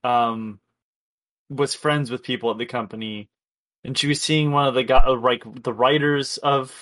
um 0.03 0.59
was 1.49 1.75
friends 1.75 2.09
with 2.09 2.23
people 2.23 2.49
at 2.49 2.57
the 2.57 2.65
company. 2.65 3.29
And 3.83 3.95
she 3.95 4.07
was 4.07 4.19
seeing 4.19 4.51
one 4.51 4.67
of 4.67 4.73
the 4.73 4.83
guy 4.83 5.03
uh, 5.05 5.15
like 5.15 5.43
the 5.63 5.73
writers 5.73 6.37
of 6.37 6.73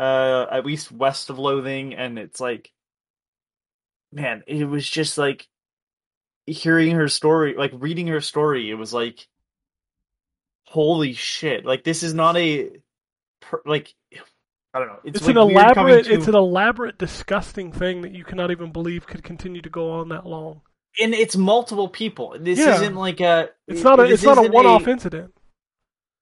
uh 0.00 0.46
at 0.50 0.66
least 0.66 0.90
west 0.90 1.30
of 1.30 1.38
loathing. 1.38 1.94
And 1.94 2.18
it's 2.18 2.40
like 2.40 2.72
man 4.12 4.42
it 4.48 4.64
was 4.64 4.88
just 4.88 5.16
like 5.16 5.46
hearing 6.46 6.90
her 6.90 7.06
story 7.08 7.54
like 7.56 7.70
reading 7.72 8.08
her 8.08 8.20
story 8.20 8.68
it 8.68 8.74
was 8.74 8.92
like 8.92 9.28
holy 10.66 11.12
shit. 11.12 11.64
Like 11.64 11.84
this 11.84 12.02
is 12.02 12.14
not 12.14 12.36
a 12.36 12.70
per, 13.42 13.60
like 13.66 13.92
i 14.74 14.78
don't 14.78 14.88
know 14.88 14.98
it's, 15.04 15.18
It's, 15.18 15.26
like 15.26 15.36
an 15.36 15.42
elaborate, 15.50 16.06
to- 16.06 16.14
it's 16.14 16.28
an 16.28 16.34
elaborate, 16.34 16.96
disgusting 16.96 17.72
thing 17.72 18.00
that 18.02 18.12
you 18.12 18.24
cannot 18.24 18.50
even 18.50 18.72
believe 18.72 19.06
could 19.06 19.22
continue 19.22 19.60
to 19.60 19.68
go 19.68 19.90
on 19.90 20.08
that 20.08 20.24
long. 20.26 20.62
and 20.98 21.12
it's 21.12 21.36
multiple 21.36 21.88
people 21.88 22.36
this 22.40 22.58
Yeah. 22.58 22.76
isn't 22.76 22.94
like 22.94 23.20
a 23.20 23.50
It's 23.68 23.82
not 23.82 24.00
a, 24.00 24.04
it's 24.04 24.22
not 24.22 24.38
a 24.38 24.48
one-off 24.50 24.88
incident. 24.88 25.34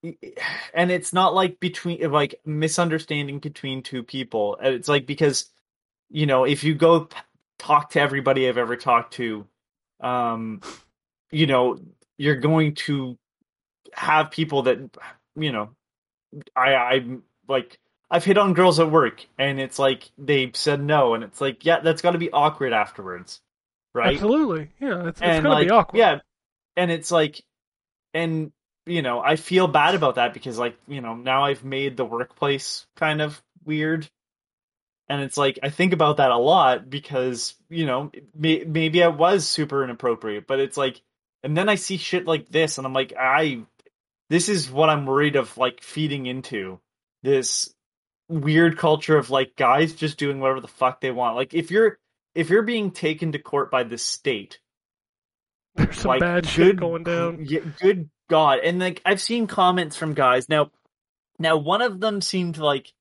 and 0.03 0.91
it's 0.91 1.13
not 1.13 1.35
like 1.35 1.61
between 1.61 2.11
like 2.11 2.41
misunderstanding 2.45 3.39
between 3.39 3.83
two 3.83 4.03
people 4.03 4.57
it's 4.63 4.89
like 4.89 5.07
because 5.07 5.51
you 6.09 6.25
know 6.27 6.45
if 6.45 6.65
you 6.65 6.75
go 6.75 7.09
talk 7.59 7.91
to 7.91 8.01
everybody 8.01 8.49
i've 8.49 8.57
ever 8.57 8.77
talked 8.77 9.13
to 9.15 9.47
um 10.01 10.63
you 11.31 11.47
know 11.47 11.79
you're 12.17 12.37
going 12.37 12.75
to 12.75 13.19
have 13.93 14.31
people 14.31 14.63
that 14.63 14.79
you 15.37 15.53
know 15.53 15.69
i 16.57 16.75
I'm 16.75 17.23
like 17.49 17.79
i've 18.11 18.25
hit 18.25 18.39
on 18.39 18.55
girls 18.55 18.81
at 18.81 18.91
work 18.91 19.25
and 19.39 19.61
it's 19.61 19.79
like 19.79 20.11
they 20.19 20.51
said 20.55 20.83
no 20.83 21.15
and 21.15 21.25
it's 21.25 21.41
like 21.41 21.65
yeah 21.65 21.81
that's 21.81 22.03
got 22.03 22.13
to 22.13 22.19
be 22.19 22.31
awkward 22.31 22.73
afterwards 22.73 23.41
right 23.95 24.15
Absolutely, 24.15 24.71
yeah. 24.81 25.09
It's, 25.09 25.21
it's 25.21 25.43
going 25.43 25.45
like, 25.45 25.63
to 25.63 25.65
be 25.67 25.71
awkward. 25.71 25.99
Yeah, 25.99 26.19
and 26.77 26.91
it's 26.91 27.11
like, 27.11 27.43
and 28.15 28.53
you 28.87 29.03
know, 29.03 29.21
I 29.21 29.37
feel 29.37 29.69
bad 29.69 29.95
about 29.95 30.17
that 30.17 30.35
because 30.35 30.59
like 30.59 30.77
you 30.89 31.01
know 31.01 31.15
now 31.15 31.45
I've 31.45 31.65
made 31.65 31.97
the 31.97 32.05
workplace 32.05 32.87
kind 32.97 33.21
of 33.21 33.41
weird, 33.65 34.09
and 35.09 35.23
it's 35.23 35.37
like 35.37 35.59
I 35.63 35.71
think 35.71 35.93
about 35.93 36.19
that 36.19 36.31
a 36.31 36.39
lot 36.39 36.89
because 36.89 37.55
you 37.69 37.87
know 37.87 38.11
may, 38.35 38.65
maybe 38.65 39.03
I 39.03 39.09
was 39.09 39.47
super 39.47 39.85
inappropriate, 39.85 40.47
but 40.47 40.61
it's 40.61 40.77
like, 40.77 41.01
and 41.43 41.57
then 41.57 41.69
I 41.69 41.75
see 41.75 41.97
shit 41.97 42.27
like 42.27 42.49
this, 42.49 42.79
and 42.79 42.87
I'm 42.87 42.95
like, 42.95 43.13
I, 43.19 43.63
this 44.31 44.49
is 44.49 44.71
what 44.71 44.89
I'm 44.89 45.05
worried 45.05 45.37
of 45.37 45.59
like 45.59 45.83
feeding 45.83 46.25
into 46.25 46.81
this 47.23 47.75
weird 48.29 48.79
culture 48.79 49.19
of 49.19 49.29
like 49.29 49.57
guys 49.57 49.93
just 49.93 50.17
doing 50.17 50.41
whatever 50.41 50.61
the 50.61 50.69
fuck 50.69 51.01
they 51.03 51.11
want. 51.11 51.37
Like 51.37 51.53
if 51.53 51.71
you're 51.71 51.99
if 52.35 52.49
you're 52.49 52.63
being 52.63 52.93
taken 52.93 53.33
to 53.33 53.39
court 53.39 53.71
by 53.71 53.83
the 53.83 53.99
state 53.99 54.59
There's 55.75 55.99
some 55.99 56.09
like, 56.11 56.21
bad 56.21 56.47
shit 56.47 56.77
good- 56.77 56.81
going 56.81 57.03
down. 57.03 57.45
Yeah, 57.47 57.61
good 57.81 58.09
God. 58.31 58.61
And 58.65 58.79
like 58.79 59.03
I've 59.05 59.21
seen 59.21 59.47
comments 59.47 59.97
from 59.97 60.15
guys 60.15 60.49
now 60.49 60.71
Now, 61.39 61.57
one 61.57 61.83
of 61.83 62.01
them 62.01 62.21
seemed 62.21 62.59
like 62.59 62.93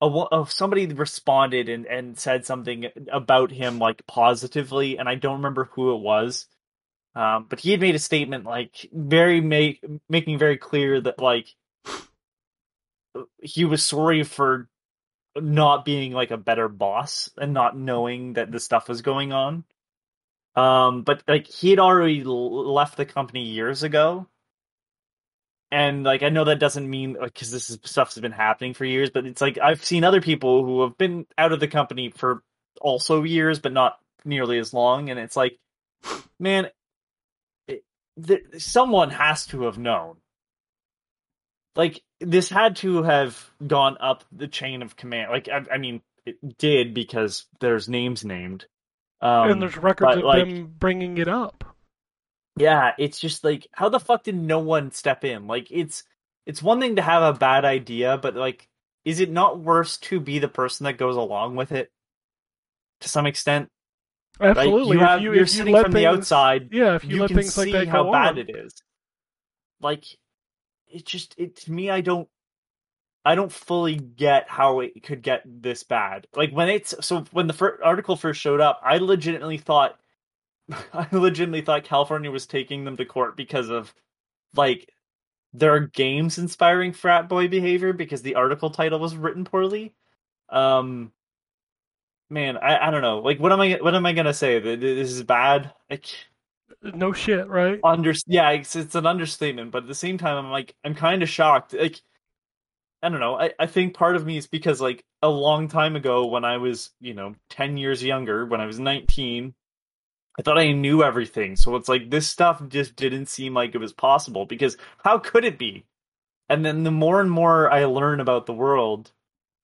a, 0.00 0.08
wo- 0.08 0.28
uh, 0.30 0.44
somebody 0.44 0.86
responded 0.86 1.68
and, 1.68 1.86
and 1.86 2.18
said 2.18 2.44
something 2.44 2.86
about 3.10 3.50
him 3.50 3.78
like 3.78 4.06
positively, 4.06 4.98
and 4.98 5.08
I 5.08 5.14
don't 5.14 5.36
remember 5.36 5.70
who 5.72 5.94
it 5.94 6.00
was. 6.00 6.46
Um, 7.14 7.46
but 7.48 7.60
he 7.60 7.70
had 7.70 7.80
made 7.80 7.94
a 7.94 7.98
statement 7.98 8.44
like 8.44 8.88
very 8.92 9.40
make 9.40 9.84
making 10.08 10.38
very 10.38 10.56
clear 10.56 11.00
that 11.00 11.20
like 11.20 11.54
he 13.42 13.64
was 13.64 13.84
sorry 13.84 14.22
for 14.22 14.68
not 15.36 15.84
being 15.84 16.12
like 16.12 16.30
a 16.30 16.36
better 16.36 16.68
boss 16.68 17.30
and 17.36 17.52
not 17.52 17.76
knowing 17.76 18.34
that 18.34 18.50
this 18.50 18.64
stuff 18.64 18.88
was 18.88 19.02
going 19.02 19.32
on. 19.32 19.64
Um, 20.54 21.02
but 21.02 21.22
like 21.26 21.46
he 21.46 21.70
had 21.70 21.78
already 21.78 22.24
left 22.24 22.96
the 22.96 23.06
company 23.06 23.44
years 23.44 23.82
ago, 23.82 24.26
and 25.70 26.04
like 26.04 26.22
I 26.22 26.28
know 26.28 26.44
that 26.44 26.58
doesn't 26.58 26.88
mean 26.88 27.14
like 27.14 27.32
because 27.32 27.50
this 27.50 27.70
is, 27.70 27.78
stuff 27.84 28.14
has 28.14 28.20
been 28.20 28.32
happening 28.32 28.74
for 28.74 28.84
years, 28.84 29.10
but 29.10 29.26
it's 29.26 29.40
like 29.40 29.58
I've 29.58 29.84
seen 29.84 30.04
other 30.04 30.20
people 30.20 30.64
who 30.64 30.82
have 30.82 30.98
been 30.98 31.26
out 31.38 31.52
of 31.52 31.60
the 31.60 31.68
company 31.68 32.10
for 32.10 32.42
also 32.80 33.22
years, 33.22 33.60
but 33.60 33.72
not 33.72 33.98
nearly 34.24 34.58
as 34.58 34.74
long, 34.74 35.08
and 35.08 35.18
it's 35.18 35.36
like, 35.36 35.58
man, 36.38 36.68
th- 38.24 38.44
someone 38.58 39.10
has 39.10 39.46
to 39.48 39.62
have 39.62 39.78
known. 39.78 40.16
Like 41.74 42.02
this 42.20 42.50
had 42.50 42.76
to 42.76 43.02
have 43.02 43.50
gone 43.66 43.96
up 44.00 44.24
the 44.30 44.48
chain 44.48 44.82
of 44.82 44.96
command. 44.96 45.30
Like 45.30 45.48
I, 45.48 45.64
I 45.74 45.78
mean, 45.78 46.02
it 46.26 46.58
did 46.58 46.94
because 46.94 47.46
there's 47.60 47.88
names 47.88 48.24
named. 48.24 48.66
Um, 49.20 49.50
and 49.50 49.62
there's 49.62 49.76
records 49.76 50.16
of 50.16 50.24
like, 50.24 50.44
them 50.44 50.74
bringing 50.78 51.18
it 51.18 51.28
up. 51.28 51.64
yeah, 52.58 52.92
it's 52.98 53.18
just 53.20 53.44
like 53.44 53.66
how 53.72 53.88
the 53.88 54.00
fuck 54.00 54.24
did 54.24 54.34
no 54.36 54.58
one 54.58 54.92
step 54.92 55.24
in? 55.24 55.46
Like 55.46 55.68
it's 55.70 56.04
it's 56.44 56.62
one 56.62 56.80
thing 56.80 56.96
to 56.96 57.02
have 57.02 57.22
a 57.22 57.38
bad 57.38 57.64
idea, 57.64 58.18
but 58.18 58.34
like 58.34 58.68
is 59.04 59.20
it 59.20 59.30
not 59.30 59.58
worse 59.58 59.96
to 59.98 60.20
be 60.20 60.38
the 60.38 60.48
person 60.48 60.84
that 60.84 60.98
goes 60.98 61.16
along 61.16 61.56
with 61.56 61.72
it 61.72 61.90
to 63.00 63.08
some 63.08 63.26
extent? 63.26 63.68
Like, 64.40 64.56
Absolutely. 64.56 64.98
if 64.98 65.20
you, 65.20 65.32
you're 65.34 65.42
if 65.42 65.50
sitting 65.50 65.76
from 65.76 65.92
the 65.92 66.06
outside, 66.06 66.70
yeah, 66.72 66.96
if 66.96 67.04
you, 67.04 67.16
you, 67.16 67.20
let 67.20 67.28
can 67.28 67.36
things 67.38 67.54
see 67.54 67.72
like 67.72 67.86
that 67.86 67.88
how 67.88 68.10
bad 68.10 68.32
on, 68.32 68.38
it 68.38 68.50
is. 68.50 68.72
Like 69.80 70.04
it 70.88 71.04
just 71.04 71.34
it 71.38 71.56
to 71.56 71.72
me 71.72 71.90
I 71.90 72.00
don't 72.00 72.28
I 73.24 73.34
don't 73.34 73.52
fully 73.52 73.96
get 73.96 74.48
how 74.48 74.80
it 74.80 75.02
could 75.02 75.22
get 75.22 75.42
this 75.46 75.84
bad. 75.84 76.26
Like 76.34 76.50
when 76.50 76.68
it's 76.68 76.94
so 77.00 77.24
when 77.30 77.46
the 77.46 77.52
fir- 77.52 77.78
article 77.82 78.16
first 78.16 78.40
showed 78.40 78.60
up, 78.60 78.80
I 78.82 78.98
legitimately 78.98 79.58
thought 79.58 79.98
I 80.92 81.06
legitimately 81.12 81.62
thought 81.62 81.84
California 81.84 82.30
was 82.30 82.46
taking 82.46 82.84
them 82.84 82.96
to 82.96 83.04
court 83.04 83.36
because 83.36 83.68
of 83.68 83.94
like 84.54 84.88
their 85.52 85.80
games 85.80 86.38
inspiring 86.38 86.92
frat 86.92 87.28
boy 87.28 87.48
behavior 87.48 87.92
because 87.92 88.22
the 88.22 88.34
article 88.34 88.70
title 88.70 88.98
was 88.98 89.14
written 89.14 89.44
poorly. 89.44 89.94
Um 90.48 91.12
man, 92.32 92.56
I, 92.56 92.88
I 92.88 92.90
don't 92.90 93.02
know. 93.02 93.18
Like 93.20 93.38
what 93.38 93.52
am 93.52 93.60
I 93.60 93.78
what 93.80 93.94
am 93.94 94.06
I 94.06 94.12
going 94.12 94.26
to 94.26 94.34
say? 94.34 94.58
That 94.58 94.80
this 94.80 95.10
is 95.10 95.22
bad? 95.22 95.72
Like 95.90 96.06
No 96.82 97.12
shit, 97.12 97.48
right? 97.48 97.78
under 97.84 98.12
yeah 98.26 98.50
it's, 98.50 98.74
it's 98.76 98.94
an 98.94 99.06
understatement 99.06 99.70
but 99.70 99.82
at 99.82 99.88
the 99.88 99.94
same 99.94 100.18
time 100.18 100.36
i'm 100.36 100.50
like 100.50 100.74
i'm 100.84 100.94
kind 100.94 101.22
of 101.22 101.28
shocked 101.28 101.74
like 101.74 102.00
i 103.02 103.08
don't 103.08 103.20
know 103.20 103.38
I, 103.38 103.52
I 103.58 103.66
think 103.66 103.94
part 103.94 104.16
of 104.16 104.26
me 104.26 104.36
is 104.36 104.46
because 104.46 104.80
like 104.80 105.04
a 105.22 105.28
long 105.28 105.68
time 105.68 105.96
ago 105.96 106.26
when 106.26 106.44
i 106.44 106.56
was 106.56 106.90
you 107.00 107.14
know 107.14 107.34
10 107.50 107.76
years 107.76 108.02
younger 108.02 108.46
when 108.46 108.60
i 108.60 108.66
was 108.66 108.78
19 108.80 109.54
i 110.38 110.42
thought 110.42 110.58
i 110.58 110.72
knew 110.72 111.02
everything 111.02 111.56
so 111.56 111.76
it's 111.76 111.88
like 111.88 112.10
this 112.10 112.26
stuff 112.28 112.62
just 112.68 112.96
didn't 112.96 113.26
seem 113.26 113.54
like 113.54 113.74
it 113.74 113.78
was 113.78 113.92
possible 113.92 114.46
because 114.46 114.76
how 115.04 115.18
could 115.18 115.44
it 115.44 115.58
be 115.58 115.84
and 116.48 116.64
then 116.64 116.82
the 116.82 116.90
more 116.90 117.20
and 117.20 117.30
more 117.30 117.70
i 117.70 117.84
learn 117.84 118.20
about 118.20 118.46
the 118.46 118.54
world 118.54 119.12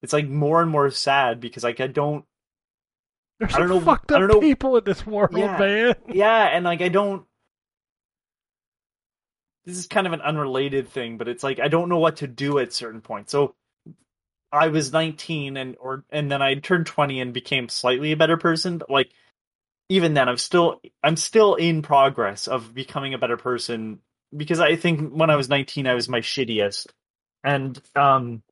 it's 0.03 0.13
like 0.13 0.29
more 0.29 0.63
and 0.63 0.71
more 0.71 0.91
sad 0.91 1.41
because 1.41 1.65
like 1.65 1.81
i 1.81 1.87
don't 1.87 2.25
There's 3.39 3.55
I 3.55 3.59
don't 3.61 3.69
know- 3.69 3.81
fucked 3.81 4.11
I 4.13 4.17
up 4.17 4.21
don't 4.21 4.29
know- 4.29 4.41
people 4.41 4.77
in 4.77 4.85
this 4.85 5.07
world, 5.07 5.37
Yeah. 5.37 5.59
man. 5.59 5.95
yeah 6.13 6.47
and 6.47 6.65
like 6.65 6.81
i 6.83 6.89
don't 6.89 7.25
this 9.65 9.77
is 9.77 9.87
kind 9.87 10.07
of 10.07 10.13
an 10.13 10.21
unrelated 10.23 10.89
thing 10.89 11.19
but 11.19 11.29
it's 11.29 11.43
like 11.43 11.61
i 11.61 11.69
don't 11.69 11.89
know 11.89 11.99
what 11.99 12.17
to 12.17 12.27
do 12.27 12.59
at 12.59 12.73
certain 12.73 13.01
points 13.01 13.33
so 13.33 13.55
i 14.51 14.69
was 14.69 14.93
19 14.93 15.57
and 15.57 15.77
or 15.79 16.05
and 16.11 16.31
then 16.33 16.41
i 16.43 16.55
turned 16.55 16.87
20 16.87 17.21
and 17.21 17.35
became 17.35 17.69
slightly 17.69 18.13
a 18.13 18.17
better 18.17 18.37
person 18.39 18.79
but 18.79 18.91
like 18.91 19.11
even 19.91 20.15
then 20.15 20.29
i'm 20.29 20.39
still 20.39 20.81
i'm 21.03 21.17
still 21.17 21.55
in 21.55 21.83
progress 21.83 22.49
of 22.49 22.75
becoming 22.75 23.15
a 23.15 23.19
better 23.19 23.37
person 23.37 23.99
because 24.37 24.59
i 24.61 24.75
think 24.77 25.11
when 25.13 25.31
i 25.31 25.37
was 25.37 25.49
19 25.49 25.87
i 25.87 25.95
was 25.95 26.09
my 26.09 26.21
shittiest 26.21 26.87
and 27.45 27.81
um 27.95 28.43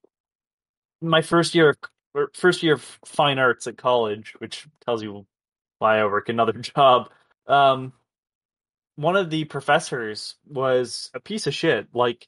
my 1.00 1.22
first 1.22 1.54
year 1.54 1.74
first 2.34 2.62
year 2.62 2.74
of 2.74 2.98
fine 3.04 3.38
arts 3.38 3.66
at 3.66 3.76
college 3.78 4.34
which 4.38 4.66
tells 4.84 5.02
you 5.02 5.26
why 5.78 5.98
i 5.98 6.04
work 6.04 6.28
another 6.28 6.52
job. 6.74 7.10
Um 7.46 7.92
one 8.96 9.16
of 9.16 9.30
the 9.30 9.44
professors 9.44 10.36
was 10.48 11.10
a 11.14 11.20
piece 11.20 11.46
of 11.46 11.54
shit. 11.54 11.88
Like 11.94 12.26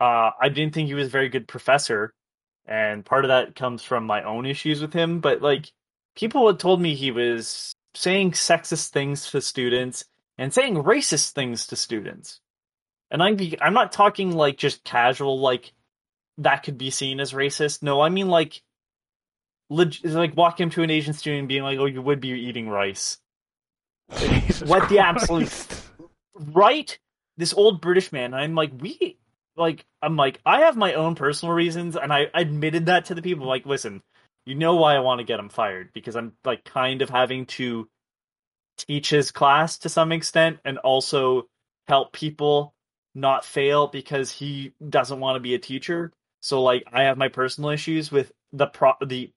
uh 0.00 0.30
i 0.40 0.48
didn't 0.48 0.74
think 0.74 0.88
he 0.88 0.94
was 0.94 1.08
a 1.08 1.10
very 1.10 1.28
good 1.28 1.48
professor 1.48 2.14
and 2.66 3.04
part 3.04 3.24
of 3.24 3.28
that 3.30 3.56
comes 3.56 3.82
from 3.82 4.04
my 4.04 4.22
own 4.22 4.46
issues 4.46 4.80
with 4.80 4.92
him 4.92 5.20
but 5.20 5.42
like 5.42 5.72
people 6.16 6.46
had 6.46 6.58
told 6.58 6.80
me 6.80 6.94
he 6.94 7.10
was 7.10 7.74
saying 7.94 8.32
sexist 8.32 8.90
things 8.90 9.30
to 9.30 9.40
students 9.40 10.04
and 10.38 10.52
saying 10.54 10.76
racist 10.76 11.32
things 11.32 11.66
to 11.68 11.76
students. 11.76 12.40
And 13.10 13.22
i'm 13.22 13.38
i'm 13.60 13.74
not 13.74 13.92
talking 13.92 14.32
like 14.32 14.56
just 14.58 14.84
casual 14.84 15.40
like 15.40 15.72
that 16.38 16.62
could 16.62 16.78
be 16.78 16.90
seen 16.90 17.20
as 17.20 17.32
racist. 17.32 17.82
No 17.82 18.00
i 18.00 18.08
mean 18.08 18.28
like 18.28 18.62
leg- 19.70 20.04
like 20.04 20.36
walking 20.36 20.66
up 20.66 20.72
to 20.72 20.82
an 20.82 20.90
asian 20.90 21.12
student 21.12 21.40
and 21.40 21.48
being 21.48 21.62
like 21.62 21.78
oh 21.78 21.86
you 21.86 22.02
would 22.02 22.20
be 22.20 22.28
eating 22.28 22.68
rice. 22.68 23.18
Jesus 24.16 24.68
what 24.68 24.88
the 24.88 24.98
absolute- 24.98 25.82
right? 26.34 26.98
This 27.36 27.54
old 27.54 27.80
british 27.80 28.10
man 28.10 28.34
i'm 28.34 28.54
like 28.54 28.72
we 28.80 29.16
like 29.56 29.84
i'm 30.02 30.16
like 30.16 30.40
i 30.44 30.60
have 30.60 30.76
my 30.76 30.94
own 30.94 31.14
personal 31.14 31.54
reasons 31.54 31.96
and 31.96 32.12
i 32.12 32.26
admitted 32.34 32.86
that 32.86 33.06
to 33.06 33.14
the 33.14 33.22
people 33.22 33.46
like 33.46 33.64
listen 33.66 34.02
you 34.44 34.54
know 34.54 34.76
why 34.76 34.96
i 34.96 35.00
want 35.00 35.18
to 35.20 35.24
get 35.24 35.38
him 35.38 35.48
fired 35.48 35.90
because 35.92 36.16
i'm 36.16 36.32
like 36.44 36.64
kind 36.64 37.02
of 37.02 37.10
having 37.10 37.46
to 37.46 37.88
teach 38.78 39.10
his 39.10 39.30
class 39.30 39.78
to 39.78 39.88
some 39.88 40.12
extent 40.12 40.58
and 40.64 40.78
also 40.78 41.46
help 41.86 42.12
people 42.12 42.74
not 43.14 43.44
fail 43.44 43.88
because 43.88 44.30
he 44.30 44.72
doesn't 44.88 45.20
want 45.20 45.36
to 45.36 45.40
be 45.40 45.54
a 45.54 45.58
teacher. 45.58 46.12
So 46.40 46.62
like 46.62 46.84
i 46.92 47.02
have 47.02 47.18
my 47.18 47.28
personal 47.28 47.70
issues 47.70 48.12
with 48.12 48.32
the 48.52 48.66
pro 48.66 48.92
the 49.04 49.32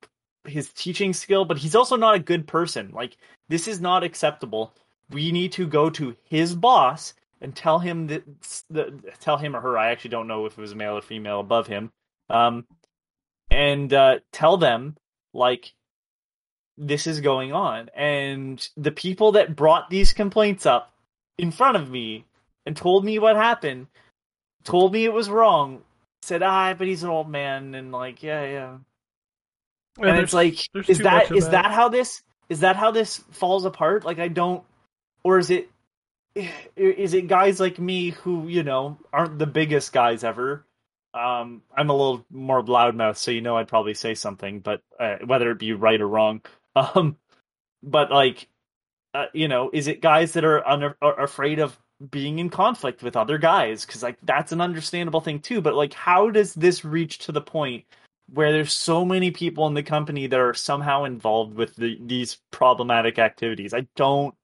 his 0.45 0.71
teaching 0.73 1.13
skill 1.13 1.45
but 1.45 1.57
he's 1.57 1.75
also 1.75 1.95
not 1.95 2.15
a 2.15 2.19
good 2.19 2.47
person. 2.47 2.91
Like 2.93 3.17
this 3.49 3.67
is 3.67 3.81
not 3.81 4.03
acceptable. 4.03 4.73
We 5.09 5.31
need 5.31 5.51
to 5.53 5.67
go 5.67 5.89
to 5.91 6.15
his 6.23 6.55
boss 6.55 7.13
and 7.41 7.55
tell 7.55 7.79
him 7.79 8.07
that 8.07 8.23
the, 8.69 8.99
tell 9.19 9.37
him 9.37 9.55
or 9.55 9.61
her 9.61 9.75
i 9.77 9.91
actually 9.91 10.11
don't 10.11 10.27
know 10.27 10.45
if 10.45 10.57
it 10.57 10.61
was 10.61 10.75
male 10.75 10.97
or 10.97 11.01
female 11.01 11.39
above 11.39 11.65
him 11.65 11.91
um 12.29 12.65
and 13.49 13.91
uh 13.93 14.19
tell 14.31 14.57
them 14.57 14.95
like 15.33 15.73
this 16.77 17.07
is 17.07 17.21
going 17.21 17.53
on. 17.53 17.89
And 17.95 18.67
the 18.75 18.91
people 18.91 19.33
that 19.33 19.55
brought 19.55 19.89
these 19.89 20.13
complaints 20.13 20.65
up 20.65 20.93
in 21.37 21.51
front 21.51 21.77
of 21.77 21.89
me 21.89 22.25
and 22.65 22.75
told 22.75 23.05
me 23.05 23.19
what 23.19 23.35
happened 23.35 23.87
told 24.63 24.93
me 24.93 25.05
it 25.05 25.13
was 25.13 25.29
wrong 25.29 25.81
said 26.21 26.43
ah 26.43 26.71
but 26.77 26.85
he's 26.85 27.01
an 27.01 27.09
old 27.09 27.27
man 27.27 27.73
and 27.73 27.91
like 27.91 28.21
yeah 28.21 28.43
yeah 28.45 28.77
Yeah, 29.99 30.07
and 30.07 30.19
it's 30.19 30.33
like 30.33 30.57
is 30.87 30.99
that 30.99 31.31
is 31.31 31.49
that. 31.49 31.71
how 31.71 31.89
this 31.89 32.21
is 32.49 32.61
that 32.61 32.75
how 32.75 32.91
this 32.91 33.17
falls 33.31 33.65
apart? 33.65 34.05
Like 34.05 34.19
i 34.19 34.27
don't 34.27 34.63
or 35.23 35.37
is 35.37 35.49
it 35.49 35.69
is 36.75 37.13
it 37.13 37.27
guys 37.27 37.59
like 37.59 37.77
me 37.77 38.11
who 38.11 38.47
you 38.47 38.63
know 38.63 38.97
aren't 39.11 39.37
the 39.39 39.47
biggest 39.47 39.91
guys 39.91 40.23
ever? 40.23 40.65
Um 41.13 41.61
i'm 41.75 41.89
a 41.89 41.95
little 41.95 42.25
more 42.31 42.63
loudmouth 42.63 43.17
so 43.17 43.31
you 43.31 43.41
know 43.41 43.57
i'd 43.57 43.67
probably 43.67 43.93
say 43.93 44.15
something 44.15 44.61
but 44.61 44.81
uh, 44.97 45.17
whether 45.25 45.51
it 45.51 45.59
be 45.59 45.73
right 45.73 45.99
or 46.01 46.07
wrong. 46.07 46.41
Um 46.73 47.17
but 47.83 48.11
like 48.11 48.47
uh, 49.13 49.25
you 49.33 49.49
know 49.49 49.69
is 49.73 49.87
it 49.87 49.99
guys 50.01 50.31
that 50.33 50.45
are, 50.45 50.65
un- 50.65 50.95
are 51.01 51.21
afraid 51.21 51.59
of 51.59 51.77
being 52.09 52.39
in 52.39 52.49
conflict 52.49 53.03
with 53.03 53.17
other 53.17 53.37
guys? 53.37 53.85
Because 53.85 54.01
like 54.01 54.17
that's 54.23 54.53
an 54.53 54.61
understandable 54.61 55.19
thing 55.19 55.41
too 55.41 55.59
but 55.59 55.75
like 55.75 55.93
how 55.93 56.29
does 56.29 56.53
this 56.53 56.85
reach 56.85 57.17
to 57.19 57.33
the 57.33 57.41
point 57.41 57.83
where 58.33 58.51
there's 58.53 58.73
so 58.73 59.05
many 59.05 59.31
people 59.31 59.67
in 59.67 59.73
the 59.73 59.83
company 59.83 60.27
that 60.27 60.39
are 60.39 60.53
somehow 60.53 61.03
involved 61.03 61.55
with 61.55 61.75
the, 61.75 61.97
these 62.05 62.39
problematic 62.51 63.19
activities 63.19 63.73
i 63.73 63.85
don't 63.95 64.35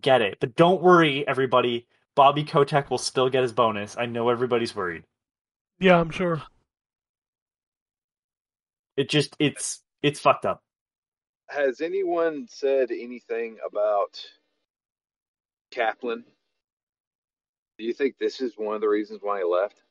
get 0.00 0.22
it 0.22 0.38
but 0.40 0.56
don't 0.56 0.82
worry 0.82 1.26
everybody 1.28 1.86
Bobby 2.16 2.44
Kotick 2.44 2.90
will 2.90 2.98
still 2.98 3.28
get 3.28 3.42
his 3.42 3.52
bonus 3.52 3.96
i 3.98 4.06
know 4.06 4.28
everybody's 4.30 4.74
worried 4.74 5.04
Yeah, 5.78 6.00
I'm 6.00 6.10
sure. 6.10 6.42
it 8.96 9.08
just 9.10 9.36
it's 9.38 9.82
it's 10.02 10.20
fucked 10.20 10.46
up 10.46 10.62
Has 11.48 11.80
anyone 11.80 12.46
said 12.50 12.90
anything 12.90 13.58
about 13.66 14.20
Kaplan? 15.70 16.24
Do 17.78 17.84
you 17.84 17.92
think 17.92 18.18
this 18.18 18.40
is 18.40 18.54
one 18.56 18.74
of 18.76 18.80
the 18.80 18.88
reasons 18.88 19.20
why 19.22 19.38
he 19.38 19.44
left? 19.44 19.83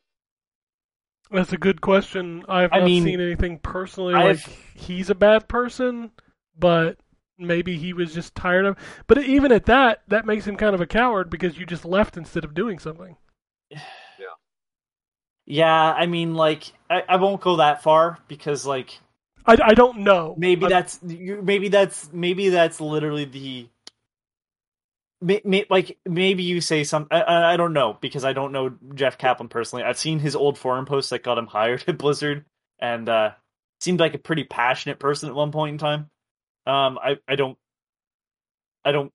That's 1.32 1.54
a 1.54 1.58
good 1.58 1.82
question. 1.82 2.44
I 2.48 2.62
have 2.62 2.74
I 2.74 2.80
not 2.80 2.86
mean, 2.86 3.04
seen 3.04 3.20
anything 3.20 3.60
personally 3.60 4.14
like 4.14 4.40
I've- 4.46 4.52
he's 4.76 5.10
a 5.10 5.16
bad 5.16 5.48
person, 5.48 6.12
but 6.58 6.98
maybe 7.38 7.78
he 7.78 7.94
was 7.94 8.14
just 8.14 8.36
tired 8.36 8.66
of. 8.66 8.78
But 9.08 9.18
even 9.24 9.52
at 9.52 9.66
that, 9.66 10.04
that 10.08 10.26
makes 10.26 10.46
him 10.46 10.56
kind 10.58 10.76
of 10.76 10.82
a 10.82 10.86
coward 10.86 11.30
because 11.30 11.58
you 11.58 11.66
just 11.66 11.86
left 11.86 12.18
instead 12.18 12.44
of 12.44 12.54
doing 12.54 12.80
something. 12.80 13.18
Yeah, 14.20 14.28
Yeah, 15.46 15.94
I 15.94 16.06
mean, 16.06 16.36
like, 16.36 16.72
I, 16.90 17.04
I 17.10 17.16
won't 17.18 17.42
go 17.42 17.58
that 17.58 17.82
far 17.84 18.20
because, 18.28 18.66
like, 18.66 19.00
I, 19.46 19.58
I 19.62 19.74
don't 19.74 20.00
know. 20.00 20.36
maybe 20.38 20.66
I- 20.68 20.70
that's 20.70 21.02
maybe 21.02 21.68
that's 21.68 22.14
maybe 22.14 22.50
that's 22.50 22.80
literally 22.80 23.26
the 23.26 23.68
may, 25.24 25.42
may, 25.44 25.66
like 25.70 25.98
maybe 26.06 26.44
you 26.44 26.62
say 26.62 26.84
some 26.84 27.08
I- 27.10 27.54
I, 27.54 27.58
don't 27.58 27.74
know 27.74 27.98
because 28.02 28.26
I 28.26 28.34
don't 28.34 28.52
know 28.52 28.76
Jeff 28.96 29.18
Kaplan 29.18 29.50
personally. 29.50 29.84
I've 29.84 29.98
seen 29.98 30.20
his 30.20 30.36
old 30.36 30.58
forum 30.58 30.86
posts 30.86 31.10
that 31.12 31.24
got 31.24 31.38
him 31.38 31.48
hired 31.48 31.84
at 31.88 31.98
Blizzard, 31.98 32.46
and 32.80 33.08
uh, 33.08 33.32
seemed 33.82 34.00
like 34.00 34.14
a 34.14 34.20
pretty 34.20 34.44
passionate 34.44 35.00
person 35.00 35.30
at 35.30 35.36
one 35.36 35.52
point 35.52 35.74
in 35.74 35.78
time. 35.78 36.10
Um, 36.66 37.00
I 37.02 37.18
I 37.28 37.36
don't 37.36 37.58
I 38.86 38.92
don't 38.92 39.12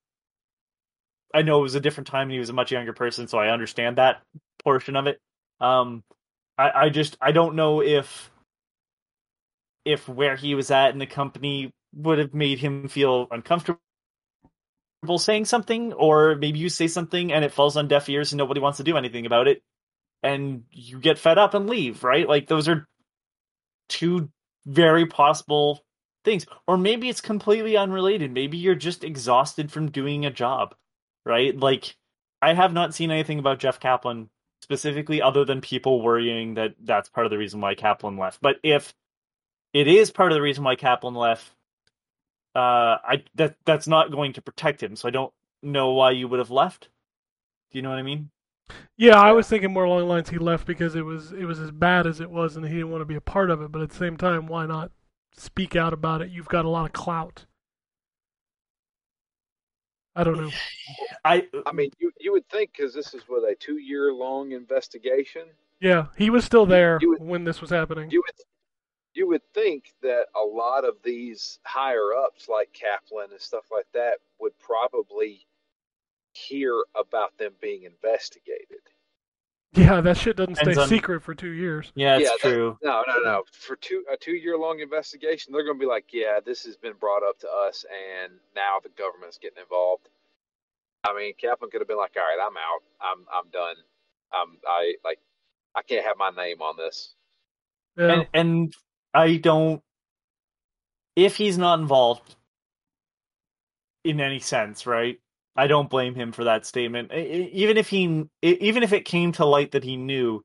I 1.35 1.43
know 1.43 1.59
it 1.61 1.63
was 1.63 1.75
a 1.75 1.81
different 1.81 2.07
time 2.09 2.23
and 2.23 2.33
he 2.33 2.39
was 2.39 2.51
a 2.51 2.55
much 2.55 2.73
younger 2.73 2.93
person, 2.93 3.29
so 3.29 3.39
I 3.39 3.51
understand 3.51 3.99
that 3.99 4.23
portion 4.65 4.97
of 4.97 5.07
it. 5.07 5.21
Um, 5.61 6.03
I 6.57 6.71
I 6.71 6.89
just 6.89 7.17
I 7.21 7.33
don't 7.33 7.57
know 7.57 7.83
if 7.83 8.31
if 9.85 10.09
where 10.09 10.37
he 10.37 10.55
was 10.55 10.71
at 10.71 10.91
in 10.91 10.99
the 10.99 11.07
company 11.07 11.73
would 11.95 12.19
have 12.19 12.35
made 12.35 12.59
him 12.59 12.89
feel 12.89 13.27
uncomfortable 13.31 13.81
saying 15.19 15.45
something, 15.45 15.93
or 15.93 16.37
maybe 16.37 16.59
you 16.59 16.69
say 16.69 16.89
something 16.89 17.33
and 17.33 17.45
it 17.45 17.53
falls 17.53 17.77
on 17.77 17.89
deaf 17.89 18.09
ears 18.09 18.33
and 18.33 18.39
nobody 18.39 18.61
wants 18.61 18.79
to 18.79 18.85
do 18.85 18.97
anything 18.97 19.27
about 19.27 19.49
it, 19.49 19.63
and 20.23 20.65
you 20.71 20.99
get 20.99 21.19
fed 21.19 21.39
up 21.39 21.55
and 21.55 21.69
leave, 21.69 22.05
right? 22.05 22.29
Like 22.29 22.47
those 22.47 22.69
are 22.69 22.87
two 23.89 24.31
very 24.67 25.07
possible 25.07 25.85
things. 26.25 26.47
Or 26.67 26.77
maybe 26.77 27.09
it's 27.09 27.21
completely 27.21 27.77
unrelated. 27.77 28.33
Maybe 28.33 28.59
you're 28.59 28.75
just 28.75 29.05
exhausted 29.05 29.71
from 29.71 29.91
doing 29.91 30.27
a 30.27 30.31
job, 30.31 30.75
right? 31.25 31.57
Like 31.59 31.97
I 32.43 32.55
have 32.55 32.73
not 32.73 32.95
seen 32.95 33.11
anything 33.11 33.39
about 33.39 33.61
Jeff 33.61 33.81
Kaplan 33.81 34.29
specifically 34.63 35.23
other 35.23 35.45
than 35.45 35.61
people 35.61 36.03
worrying 36.03 36.55
that 36.55 36.75
that's 36.83 37.09
part 37.09 37.27
of 37.27 37.31
the 37.31 37.39
reason 37.39 37.61
why 37.61 37.75
Kaplan 37.75 38.17
left. 38.19 38.41
But 38.43 38.57
if 38.63 38.93
it 39.73 39.87
is 39.87 40.11
part 40.11 40.33
of 40.33 40.37
the 40.37 40.43
reason 40.43 40.65
why 40.65 40.77
Kaplan 40.77 41.15
left. 41.15 41.51
Uh, 42.59 42.99
I 43.05 43.23
that 43.37 43.55
that's 43.65 43.87
not 43.87 44.11
going 44.11 44.33
to 44.33 44.43
protect 44.43 44.83
him, 44.83 44.97
so 44.97 45.07
I 45.07 45.13
don't 45.13 45.33
know 45.63 45.93
why 45.93 46.11
you 46.11 46.27
would 46.27 46.41
have 46.41 46.51
left. 46.51 46.89
Do 47.71 47.79
you 47.79 47.83
know 47.83 47.91
what 47.91 48.01
I 48.01 48.03
mean? 48.03 48.31
Yeah, 48.97 49.21
I 49.21 49.31
was 49.31 49.47
thinking 49.49 49.73
more 49.73 49.85
along 49.85 50.01
the 50.01 50.07
lines 50.07 50.29
he 50.31 50.39
left 50.39 50.67
because 50.67 50.97
it 50.97 51.05
was 51.05 51.31
it 51.31 51.45
was 51.45 51.61
as 51.61 51.71
bad 51.71 52.05
as 52.05 52.21
it 52.21 52.31
was, 52.31 52.57
and 52.57 52.67
he 52.67 52.73
didn't 52.75 52.91
want 52.91 53.03
to 53.03 53.07
be 53.07 53.15
a 53.15 53.21
part 53.21 53.51
of 53.51 53.63
it. 53.63 53.71
But 53.71 53.83
at 53.83 53.91
the 53.91 53.97
same 53.97 54.17
time, 54.17 54.49
why 54.49 54.67
not 54.67 54.91
speak 55.37 55.77
out 55.77 55.93
about 55.93 56.21
it? 56.21 56.31
You've 56.31 56.49
got 56.49 56.65
a 56.65 56.69
lot 56.69 56.87
of 56.87 56.93
clout. 56.93 57.47
I 60.17 60.25
don't 60.25 60.37
know. 60.41 60.51
I 61.25 61.47
I 61.65 61.71
mean, 61.73 61.91
you 62.01 62.11
you 62.19 62.33
would 62.33 62.49
think 62.49 62.73
because 62.77 62.93
this 62.93 63.15
is 63.15 63.23
what 63.29 63.49
a 63.49 63.55
two 63.55 63.79
year 63.79 64.13
long 64.13 64.51
investigation. 64.51 65.45
Yeah, 65.81 66.07
he 66.17 66.29
was 66.29 66.45
still 66.45 66.67
there 66.67 66.99
would- 67.01 67.23
when 67.23 67.45
this 67.45 67.61
was 67.61 67.71
happening. 67.71 68.11
You 68.11 68.25
would 68.27 68.35
you 69.19 69.27
would 69.27 69.43
think 69.53 69.93
that 70.01 70.27
a 70.41 70.45
lot 70.45 70.85
of 70.85 70.95
these 71.03 71.59
higher 71.65 72.15
ups 72.15 72.49
like 72.49 72.73
Kaplan 72.73 73.33
and 73.33 73.41
stuff 73.41 73.65
like 73.73 73.87
that 73.93 74.19
would 74.41 74.57
probably 74.61 75.45
hear 76.35 76.85
about 76.95 77.37
them 77.37 77.51
being 77.61 77.83
investigated. 77.83 78.79
Yeah, 79.73 80.01
that 80.01 80.17
shit 80.17 80.37
doesn't 80.37 80.55
stay 80.55 80.75
on- 80.75 80.89
secret 80.89 81.23
for 81.23 81.35
two 81.35 81.51
years. 81.51 81.91
yeah, 81.97 82.17
it's 82.17 82.25
Yeah, 82.25 82.37
that- 82.43 82.55
true. 82.55 82.79
No, 82.83 83.03
no, 83.09 83.19
no. 83.19 83.45
For 83.51 83.75
two 83.77 84.05
a 84.11 84.17
two 84.17 84.33
year 84.37 84.57
long 84.57 84.79
investigation, 84.81 85.53
they're 85.53 85.65
going 85.65 85.77
to 85.77 85.81
be 85.81 85.87
like, 85.89 86.07
yeah, 86.13 86.39
this 86.45 86.65
has 86.65 86.77
been 86.77 86.95
brought 86.95 87.23
up 87.25 87.39
to 87.41 87.49
us, 87.51 87.85
and 88.23 88.33
now 88.55 88.79
the 88.83 88.89
government's 88.91 89.37
getting 89.37 89.59
involved. 89.61 90.09
I 91.05 91.15
mean, 91.15 91.35
Kaplan 91.41 91.71
could 91.71 91.81
have 91.81 91.89
been 91.89 91.97
like, 91.99 92.17
all 92.17 92.23
right, 92.23 92.39
I'm 92.41 92.57
out. 92.57 92.83
I'm 93.01 93.27
I'm 93.33 93.51
done. 93.51 93.77
I'm 94.33 94.59
I 94.67 94.95
like 95.05 95.19
I 95.75 95.83
can't 95.83 96.07
have 96.07 96.17
my 96.17 96.31
name 96.31 96.63
on 96.63 96.77
this. 96.77 97.15
Yeah. 97.97 98.13
And 98.13 98.27
and 98.33 98.75
I 99.15 99.37
don't. 99.37 99.83
If 101.17 101.37
he's 101.37 101.59
not 101.59 101.81
involved 101.81 102.37
in 104.05 104.21
any 104.21 104.39
sense, 104.39 104.87
right? 104.87 105.19
I 105.57 105.67
don't 105.67 105.91
blame 105.91 106.15
him 106.15 106.31
for 106.33 106.45
that 106.45 106.65
statement. 106.65 107.13
Even 107.13 107.77
if 107.77 107.89
he, 107.89 108.27
even 108.43 108.83
if 108.85 108.93
it 108.93 109.05
came 109.05 109.33
to 109.33 109.45
light 109.45 109.73
that 109.73 109.83
he 109.83 109.97
knew 109.97 110.45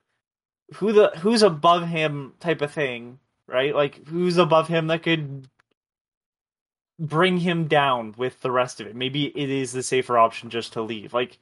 who 0.76 0.92
the 0.92 1.12
who's 1.18 1.44
above 1.44 1.88
him, 1.88 2.34
type 2.40 2.62
of 2.62 2.72
thing, 2.72 3.20
right? 3.48 3.76
Like 3.76 4.08
who's 4.08 4.38
above 4.38 4.68
him 4.68 4.88
that 4.88 5.04
could 5.04 5.48
bring 7.00 7.38
him 7.38 7.68
down 7.68 8.16
with 8.18 8.42
the 8.42 8.52
rest 8.52 8.82
of 8.82 8.88
it. 8.88 8.96
Maybe 8.96 9.26
it 9.26 9.50
is 9.50 9.72
the 9.72 9.84
safer 9.84 10.18
option 10.18 10.50
just 10.50 10.74
to 10.74 10.82
leave. 10.82 11.14
Like, 11.14 11.38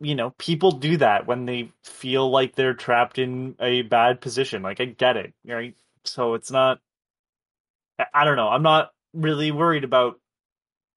you 0.00 0.14
know, 0.14 0.30
people 0.38 0.72
do 0.72 0.96
that 0.98 1.26
when 1.26 1.46
they 1.46 1.72
feel 1.84 2.30
like 2.30 2.54
they're 2.54 2.74
trapped 2.74 3.18
in 3.18 3.56
a 3.60 3.82
bad 3.82 4.20
position. 4.20 4.62
Like, 4.62 4.80
I 4.80 4.86
get 4.86 5.16
it, 5.16 5.34
right? 5.46 5.74
So 6.08 6.34
it's 6.34 6.50
not. 6.50 6.78
I- 8.12 8.24
don't 8.24 8.36
know. 8.36 8.48
I'm 8.48 8.62
not 8.62 8.90
really 9.14 9.50
worried 9.50 9.84
about 9.84 10.20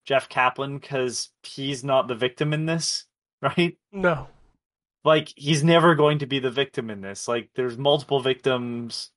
Jeff 0.06 0.27
Kaplan 0.30 0.77
because 0.80 1.30
he's 1.44 1.84
not 1.84 2.07
the 2.07 2.15
victim 2.15 2.53
in 2.53 2.65
this, 2.65 3.06
right? 3.41 3.77
no. 3.91 4.27
like 5.03 5.31
he's 5.36 5.64
never 5.64 5.95
going 5.95 6.19
to 6.19 6.26
be 6.26 6.40
the 6.40 6.52
victim 6.52 6.90
in 6.90 7.02
this 7.02 7.27
like 7.27 7.49
there's 7.56 7.77
multiple 7.77 8.19
victims 8.19 9.11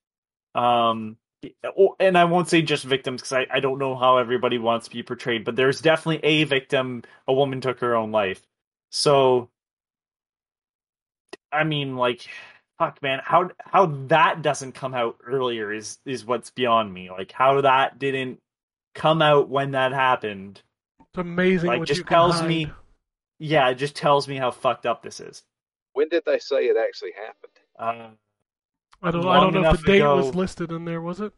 um 0.55 1.17
and 1.99 2.17
i 2.17 2.25
won't 2.25 2.49
say 2.49 2.63
just 2.63 2.85
victims 2.85 3.21
because 3.21 3.33
I, 3.33 3.47
I 3.51 3.61
don't 3.61 3.79
know 3.79 3.97
how 3.97 4.19
everybody 4.19 4.59
wants 4.59 4.87
to 4.89 4.95
be 4.95 5.03
portrayed 5.03 5.45
but 5.45 5.57
there's 5.57 5.81
definitely 5.81 6.21
a 6.29 6.45
victim 6.45 7.03
a 7.27 7.33
woman 7.33 7.61
took 7.61 7.81
her 7.81 7.97
own 7.97 8.13
life 8.13 8.47
so 8.91 9.51
i 11.51 11.65
mean 11.65 11.97
like 11.97 12.29
fuck 12.79 13.03
man 13.03 13.21
how 13.25 13.51
how 13.61 13.87
that 14.09 14.43
doesn't 14.43 14.73
come 14.73 14.95
out 14.95 15.17
earlier 15.27 15.73
is 15.73 15.99
is 16.05 16.25
what's 16.25 16.51
beyond 16.51 16.93
me 16.93 17.11
like 17.11 17.31
how 17.33 17.61
that 17.61 17.99
didn't 17.99 18.41
come 18.95 19.23
out 19.23 19.49
when 19.49 19.73
that 19.73 19.93
happened 19.93 20.61
It's 21.01 21.19
amazing 21.19 21.69
Like, 21.69 21.79
what 21.81 21.89
just 21.89 21.99
you 21.99 22.05
can 22.05 22.15
tells 22.15 22.41
hide. 22.41 22.49
me- 22.49 22.71
yeah 23.39 23.69
it 23.71 23.77
just 23.77 23.95
tells 23.97 24.27
me 24.27 24.37
how 24.37 24.51
fucked 24.51 24.87
up 24.87 25.03
this 25.03 25.21
is 25.21 25.43
When 25.93 26.09
did 26.09 26.25
they 26.27 26.39
say 26.39 26.65
it 26.67 26.77
actually 26.77 27.13
happened? 27.13 27.53
uh, 27.79 28.17
I 29.05 29.11
don't. 29.11 29.27
I 29.27 29.41
don't 29.41 29.53
know 29.55 29.71
if 29.71 29.81
the 29.81 29.87
date 29.87 30.01
ago- 30.01 30.17
was 30.17 30.35
listed 30.35 30.71
in 30.71 30.85
there. 30.85 31.01
Was 31.01 31.21
it? 31.21 31.33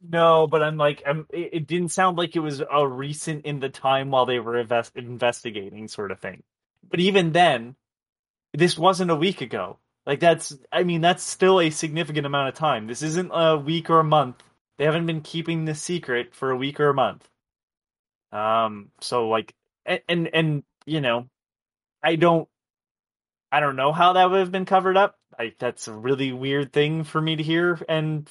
No, 0.00 0.46
but 0.46 0.62
I'm 0.62 0.76
like, 0.76 1.02
I'm, 1.06 1.26
it, 1.30 1.50
it 1.52 1.66
didn't 1.66 1.88
sound 1.90 2.16
like 2.16 2.34
it 2.36 2.40
was 2.40 2.60
a 2.60 2.86
recent 2.86 3.44
in 3.44 3.58
the 3.60 3.68
time 3.68 4.10
while 4.10 4.24
they 4.26 4.38
were 4.38 4.56
invest, 4.58 4.92
investigating, 4.96 5.88
sort 5.88 6.10
of 6.12 6.20
thing. 6.20 6.42
But 6.88 7.00
even 7.00 7.32
then, 7.32 7.74
this 8.54 8.78
wasn't 8.78 9.10
a 9.10 9.16
week 9.16 9.40
ago. 9.40 9.78
Like 10.06 10.20
that's, 10.20 10.56
I 10.72 10.82
mean, 10.82 11.00
that's 11.00 11.22
still 11.22 11.60
a 11.60 11.70
significant 11.70 12.26
amount 12.26 12.48
of 12.48 12.54
time. 12.54 12.86
This 12.86 13.02
isn't 13.02 13.30
a 13.32 13.56
week 13.56 13.88
or 13.90 14.00
a 14.00 14.04
month. 14.04 14.42
They 14.78 14.84
haven't 14.84 15.06
been 15.06 15.20
keeping 15.20 15.64
this 15.64 15.80
secret 15.80 16.34
for 16.34 16.50
a 16.50 16.56
week 16.56 16.80
or 16.80 16.88
a 16.88 16.94
month. 16.94 17.28
Um, 18.32 18.90
so 19.00 19.28
like, 19.28 19.54
and 19.86 20.00
and, 20.08 20.30
and 20.32 20.64
you 20.86 21.00
know, 21.00 21.28
I 22.02 22.16
don't, 22.16 22.48
I 23.52 23.60
don't 23.60 23.76
know 23.76 23.92
how 23.92 24.14
that 24.14 24.30
would 24.30 24.40
have 24.40 24.52
been 24.52 24.64
covered 24.64 24.96
up. 24.96 25.16
Like 25.38 25.58
that's 25.58 25.88
a 25.88 25.92
really 25.92 26.32
weird 26.32 26.72
thing 26.72 27.04
for 27.04 27.20
me 27.20 27.36
to 27.36 27.42
hear 27.42 27.78
and 27.88 28.28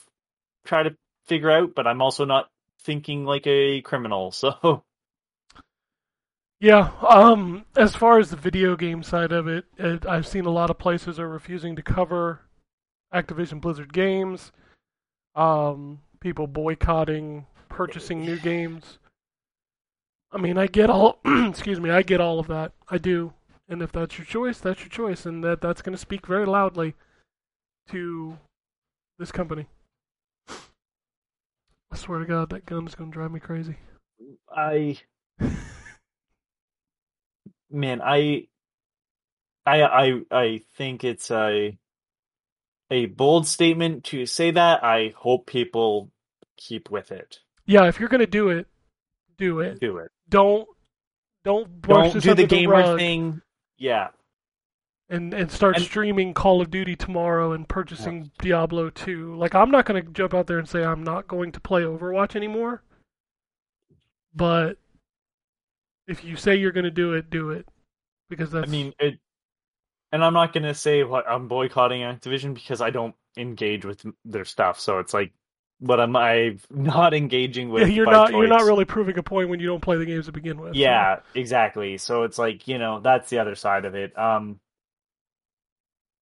try 0.65 0.83
to 0.83 0.95
figure 1.27 1.51
out, 1.51 1.75
but 1.75 1.87
I'm 1.87 2.01
also 2.01 2.25
not 2.25 2.49
thinking 2.81 3.25
like 3.25 3.47
a 3.47 3.81
criminal. 3.81 4.31
So 4.41 4.83
Yeah. 6.61 6.91
Um. 7.07 7.65
As 7.75 7.95
far 7.95 8.19
as 8.19 8.29
the 8.29 8.37
video 8.37 8.75
game 8.75 9.01
side 9.03 9.31
of 9.31 9.47
it, 9.47 9.65
it, 9.77 10.05
I've 10.05 10.27
seen 10.27 10.45
a 10.45 10.51
lot 10.51 10.69
of 10.69 10.77
places 10.77 11.19
are 11.19 11.27
refusing 11.27 11.75
to 11.75 11.81
cover 11.81 12.41
Activision 13.13 13.59
Blizzard 13.59 13.91
games. 13.91 14.51
Um. 15.35 15.99
People 16.21 16.45
boycotting 16.45 17.47
purchasing 17.67 18.21
new 18.21 18.37
games. 18.37 18.99
I 20.31 20.37
mean, 20.37 20.57
I 20.57 20.67
get 20.67 20.89
all. 20.89 21.19
excuse 21.25 21.79
me. 21.79 21.89
I 21.89 22.03
get 22.03 22.21
all 22.21 22.39
of 22.39 22.47
that. 22.47 22.73
I 22.87 22.99
do. 22.99 23.33
And 23.67 23.81
if 23.81 23.91
that's 23.91 24.17
your 24.17 24.25
choice, 24.25 24.59
that's 24.59 24.81
your 24.81 24.89
choice, 24.89 25.25
and 25.25 25.43
that 25.43 25.61
that's 25.61 25.81
going 25.81 25.93
to 25.93 26.01
speak 26.01 26.27
very 26.27 26.45
loudly 26.45 26.93
to 27.89 28.37
this 29.17 29.31
company. 29.31 29.67
I 30.49 31.95
swear 31.95 32.19
to 32.19 32.25
God, 32.25 32.49
that 32.49 32.65
gun 32.65 32.85
is 32.85 32.95
going 32.95 33.11
to 33.11 33.13
drive 33.13 33.31
me 33.31 33.39
crazy. 33.39 33.77
I, 34.55 34.97
man, 37.71 38.01
I, 38.01 38.47
I, 39.65 39.81
I, 39.83 40.21
I 40.31 40.61
think 40.77 41.03
it's 41.03 41.31
a 41.31 41.77
a 42.89 43.05
bold 43.05 43.47
statement 43.47 44.03
to 44.05 44.25
say 44.25 44.51
that. 44.51 44.83
I 44.83 45.13
hope 45.15 45.45
people 45.47 46.11
keep 46.57 46.89
with 46.91 47.11
it. 47.11 47.39
Yeah, 47.65 47.87
if 47.87 47.99
you're 47.99 48.09
gonna 48.09 48.25
do 48.27 48.49
it, 48.49 48.67
do 49.37 49.59
it. 49.61 49.79
Do 49.79 49.97
it. 49.97 50.11
Don't 50.29 50.67
don't 51.43 51.81
brush 51.81 52.05
Don't 52.05 52.13
this 52.15 52.23
do 52.23 52.33
the 52.33 52.45
gamer 52.47 52.73
rug 52.73 52.99
thing. 52.99 53.41
Yeah, 53.77 54.09
and 55.09 55.33
and 55.33 55.51
start 55.51 55.77
And- 55.77 55.85
streaming 55.85 56.33
Call 56.33 56.61
of 56.61 56.69
Duty 56.71 56.95
tomorrow 56.95 57.51
and 57.53 57.67
purchasing 57.67 58.31
Diablo 58.39 58.89
2. 58.89 59.35
Like 59.35 59.55
I'm 59.55 59.71
not 59.71 59.85
going 59.85 60.03
to 60.03 60.11
jump 60.11 60.33
out 60.33 60.47
there 60.47 60.59
and 60.59 60.67
say 60.67 60.83
I'm 60.83 61.03
not 61.03 61.27
going 61.27 61.51
to 61.53 61.59
play 61.59 61.83
Overwatch 61.83 62.35
anymore. 62.35 62.83
But 64.33 64.77
if 66.07 66.23
you 66.23 66.35
say 66.35 66.55
you're 66.55 66.71
going 66.71 66.83
to 66.85 66.91
do 66.91 67.13
it, 67.13 67.29
do 67.29 67.51
it. 67.51 67.67
Because 68.29 68.51
that's 68.51 68.67
I 68.67 68.71
mean, 68.71 68.93
it, 68.99 69.19
and 70.13 70.23
I'm 70.23 70.33
not 70.33 70.53
gonna 70.53 70.73
say 70.73 71.03
what 71.03 71.27
I'm 71.27 71.47
boycotting 71.49 72.01
Activision 72.01 72.53
because 72.53 72.79
I 72.81 72.89
don't 72.89 73.13
engage 73.37 73.83
with 73.85 74.05
their 74.23 74.45
stuff. 74.45 74.79
So 74.79 74.99
it's 74.99 75.13
like, 75.13 75.33
what 75.79 75.99
am 75.99 76.15
I 76.15 76.57
not 76.69 77.13
engaging 77.13 77.69
with? 77.69 77.83
yeah, 77.89 77.93
you're 77.93 78.05
not 78.05 78.31
you're 78.31 78.47
not 78.47 78.63
really 78.63 78.85
proving 78.85 79.17
a 79.17 79.23
point 79.23 79.49
when 79.49 79.59
you 79.59 79.67
don't 79.67 79.81
play 79.81 79.97
the 79.97 80.05
games 80.05 80.27
to 80.27 80.31
begin 80.31 80.61
with. 80.61 80.73
so- 80.75 80.79
Yeah, 80.79 81.19
exactly. 81.35 81.97
So 81.97 82.23
it's 82.23 82.37
like 82.37 82.67
you 82.69 82.77
know 82.77 82.99
that's 83.01 83.29
the 83.29 83.39
other 83.39 83.55
side 83.55 83.83
of 83.85 83.95
it. 83.95 84.17
Um, 84.17 84.59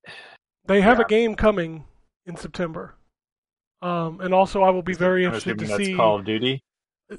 They 0.65 0.81
have 0.81 0.99
Yeah. 0.99 1.05
a 1.05 1.07
game 1.07 1.35
coming 1.35 1.85
in 2.25 2.35
September. 2.35 2.95
Um, 3.81 4.19
and 4.21 4.33
also, 4.33 4.61
I 4.61 4.69
will 4.69 4.81
be 4.83 4.93
very 4.93 5.25
I'm 5.25 5.33
interested 5.33 5.57
to 5.59 5.67
see. 5.77 5.95
Call 5.95 6.19
of 6.19 6.25
Duty. 6.25 6.61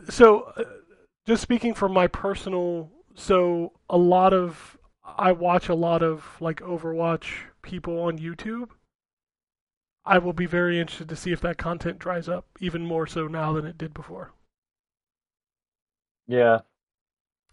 So, 0.09 0.43
uh, 0.57 0.65
just 1.31 1.43
speaking 1.43 1.74
from 1.74 1.93
my 1.93 2.09
personal, 2.09 2.90
so 3.15 3.73
a 3.89 3.97
lot 3.97 4.32
of 4.32 4.77
I 5.05 5.31
watch 5.31 5.69
a 5.69 5.74
lot 5.77 6.02
of 6.02 6.27
like 6.40 6.61
Overwatch 6.61 7.32
people 7.62 8.01
on 8.01 8.19
YouTube. 8.19 8.70
I 10.05 10.19
will 10.19 10.32
be 10.32 10.47
very 10.47 10.81
interested 10.81 11.09
to 11.11 11.15
see 11.15 11.31
if 11.31 11.40
that 11.43 11.57
content 11.57 12.01
dries 12.01 12.28
up 12.28 12.47
even 12.59 12.85
more 12.85 13.07
so 13.07 13.28
now 13.28 13.52
than 13.52 13.65
it 13.65 13.78
did 13.78 13.94
before. 13.94 14.32
Yeah, 16.27 16.61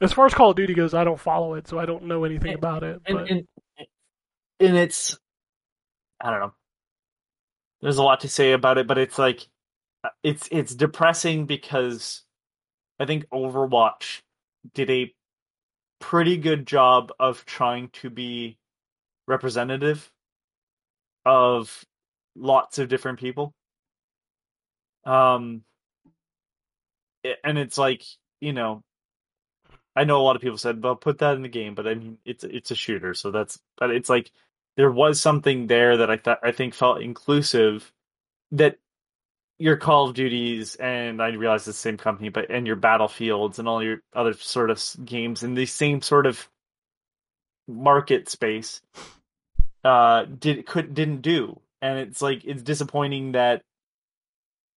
As 0.01 0.11
far 0.11 0.25
as 0.25 0.33
Call 0.33 0.49
of 0.51 0.55
Duty 0.55 0.73
goes, 0.73 0.95
I 0.95 1.03
don't 1.03 1.19
follow 1.19 1.53
it, 1.53 1.67
so 1.67 1.77
I 1.77 1.85
don't 1.85 2.05
know 2.05 2.23
anything 2.23 2.53
And- 2.53 2.57
about 2.59 2.81
it. 2.83 2.99
and 3.05 3.17
But 3.17 3.29
and 3.29 3.47
and 4.59 4.75
it's 4.77 5.15
I 6.19 6.31
don't 6.31 6.39
know. 6.39 6.53
There's 7.81 7.97
a 7.97 8.03
lot 8.03 8.21
to 8.21 8.27
say 8.27 8.53
about 8.53 8.79
it, 8.79 8.87
but 8.87 8.97
it's 8.97 9.19
like 9.19 9.47
uh, 10.03 10.09
it's 10.23 10.49
it's 10.51 10.73
depressing 10.73 11.45
because 11.45 12.23
I 12.99 13.05
think 13.05 13.29
Overwatch 13.31 14.21
did 14.73 14.89
a 14.89 15.13
pretty 15.99 16.37
good 16.37 16.67
job 16.67 17.11
of 17.19 17.45
trying 17.45 17.89
to 17.89 18.09
be 18.09 18.57
representative 19.27 20.11
of 21.25 21.85
lots 22.35 22.79
of 22.79 22.89
different 22.89 23.19
people. 23.19 23.53
Um 25.05 25.63
and 27.43 27.57
it's 27.57 27.77
like, 27.77 28.03
you 28.41 28.53
know, 28.53 28.83
I 29.95 30.03
know 30.03 30.21
a 30.21 30.23
lot 30.23 30.35
of 30.35 30.41
people 30.41 30.57
said, 30.57 30.83
"Well, 30.83 30.95
put 30.95 31.19
that 31.19 31.35
in 31.35 31.41
the 31.41 31.49
game," 31.49 31.75
but 31.75 31.87
I 31.87 31.95
mean, 31.95 32.19
it's 32.25 32.43
it's 32.43 32.71
a 32.71 32.75
shooter, 32.75 33.13
so 33.13 33.31
that's. 33.31 33.59
But 33.77 33.91
it's 33.91 34.09
like 34.09 34.31
there 34.77 34.91
was 34.91 35.19
something 35.21 35.67
there 35.67 35.97
that 35.97 36.09
I 36.11 36.17
thought 36.17 36.39
I 36.43 36.51
think 36.51 36.73
felt 36.75 37.01
inclusive. 37.01 37.91
That 38.51 38.79
your 39.59 39.77
Call 39.77 40.07
of 40.07 40.15
Duties 40.15 40.75
and 40.75 41.21
I 41.21 41.29
realize 41.29 41.61
it's 41.61 41.77
the 41.77 41.81
same 41.81 41.97
company, 41.97 42.29
but 42.29 42.49
and 42.49 42.67
your 42.67 42.75
Battlefields 42.75 43.59
and 43.59 43.67
all 43.67 43.83
your 43.83 44.01
other 44.13 44.33
sort 44.33 44.69
of 44.69 44.83
games 45.03 45.43
in 45.43 45.55
the 45.55 45.65
same 45.65 46.01
sort 46.01 46.25
of 46.25 46.47
market 47.67 48.29
space, 48.29 48.81
uh, 49.83 50.25
did 50.25 50.65
could 50.65 50.93
didn't 50.93 51.21
do, 51.21 51.59
and 51.81 51.99
it's 51.99 52.21
like 52.21 52.45
it's 52.45 52.61
disappointing 52.61 53.33
that 53.33 53.63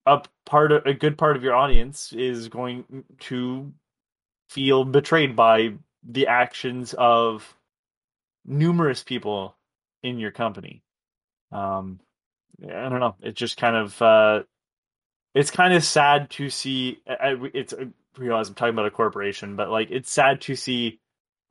a 0.07 0.23
part 0.47 0.73
of 0.73 0.87
a 0.87 0.95
good 0.95 1.19
part 1.19 1.37
of 1.37 1.45
your 1.45 1.55
audience 1.55 2.13
is 2.13 2.49
going 2.49 3.05
to 3.21 3.73
feel 4.49 4.85
betrayed 4.85 5.37
by 5.37 5.75
the 6.03 6.27
actions 6.27 6.95
of 6.97 7.55
numerous 8.47 9.03
people 9.03 9.55
in 10.03 10.19
your 10.19 10.31
company. 10.31 10.83
Um, 11.53 12.01
I 12.63 12.89
don't 12.89 13.01
know. 13.01 13.17
it 13.23 13.35
just 13.35 13.57
kind 13.57 13.77
of 13.77 14.01
uh, 14.03 14.43
it's 15.35 15.51
kind 15.51 15.75
of 15.75 15.85
sad 15.85 16.31
to 16.31 16.51
see. 16.51 17.01
I, 17.07 17.37
it's 17.55 17.73
I 17.75 17.89
realize 18.19 18.49
I'm 18.49 18.55
talking 18.55 18.75
about 18.75 18.87
a 18.87 18.91
corporation, 18.91 19.57
but 19.57 19.71
like 19.71 19.91
it's 19.91 20.11
sad 20.11 20.41
to 20.43 20.57
see 20.57 21.01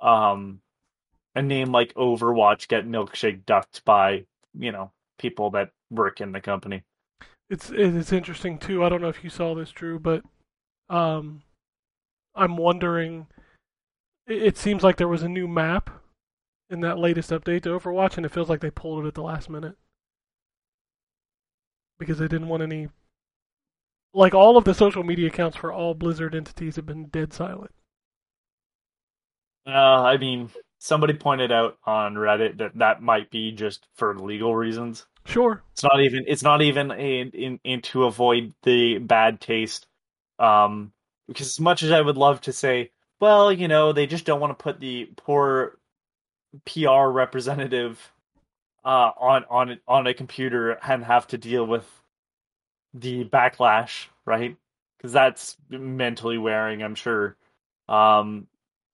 um, 0.02 0.62
a 1.36 1.42
name 1.42 1.72
like 1.72 1.94
Overwatch 1.94 2.68
get 2.68 2.88
milkshake 2.88 3.46
ducked 3.46 3.84
by 3.86 4.26
you 4.58 4.72
know 4.72 4.92
people 5.18 5.52
that 5.52 5.72
work 5.90 6.22
in 6.22 6.32
the 6.32 6.42
company. 6.42 6.84
It's 7.50 7.72
it's 7.74 8.12
interesting 8.12 8.58
too. 8.58 8.84
I 8.84 8.90
don't 8.90 9.02
know 9.02 9.10
if 9.10 9.24
you 9.24 9.30
saw 9.30 9.56
this, 9.56 9.72
Drew, 9.72 10.00
but 10.00 10.24
um, 10.90 11.44
I'm 12.36 12.58
wondering. 12.58 13.28
It 14.28 14.58
seems 14.58 14.84
like 14.84 14.98
there 14.98 15.08
was 15.08 15.24
a 15.24 15.30
new 15.30 15.48
map 15.48 15.90
in 16.70 16.82
that 16.82 17.00
latest 17.00 17.32
update 17.32 17.64
to 17.64 17.70
Overwatch, 17.70 18.16
and 18.16 18.26
it 18.28 18.32
feels 18.32 18.48
like 18.48 18.60
they 18.60 18.70
pulled 18.70 19.04
it 19.04 19.08
at 19.08 19.16
the 19.16 19.24
last 19.24 19.50
minute 19.50 19.76
because 21.98 22.20
they 22.20 22.28
didn't 22.28 22.48
want 22.48 22.62
any. 22.62 22.90
Like 24.14 24.34
all 24.34 24.58
of 24.58 24.64
the 24.64 24.74
social 24.74 25.04
media 25.04 25.28
accounts 25.28 25.58
for 25.58 25.72
all 25.72 25.94
Blizzard 25.94 26.34
entities 26.34 26.76
have 26.78 26.86
been 26.86 27.06
dead 27.06 27.32
silent. 27.34 27.72
Uh, 29.68 30.04
I 30.04 30.18
mean, 30.18 30.50
somebody 30.80 31.14
pointed 31.14 31.52
out 31.52 31.78
on 31.86 32.16
Reddit 32.16 32.58
that 32.58 32.78
that 32.78 33.02
might 33.04 33.30
be 33.30 33.52
just 33.52 33.88
for 33.96 34.18
legal 34.18 34.56
reasons. 34.56 35.06
Sure, 35.26 35.62
It's 35.74 35.84
not 35.84 36.02
even. 36.02 36.24
It's 36.28 36.42
not 36.42 36.62
even 36.62 36.92
in, 36.92 37.30
in, 37.32 37.60
in 37.64 37.82
to 37.84 38.06
avoid 38.06 38.54
the 38.64 38.98
bad 38.98 39.40
taste. 39.40 39.86
Um, 40.40 40.92
because 41.28 41.48
as 41.48 41.60
much 41.60 41.84
as 41.84 41.92
I 41.92 42.02
would 42.02 42.18
love 42.18 42.42
to 42.42 42.54
say, 42.54 42.92
well, 43.20 43.52
you 43.52 43.68
know, 43.68 43.94
they 43.94 44.08
just 44.08 44.26
don't 44.26 44.40
want 44.40 44.58
to 44.58 44.64
put 44.64 44.80
the 44.80 45.10
poor 45.18 45.78
PR 46.66 47.10
representative 47.10 48.12
uh, 48.84 49.12
on 49.18 49.46
on 49.50 49.80
on 49.88 50.08
a 50.08 50.14
computer 50.14 50.72
and 50.72 51.04
have 51.04 51.28
to 51.28 51.38
deal 51.38 51.66
with 51.66 51.86
the 52.94 53.26
backlash, 53.26 54.08
right? 54.26 54.56
Because 54.98 55.14
that's 55.14 55.58
mentally 55.70 56.38
wearing, 56.38 56.84
I'm 56.84 56.96
sure. 56.96 57.36
Um, 57.88 58.48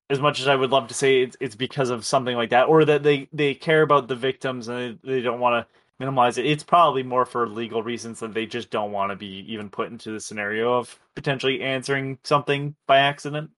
as 0.09 0.19
much 0.19 0.39
as 0.39 0.47
I 0.47 0.55
would 0.55 0.69
love 0.69 0.87
to 0.89 0.93
say 0.93 1.21
it's 1.21 1.35
it's 1.39 1.55
because 1.55 1.89
of 1.89 2.05
something 2.05 2.35
like 2.35 2.51
that, 2.51 2.65
or 2.65 2.85
that 2.85 3.03
they 3.03 3.27
they 3.33 3.55
care 3.55 3.81
about 3.81 4.07
the 4.07 4.15
victims 4.15 4.67
and 4.67 4.99
they, 5.03 5.13
they 5.15 5.21
don't 5.21 5.39
want 5.39 5.67
to 5.67 5.73
minimize 5.99 6.37
it. 6.37 6.45
It's 6.45 6.63
probably 6.63 7.03
more 7.03 7.25
for 7.25 7.47
legal 7.47 7.81
reasons 7.81 8.19
that 8.19 8.33
they 8.33 8.45
just 8.45 8.69
don't 8.69 8.91
want 8.91 9.11
to 9.11 9.15
be 9.15 9.45
even 9.51 9.69
put 9.69 9.89
into 9.89 10.11
the 10.11 10.19
scenario 10.19 10.77
of 10.77 10.99
potentially 11.15 11.61
answering 11.61 12.19
something 12.23 12.75
by 12.87 12.97
accident. 12.97 13.49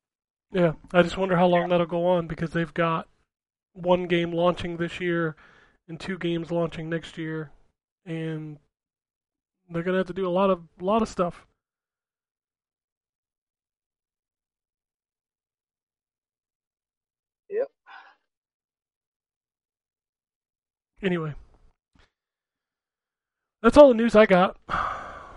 yeah. 0.54 0.74
I 0.94 1.02
just 1.02 1.18
wonder 1.18 1.36
how 1.36 1.48
long 1.48 1.70
that'll 1.70 1.86
go 1.86 2.06
on 2.06 2.28
because 2.28 2.52
they've 2.52 2.74
got 2.74 3.08
one 3.74 4.08
game 4.08 4.32
launching 4.32 4.78
this 4.78 5.00
year 5.00 5.36
and 5.88 6.00
two 6.00 6.18
games 6.18 6.52
launching 6.52 6.90
next 6.90 7.18
year, 7.18 7.52
and 8.06 8.58
they're 9.70 9.84
gonna 9.84 9.98
have 9.98 10.08
to 10.08 10.14
do 10.14 10.28
a 10.28 10.30
lot 10.30 10.50
of 10.50 10.62
a 10.80 10.84
lot 10.84 11.02
of 11.02 11.10
stuff. 11.10 11.46
Yep. 17.50 17.70
Anyway, 21.04 21.34
that's 23.62 23.78
all 23.78 23.90
the 23.90 23.94
news 23.96 24.16
I 24.16 24.26
got. 24.26 24.58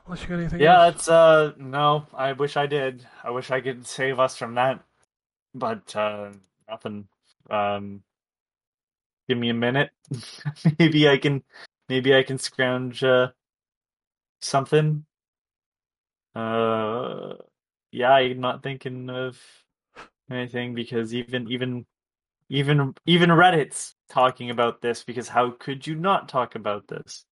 Unless 0.06 0.22
you 0.22 0.28
got 0.28 0.40
anything 0.40 0.60
Yeah, 0.60 0.72
else. 0.76 0.86
that's 0.90 1.08
uh 1.08 1.52
no, 1.58 2.06
I 2.14 2.32
wish 2.32 2.56
I 2.56 2.66
did. 2.66 3.06
I 3.24 3.30
wish 3.30 3.50
I 3.50 3.60
could 3.60 3.86
save 3.86 4.18
us 4.18 4.36
from 4.36 4.54
that. 4.56 4.82
But 5.54 5.94
uh 5.96 6.30
nothing. 6.68 7.08
Um 7.50 8.02
give 9.28 9.38
me 9.38 9.50
a 9.50 9.54
minute. 9.54 9.90
maybe 10.78 11.08
I 11.08 11.18
can 11.18 11.42
maybe 11.88 12.14
I 12.14 12.22
can 12.22 12.38
scrounge 12.38 13.04
uh 13.04 13.28
something. 14.40 15.04
Uh 16.34 17.34
yeah, 17.92 18.12
I'm 18.12 18.40
not 18.40 18.62
thinking 18.62 19.10
of 19.10 19.40
anything 20.30 20.74
because 20.74 21.14
even 21.14 21.50
even 21.50 21.86
even 22.48 22.94
even 23.06 23.30
Reddit's 23.30 23.94
talking 24.08 24.50
about 24.50 24.80
this 24.80 25.04
because 25.04 25.28
how 25.28 25.50
could 25.52 25.86
you 25.86 25.94
not 25.94 26.28
talk 26.28 26.54
about 26.54 26.88
this? 26.88 27.24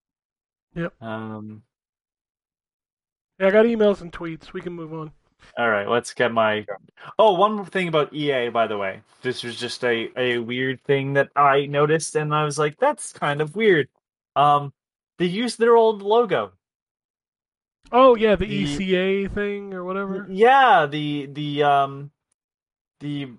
Yep. 0.74 1.00
Um 1.02 1.62
Yeah, 3.38 3.48
I 3.48 3.50
got 3.50 3.66
emails 3.66 4.00
and 4.00 4.12
tweets. 4.12 4.52
We 4.52 4.60
can 4.60 4.72
move 4.72 4.92
on. 4.92 5.12
All 5.56 5.70
right, 5.70 5.88
let's 5.88 6.14
get 6.14 6.32
my. 6.32 6.66
Oh, 7.18 7.34
one 7.34 7.54
more 7.54 7.66
thing 7.66 7.88
about 7.88 8.12
EA, 8.12 8.48
by 8.48 8.66
the 8.66 8.76
way. 8.76 9.02
This 9.22 9.42
was 9.42 9.56
just 9.56 9.84
a, 9.84 10.10
a 10.16 10.38
weird 10.38 10.82
thing 10.82 11.14
that 11.14 11.30
I 11.36 11.66
noticed, 11.66 12.16
and 12.16 12.34
I 12.34 12.44
was 12.44 12.58
like, 12.58 12.78
"That's 12.78 13.12
kind 13.12 13.40
of 13.40 13.56
weird." 13.56 13.88
Um, 14.36 14.72
they 15.18 15.26
used 15.26 15.58
their 15.58 15.76
old 15.76 16.02
logo. 16.02 16.52
Oh 17.92 18.14
yeah, 18.14 18.36
the, 18.36 18.46
The- 18.46 18.64
ECA 18.64 19.34
thing 19.34 19.74
or 19.74 19.84
whatever. 19.84 20.26
Yeah, 20.30 20.86
the 20.86 21.26
the 21.26 21.62
um, 21.62 22.10
the 23.00 23.30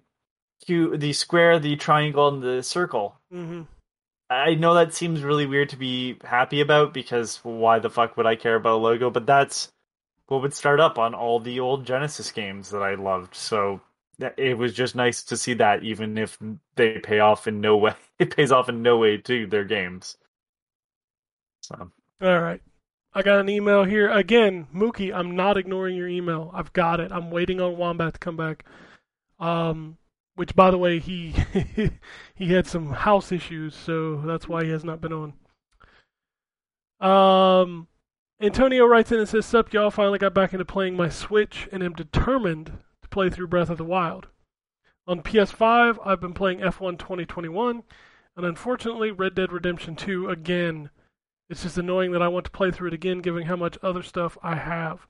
Q, 0.66 0.98
the 0.98 1.14
square, 1.14 1.60
the 1.60 1.76
triangle, 1.76 2.28
and 2.28 2.44
the 2.44 2.64
circle. 2.64 3.16
hmm 3.32 3.64
I 4.32 4.54
know 4.54 4.76
that 4.76 4.94
seems 4.94 5.24
really 5.24 5.48
weird 5.48 5.70
to 5.70 5.76
be 5.78 6.18
happy 6.24 6.62
about 6.62 6.94
because 6.94 7.40
why 7.44 7.80
the 7.80 7.90
fuck 7.90 8.16
would 8.16 8.28
I 8.28 8.36
care 8.36 8.56
about 8.56 8.76
a 8.76 8.78
logo? 8.78 9.10
But 9.10 9.26
that's 9.26 9.72
what 10.28 10.44
would 10.44 10.54
start 10.54 10.80
up 10.80 11.00
on 11.00 11.16
all 11.16 11.40
the 11.40 11.60
old 11.60 11.86
Genesis 11.86 12.32
games 12.32 12.70
that 12.70 12.84
I 12.84 12.94
loved. 12.94 13.34
So 13.34 13.82
it 14.38 14.58
was 14.58 14.74
just 14.74 14.96
nice 14.96 15.24
to 15.24 15.38
see 15.38 15.56
that, 15.56 15.84
even 15.84 16.18
if 16.18 16.38
they 16.76 17.00
pay 17.00 17.20
off 17.20 17.48
in 17.48 17.60
no 17.62 17.78
way, 17.78 17.96
it 18.20 18.36
pays 18.36 18.52
off 18.52 18.70
in 18.70 18.84
no 18.84 18.98
way 18.98 19.18
to 19.18 19.48
their 19.48 19.64
games. 19.66 20.16
So 21.62 21.92
All 22.22 22.40
right. 22.42 22.62
I 23.14 23.24
got 23.24 23.40
an 23.40 23.50
email 23.50 23.84
here. 23.84 24.10
Again, 24.10 24.68
Mookie, 24.74 25.14
I'm 25.14 25.36
not 25.36 25.58
ignoring 25.58 25.96
your 25.96 26.08
email. 26.08 26.52
I've 26.54 26.74
got 26.74 27.00
it. 27.00 27.12
I'm 27.12 27.32
waiting 27.32 27.60
on 27.60 27.78
Wombat 27.78 28.14
to 28.14 28.20
come 28.20 28.38
back. 28.38 28.66
Um, 29.40 29.98
which, 30.36 30.56
by 30.56 30.70
the 30.72 30.78
way, 30.78 31.00
he 31.00 31.34
he 32.36 32.54
had 32.54 32.68
some 32.68 32.92
house 32.92 33.32
issues, 33.32 33.76
so 33.76 34.18
that's 34.18 34.48
why 34.48 34.64
he 34.64 34.70
has 34.70 34.84
not 34.84 35.02
been 35.02 35.14
on. 35.14 35.34
Um, 37.02 37.88
Antonio 38.42 38.86
writes 38.86 39.12
in 39.12 39.20
and 39.20 39.28
says, 39.28 39.46
Sup, 39.46 39.74
y'all. 39.74 39.92
Finally 39.92 40.20
got 40.20 40.34
back 40.34 40.54
into 40.54 40.66
playing 40.66 40.96
my 40.96 41.10
Switch 41.10 41.68
and 41.72 41.84
am 41.84 41.94
determined 41.94 42.72
to 43.02 43.10
play 43.10 43.30
through 43.30 43.48
Breath 43.48 43.70
of 43.70 43.78
the 43.78 43.84
Wild. 43.84 44.28
On 45.08 45.22
PS5, 45.22 45.98
I've 46.06 46.22
been 46.22 46.34
playing 46.34 46.60
F1 46.60 47.00
2021, 47.00 47.84
and 48.38 48.46
unfortunately, 48.46 49.12
Red 49.12 49.34
Dead 49.34 49.52
Redemption 49.52 49.96
2 49.96 50.30
again. 50.30 50.90
It's 51.50 51.64
just 51.64 51.78
annoying 51.78 52.12
that 52.12 52.22
I 52.22 52.28
want 52.28 52.46
to 52.46 52.52
play 52.52 52.70
through 52.70 52.90
it 52.90 52.94
again, 52.94 53.20
given 53.20 53.44
how 53.44 53.56
much 53.56 53.78
other 53.82 54.04
stuff 54.04 54.38
I 54.44 54.56
have. 54.56 55.08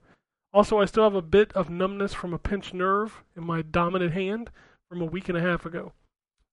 Also, 0.52 0.78
I 0.78 0.86
still 0.86 1.04
have 1.04 1.14
a 1.14 1.22
bit 1.22 1.52
of 1.52 1.68
numbness 1.70 2.14
from 2.14 2.32
a 2.32 2.38
pinched 2.38 2.74
nerve 2.74 3.22
in 3.36 3.44
my 3.44 3.62
dominant 3.62 4.12
hand 4.14 4.50
from 4.88 5.00
a 5.02 5.06
week 5.06 5.28
and 5.28 5.36
a 5.36 5.42
half 5.42 5.64
ago. 5.66 5.92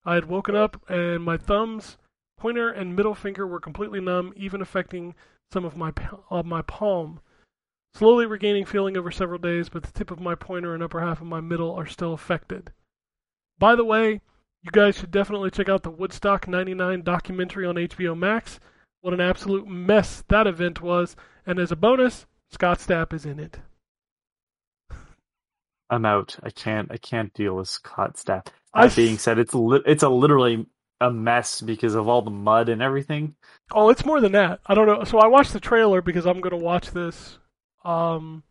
I 0.05 0.15
had 0.15 0.25
woken 0.25 0.55
up 0.55 0.81
and 0.89 1.23
my 1.23 1.37
thumbs, 1.37 1.97
pointer, 2.37 2.69
and 2.69 2.95
middle 2.95 3.15
finger 3.15 3.47
were 3.47 3.59
completely 3.59 3.99
numb, 3.99 4.33
even 4.35 4.61
affecting 4.61 5.15
some 5.51 5.65
of 5.65 5.77
my 5.77 5.93
of 6.29 6.45
my 6.45 6.61
palm. 6.61 7.21
Slowly 7.93 8.25
regaining 8.25 8.65
feeling 8.65 8.95
over 8.95 9.09
several 9.09 9.39
days, 9.39 9.69
but 9.69 9.83
the 9.83 9.91
tip 9.91 10.11
of 10.11 10.19
my 10.19 10.35
pointer 10.35 10.73
and 10.73 10.83
upper 10.83 10.99
half 10.99 11.21
of 11.21 11.27
my 11.27 11.41
middle 11.41 11.73
are 11.73 11.87
still 11.87 12.13
affected. 12.13 12.71
By 13.57 13.75
the 13.75 13.85
way, 13.85 14.21
you 14.61 14.71
guys 14.71 14.97
should 14.97 15.11
definitely 15.11 15.49
check 15.49 15.69
out 15.69 15.81
the 15.83 15.89
Woodstock 15.89 16.47
99 16.47 17.01
documentary 17.01 17.65
on 17.65 17.75
HBO 17.75 18.15
Max. 18.15 18.59
What 19.01 19.13
an 19.13 19.21
absolute 19.21 19.67
mess 19.67 20.23
that 20.27 20.47
event 20.47 20.81
was. 20.81 21.15
And 21.45 21.59
as 21.59 21.71
a 21.71 21.75
bonus, 21.75 22.25
Scott 22.51 22.79
Stapp 22.79 23.13
is 23.13 23.25
in 23.25 23.39
it. 23.39 23.59
I'm 25.89 26.05
out. 26.05 26.37
I 26.43 26.49
can't. 26.49 26.91
I 26.91 26.97
can't 26.97 27.33
deal 27.33 27.55
with 27.55 27.69
Scott 27.69 28.15
Stapp. 28.15 28.45
That 28.45 28.53
I 28.73 28.85
s- 28.87 28.95
being 28.95 29.17
said, 29.17 29.39
it's 29.39 29.53
li- 29.53 29.83
it's 29.85 30.03
a 30.03 30.09
literally 30.09 30.65
a 30.99 31.11
mess 31.11 31.61
because 31.61 31.93
of 31.95 32.07
all 32.07 32.21
the 32.21 32.31
mud 32.31 32.69
and 32.69 32.81
everything. 32.81 33.35
Oh, 33.71 33.89
it's 33.89 34.03
more 34.05 34.19
than 34.19 34.31
that. 34.33 34.59
I 34.65 34.73
don't 34.73 34.87
know. 34.87 35.03
So 35.03 35.19
I 35.19 35.27
watched 35.27 35.53
the 35.53 35.59
trailer 35.59 36.01
because 36.01 36.25
I'm 36.25 36.41
going 36.41 36.57
to 36.57 36.63
watch 36.63 36.91
this. 36.91 37.37
Um, 37.85 38.43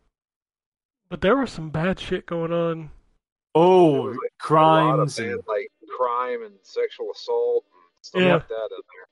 but 1.09 1.21
there 1.21 1.37
was 1.37 1.51
some 1.51 1.69
bad 1.69 1.99
shit 1.99 2.25
going 2.25 2.51
on. 2.53 2.89
Oh, 3.53 3.91
like, 4.03 4.17
crimes. 4.39 5.19
A 5.19 5.23
lot 5.23 5.29
of 5.31 5.31
and- 5.33 5.45
bad, 5.45 5.47
like 5.47 5.67
crime 5.97 6.43
and 6.43 6.55
sexual 6.63 7.11
assault 7.11 7.65
and 7.71 7.81
stuff 8.05 8.21
Yeah. 8.21 8.33
like 8.35 8.47
that 8.47 8.69
in 8.71 8.81
there. 8.95 9.06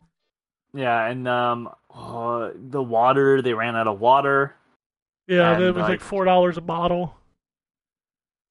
Yeah, 0.76 1.06
and 1.08 1.28
um, 1.28 1.70
uh, 1.94 2.50
the 2.56 2.84
water. 2.84 3.42
They 3.42 3.54
ran 3.54 3.76
out 3.76 3.88
of 3.88 4.00
water. 4.00 4.54
Yeah, 5.28 5.58
it 5.58 5.68
was 5.68 5.78
like- 5.82 5.90
like 5.90 6.02
four 6.02 6.26
dollars 6.26 6.58
a 6.58 6.62
bottle. 6.62 7.16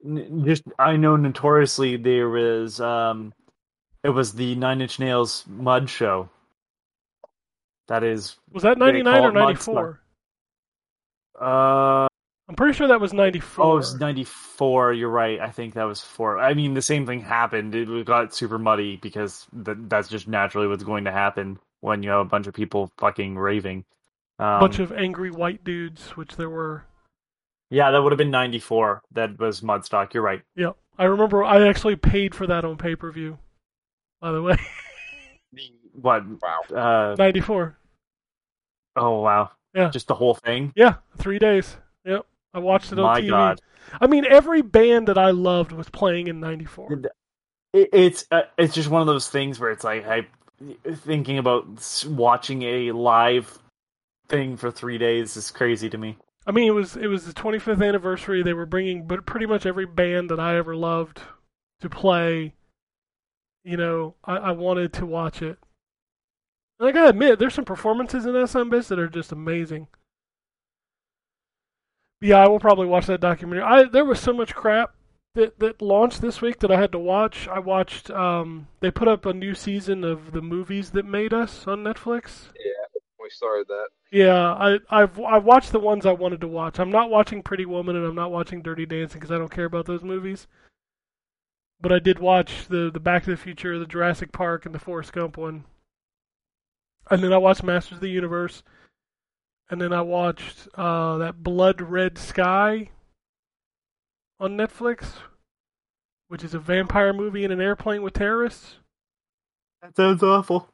N- 0.04 0.42
Just 0.44 0.64
I 0.78 0.96
know 0.96 1.16
notoriously 1.16 1.96
there 1.96 2.28
was 2.28 2.80
um, 2.80 3.32
it 4.02 4.10
was 4.10 4.32
the 4.32 4.54
Nine 4.56 4.80
Inch 4.80 4.98
Nails 4.98 5.44
mud 5.48 5.88
show. 5.90 6.28
That 7.88 8.02
is, 8.02 8.36
Was 8.50 8.62
that 8.62 8.78
99 8.78 9.24
or 9.24 9.32
94? 9.32 10.00
uh, 11.40 12.06
I'm 12.48 12.54
pretty 12.56 12.72
sure 12.74 12.88
that 12.88 13.00
was 13.00 13.12
94. 13.12 13.64
oh, 13.64 13.72
it 13.72 13.76
was 13.76 13.94
ninety 14.00 14.24
four. 14.24 14.92
You're 14.92 15.08
right. 15.10 15.40
I 15.40 15.50
think 15.50 15.74
that 15.74 15.84
was 15.84 16.00
four. 16.00 16.38
I 16.38 16.54
mean, 16.54 16.74
the 16.74 16.82
same 16.82 17.06
thing 17.06 17.20
happened. 17.20 17.74
It 17.74 18.04
got 18.06 18.34
super 18.34 18.58
muddy 18.58 18.96
because 18.96 19.46
th- 19.64 19.76
that's 19.82 20.08
just 20.08 20.28
naturally 20.28 20.66
what's 20.66 20.84
going 20.84 21.04
to 21.04 21.12
happen 21.12 21.58
when 21.84 22.02
you 22.02 22.08
have 22.08 22.20
a 22.20 22.24
bunch 22.24 22.46
of 22.46 22.54
people 22.54 22.90
fucking 22.96 23.36
raving. 23.36 23.84
Um, 24.38 24.46
a 24.46 24.60
bunch 24.60 24.78
of 24.78 24.90
angry 24.90 25.30
white 25.30 25.62
dudes, 25.64 26.08
which 26.16 26.36
there 26.36 26.48
were. 26.48 26.84
yeah, 27.68 27.90
that 27.90 28.02
would 28.02 28.10
have 28.10 28.18
been 28.18 28.30
ninety 28.30 28.58
four. 28.58 29.02
That 29.12 29.38
was 29.38 29.60
Mudstock. 29.60 30.14
You're 30.14 30.22
right. 30.22 30.40
Yep. 30.56 30.76
I 30.98 31.04
remember 31.04 31.44
I 31.44 31.68
actually 31.68 31.96
paid 31.96 32.34
for 32.34 32.46
that 32.46 32.64
on 32.64 32.78
pay 32.78 32.96
per 32.96 33.12
view. 33.12 33.38
By 34.20 34.32
the 34.32 34.40
way, 34.40 34.56
What? 35.92 36.24
Wow. 36.42 37.12
Uh, 37.12 37.16
94. 37.18 37.76
oh 38.96 39.20
wow. 39.20 39.50
Yeah. 39.74 39.90
Just 39.90 40.08
the 40.08 40.14
whole 40.14 40.34
thing. 40.34 40.72
Yeah, 40.74 40.94
three 41.18 41.38
days. 41.38 41.76
Yep. 42.06 42.24
I 42.54 42.60
watched 42.60 42.92
it 42.92 42.98
on 42.98 43.04
My 43.04 43.20
TV. 43.20 43.28
God. 43.28 43.60
I 44.00 44.06
mean, 44.06 44.24
every 44.24 44.62
band 44.62 45.08
that 45.08 45.18
I 45.18 45.32
loved 45.32 45.70
was 45.72 45.88
playing 45.90 46.28
in 46.28 46.40
'94. 46.40 47.02
It, 47.74 47.88
it's 47.92 48.26
uh, 48.30 48.42
it's 48.56 48.72
just 48.74 48.88
one 48.88 49.02
of 49.02 49.06
those 49.06 49.28
things 49.28 49.60
where 49.60 49.70
it's 49.70 49.84
like 49.84 50.06
I 50.06 50.26
thinking 50.96 51.38
about 51.38 51.66
watching 52.08 52.62
a 52.62 52.92
live 52.92 53.58
thing 54.28 54.56
for 54.56 54.70
three 54.70 54.98
days 54.98 55.36
is 55.36 55.50
crazy 55.50 55.90
to 55.90 55.98
me. 55.98 56.16
I 56.46 56.52
mean, 56.52 56.68
it 56.68 56.74
was 56.74 56.96
it 56.96 57.06
was 57.06 57.24
the 57.24 57.32
25th 57.32 57.86
anniversary. 57.86 58.42
They 58.42 58.52
were 58.52 58.66
bringing, 58.66 59.06
but 59.06 59.26
pretty 59.26 59.46
much 59.46 59.66
every 59.66 59.86
band 59.86 60.30
that 60.30 60.40
I 60.40 60.56
ever 60.56 60.76
loved 60.76 61.20
to 61.80 61.88
play. 61.88 62.54
You 63.64 63.76
know, 63.76 64.14
I, 64.24 64.36
I 64.36 64.50
wanted 64.52 64.92
to 64.94 65.06
watch 65.06 65.40
it. 65.40 65.58
And 66.78 66.88
I 66.88 66.92
gotta 66.92 67.10
admit, 67.10 67.38
there's 67.38 67.54
some 67.54 67.64
performances 67.64 68.26
in 68.26 68.32
that 68.34 68.48
Sunbiz 68.48 68.88
that 68.88 68.98
are 68.98 69.08
just 69.08 69.32
amazing. 69.32 69.86
Yeah, 72.20 72.38
I 72.38 72.48
will 72.48 72.60
probably 72.60 72.86
watch 72.86 73.06
that 73.06 73.20
documentary. 73.20 73.64
I 73.64 73.84
there 73.84 74.04
was 74.04 74.20
so 74.20 74.32
much 74.32 74.54
crap 74.54 74.94
that 75.34 75.58
that 75.58 75.82
launched 75.82 76.20
this 76.20 76.40
week 76.40 76.60
that 76.60 76.70
I 76.70 76.80
had 76.80 76.92
to 76.92 76.98
watch. 76.98 77.48
I 77.48 77.58
watched. 77.58 78.10
Um, 78.10 78.68
they 78.80 78.90
put 78.90 79.08
up 79.08 79.26
a 79.26 79.32
new 79.32 79.54
season 79.54 80.04
of 80.04 80.32
the 80.32 80.42
movies 80.42 80.90
that 80.90 81.04
made 81.04 81.32
us 81.34 81.66
on 81.66 81.84
Netflix. 81.84 82.48
Yeah, 82.54 83.00
we 83.20 83.30
started 83.30 83.66
that. 83.68 83.88
Yeah, 84.10 84.52
I 84.52 84.78
I've 84.90 85.18
I 85.20 85.38
watched 85.38 85.72
the 85.72 85.80
ones 85.80 86.06
I 86.06 86.12
wanted 86.12 86.40
to 86.42 86.48
watch. 86.48 86.78
I'm 86.78 86.90
not 86.90 87.10
watching 87.10 87.42
Pretty 87.42 87.66
Woman 87.66 87.96
and 87.96 88.06
I'm 88.06 88.14
not 88.14 88.30
watching 88.32 88.62
Dirty 88.62 88.86
Dancing 88.86 89.20
because 89.20 89.32
I 89.32 89.38
don't 89.38 89.50
care 89.50 89.64
about 89.64 89.86
those 89.86 90.02
movies. 90.02 90.46
But 91.80 91.92
I 91.92 91.98
did 91.98 92.18
watch 92.20 92.68
the 92.68 92.90
the 92.92 93.00
Back 93.00 93.24
to 93.24 93.30
the 93.30 93.36
Future, 93.36 93.78
the 93.78 93.86
Jurassic 93.86 94.32
Park, 94.32 94.66
and 94.66 94.74
the 94.74 94.78
Forrest 94.78 95.12
Gump 95.12 95.36
one. 95.36 95.64
And 97.10 97.22
then 97.22 97.32
I 97.32 97.38
watched 97.38 97.62
Masters 97.62 97.96
of 97.96 98.00
the 98.00 98.08
Universe. 98.08 98.62
And 99.70 99.80
then 99.80 99.92
I 99.92 100.02
watched 100.02 100.68
uh, 100.74 101.18
that 101.18 101.42
Blood 101.42 101.80
Red 101.80 102.18
Sky 102.18 102.90
on 104.40 104.56
Netflix, 104.56 105.04
which 106.28 106.44
is 106.44 106.54
a 106.54 106.58
vampire 106.58 107.12
movie 107.12 107.44
in 107.44 107.50
an 107.50 107.60
airplane 107.60 108.02
with 108.02 108.14
terrorists. 108.14 108.76
That 109.82 109.96
sounds 109.96 110.22
awful. 110.22 110.68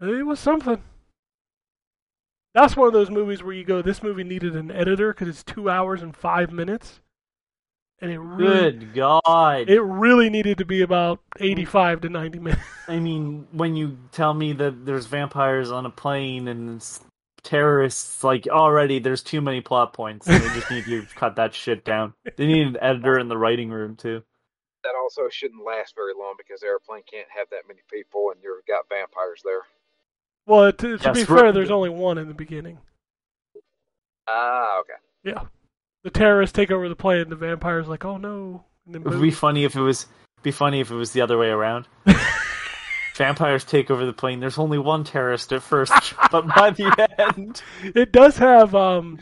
It 0.00 0.26
was 0.26 0.40
something. 0.40 0.82
That's 2.54 2.76
one 2.76 2.86
of 2.86 2.92
those 2.92 3.10
movies 3.10 3.42
where 3.42 3.54
you 3.54 3.64
go, 3.64 3.82
this 3.82 4.02
movie 4.02 4.24
needed 4.24 4.54
an 4.54 4.70
editor 4.70 5.12
because 5.12 5.28
it's 5.28 5.42
two 5.42 5.68
hours 5.68 6.02
and 6.02 6.16
five 6.16 6.52
minutes, 6.52 7.00
and 8.00 8.12
it 8.12 8.18
really, 8.20 8.70
Good 8.70 8.94
God! 8.94 9.68
it 9.68 9.80
really 9.80 10.30
needed 10.30 10.58
to 10.58 10.64
be 10.64 10.82
about 10.82 11.20
eighty-five 11.40 12.00
to 12.02 12.08
ninety 12.08 12.38
minutes. 12.38 12.62
I 12.86 13.00
mean, 13.00 13.48
when 13.50 13.74
you 13.74 13.98
tell 14.12 14.34
me 14.34 14.52
that 14.52 14.86
there's 14.86 15.06
vampires 15.06 15.72
on 15.72 15.84
a 15.84 15.90
plane 15.90 16.46
and 16.46 16.76
it's 16.76 17.00
terrorists, 17.44 18.24
like 18.24 18.48
already 18.48 18.98
there's 18.98 19.22
too 19.22 19.40
many 19.40 19.60
plot 19.60 19.92
points. 19.92 20.26
and 20.26 20.42
They 20.42 20.54
just 20.54 20.70
need 20.70 20.84
to 20.86 21.06
cut 21.14 21.36
that 21.36 21.54
shit 21.54 21.84
down. 21.84 22.14
They 22.36 22.46
need 22.46 22.66
an 22.66 22.76
editor 22.80 23.18
in 23.18 23.28
the 23.28 23.38
writing 23.38 23.70
room 23.70 23.94
too. 23.96 24.22
That 24.82 24.94
also 25.00 25.28
shouldn't 25.30 25.64
last 25.64 25.94
very 25.94 26.12
long 26.18 26.34
because 26.36 26.60
the 26.60 26.66
airplane 26.66 27.02
can't 27.10 27.28
have 27.34 27.48
that 27.50 27.66
many 27.68 27.80
people, 27.90 28.30
and 28.32 28.42
you've 28.42 28.66
got 28.66 28.88
vampires 28.88 29.40
there. 29.44 29.62
Well, 30.46 30.72
to, 30.72 30.98
to 30.98 31.04
Yes, 31.04 31.14
be 31.16 31.24
fair, 31.24 31.52
there's 31.52 31.70
only 31.70 31.88
one 31.88 32.18
in 32.18 32.28
the 32.28 32.34
beginning. 32.34 32.78
Ah, 34.28 34.80
okay. 34.80 34.92
Yeah, 35.22 35.44
the 36.02 36.10
terrorists 36.10 36.54
take 36.54 36.70
over 36.70 36.88
the 36.88 36.96
plane. 36.96 37.22
and 37.22 37.30
The 37.30 37.36
vampires 37.36 37.88
like, 37.88 38.04
oh 38.04 38.16
no. 38.18 38.64
It 38.92 39.02
would 39.02 39.22
be 39.22 39.30
funny 39.30 39.64
if 39.64 39.76
it 39.76 39.80
was 39.80 40.06
be 40.42 40.50
funny 40.50 40.80
if 40.80 40.90
it 40.90 40.94
was 40.94 41.12
the 41.12 41.22
other 41.22 41.38
way 41.38 41.48
around. 41.48 41.86
Vampires 43.14 43.64
take 43.64 43.90
over 43.90 44.04
the 44.04 44.12
plane. 44.12 44.40
There's 44.40 44.58
only 44.58 44.78
one 44.78 45.04
terrorist 45.04 45.52
at 45.52 45.62
first, 45.62 45.92
but 46.30 46.46
by 46.48 46.70
the 46.70 47.08
end, 47.18 47.62
It 47.82 48.12
does 48.12 48.36
have 48.38 48.74
um, 48.74 49.18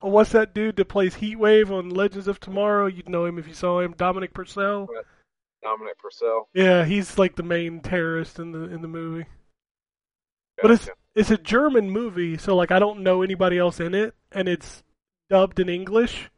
what's 0.00 0.32
that 0.32 0.54
dude 0.54 0.76
that 0.76 0.86
plays 0.86 1.16
Heatwave 1.16 1.70
on 1.70 1.90
Legends 1.90 2.28
of 2.28 2.40
Tomorrow? 2.40 2.86
You'd 2.86 3.08
know 3.08 3.26
him 3.26 3.38
if 3.38 3.46
you 3.46 3.54
saw 3.54 3.80
him, 3.80 3.94
Dominic 3.96 4.32
Purcell. 4.32 4.88
Dominic 5.62 5.98
Purcell. 5.98 6.48
Yeah, 6.54 6.84
he's 6.84 7.18
like 7.18 7.36
the 7.36 7.42
main 7.42 7.80
terrorist 7.80 8.38
in 8.38 8.52
the 8.52 8.64
in 8.72 8.82
the 8.82 8.88
movie. 8.88 9.26
But 10.62 10.70
it's 10.70 10.88
it's 11.14 11.30
a 11.30 11.38
German 11.38 11.90
movie, 11.90 12.38
so 12.38 12.56
like 12.56 12.70
I 12.70 12.78
don't 12.78 13.02
know 13.02 13.22
anybody 13.22 13.58
else 13.58 13.80
in 13.80 13.94
it, 13.94 14.14
and 14.32 14.48
it's 14.48 14.82
dubbed 15.28 15.58
in 15.60 15.68
English, 15.68 16.30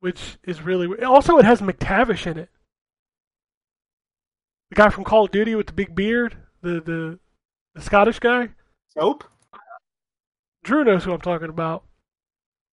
which 0.00 0.36
is 0.44 0.60
really 0.62 0.86
we- 0.86 0.98
also 1.02 1.38
it 1.38 1.44
has 1.44 1.60
McTavish 1.62 2.26
in 2.26 2.38
it. 2.38 2.50
The 4.70 4.76
guy 4.76 4.88
from 4.90 5.04
Call 5.04 5.24
of 5.26 5.30
Duty 5.30 5.54
with 5.54 5.66
the 5.66 5.72
big 5.72 5.94
beard, 5.94 6.36
the 6.62 6.80
the, 6.80 7.18
the 7.74 7.80
Scottish 7.80 8.18
guy. 8.18 8.50
Nope. 8.96 9.24
Drew 10.64 10.84
knows 10.84 11.04
who 11.04 11.12
I'm 11.12 11.20
talking 11.20 11.48
about. 11.50 11.84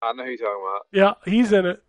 I 0.01 0.13
know 0.13 0.23
who 0.23 0.29
you're 0.29 0.37
talking 0.37 0.63
about. 0.63 0.81
Yeah, 1.25 1.31
he's 1.31 1.51
in 1.51 1.65
it. 1.65 1.83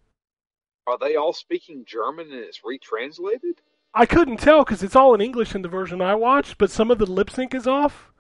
Are 0.87 0.99
they 0.99 1.15
all 1.17 1.33
speaking 1.33 1.85
German 1.87 2.27
and 2.33 2.41
it's 2.41 2.61
retranslated? 2.65 3.59
I 3.95 4.07
couldn't 4.07 4.39
tell 4.39 4.65
because 4.65 4.83
it's 4.83 4.97
all 4.97 5.15
in 5.15 5.21
English 5.21 5.55
in 5.55 5.63
the 5.63 5.69
version 5.69 6.01
I 6.01 6.15
watched, 6.15 6.59
but 6.59 6.71
some 6.71 6.91
of 6.91 6.99
the 6.99 7.07
lip 7.07 7.31
sync 7.31 7.55
is 7.55 7.67
off. 7.67 8.11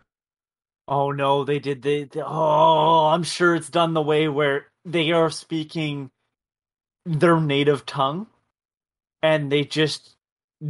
Oh 0.86 1.10
no, 1.10 1.44
they 1.44 1.58
did 1.58 1.82
the, 1.82 2.04
the- 2.04 2.26
oh, 2.26 3.06
I'm 3.12 3.22
sure 3.22 3.54
it's 3.54 3.70
done 3.70 3.94
the 3.94 4.02
way 4.02 4.28
where 4.28 4.66
they 4.84 5.10
are 5.12 5.30
speaking 5.30 6.10
their 7.04 7.40
native 7.40 7.84
tongue 7.86 8.26
and 9.22 9.50
they 9.50 9.64
just 9.64 10.16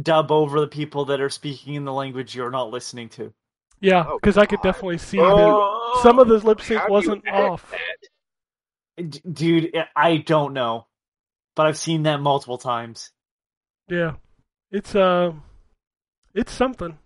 dub 0.01 0.31
over 0.31 0.59
the 0.59 0.67
people 0.67 1.05
that 1.05 1.21
are 1.21 1.29
speaking 1.29 1.75
in 1.75 1.85
the 1.85 1.93
language 1.93 2.35
you're 2.35 2.49
not 2.51 2.71
listening 2.71 3.09
to. 3.09 3.33
Yeah, 3.79 4.05
Oh, 4.07 4.17
because 4.21 4.37
I 4.37 4.45
could 4.45 4.61
definitely 4.61 4.97
see 4.97 5.17
that 5.17 5.99
some 6.01 6.17
of 6.19 6.27
the 6.27 6.37
lip 6.39 6.61
sync 6.61 6.79
How 6.79 6.87
do 6.87 6.89
you 6.91 6.93
wasn't 6.93 7.29
off. 7.29 7.69
that? 7.71 9.09
D- 9.09 9.21
Dude, 9.31 9.73
I 9.95 10.17
don't 10.17 10.53
know. 10.53 10.87
But 11.55 11.67
I've 11.67 11.77
seen 11.77 12.03
that 12.03 12.19
multiple 12.21 12.57
times. 12.57 13.11
Yeah, 13.89 14.13
it's 14.71 14.95
uh, 14.95 15.33
it's 16.33 16.51
something. 16.51 16.97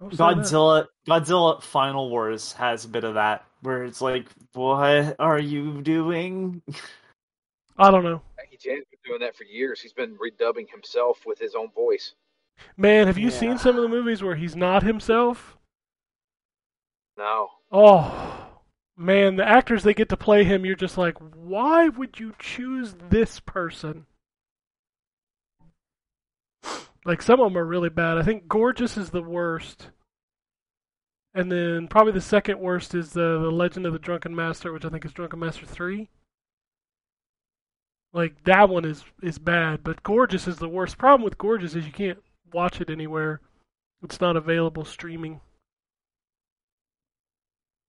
I'll 0.00 0.10
say 0.10 0.16
that. 0.16 0.36
Godzilla 0.36 0.86
Godzilla 1.06 1.62
Final 1.62 2.08
Wars 2.08 2.52
has 2.54 2.84
a 2.84 2.88
bit 2.88 3.04
of 3.04 3.14
that 3.14 3.44
where 3.60 3.84
it's 3.84 4.00
like, 4.00 4.26
what 4.54 5.16
are 5.18 5.38
you 5.38 5.82
doing? 5.82 6.62
I 7.76 7.90
don't 7.90 8.04
know, 8.04 8.22
Jackie 8.38 8.56
Chan's 8.58 8.84
been 8.90 9.00
doing 9.04 9.20
that 9.20 9.36
for 9.36 9.44
years. 9.44 9.80
He's 9.80 9.92
been 9.92 10.16
redubbing 10.16 10.70
himself 10.70 11.20
with 11.26 11.38
his 11.38 11.54
own 11.54 11.70
voice. 11.72 12.14
Man. 12.76 13.06
Have 13.06 13.18
you 13.18 13.28
Yeah. 13.28 13.38
seen 13.38 13.58
some 13.58 13.76
of 13.76 13.82
the 13.82 13.88
movies 13.88 14.22
where 14.22 14.36
he's 14.36 14.56
not 14.56 14.82
himself? 14.82 15.56
No. 17.16 17.48
Oh 17.70 18.62
man, 18.96 19.36
the 19.36 19.48
actors 19.48 19.82
they 19.82 19.94
get 19.94 20.08
to 20.10 20.16
play 20.16 20.44
him, 20.44 20.64
you're 20.64 20.76
just 20.76 20.98
like, 20.98 21.16
why 21.18 21.88
would 21.88 22.18
you 22.20 22.34
choose 22.38 22.94
this 23.08 23.40
person? 23.40 24.06
Like 27.04 27.20
some 27.22 27.40
of 27.40 27.46
them 27.52 27.58
are 27.58 27.64
really 27.64 27.88
bad. 27.88 28.18
I 28.18 28.22
think 28.22 28.46
Gorgeous 28.46 28.96
is 28.96 29.10
the 29.10 29.22
worst, 29.22 29.90
and 31.34 31.50
then 31.50 31.88
probably 31.88 32.12
the 32.12 32.20
second 32.20 32.60
worst 32.60 32.94
is 32.94 33.10
the 33.12 33.40
the 33.40 33.50
Legend 33.50 33.86
of 33.86 33.92
the 33.92 33.98
Drunken 33.98 34.34
Master, 34.36 34.72
which 34.72 34.84
I 34.84 34.88
think 34.88 35.04
is 35.04 35.12
Drunken 35.12 35.40
Master 35.40 35.66
three. 35.66 36.10
Like 38.12 38.44
that 38.44 38.68
one 38.68 38.84
is 38.84 39.04
is 39.20 39.38
bad, 39.38 39.82
but 39.82 40.02
Gorgeous 40.04 40.46
is 40.46 40.58
the 40.58 40.68
worst. 40.68 40.96
Problem 40.96 41.24
with 41.24 41.38
Gorgeous 41.38 41.74
is 41.74 41.86
you 41.86 41.92
can't 41.92 42.22
watch 42.52 42.80
it 42.80 42.90
anywhere. 42.90 43.40
It's 44.02 44.20
not 44.20 44.36
available 44.36 44.84
streaming. 44.84 45.40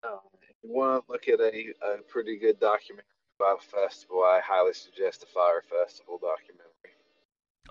no. 0.04 0.20
If 0.42 0.56
you 0.64 0.72
want 0.72 1.06
to 1.06 1.12
look 1.12 1.28
at 1.28 1.40
a, 1.40 1.74
a 1.86 2.02
pretty 2.08 2.38
good 2.38 2.60
documentary 2.60 3.06
about 3.40 3.64
a 3.64 3.68
festival, 3.68 4.24
I 4.24 4.40
highly 4.44 4.74
suggest 4.74 5.22
the 5.22 5.28
Fyre 5.28 5.64
Festival 5.70 6.20
documentary. 6.22 6.70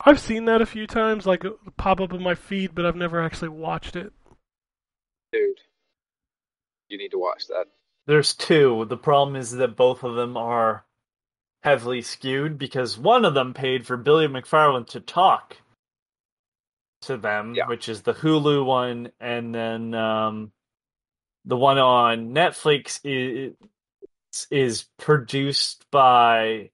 I've 0.04 0.20
seen 0.20 0.46
that 0.46 0.62
a 0.62 0.66
few 0.66 0.86
times, 0.86 1.26
like 1.26 1.44
pop 1.76 2.00
up 2.00 2.12
in 2.12 2.22
my 2.22 2.34
feed, 2.34 2.74
but 2.74 2.86
I've 2.86 2.96
never 2.96 3.20
actually 3.20 3.50
watched 3.50 3.94
it. 3.94 4.12
Dude, 5.32 5.60
you 6.88 6.98
need 6.98 7.10
to 7.10 7.18
watch 7.18 7.46
that. 7.48 7.66
There's 8.06 8.34
two. 8.34 8.84
The 8.88 8.96
problem 8.96 9.36
is 9.36 9.52
that 9.52 9.76
both 9.76 10.02
of 10.02 10.16
them 10.16 10.36
are 10.36 10.84
heavily 11.62 12.02
skewed 12.02 12.58
because 12.58 12.98
one 12.98 13.24
of 13.24 13.34
them 13.34 13.54
paid 13.54 13.86
for 13.86 13.96
Billy 13.96 14.26
McFarland 14.26 14.88
to 14.88 15.00
talk 15.00 15.58
to 17.02 17.16
them, 17.16 17.54
Yeah. 17.54 17.66
which 17.68 17.88
is 17.88 18.02
the 18.02 18.14
Hulu 18.14 18.64
one, 18.64 19.10
and 19.20 19.54
then 19.54 19.94
um, 19.94 20.52
the 21.44 21.56
one 21.56 21.78
on 21.78 22.30
Netflix 22.34 23.00
is 23.04 23.54
is 24.50 24.86
produced 24.98 25.84
by 25.90 26.70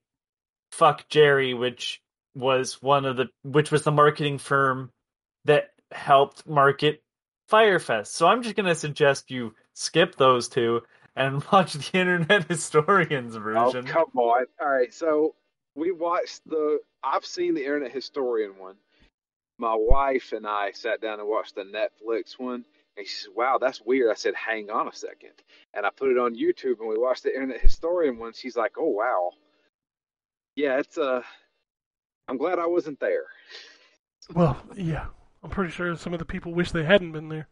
Fuck 0.71 1.09
Jerry, 1.09 1.53
which 1.53 2.01
was 2.35 2.81
one 2.81 3.05
of 3.05 3.17
the 3.17 3.27
which 3.43 3.71
was 3.71 3.83
the 3.83 3.91
marketing 3.91 4.37
firm 4.37 4.91
that 5.45 5.71
helped 5.91 6.47
market 6.47 7.03
Fyre 7.47 7.79
Fest. 7.79 8.13
So 8.13 8.27
I'm 8.27 8.43
just 8.43 8.55
gonna 8.55 8.75
suggest 8.75 9.31
you 9.31 9.55
skip 9.73 10.15
those 10.15 10.47
two 10.47 10.81
and 11.15 11.43
watch 11.51 11.73
the 11.73 11.97
Internet 11.97 12.47
Historians 12.47 13.35
version. 13.35 13.85
Oh, 13.89 13.91
come 13.91 14.11
on. 14.15 14.45
All 14.61 14.69
right, 14.69 14.93
so 14.93 15.35
we 15.75 15.91
watched 15.91 16.41
the. 16.47 16.79
I've 17.03 17.25
seen 17.25 17.53
the 17.55 17.63
Internet 17.63 17.91
Historian 17.91 18.57
one. 18.57 18.75
My 19.59 19.75
wife 19.77 20.31
and 20.31 20.47
I 20.47 20.71
sat 20.71 21.01
down 21.01 21.19
and 21.19 21.27
watched 21.27 21.55
the 21.55 21.63
Netflix 21.63 22.39
one, 22.39 22.63
and 22.97 23.05
she 23.05 23.13
said, 23.13 23.33
"Wow, 23.35 23.57
that's 23.59 23.81
weird." 23.81 24.09
I 24.09 24.15
said, 24.15 24.33
"Hang 24.33 24.69
on 24.71 24.87
a 24.87 24.93
second. 24.93 25.33
and 25.73 25.85
I 25.85 25.89
put 25.91 26.09
it 26.09 26.17
on 26.17 26.33
YouTube, 26.35 26.79
and 26.79 26.87
we 26.89 26.97
watched 26.97 27.23
the 27.23 27.33
Internet 27.33 27.61
Historian 27.61 28.17
one. 28.17 28.33
She's 28.33 28.55
like, 28.55 28.77
"Oh 28.77 28.89
wow, 28.89 29.31
yeah, 30.55 30.79
it's 30.79 30.97
Uh, 30.97 31.21
I'm 32.27 32.37
glad 32.37 32.57
I 32.57 32.67
wasn't 32.67 32.99
there." 32.99 33.25
Well, 34.33 34.57
yeah, 34.75 35.07
I'm 35.43 35.49
pretty 35.49 35.71
sure 35.71 35.95
some 35.97 36.13
of 36.13 36.19
the 36.19 36.25
people 36.25 36.53
wish 36.53 36.71
they 36.71 36.83
hadn't 36.83 37.11
been 37.11 37.29
there. 37.29 37.47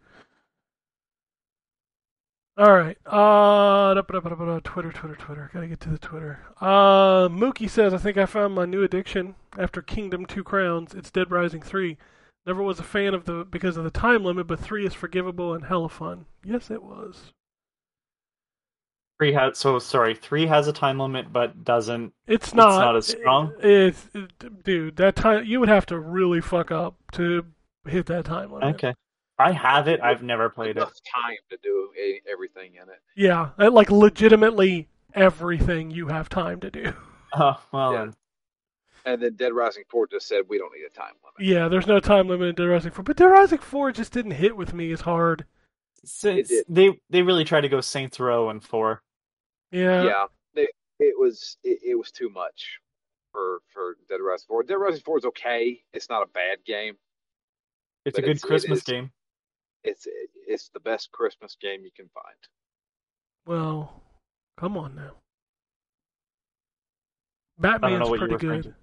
All 2.58 2.74
right. 2.74 2.98
Uh, 3.06 3.94
da- 3.94 4.02
da- 4.02 4.20
da- 4.20 4.60
Twitter, 4.64 4.92
Twitter, 4.92 5.16
Twitter. 5.16 5.52
Gotta 5.54 5.68
get 5.68 5.80
to 5.82 5.90
the 5.90 6.00
Twitter. 6.00 6.40
Uh, 6.60 7.28
Mookie 7.30 7.70
says, 7.70 7.94
I 7.94 7.98
think 7.98 8.18
I 8.18 8.26
found 8.26 8.56
my 8.56 8.66
new 8.66 8.84
addiction 8.84 9.36
after 9.58 9.82
Kingdom 9.82 10.26
Two 10.26 10.44
Crowns. 10.44 10.96
It's 10.96 11.12
Dead 11.12 11.30
Rising 11.30 11.62
3. 11.62 11.98
Never 12.48 12.64
was 12.64 12.80
a 12.80 12.84
fan 12.84 13.14
of 13.14 13.26
the 13.26 13.46
because 13.46 13.78
of 13.78 13.84
the 13.84 13.92
time 13.92 14.24
limit, 14.24 14.48
but 14.48 14.60
3 14.60 14.86
is 14.88 14.94
forgivable 14.96 15.54
and 15.54 15.66
hella 15.66 15.90
fun. 15.90 16.26
Yes, 16.44 16.72
it 16.72 16.82
was. 16.82 17.32
Three 19.20 19.34
has 19.34 19.58
so 19.58 19.78
sorry. 19.80 20.16
Three 20.16 20.46
has 20.48 20.68
a 20.68 20.74
time 20.74 21.00
limit, 21.00 21.32
but 21.34 21.64
doesn't. 21.64 22.14
It's 22.28 22.54
not. 22.56 22.70
It's 22.70 22.78
not 22.80 22.96
as 22.96 23.08
strong? 23.08 23.54
It's, 23.60 24.08
it- 24.16 24.64
dude, 24.64 24.96
that 24.98 25.16
time, 25.16 25.46
you 25.46 25.60
would 25.60 25.70
have 25.70 25.86
to 25.88 26.00
really 26.00 26.42
fuck 26.42 26.72
up 26.72 26.96
to 27.14 27.46
hit 27.88 28.06
that 28.08 28.26
time 28.26 28.52
limit. 28.52 28.76
Okay, 28.76 28.94
I 29.40 29.52
have 29.52 29.88
it. 29.88 30.00
I've 30.02 30.24
never 30.24 30.50
played 30.50 30.72
it. 30.72 30.78
Enough 30.78 30.94
time 31.14 31.38
to 31.50 31.58
do 31.62 31.90
a, 32.00 32.22
everything 32.32 32.76
in 32.76 32.84
it. 32.90 33.02
Yeah, 33.16 33.50
uh, 33.60 33.70
like 33.72 33.92
legitimately 33.92 34.88
everything 35.14 35.92
you 35.92 36.08
have 36.08 36.30
time 36.30 36.60
to 36.62 36.72
do. 36.72 36.94
Oh 37.34 37.62
well, 37.74 37.94
Yeah. 37.94 38.12
And 39.06 39.22
then 39.22 39.36
Dead 39.36 39.54
Rising 39.54 39.84
4 39.90 40.08
just 40.08 40.30
said 40.30 40.44
we 40.48 40.58
don't 40.58 40.72
need 40.74 40.86
a 40.86 40.90
time 40.90 41.12
limit. 41.24 41.52
Yeah, 41.52 41.68
there's 41.68 41.86
no 41.86 42.00
time 42.00 42.30
limit 42.30 42.48
in 42.48 42.56
Dead 42.56 42.64
Rising 42.64 42.92
4, 42.92 43.04
but 43.04 43.18
Dead 43.18 43.26
Rising 43.26 43.58
4 43.58 43.92
just 43.92 44.14
didn't 44.14 44.32
hit 44.32 44.56
with 44.56 44.74
me 44.74 44.94
as 44.94 45.02
hard. 45.02 45.46
Since 46.06 46.52
they 46.70 46.98
they 47.10 47.22
really 47.22 47.44
tried 47.44 47.62
to 47.62 47.70
go 47.70 47.82
Saints 47.82 48.18
Row 48.18 48.50
and 48.50 48.64
four. 48.64 49.04
Yeah, 49.72 50.04
yeah, 50.04 50.26
they, 50.56 50.68
it 51.00 51.20
was 51.20 51.58
it, 51.64 51.80
it 51.86 51.96
was 51.96 52.12
too 52.12 52.30
much 52.30 52.80
for 53.34 53.60
for 53.74 53.98
Dead 54.08 54.22
Rising 54.22 54.46
4. 54.48 54.64
Dead 54.64 54.76
Rising 54.76 55.02
4 55.02 55.18
is 55.18 55.26
okay. 55.26 55.82
It's 55.94 56.10
not 56.10 56.24
a 56.24 56.28
bad 56.28 56.60
game. 56.66 56.96
It's 58.06 58.18
a 58.18 58.22
good 58.22 58.30
it's- 58.38 58.44
Christmas 58.44 58.80
is- 58.80 58.86
game. 58.86 59.12
It's 59.88 60.08
it's 60.48 60.70
the 60.70 60.80
best 60.80 61.12
Christmas 61.12 61.56
game 61.62 61.82
you 61.84 61.92
can 61.96 62.10
find. 62.14 62.38
well, 63.46 64.04
come 64.60 64.78
on 64.78 64.96
now. 64.96 65.12
I 67.60 67.62
Batman's 67.62 68.00
know 68.00 68.10
what 68.10 68.20
you 68.20 68.28
pretty 68.28 68.38
good. 68.46 68.54
thinking. 68.64 68.74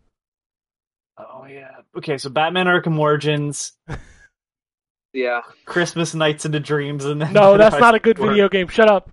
Oh 1.18 1.46
yeah. 1.48 1.70
Okay, 1.96 2.18
so 2.18 2.28
Batman 2.30 2.66
Arkham 2.66 2.98
Origins, 2.98 3.72
Yeah, 5.12 5.42
Christmas 5.64 6.12
Nights 6.14 6.44
into 6.44 6.58
Dreams, 6.58 7.04
and 7.04 7.20
then 7.22 7.32
No, 7.32 7.56
that's 7.56 7.78
not 7.78 7.94
a 7.94 8.00
good 8.00 8.18
Or- 8.18 8.28
video 8.30 8.48
game. 8.48 8.66
Shut 8.68 8.88
up. 8.88 9.10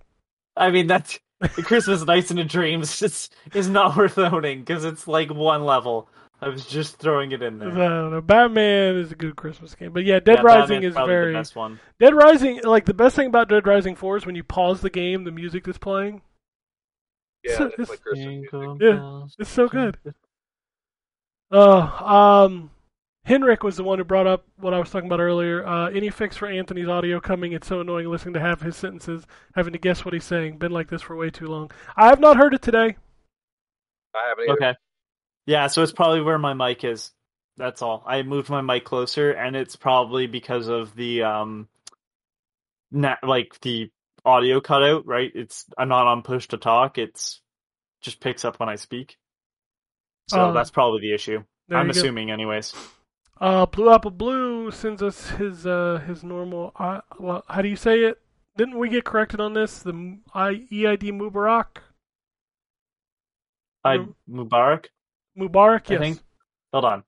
I 0.56 0.70
mean, 0.70 0.86
that's 0.88 1.18
Christmas 1.62 2.04
Nights 2.04 2.30
into 2.32 2.44
Dreams 2.44 3.00
is 3.02 3.30
is 3.54 3.68
not 3.68 3.96
worth 3.96 4.18
owning 4.18 4.60
because 4.60 4.84
it's 4.84 5.06
like 5.06 5.32
one 5.32 5.64
level. 5.64 6.08
I 6.42 6.48
was 6.48 6.66
just 6.66 6.96
throwing 6.96 7.30
it 7.32 7.40
in 7.42 7.58
there. 7.58 7.70
No, 7.70 8.08
no, 8.10 8.20
Batman 8.20 8.96
is 8.96 9.12
a 9.12 9.14
good 9.14 9.36
Christmas 9.36 9.74
game. 9.76 9.92
But 9.92 10.04
yeah, 10.04 10.18
Dead 10.18 10.38
Yeah, 10.38 10.42
Rising 10.42 10.60
Batman's 10.76 10.84
is 10.86 10.94
probably 10.94 11.14
very 11.14 11.32
the 11.32 11.38
best 11.38 11.54
one. 11.56 11.80
Dead 12.00 12.14
Rising 12.14 12.60
like 12.64 12.84
the 12.84 12.94
best 12.94 13.14
thing 13.16 13.28
about 13.28 13.48
Dead 13.48 13.66
Rising 13.66 13.94
4 13.94 14.16
is 14.16 14.26
when 14.26 14.34
you 14.34 14.42
pause 14.42 14.80
the 14.80 14.90
game, 14.90 15.22
the 15.24 15.30
music 15.30 15.64
that's 15.64 15.78
playing. 15.78 16.20
yeah, 17.44 17.56
So- 17.58 17.64
they 17.68 17.84
play 17.84 17.94
it's- 17.94 18.00
Christmas 18.00 18.78
Yeah, 18.80 19.22
It's 19.38 19.50
so 19.50 19.68
good. 19.68 19.98
jingle- 20.04 20.18
Uh, 21.52 22.44
um, 22.44 22.70
Henrik 23.24 23.62
was 23.62 23.76
the 23.76 23.84
one 23.84 23.98
who 23.98 24.04
brought 24.04 24.26
up 24.26 24.44
what 24.56 24.74
I 24.74 24.78
was 24.80 24.90
talking 24.90 25.06
about 25.08 25.20
earlier. 25.20 25.64
Uh, 25.66 25.90
any 25.90 26.10
fix 26.10 26.36
for 26.36 26.48
Anthony's 26.48 26.88
audio 26.88 27.20
coming? 27.20 27.52
It's 27.52 27.68
so 27.68 27.80
annoying 27.80 28.08
listening 28.10 28.34
to 28.34 28.40
half 28.40 28.62
his 28.62 28.74
sentences, 28.76 29.26
having 29.54 29.72
to 29.74 29.78
guess 29.78 30.04
what 30.04 30.12
he's 30.14 30.24
saying. 30.24 30.58
Been 30.58 30.72
like 30.72 30.88
this 30.88 31.02
for 31.02 31.14
way 31.14 31.30
too 31.30 31.46
long. 31.46 31.70
I 31.96 32.08
have 32.08 32.18
not 32.20 32.36
heard 32.36 32.52
it 32.54 32.62
today. 32.62 32.96
I 34.14 34.28
haven't 34.28 34.44
either. 34.44 34.52
Okay. 34.54 34.74
Yeah, 35.46 35.66
so 35.66 35.82
it's 35.82 35.92
probably 35.92 36.20
where 36.22 36.38
my 36.38 36.54
mic 36.54 36.84
is. 36.84 37.10
That's 37.56 37.82
all. 37.82 38.02
I 38.06 38.22
moved 38.22 38.48
my 38.48 38.60
mic 38.62 38.84
closer, 38.84 39.30
and 39.32 39.56
it's 39.56 39.76
probably 39.76 40.26
because 40.26 40.68
of 40.68 40.94
the 40.94 41.22
um, 41.24 41.68
na 42.90 43.16
like 43.22 43.58
the 43.60 43.90
audio 44.24 44.60
cutout. 44.60 45.06
Right? 45.06 45.30
It's 45.34 45.66
I'm 45.76 45.88
not 45.88 46.06
on 46.06 46.22
push 46.22 46.48
to 46.48 46.56
talk. 46.58 46.96
It's 46.98 47.40
just 48.00 48.20
picks 48.20 48.44
up 48.44 48.58
when 48.60 48.68
I 48.68 48.76
speak. 48.76 49.16
So 50.28 50.48
Oh. 50.48 50.52
that's 50.52 50.70
probably 50.70 51.00
the 51.00 51.14
issue. 51.14 51.42
I'm 51.70 51.88
you 51.88 51.92
go. 51.92 51.98
assuming, 52.00 52.30
anyways. 52.30 52.72
Uh, 53.40 53.66
Blue 53.66 53.92
Apple 53.92 54.10
Blue 54.12 54.70
sends 54.70 55.02
us 55.02 55.30
his 55.30 55.66
uh 55.66 56.00
his 56.06 56.22
normal. 56.22 56.72
Uh, 56.76 57.00
well, 57.18 57.44
how 57.48 57.60
do 57.62 57.68
you 57.68 57.76
say 57.76 58.00
it? 58.04 58.18
Didn't 58.56 58.78
we 58.78 58.88
get 58.88 59.04
corrected 59.04 59.40
on 59.40 59.52
this? 59.54 59.80
The 59.80 59.90
M- 59.90 60.22
I 60.32 60.50
EID 60.70 61.10
Mubarak. 61.12 61.78
I 63.84 63.96
Mm. 63.98 64.14
Mubarak. 65.38 65.50
Mubarak. 65.50 65.90
I 65.90 65.92
Yes. 65.94 66.00
think. 66.00 66.20
Hold 66.72 66.84
on. 66.84 67.04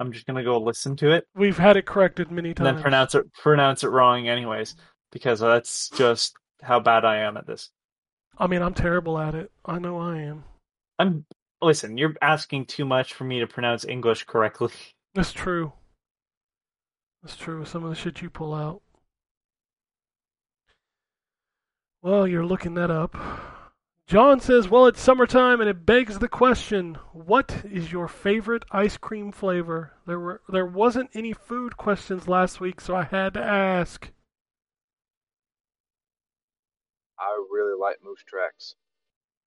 I'm 0.00 0.12
just 0.12 0.26
gonna 0.26 0.42
go 0.42 0.58
listen 0.58 0.96
to 0.96 1.12
it 1.12 1.28
We've 1.36 1.56
had 1.58 1.76
it 1.76 1.86
corrected 1.86 2.30
many 2.30 2.48
and 2.48 2.56
times. 2.56 2.74
then 2.76 2.82
pronounce 2.82 3.14
it 3.14 3.32
pronounce 3.34 3.84
it 3.84 3.88
wrong 3.88 4.28
anyways 4.28 4.74
because 5.12 5.38
that's 5.40 5.88
just 5.90 6.36
how 6.62 6.80
bad 6.80 7.04
I 7.04 7.18
am 7.18 7.36
at 7.36 7.46
this. 7.46 7.70
I 8.36 8.48
mean, 8.48 8.60
I'm 8.62 8.74
terrible 8.74 9.16
at 9.18 9.34
it. 9.36 9.52
I 9.64 9.78
know 9.78 9.98
I 9.98 10.18
am. 10.18 10.44
I'm 10.98 11.24
listen. 11.62 11.96
You're 11.96 12.14
asking 12.20 12.66
too 12.66 12.84
much 12.84 13.14
for 13.14 13.22
me 13.24 13.38
to 13.38 13.46
pronounce 13.46 13.84
English 13.84 14.24
correctly. 14.24 14.72
That's 15.14 15.32
true. 15.32 15.72
That's 17.22 17.36
true 17.36 17.60
with 17.60 17.68
some 17.68 17.84
of 17.84 17.90
the 17.90 17.96
shit 17.96 18.20
you 18.20 18.28
pull 18.28 18.52
out. 18.52 18.82
Well, 22.02 22.26
you're 22.26 22.44
looking 22.44 22.74
that 22.74 22.90
up. 22.90 23.14
John 24.06 24.38
says, 24.38 24.68
Well, 24.68 24.86
it's 24.86 25.00
summertime 25.00 25.60
and 25.60 25.68
it 25.70 25.86
begs 25.86 26.18
the 26.18 26.28
question 26.28 26.98
what 27.12 27.62
is 27.64 27.90
your 27.90 28.06
favorite 28.06 28.64
ice 28.70 28.98
cream 28.98 29.32
flavor? 29.32 29.92
There 30.06 30.20
were 30.20 30.42
there 30.48 30.66
wasn't 30.66 31.10
any 31.14 31.32
food 31.32 31.76
questions 31.78 32.28
last 32.28 32.60
week, 32.60 32.80
so 32.82 32.94
I 32.94 33.04
had 33.04 33.32
to 33.34 33.42
ask. 33.42 34.10
I 37.18 37.44
really 37.50 37.78
like 37.80 37.96
Moose 38.04 38.22
Tracks. 38.26 38.74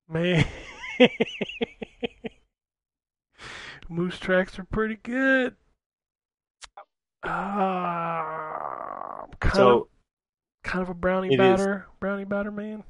Man. 0.10 0.46
Moose 3.90 4.18
tracks 4.20 4.58
are 4.60 4.64
pretty 4.66 4.98
good. 5.04 5.56
Ah, 7.24 9.22
I'm 9.24 9.30
kind 9.40 9.52
of 9.52 9.56
So, 9.56 9.88
kind 10.64 10.82
of 10.82 10.90
a 10.90 10.94
brownie 10.94 11.30
It 11.30 11.34
is- 11.34 11.38
batter, 11.38 11.88
brownie 12.00 12.26
batter 12.26 12.52
man. 12.52 12.84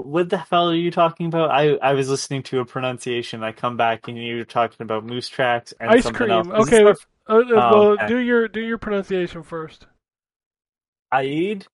Wh- 0.00 0.06
what 0.06 0.28
the 0.30 0.38
hell 0.38 0.70
are 0.70 0.74
you 0.74 0.90
talking 0.90 1.26
about? 1.26 1.50
I 1.50 1.74
I 1.76 1.92
was 1.94 2.08
listening 2.08 2.42
to 2.44 2.60
a 2.60 2.64
pronunciation. 2.64 3.42
I 3.44 3.52
come 3.52 3.76
back 3.76 4.08
and 4.08 4.16
you're 4.16 4.44
talking 4.44 4.82
about 4.84 5.04
moose 5.04 5.28
tracks 5.28 5.72
and 5.78 5.90
Ice 5.90 6.04
something 6.04 6.16
cream. 6.28 6.30
else. 6.30 6.66
Okay. 6.68 6.82
our- 6.84 6.96
Uh, 7.28 7.38
uh, 7.38 7.42
well, 7.48 7.74
Oh, 7.74 7.92
okay. 7.92 8.06
do 8.08 8.18
your 8.18 8.48
do 8.48 8.60
your 8.60 8.78
pronunciation 8.78 9.42
first. 9.42 9.86
Eid 11.12 11.66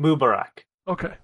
Mubarak. 0.00 0.64
Okay. 0.88 1.14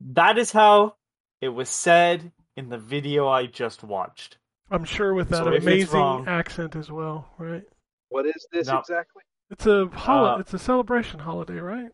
That 0.00 0.38
is 0.38 0.52
how 0.52 0.94
it 1.40 1.48
was 1.48 1.68
said 1.68 2.32
in 2.56 2.68
the 2.68 2.78
video 2.78 3.28
I 3.28 3.46
just 3.46 3.82
watched. 3.82 4.38
I'm 4.70 4.84
sure 4.84 5.14
with 5.14 5.28
that 5.30 5.44
So 5.44 5.52
amazing 5.54 5.98
wrong- 5.98 6.28
accent 6.28 6.76
as 6.76 6.90
well, 6.90 7.28
right? 7.38 7.64
What 8.10 8.26
is 8.26 8.46
this 8.52 8.68
No. 8.68 8.78
exactly? 8.78 9.22
It's 9.50 9.66
a 9.66 9.86
hol- 9.86 10.24
Uh, 10.26 10.38
it's 10.38 10.52
a 10.54 10.58
celebration 10.58 11.20
holiday, 11.20 11.58
right? 11.58 11.90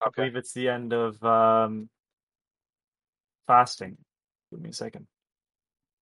I 0.00 0.06
Okay. 0.08 0.22
believe 0.22 0.36
it's 0.36 0.52
the 0.52 0.68
end 0.68 0.92
of 0.92 1.22
um, 1.24 1.88
fasting. 3.46 3.96
Give 4.50 4.60
me 4.60 4.70
a 4.70 4.74
second. 4.74 5.06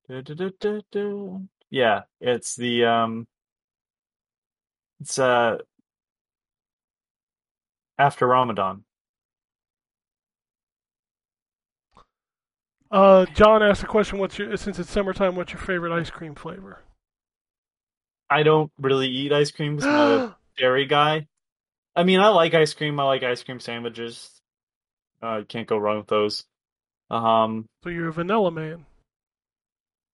Du-du-du-du-du. 0.09 1.49
Yeah, 1.71 2.03
it's 2.21 2.57
the 2.57 2.85
um, 2.85 3.27
it's 5.01 5.19
uh 5.19 5.59
after 7.99 8.27
Ramadan. 8.27 8.85
Uh, 12.91 13.25
John 13.35 13.63
asked 13.63 13.85
a 13.85 13.87
question. 13.87 14.19
What's 14.19 14.37
your 14.37 14.57
since 14.57 14.79
it's 14.79 14.91
summertime? 14.91 15.37
What's 15.37 15.53
your 15.53 15.61
favorite 15.61 15.93
ice 15.93 16.11
cream 16.11 16.35
flavor? 16.35 16.83
I 18.29 18.43
don't 18.43 18.73
really 18.81 19.09
eat 19.09 19.33
ice 19.33 19.51
cream 19.51 19.79
I'm 19.83 19.93
not 19.93 20.11
a 20.11 20.37
dairy 20.59 20.87
guy. 20.87 21.27
I 21.95 22.05
mean, 22.05 22.21
I 22.21 22.29
like 22.29 22.55
ice 22.55 22.75
cream. 22.75 22.99
I 22.99 23.05
like 23.05 23.23
ice 23.23 23.43
cream 23.43 23.61
sandwiches. 23.61 24.41
Uh, 25.23 25.39
you 25.39 25.45
can't 25.45 25.69
go 25.69 25.77
wrong 25.77 25.99
with 25.99 26.07
those. 26.07 26.45
Um, 27.11 27.67
so 27.83 27.91
you're 27.91 28.09
a 28.09 28.13
vanilla 28.13 28.51
man. 28.51 28.87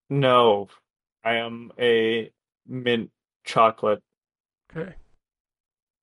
no, 0.09 0.69
I 1.23 1.35
am 1.35 1.71
a 1.79 2.31
mint 2.67 3.11
chocolate. 3.43 4.01
Okay. 4.75 4.93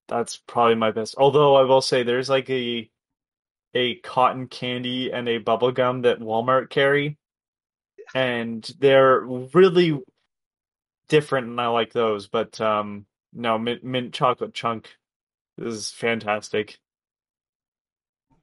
That's 0.09 0.41
probably 0.47 0.75
my 0.75 0.91
best. 0.91 1.15
Although 1.17 1.57
I 1.57 1.63
will 1.63 1.81
say 1.81 2.03
there's 2.03 2.29
like 2.29 2.51
a 2.51 2.91
a 3.75 3.95
cotton 3.97 4.49
candy 4.49 5.11
and 5.13 5.29
a 5.29 5.39
bubble 5.39 5.73
gum 5.73 6.03
that 6.03 6.21
Walmart 6.21 6.69
carry, 6.69 7.17
and 8.15 8.63
they're 8.79 9.21
really 9.21 9.99
different, 11.09 11.47
and 11.49 11.61
I 11.61 11.69
like 11.69 11.93
those. 11.93 12.29
But 12.29 12.61
um, 12.61 13.07
no, 13.33 13.59
mint 13.59 13.85
mint 13.85 14.13
chocolate 14.13 14.55
chunk 14.55 14.95
is 15.59 15.91
fantastic. 15.91 16.79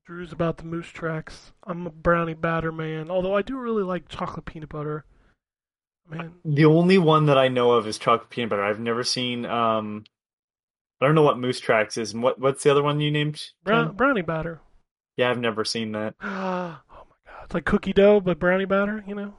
Drew's 0.10 0.32
about 0.32 0.58
the 0.58 0.64
moose 0.64 0.88
tracks. 0.88 1.52
I'm 1.68 1.86
a 1.86 1.92
brownie 1.92 2.34
batter 2.34 2.72
man. 2.72 3.12
Although 3.12 3.36
I 3.36 3.44
do 3.44 3.60
really 3.60 3.84
like 3.84 4.10
chocolate 4.10 4.44
peanut 4.46 4.70
butter. 4.70 5.06
Man, 6.10 6.34
The 6.44 6.66
only 6.66 6.98
one 6.98 7.28
that 7.28 7.38
I 7.38 7.48
know 7.48 7.74
of 7.74 7.86
is 7.86 8.00
chocolate 8.00 8.32
peanut 8.32 8.50
butter. 8.50 8.64
I've 8.64 8.80
never 8.80 9.04
seen. 9.04 9.46
Um, 9.46 10.06
I 11.00 11.06
don't 11.06 11.14
know 11.14 11.22
what 11.22 11.38
Moose 11.38 11.60
Tracks 11.60 11.96
is. 11.96 12.16
What 12.16 12.40
what's 12.40 12.64
the 12.64 12.72
other 12.72 12.82
one 12.82 13.00
you 13.00 13.12
named? 13.12 13.52
brown, 13.64 13.96
brownie 13.96 14.24
batter. 14.24 14.62
Yeah, 15.16 15.30
I've 15.30 15.38
never 15.38 15.64
seen 15.64 15.92
that. 15.92 16.16
oh 16.24 16.28
my 16.28 16.80
god, 17.28 17.44
it's 17.46 17.54
like 17.54 17.66
cookie 17.66 17.94
dough 17.94 18.20
but 18.20 18.40
brownie 18.40 18.66
batter. 18.66 19.04
You 19.08 19.14
know? 19.14 19.36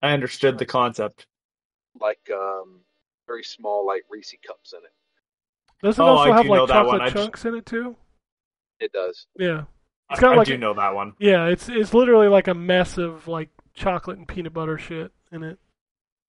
I 0.00 0.12
understood 0.12 0.58
the 0.58 0.66
concept. 0.66 1.26
Like 2.00 2.30
um, 2.32 2.82
very 3.26 3.42
small, 3.42 3.84
like 3.84 4.04
Reese 4.08 4.32
cups 4.46 4.72
in 4.72 4.78
it. 4.84 4.92
Does 5.84 5.98
it 5.98 6.02
Oh, 6.02 6.06
also 6.06 6.30
I 6.30 6.36
have 6.36 6.46
like 6.46 6.58
know 6.58 6.66
that 6.66 6.86
one. 6.86 6.98
chocolate 6.98 7.02
I 7.02 7.06
just- 7.06 7.16
chunks 7.16 7.44
in 7.44 7.54
it 7.56 7.66
too? 7.66 7.96
It 8.80 8.92
does. 8.92 9.26
Yeah. 9.38 9.64
It's 10.10 10.20
kind 10.20 10.30
I, 10.30 10.30
got 10.30 10.32
I 10.34 10.36
like 10.38 10.46
do 10.48 10.54
a- 10.54 10.58
know 10.58 10.74
that 10.74 10.94
one. 10.94 11.14
Yeah, 11.18 11.46
it's 11.46 11.68
it's 11.68 11.92
literally 11.94 12.28
like 12.28 12.48
a 12.48 12.54
mess 12.54 12.96
of 12.98 13.28
like 13.28 13.50
chocolate 13.74 14.18
and 14.18 14.26
peanut 14.28 14.52
butter 14.54 14.78
shit 14.78 15.12
in 15.32 15.42
it. 15.42 15.58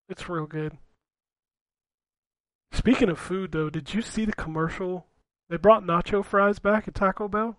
It's 0.09 0.27
real 0.27 0.45
good. 0.47 0.77
Speaking 2.71 3.09
of 3.09 3.19
food 3.19 3.51
though, 3.51 3.69
did 3.69 3.93
you 3.93 4.01
see 4.01 4.25
the 4.25 4.33
commercial? 4.33 5.05
They 5.49 5.57
brought 5.57 5.83
nacho 5.83 6.23
fries 6.23 6.59
back 6.59 6.87
at 6.87 6.93
Taco 6.95 7.27
Bell 7.27 7.57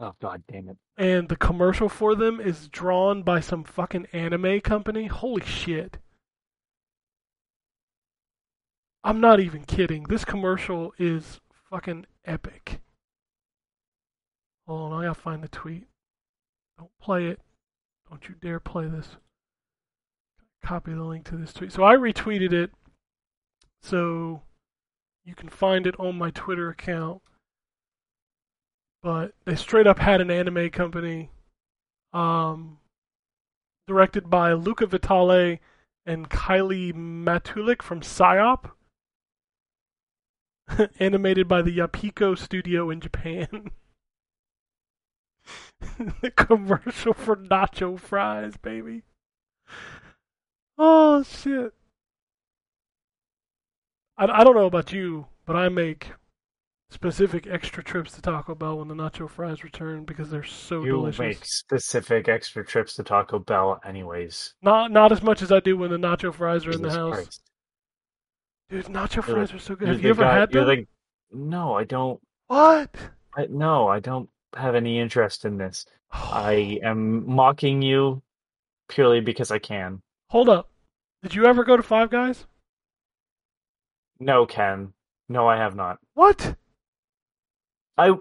Oh 0.00 0.14
god 0.20 0.42
damn 0.50 0.68
it! 0.68 0.76
and 0.98 1.28
the 1.28 1.36
commercial 1.36 1.88
for 1.88 2.14
them 2.14 2.40
is 2.40 2.68
drawn 2.68 3.22
by 3.22 3.40
some 3.40 3.64
fucking 3.64 4.06
anime 4.12 4.60
company. 4.60 5.06
Holy 5.06 5.44
shit. 5.44 5.98
I'm 9.04 9.20
not 9.20 9.40
even 9.40 9.64
kidding. 9.64 10.04
This 10.04 10.24
commercial 10.24 10.92
is 10.98 11.40
fucking 11.70 12.06
epic. 12.24 12.80
Hold 14.66 14.92
on, 14.92 15.00
I 15.00 15.06
gotta 15.06 15.20
find 15.20 15.42
the 15.42 15.48
tweet. 15.48 15.86
Don't 16.78 16.90
play 17.00 17.26
it. 17.26 17.40
Don't 18.10 18.28
you 18.28 18.34
dare 18.40 18.60
play 18.60 18.86
this. 18.86 19.16
Copy 20.62 20.92
the 20.92 21.04
link 21.04 21.24
to 21.26 21.36
this 21.36 21.52
tweet. 21.52 21.72
So 21.72 21.84
I 21.84 21.94
retweeted 21.94 22.52
it 22.52 22.70
so 23.82 24.42
you 25.24 25.34
can 25.34 25.48
find 25.48 25.86
it 25.86 25.98
on 25.98 26.18
my 26.18 26.30
Twitter 26.30 26.68
account. 26.68 27.22
But 29.02 29.32
they 29.44 29.54
straight 29.54 29.86
up 29.86 30.00
had 30.00 30.20
an 30.20 30.30
anime 30.30 30.70
company 30.70 31.30
um, 32.12 32.78
directed 33.86 34.28
by 34.28 34.52
Luca 34.52 34.86
Vitale 34.86 35.60
and 36.04 36.28
Kylie 36.28 36.92
Matulick 36.92 37.82
from 37.82 38.00
PSYOP. 38.00 38.70
Animated 40.98 41.46
by 41.46 41.62
the 41.62 41.76
Yapiko 41.76 42.36
studio 42.36 42.90
in 42.90 43.00
Japan. 43.00 43.70
the 46.22 46.30
commercial 46.30 47.12
for 47.14 47.36
nacho 47.36 47.98
fries, 47.98 48.56
baby. 48.56 49.02
Oh 50.78 51.22
shit. 51.22 51.72
I, 54.18 54.26
I 54.26 54.44
don't 54.44 54.54
know 54.56 54.66
about 54.66 54.92
you, 54.92 55.26
but 55.46 55.56
I 55.56 55.68
make 55.68 56.08
specific 56.90 57.46
extra 57.46 57.82
trips 57.82 58.12
to 58.12 58.22
Taco 58.22 58.54
Bell 58.54 58.78
when 58.78 58.88
the 58.88 58.94
nacho 58.94 59.28
fries 59.28 59.64
return 59.64 60.04
because 60.04 60.30
they're 60.30 60.44
so 60.44 60.84
You 60.84 60.92
delicious. 60.92 61.18
make 61.18 61.44
specific 61.44 62.28
extra 62.28 62.64
trips 62.64 62.94
to 62.94 63.02
Taco 63.02 63.38
Bell, 63.40 63.80
anyways. 63.84 64.54
Not 64.62 64.90
not 64.90 65.12
as 65.12 65.22
much 65.22 65.42
as 65.42 65.50
I 65.52 65.60
do 65.60 65.76
when 65.76 65.90
the 65.90 65.96
nacho 65.98 66.32
fries 66.32 66.66
are 66.66 66.72
in 66.72 66.82
the 66.82 66.88
Jesus 66.88 66.96
house. 66.96 67.14
Christ. 67.14 67.42
Dude, 68.70 68.84
nacho 68.86 69.22
fries 69.22 69.52
are 69.52 69.58
so 69.58 69.74
good. 69.76 69.88
Have 69.88 70.02
you 70.02 70.10
ever 70.10 70.24
had 70.24 70.50
them? 70.50 70.66
the- 70.66 70.86
No, 71.36 71.74
I 71.74 71.84
don't. 71.84 72.20
What? 72.48 72.94
I, 73.36 73.46
no, 73.50 73.88
I 73.88 74.00
don't 74.00 74.28
have 74.56 74.74
any 74.74 74.98
interest 74.98 75.44
in 75.44 75.58
this. 75.58 75.86
I 76.10 76.80
am 76.84 77.28
mocking 77.28 77.82
you 77.82 78.22
purely 78.88 79.20
because 79.20 79.50
I 79.50 79.58
can. 79.58 80.02
Hold 80.30 80.48
up. 80.48 80.70
Did 81.22 81.34
you 81.34 81.46
ever 81.46 81.64
go 81.64 81.76
to 81.76 81.82
Five 81.82 82.10
Guys? 82.10 82.46
No, 84.18 84.46
Ken. 84.46 84.92
No, 85.28 85.48
I 85.48 85.56
have 85.56 85.74
not. 85.74 85.98
What? 86.14 86.56
I. 87.98 88.14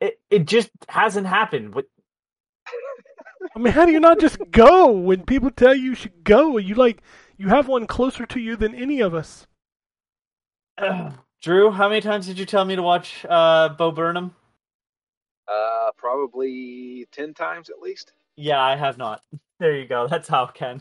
It 0.00 0.20
it 0.30 0.46
just 0.46 0.70
hasn't 0.88 1.26
happened. 1.26 1.74
What? 1.74 1.86
I 3.54 3.58
mean, 3.58 3.72
how 3.72 3.86
do 3.86 3.92
you 3.92 4.00
not 4.00 4.20
just 4.20 4.38
go 4.50 4.90
when 4.90 5.24
people 5.24 5.50
tell 5.50 5.74
you 5.74 5.82
you 5.82 5.94
should 5.94 6.24
go? 6.24 6.58
You 6.58 6.74
like 6.74 7.02
you 7.36 7.48
have 7.48 7.68
one 7.68 7.86
closer 7.86 8.26
to 8.26 8.40
you 8.40 8.56
than 8.56 8.74
any 8.74 9.00
of 9.00 9.14
us. 9.14 9.46
Drew, 11.42 11.70
how 11.70 11.88
many 11.88 12.02
times 12.02 12.26
did 12.26 12.38
you 12.38 12.44
tell 12.44 12.64
me 12.64 12.76
to 12.76 12.82
watch 12.82 13.24
uh, 13.28 13.70
Bo 13.70 13.90
Burnham? 13.92 14.34
Uh, 15.52 15.90
probably 15.96 17.06
ten 17.12 17.34
times 17.34 17.70
at 17.70 17.80
least. 17.80 18.12
Yeah, 18.36 18.60
I 18.62 18.76
have 18.76 18.98
not. 18.98 19.22
There 19.58 19.76
you 19.76 19.86
go. 19.86 20.08
That's 20.08 20.26
how, 20.26 20.46
Ken. 20.46 20.80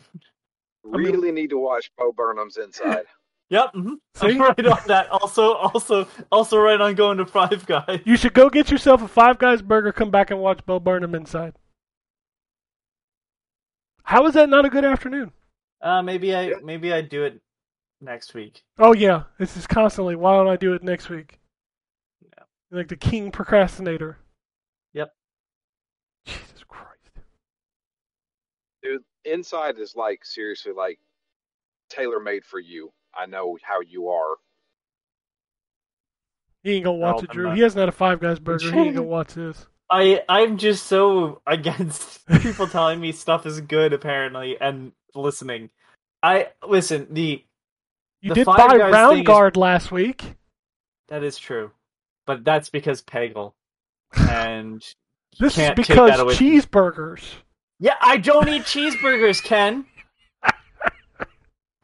mean- 0.86 1.04
Really 1.12 1.34
need 1.34 1.50
to 1.50 1.58
watch 1.58 1.92
Bo 1.98 2.14
Burnham's 2.14 2.56
Inside. 2.58 3.04
Yep, 3.52 3.72
hmm 3.74 3.94
I'm 4.22 4.40
right 4.42 4.66
on 4.68 4.78
that. 4.86 5.10
Also, 5.10 5.54
also, 5.56 6.08
also 6.32 6.60
right 6.60 6.80
on 6.80 6.94
going 6.94 7.18
to 7.18 7.26
Five 7.26 7.66
Guys. 7.66 8.00
You 8.06 8.16
should 8.16 8.36
go 8.36 8.48
get 8.48 8.70
yourself 8.70 9.02
a 9.02 9.08
Five 9.08 9.40
Guys 9.40 9.64
burger. 9.64 9.92
Come 9.92 10.12
back 10.12 10.30
and 10.30 10.40
watch 10.40 10.64
Bo 10.68 10.80
Burnham 10.80 11.16
inside. 11.16 11.56
How 14.04 14.26
is 14.28 14.36
that 14.36 14.50
not 14.50 14.66
a 14.66 14.70
good 14.70 14.86
afternoon? 14.86 15.32
Uh, 15.82 16.02
maybe 16.04 16.36
I 16.36 16.50
Yeah. 16.50 16.56
maybe 16.64 16.94
I 16.94 17.02
do 17.02 17.24
it 17.24 17.42
next 18.02 18.36
week. 18.36 18.62
Oh 18.78 18.94
yeah, 18.94 19.24
this 19.40 19.58
is 19.58 19.66
constantly. 19.66 20.16
Why 20.16 20.34
don't 20.34 20.48
I 20.48 20.56
do 20.56 20.74
it 20.74 20.84
next 20.84 21.10
week? 21.10 21.40
Yeah. 22.22 22.44
Like 22.72 22.88
the 22.88 22.96
king 22.98 23.32
procrastinator. 23.32 24.20
Yep. 24.94 25.12
Jesus 26.28 26.64
Christ. 26.68 27.10
Dude, 28.84 29.02
Inside 29.26 29.78
is 29.80 29.96
like 29.96 30.24
seriously 30.26 30.72
like 30.76 31.00
tailor 31.90 32.20
made 32.20 32.46
for 32.46 32.60
you. 32.60 32.92
I 33.18 33.26
know 33.26 33.58
how 33.64 33.82
you 33.82 34.10
are. 34.10 34.36
He 36.64 36.74
ain't 36.74 36.86
gonna 36.86 36.98
watch 36.98 37.18
No, 37.18 37.24
it, 37.24 37.30
Drew. 37.32 37.44
not. 37.48 37.56
He 37.56 37.62
hasn't 37.64 37.80
had 37.80 37.90
a 37.90 37.94
Five 37.94 38.20
Guys 38.20 38.40
burger. 38.40 38.72
He 38.72 38.78
ain't 38.80 38.96
gonna 38.96 39.08
watch 39.08 39.34
this. 39.34 39.68
I 39.90 40.24
I'm 40.30 40.58
just 40.58 40.86
so 40.88 41.42
against 41.48 42.26
people 42.42 42.68
telling 42.68 43.00
me 43.00 43.12
stuff 43.12 43.46
is 43.46 43.60
good 43.62 43.94
apparently 43.94 44.58
and 44.60 44.92
listening. 45.16 45.70
I 46.22 46.50
listen. 46.68 47.08
The 47.12 47.44
You 48.22 48.30
The 48.30 48.36
did 48.36 48.46
Five 48.46 48.58
buy 48.58 48.78
Guys 48.78 48.94
Round 48.94 49.14
thing 49.14 49.24
is- 49.24 49.28
Guard 49.28 49.58
last 49.58 49.92
week. 49.92 50.36
that 51.08 51.24
is 51.24 51.38
true, 51.38 51.72
but 52.28 52.44
that's 52.44 52.70
because 52.70 53.02
Peggle 53.02 53.54
and 54.18 54.82
This 55.40 55.54
is 55.54 55.56
can't 55.56 55.76
take 55.78 55.88
because 55.88 56.12
that 56.12 56.20
away 56.20 56.36
from- 56.36 56.46
cheeseburgers. 56.46 57.24
Yeah, 57.80 57.96
I 58.02 58.18
don't 58.18 58.48
eat 58.50 58.64
cheeseburgers, 58.64 59.44
Ken. 59.44 59.86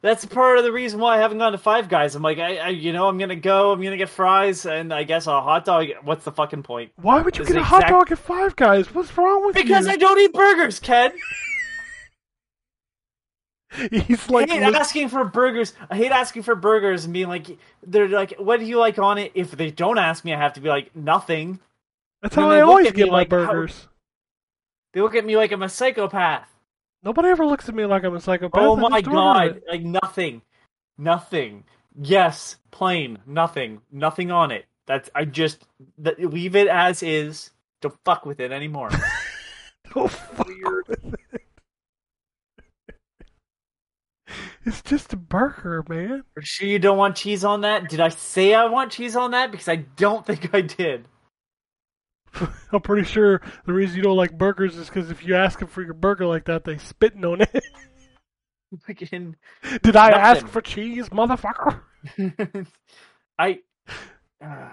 That's 0.01 0.23
part 0.23 0.59
of 0.59 0.63
the 0.63 0.72
reason 0.72 0.99
why 0.99 1.15
I 1.15 1.17
haven't 1.17 1.39
gone 1.39 1.53
to 1.53 1.57
Five 1.57 1.89
Guys. 1.89 2.13
I'm 2.13 2.22
like, 2.22 2.38
I, 2.38 2.57
I 2.57 2.69
you 2.69 2.93
know, 2.93 3.07
I'm 3.07 3.17
gonna 3.17 3.35
go, 3.35 3.72
I'm 3.72 3.81
gonna 3.81 3.97
get 3.97 4.09
fries, 4.09 4.67
and 4.67 4.93
I 4.93 5.03
guess 5.03 5.26
a 5.26 5.41
hot 5.41 5.65
dog. 5.65 5.88
What's 6.03 6.23
the 6.26 6.31
fucking 6.31 6.61
point? 6.61 6.91
Why 7.01 7.22
would 7.22 7.35
you 7.35 7.41
It's 7.41 7.51
get 7.51 7.57
a 7.57 7.61
the 7.61 7.65
hot 7.65 7.77
exact- 7.81 7.91
dog 7.91 8.11
at 8.11 8.19
Five 8.19 8.55
Guys? 8.55 8.93
What's 8.93 9.17
wrong 9.17 9.43
with 9.47 9.55
Because 9.55 9.67
you? 9.67 9.73
Because 9.76 9.88
I 9.88 9.95
don't 9.95 10.19
eat 10.19 10.31
burgers, 10.31 10.80
Ken. 10.80 11.11
He's 13.91 14.30
like, 14.30 14.49
I 14.51 14.53
hate 14.59 14.67
li- 14.72 14.76
asking 14.77 15.09
for 15.09 15.26
burgers. 15.26 15.73
I 15.89 15.95
hate 15.97 16.11
asking 16.11 16.43
for 16.43 16.55
burgers 16.55 17.05
and 17.05 17.13
being 17.13 17.27
like, 17.27 17.47
they're 17.85 18.07
like, 18.07 18.35
what 18.38 18.59
do 18.59 18.65
you 18.65 18.77
like 18.80 18.99
on 18.99 19.17
it? 19.17 19.31
If 19.34 19.51
they 19.51 19.72
don't 19.72 19.97
ask 19.97 20.23
me, 20.23 20.34
I 20.34 20.38
have 20.38 20.53
to 20.53 20.61
be 20.61 20.69
like, 20.69 20.95
nothing. 20.95 21.59
that's 22.22 22.38
and 22.38 22.45
how 22.45 22.51
I 22.51 22.61
always 22.61 22.91
get 22.93 23.07
my 23.07 23.13
like, 23.13 23.31
how- 23.31 23.38
burgers. 23.47 23.88
They 24.95 25.01
look 25.01 25.13
at 25.13 25.26
me 25.26 25.35
like 25.35 25.51
I'm 25.51 25.61
a 25.61 25.67
psychopath. 25.67 26.47
Nobody 27.03 27.27
ever 27.27 27.45
looks 27.45 27.67
at 27.67 27.76
me 27.76 27.85
like 27.85 28.05
I'm 28.05 28.15
a 28.15 28.22
psychopath. 28.22 28.61
oh 28.63 28.77
my 28.77 29.01
god! 29.01 29.61
Like 29.69 29.81
nothing, 29.81 30.41
nothing. 30.97 31.65
Yes, 32.01 32.55
plain, 32.72 33.19
nothing, 33.27 33.81
nothing 33.91 34.31
on 34.31 34.51
it. 34.51 34.65
That's 34.88 35.09
I 35.13 35.26
just 35.26 35.65
th- 36.01 36.17
leave 36.19 36.55
it 36.55 36.69
as 36.69 37.03
is. 37.03 37.51
Don't 37.81 37.93
fuck 38.05 38.26
with 38.26 38.39
it 38.39 38.53
anymore. 38.53 38.89
Don't 39.93 40.09
fuck 40.09 40.47
Weird. 40.47 40.88
with 40.88 41.03
it. 41.34 41.41
It's 44.65 44.81
just 44.81 45.11
a 45.11 45.17
burger, 45.17 45.84
man. 45.89 46.23
Are 46.38 46.39
you 46.39 46.45
sure 46.45 46.67
you 46.69 46.80
don't 46.80 46.97
want 46.97 47.17
cheese 47.17 47.43
on 47.43 47.61
that? 47.61 47.89
Did 47.89 47.99
I 47.99 48.09
say 48.09 48.53
I 48.53 48.65
want 48.65 48.93
cheese 48.93 49.15
on 49.15 49.31
that? 49.31 49.51
Because 49.51 49.67
I 49.67 49.76
don't 49.76 50.26
think 50.26 50.55
I 50.55 50.61
did. 50.61 51.05
I'm 52.72 52.82
pretty 52.82 53.06
sure 53.07 53.41
the 53.66 53.74
reason 53.74 53.98
you 53.98 54.03
don't 54.03 54.18
like 54.18 54.38
burgers 54.38 54.76
is 54.78 54.88
because 54.88 55.10
if 55.12 55.26
you 55.26 55.36
ask 55.36 55.60
them 55.60 55.68
for 55.68 55.82
your 55.82 55.94
burger 55.94 56.26
like 56.26 56.45
that, 56.45 56.64
they 56.64 56.78
spitting 56.78 57.26
on 57.26 57.41
it. 57.41 57.64
Did 59.84 59.95
I 59.95 60.10
ask 60.10 60.48
for 60.48 60.62
cheese, 60.62 61.10
motherfucker? 61.10 61.82
I 63.40 63.60
uh, 64.44 64.70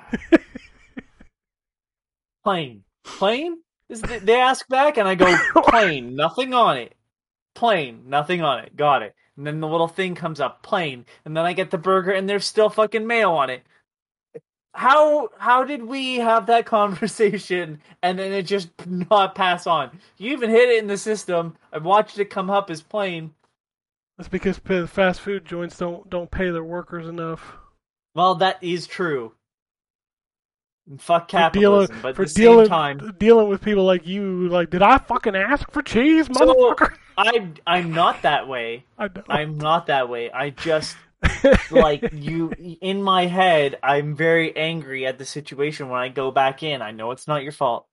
plain, 2.44 2.84
plain. 3.04 3.58
Is 3.88 4.00
the- 4.00 4.20
They 4.22 4.40
ask 4.40 4.66
back, 4.68 4.96
and 4.96 5.06
I 5.06 5.14
go 5.14 5.36
plain, 5.62 6.16
nothing 6.16 6.54
on 6.54 6.78
it. 6.78 6.94
Plain, 7.54 8.04
nothing 8.08 8.42
on 8.42 8.60
it. 8.60 8.76
Got 8.76 9.02
it. 9.02 9.14
And 9.36 9.46
then 9.46 9.60
the 9.60 9.68
little 9.68 9.88
thing 9.88 10.14
comes 10.14 10.40
up, 10.40 10.62
plain, 10.62 11.04
and 11.24 11.36
then 11.36 11.44
I 11.44 11.52
get 11.52 11.70
the 11.70 11.78
burger, 11.78 12.10
and 12.10 12.28
there's 12.28 12.44
still 12.46 12.70
fucking 12.70 13.06
mayo 13.06 13.32
on 13.32 13.50
it. 13.50 13.62
How 14.74 15.28
how 15.38 15.64
did 15.64 15.82
we 15.84 16.16
have 16.16 16.46
that 16.46 16.64
conversation 16.76 17.80
and 18.02 18.18
then 18.18 18.32
it 18.32 18.44
just 18.44 18.70
not 18.86 19.34
pass 19.34 19.66
on? 19.66 19.98
You 20.18 20.32
even 20.32 20.50
hit 20.50 20.68
it 20.70 20.78
in 20.78 20.86
the 20.88 20.96
system. 20.98 21.56
I 21.72 21.78
watched 21.78 22.18
it 22.18 22.26
come 22.26 22.50
up 22.50 22.70
as 22.70 22.82
plain. 22.82 23.32
That's 24.18 24.28
because 24.28 24.58
fast 24.58 25.20
food 25.20 25.44
joints 25.44 25.76
don't 25.78 26.08
don't 26.08 26.30
pay 26.30 26.50
their 26.50 26.64
workers 26.64 27.06
enough. 27.08 27.54
Well, 28.14 28.34
that 28.36 28.62
is 28.62 28.86
true. 28.86 29.32
And 30.88 31.00
Fuck 31.00 31.30
For 31.30 31.36
dealing, 31.36 31.52
capitalism, 31.52 31.96
but 32.02 32.16
for 32.16 32.24
the 32.26 32.34
dealing, 32.34 32.64
same 32.66 32.68
time, 32.70 33.14
dealing 33.18 33.48
with 33.48 33.62
people 33.62 33.84
like 33.84 34.04
you, 34.06 34.48
like, 34.48 34.68
did 34.70 34.82
I 34.82 34.98
fucking 34.98 35.36
ask 35.36 35.70
for 35.70 35.80
cheese, 35.80 36.26
So- 36.26 36.32
motherfucker? 36.46 36.94
I 37.16 37.48
I'm 37.66 37.92
not 37.92 38.22
that 38.22 38.48
way. 38.48 38.84
I. 38.98 39.08
I'm 39.28 39.58
not 39.58 39.86
that 39.86 40.08
way. 40.08 40.30
I 40.30 40.50
just 40.50 40.96
like 41.70 42.10
you 42.12 42.52
in 42.80 43.02
my 43.02 43.26
head. 43.26 43.78
I'm 43.82 44.14
very 44.14 44.56
angry 44.56 45.06
at 45.06 45.18
the 45.18 45.24
situation 45.24 45.88
when 45.88 46.00
I 46.00 46.08
go 46.08 46.30
back 46.30 46.62
in. 46.62 46.82
I 46.82 46.90
know 46.90 47.10
it's 47.10 47.28
not 47.28 47.42
your 47.42 47.52
fault. 47.52 47.86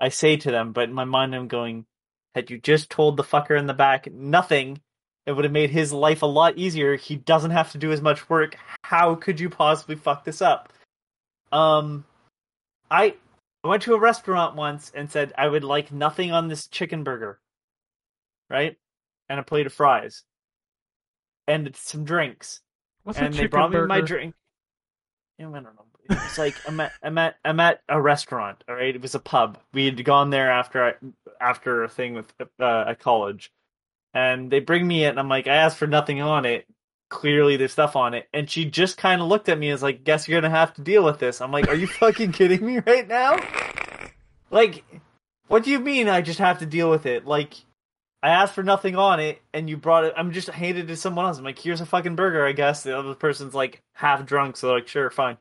I 0.00 0.10
say 0.10 0.36
to 0.36 0.50
them, 0.50 0.72
but 0.72 0.84
in 0.84 0.94
my 0.94 1.04
mind, 1.04 1.34
I'm 1.34 1.48
going, 1.48 1.86
had 2.34 2.50
you 2.50 2.58
just 2.58 2.90
told 2.90 3.16
the 3.16 3.24
fucker 3.24 3.58
in 3.58 3.66
the 3.66 3.74
back 3.74 4.12
nothing, 4.12 4.80
it 5.24 5.32
would 5.32 5.44
have 5.44 5.52
made 5.52 5.70
his 5.70 5.92
life 5.92 6.22
a 6.22 6.26
lot 6.26 6.58
easier. 6.58 6.96
He 6.96 7.16
doesn't 7.16 7.50
have 7.50 7.72
to 7.72 7.78
do 7.78 7.92
as 7.92 8.00
much 8.00 8.28
work. 8.28 8.56
How 8.82 9.14
could 9.14 9.40
you 9.40 9.50
possibly 9.50 9.96
fuck 9.96 10.24
this 10.24 10.42
up? 10.42 10.72
Um, 11.50 12.04
I 12.90 13.14
I 13.64 13.68
went 13.68 13.82
to 13.84 13.94
a 13.94 14.00
restaurant 14.00 14.54
once 14.54 14.92
and 14.94 15.10
said 15.10 15.32
I 15.36 15.48
would 15.48 15.64
like 15.64 15.90
nothing 15.90 16.30
on 16.30 16.48
this 16.48 16.68
chicken 16.68 17.02
burger, 17.02 17.40
right, 18.48 18.76
and 19.28 19.40
a 19.40 19.44
plate 19.44 19.66
of 19.66 19.72
fries, 19.72 20.22
and 21.48 21.74
some 21.74 22.04
drinks 22.04 22.60
What's 23.06 23.20
and 23.20 23.32
a 23.32 23.36
they 23.36 23.46
brought 23.46 23.70
me 23.70 23.76
burger? 23.76 23.86
my 23.86 24.00
drink. 24.00 24.34
Yeah, 25.38 25.48
I 25.50 25.52
don't 25.52 25.62
know. 25.62 25.84
It's 26.10 26.38
like 26.38 26.56
I'm 26.66 26.80
at 26.80 26.92
I'm 27.04 27.16
at 27.18 27.36
I'm 27.44 27.60
at 27.60 27.80
a 27.88 28.02
restaurant. 28.02 28.64
All 28.68 28.74
right, 28.74 28.92
it 28.92 29.00
was 29.00 29.14
a 29.14 29.20
pub. 29.20 29.58
We 29.72 29.84
had 29.84 30.04
gone 30.04 30.30
there 30.30 30.50
after 30.50 30.84
I, 30.84 30.94
after 31.40 31.84
a 31.84 31.88
thing 31.88 32.14
with 32.14 32.32
uh, 32.58 32.84
at 32.88 32.98
college, 32.98 33.52
and 34.12 34.50
they 34.50 34.58
bring 34.58 34.88
me 34.88 35.04
it, 35.04 35.10
and 35.10 35.20
I'm 35.20 35.28
like, 35.28 35.46
I 35.46 35.54
asked 35.54 35.76
for 35.76 35.86
nothing 35.86 36.20
on 36.20 36.44
it. 36.46 36.66
Clearly, 37.08 37.56
there's 37.56 37.70
stuff 37.70 37.94
on 37.94 38.12
it, 38.12 38.28
and 38.32 38.50
she 38.50 38.64
just 38.64 38.96
kind 38.96 39.22
of 39.22 39.28
looked 39.28 39.48
at 39.48 39.58
me 39.58 39.70
as 39.70 39.84
like, 39.84 40.02
"Guess 40.02 40.26
you're 40.26 40.40
gonna 40.40 40.52
have 40.52 40.74
to 40.74 40.82
deal 40.82 41.04
with 41.04 41.20
this." 41.20 41.40
I'm 41.40 41.52
like, 41.52 41.68
"Are 41.68 41.76
you 41.76 41.86
fucking 42.00 42.32
kidding 42.32 42.66
me 42.66 42.80
right 42.84 43.06
now?" 43.06 43.38
Like, 44.50 44.82
what 45.46 45.62
do 45.62 45.70
you 45.70 45.78
mean? 45.78 46.08
I 46.08 46.22
just 46.22 46.40
have 46.40 46.58
to 46.58 46.66
deal 46.66 46.90
with 46.90 47.06
it? 47.06 47.24
Like, 47.24 47.54
I 48.26 48.30
asked 48.30 48.54
for 48.54 48.64
nothing 48.64 48.96
on 48.96 49.20
it, 49.20 49.40
and 49.54 49.70
you 49.70 49.76
brought 49.76 50.02
it. 50.04 50.12
I'm 50.16 50.32
just 50.32 50.48
handed 50.48 50.86
it 50.86 50.88
to 50.88 50.96
someone 50.96 51.26
else. 51.26 51.38
I'm 51.38 51.44
like, 51.44 51.60
here's 51.60 51.80
a 51.80 51.86
fucking 51.86 52.16
burger, 52.16 52.44
I 52.44 52.50
guess. 52.50 52.82
The 52.82 52.98
other 52.98 53.14
person's 53.14 53.54
like 53.54 53.82
half 53.92 54.26
drunk, 54.26 54.56
so 54.56 54.72
like, 54.72 54.88
sure, 54.88 55.10
fine. 55.10 55.38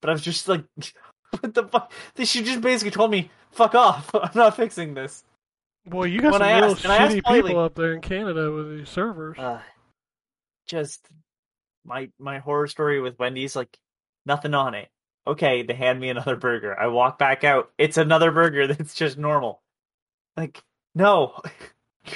But 0.00 0.08
I 0.08 0.14
was 0.14 0.22
just 0.22 0.48
like, 0.48 0.64
what 1.40 1.52
the 1.52 1.64
fuck? 1.64 1.92
She 2.16 2.42
just 2.42 2.62
basically 2.62 2.92
told 2.92 3.10
me, 3.10 3.30
fuck 3.50 3.74
off. 3.74 4.10
I'm 4.14 4.30
not 4.34 4.56
fixing 4.56 4.94
this. 4.94 5.22
Boy, 5.84 6.04
you 6.04 6.22
got 6.22 6.32
when 6.32 6.40
some 6.40 6.48
I 6.48 6.60
real 6.60 6.70
asked- 6.70 6.82
shitty 6.84 7.42
people 7.42 7.60
up 7.60 7.74
there 7.74 7.92
in 7.92 8.00
Canada 8.00 8.50
with 8.50 8.70
these 8.74 8.88
servers. 8.88 9.38
Uh, 9.38 9.60
just 10.66 11.06
my 11.84 12.08
my 12.18 12.38
horror 12.38 12.68
story 12.68 13.02
with 13.02 13.18
Wendy's, 13.18 13.54
like 13.54 13.76
nothing 14.24 14.54
on 14.54 14.72
it. 14.72 14.88
Okay, 15.26 15.62
they 15.62 15.74
hand 15.74 16.00
me 16.00 16.08
another 16.08 16.36
burger. 16.36 16.74
I 16.80 16.86
walk 16.86 17.18
back 17.18 17.44
out. 17.44 17.70
It's 17.76 17.98
another 17.98 18.30
burger 18.30 18.66
that's 18.72 18.94
just 18.94 19.18
normal. 19.18 19.60
Like, 20.38 20.62
no, 20.94 21.38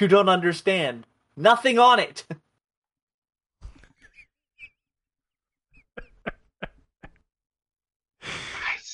you 0.01 0.09
don't 0.09 0.29
understand. 0.29 1.07
Nothing 1.37 1.79
on 1.79 1.99
it. 1.99 2.25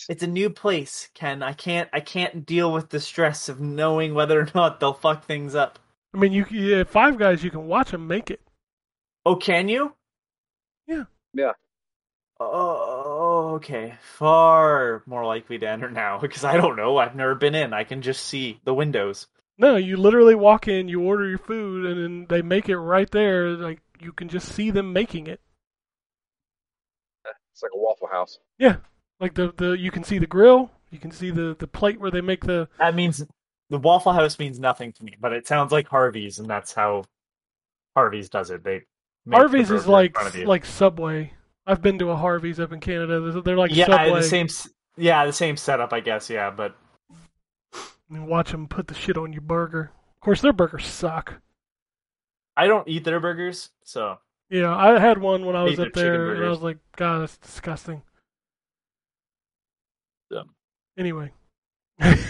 It's 0.09 0.23
a 0.23 0.27
new 0.27 0.51
place, 0.51 1.09
Ken. 1.15 1.43
I 1.43 1.55
can't 1.55 1.89
I 1.93 2.01
can't 2.01 2.45
deal 2.45 2.71
with 2.71 2.91
the 2.91 3.01
stress 3.01 3.49
of 3.49 3.61
knowing 3.61 4.13
whether 4.15 4.39
or 4.39 4.49
not 4.55 4.79
they'll 4.79 4.93
fuck 4.93 5.25
things 5.25 5.55
up. 5.55 5.79
I 6.13 6.19
mean, 6.19 6.33
you 6.33 6.45
yeah, 6.51 6.85
Five 6.85 7.19
Guys, 7.19 7.43
you 7.43 7.51
can 7.51 7.67
watch 7.67 7.91
them 7.91 8.07
make 8.07 8.31
it. 8.31 8.41
Oh, 9.25 9.37
can 9.37 9.69
you? 9.69 9.95
Yeah. 10.87 11.05
Yeah. 11.33 11.53
Oh, 12.39 13.55
okay. 13.55 13.95
Far 14.03 15.03
more 15.07 15.25
likely 15.25 15.59
to 15.59 15.69
enter 15.69 15.91
now 15.91 16.19
because 16.21 16.45
I 16.45 16.57
don't 16.57 16.77
know. 16.77 16.99
I've 16.99 17.17
never 17.17 17.35
been 17.35 17.55
in. 17.55 17.73
I 17.73 17.85
can 17.85 18.03
just 18.03 18.27
see 18.27 18.61
the 18.65 18.75
windows. 18.75 19.27
No, 19.57 19.77
you 19.77 19.97
literally 19.97 20.35
walk 20.35 20.67
in, 20.69 20.89
you 20.89 21.01
order 21.03 21.29
your 21.29 21.39
food, 21.39 21.87
and 21.87 22.03
then 22.03 22.27
they 22.29 22.43
make 22.43 22.69
it 22.69 22.77
right 22.79 23.11
there. 23.11 23.51
Like 23.51 23.81
you 24.01 24.13
can 24.13 24.29
just 24.29 24.49
see 24.53 24.71
them 24.71 24.93
making 24.93 25.27
it. 25.29 25.41
It's 27.53 27.63
like 27.63 27.71
a 27.75 27.79
Waffle 27.79 28.09
House. 28.09 28.39
Yeah, 28.59 28.77
like 29.21 29.35
the 29.35 29.53
the 29.57 29.71
you 29.79 29.91
can 29.91 30.03
see 30.03 30.19
the 30.19 30.27
grill, 30.27 30.71
you 30.91 30.99
can 30.99 31.11
see 31.13 31.31
the 31.31 31.55
the 31.59 31.67
plate 31.69 32.01
where 32.01 32.11
they 32.11 32.21
make 32.21 32.45
the. 32.45 32.69
That 32.79 32.95
means 32.97 33.25
the 33.71 33.79
Waffle 33.79 34.13
House 34.13 34.39
means 34.39 34.59
nothing 34.59 34.93
to 34.95 35.05
me, 35.05 35.15
but 35.21 35.33
it 35.33 35.47
sounds 35.47 35.71
like 35.73 35.87
Harvey's, 35.89 36.39
and 36.41 36.49
that's 36.51 36.73
how 36.73 37.05
Harvey's 37.97 38.29
does 38.29 38.51
it. 38.51 38.65
They 38.65 38.83
make 39.25 39.37
the 39.37 39.37
Harvey's 39.37 39.69
burger 39.69 39.81
is 39.81 39.87
like 39.87 40.15
front 40.15 40.29
of 40.29 40.37
you. 40.37 40.47
like 40.47 40.65
Subway. 40.65 41.33
I've 41.67 41.81
been 41.81 41.99
to 42.01 42.11
a 42.11 42.17
Harvey's 42.17 42.61
up 42.61 42.73
in 42.73 42.81
Canada. 42.81 43.21
They're- 43.21 43.41
They're 43.41 43.57
like 43.57 43.75
yeah, 43.75 43.87
Subway. 43.87 44.21
the 44.21 44.23
same. 44.25 44.49
Yeah, 44.97 45.25
the 45.25 45.33
same 45.33 45.57
setup, 45.57 45.93
I 45.93 46.01
guess. 46.01 46.29
Yeah, 46.29 46.51
but 46.51 46.77
And 48.11 48.29
watch 48.29 48.51
them 48.51 48.69
put 48.69 48.89
the 48.89 48.95
shit 48.95 49.17
on 49.17 49.33
your 49.33 49.43
burger. 49.43 49.93
Of 50.15 50.21
course, 50.21 50.41
their 50.41 50.53
burgers 50.53 50.87
suck. 50.87 51.41
I 52.57 52.67
don't 52.67 52.87
eat 52.89 53.05
their 53.05 53.21
burgers, 53.21 53.71
so 53.83 54.19
Yeah, 54.49 54.75
I 54.75 54.99
had 54.99 55.19
one 55.19 55.45
when 55.45 55.57
I 55.57 55.65
was 55.65 55.79
up 55.81 55.93
there, 55.93 56.35
and 56.35 56.45
I 56.45 56.49
was 56.49 56.61
like, 56.61 56.79
God, 56.97 57.23
that's 57.23 57.37
disgusting. 57.39 58.03
Yeah. 60.31 60.43
Anyway, 60.97 61.33
it 61.99 62.27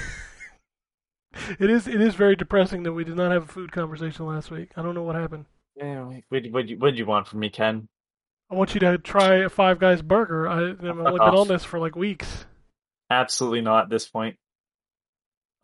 is 1.61 1.87
it 1.87 2.01
is 2.01 2.15
very 2.15 2.37
depressing 2.37 2.83
that 2.85 2.93
we 2.93 3.05
did 3.05 3.17
not 3.17 3.33
have 3.33 3.45
a 3.45 3.53
food 3.53 3.73
conversation 3.73 4.27
last 4.27 4.51
week. 4.51 4.71
I 4.77 4.83
don't 4.83 4.95
know 4.95 5.03
what 5.03 5.17
happened. 5.17 5.47
Yeah, 5.77 6.05
what 6.29 6.47
what 6.51 6.69
you 6.69 6.79
what 6.79 6.95
you 6.95 7.07
want 7.07 7.27
from 7.27 7.41
me, 7.41 7.51
Ken? 7.51 7.89
I 8.51 8.55
want 8.55 8.75
you 8.75 8.81
to 8.81 8.99
try 8.99 9.37
a 9.37 9.49
Five 9.49 9.79
Guys 9.79 10.03
burger. 10.03 10.49
I, 10.49 10.71
I've 10.71 10.81
been 10.81 10.99
on 11.01 11.49
this 11.49 11.65
for 11.65 11.79
like 11.79 11.97
weeks. 11.97 12.47
Absolutely 13.11 13.61
not 13.61 13.85
at 13.85 13.91
this 13.91 14.07
point. 14.07 14.37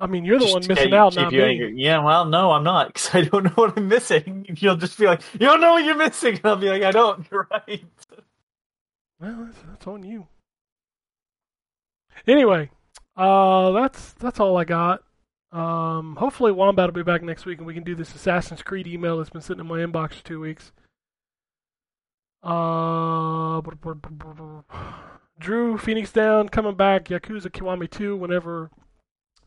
I 0.00 0.06
mean, 0.06 0.24
you're 0.24 0.38
the 0.38 0.46
Just 0.46 0.54
one 0.54 0.66
missing 0.66 0.94
out, 0.94 1.12
keep 1.12 1.20
not 1.22 1.32
you 1.32 1.38
me. 1.42 1.44
angry. 1.50 1.74
Yeah, 1.76 2.02
well, 2.02 2.24
no, 2.24 2.52
I'm 2.52 2.64
not 2.64 2.88
because 2.88 3.14
I 3.14 3.20
don't 3.22 3.44
know 3.44 3.52
what 3.54 3.76
I'm 3.76 3.88
missing. 3.88 4.46
You'll 4.58 4.76
just 4.76 4.98
be 4.98 5.06
like, 5.06 5.20
you 5.34 5.40
don't 5.40 5.60
know 5.60 5.72
what 5.72 5.84
you're 5.84 5.96
missing, 5.96 6.36
and 6.36 6.46
I'll 6.46 6.56
be 6.56 6.70
like, 6.70 6.82
I 6.82 6.90
don't. 6.90 7.26
You're 7.30 7.46
right. 7.50 7.84
Well, 9.20 9.44
that's, 9.44 9.58
that's 9.68 9.86
on 9.86 10.02
you. 10.02 10.26
Anyway, 12.26 12.70
uh, 13.16 13.70
that's 13.72 14.12
that's 14.14 14.40
all 14.40 14.56
I 14.56 14.64
got. 14.64 15.02
Um, 15.52 16.16
hopefully, 16.16 16.52
Wombat 16.52 16.86
will 16.86 16.92
be 16.92 17.02
back 17.02 17.22
next 17.22 17.44
week, 17.44 17.58
and 17.58 17.66
we 17.66 17.74
can 17.74 17.82
do 17.82 17.94
this 17.94 18.14
Assassin's 18.14 18.62
Creed 18.62 18.86
email 18.86 19.18
that's 19.18 19.30
been 19.30 19.42
sitting 19.42 19.60
in 19.60 19.66
my 19.66 19.78
inbox 19.78 20.14
for 20.14 20.24
two 20.24 20.40
weeks. 20.40 20.72
Uh, 22.42 23.60
Drew 25.38 25.76
Phoenix 25.76 26.12
down, 26.12 26.48
coming 26.48 26.76
back. 26.76 27.06
Yakuza 27.06 27.50
Kiwami 27.50 27.90
two, 27.90 28.16
whenever, 28.16 28.70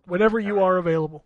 whenever 0.06 0.40
you 0.40 0.64
are 0.64 0.78
available. 0.78 1.24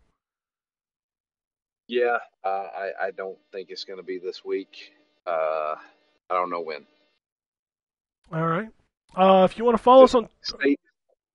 Yeah, 1.87 2.17
uh, 2.43 2.67
I 2.75 2.91
I 3.01 3.11
don't 3.11 3.37
think 3.51 3.69
it's 3.69 3.85
going 3.85 3.97
to 3.97 4.03
be 4.03 4.19
this 4.19 4.43
week. 4.43 4.91
Uh, 5.25 5.75
I 6.29 6.33
don't 6.33 6.49
know 6.49 6.61
when. 6.61 6.85
All 8.33 8.47
right. 8.47 8.69
Uh, 9.15 9.47
if 9.49 9.57
you 9.57 9.63
want 9.63 9.77
to 9.77 9.83
follow 9.83 10.03
us 10.03 10.13
on 10.13 10.27
Stay 10.41 10.77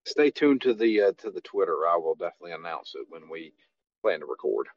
stay 0.05 0.31
tuned 0.31 0.61
to 0.63 0.75
the 0.75 1.01
uh, 1.03 1.13
to 1.19 1.31
the 1.31 1.41
Twitter. 1.41 1.87
I 1.89 1.97
will 1.97 2.15
definitely 2.15 2.53
announce 2.53 2.95
it 2.95 3.07
when 3.09 3.29
we 3.31 3.53
plan 4.03 4.21
to 4.21 4.27
record. 4.27 4.69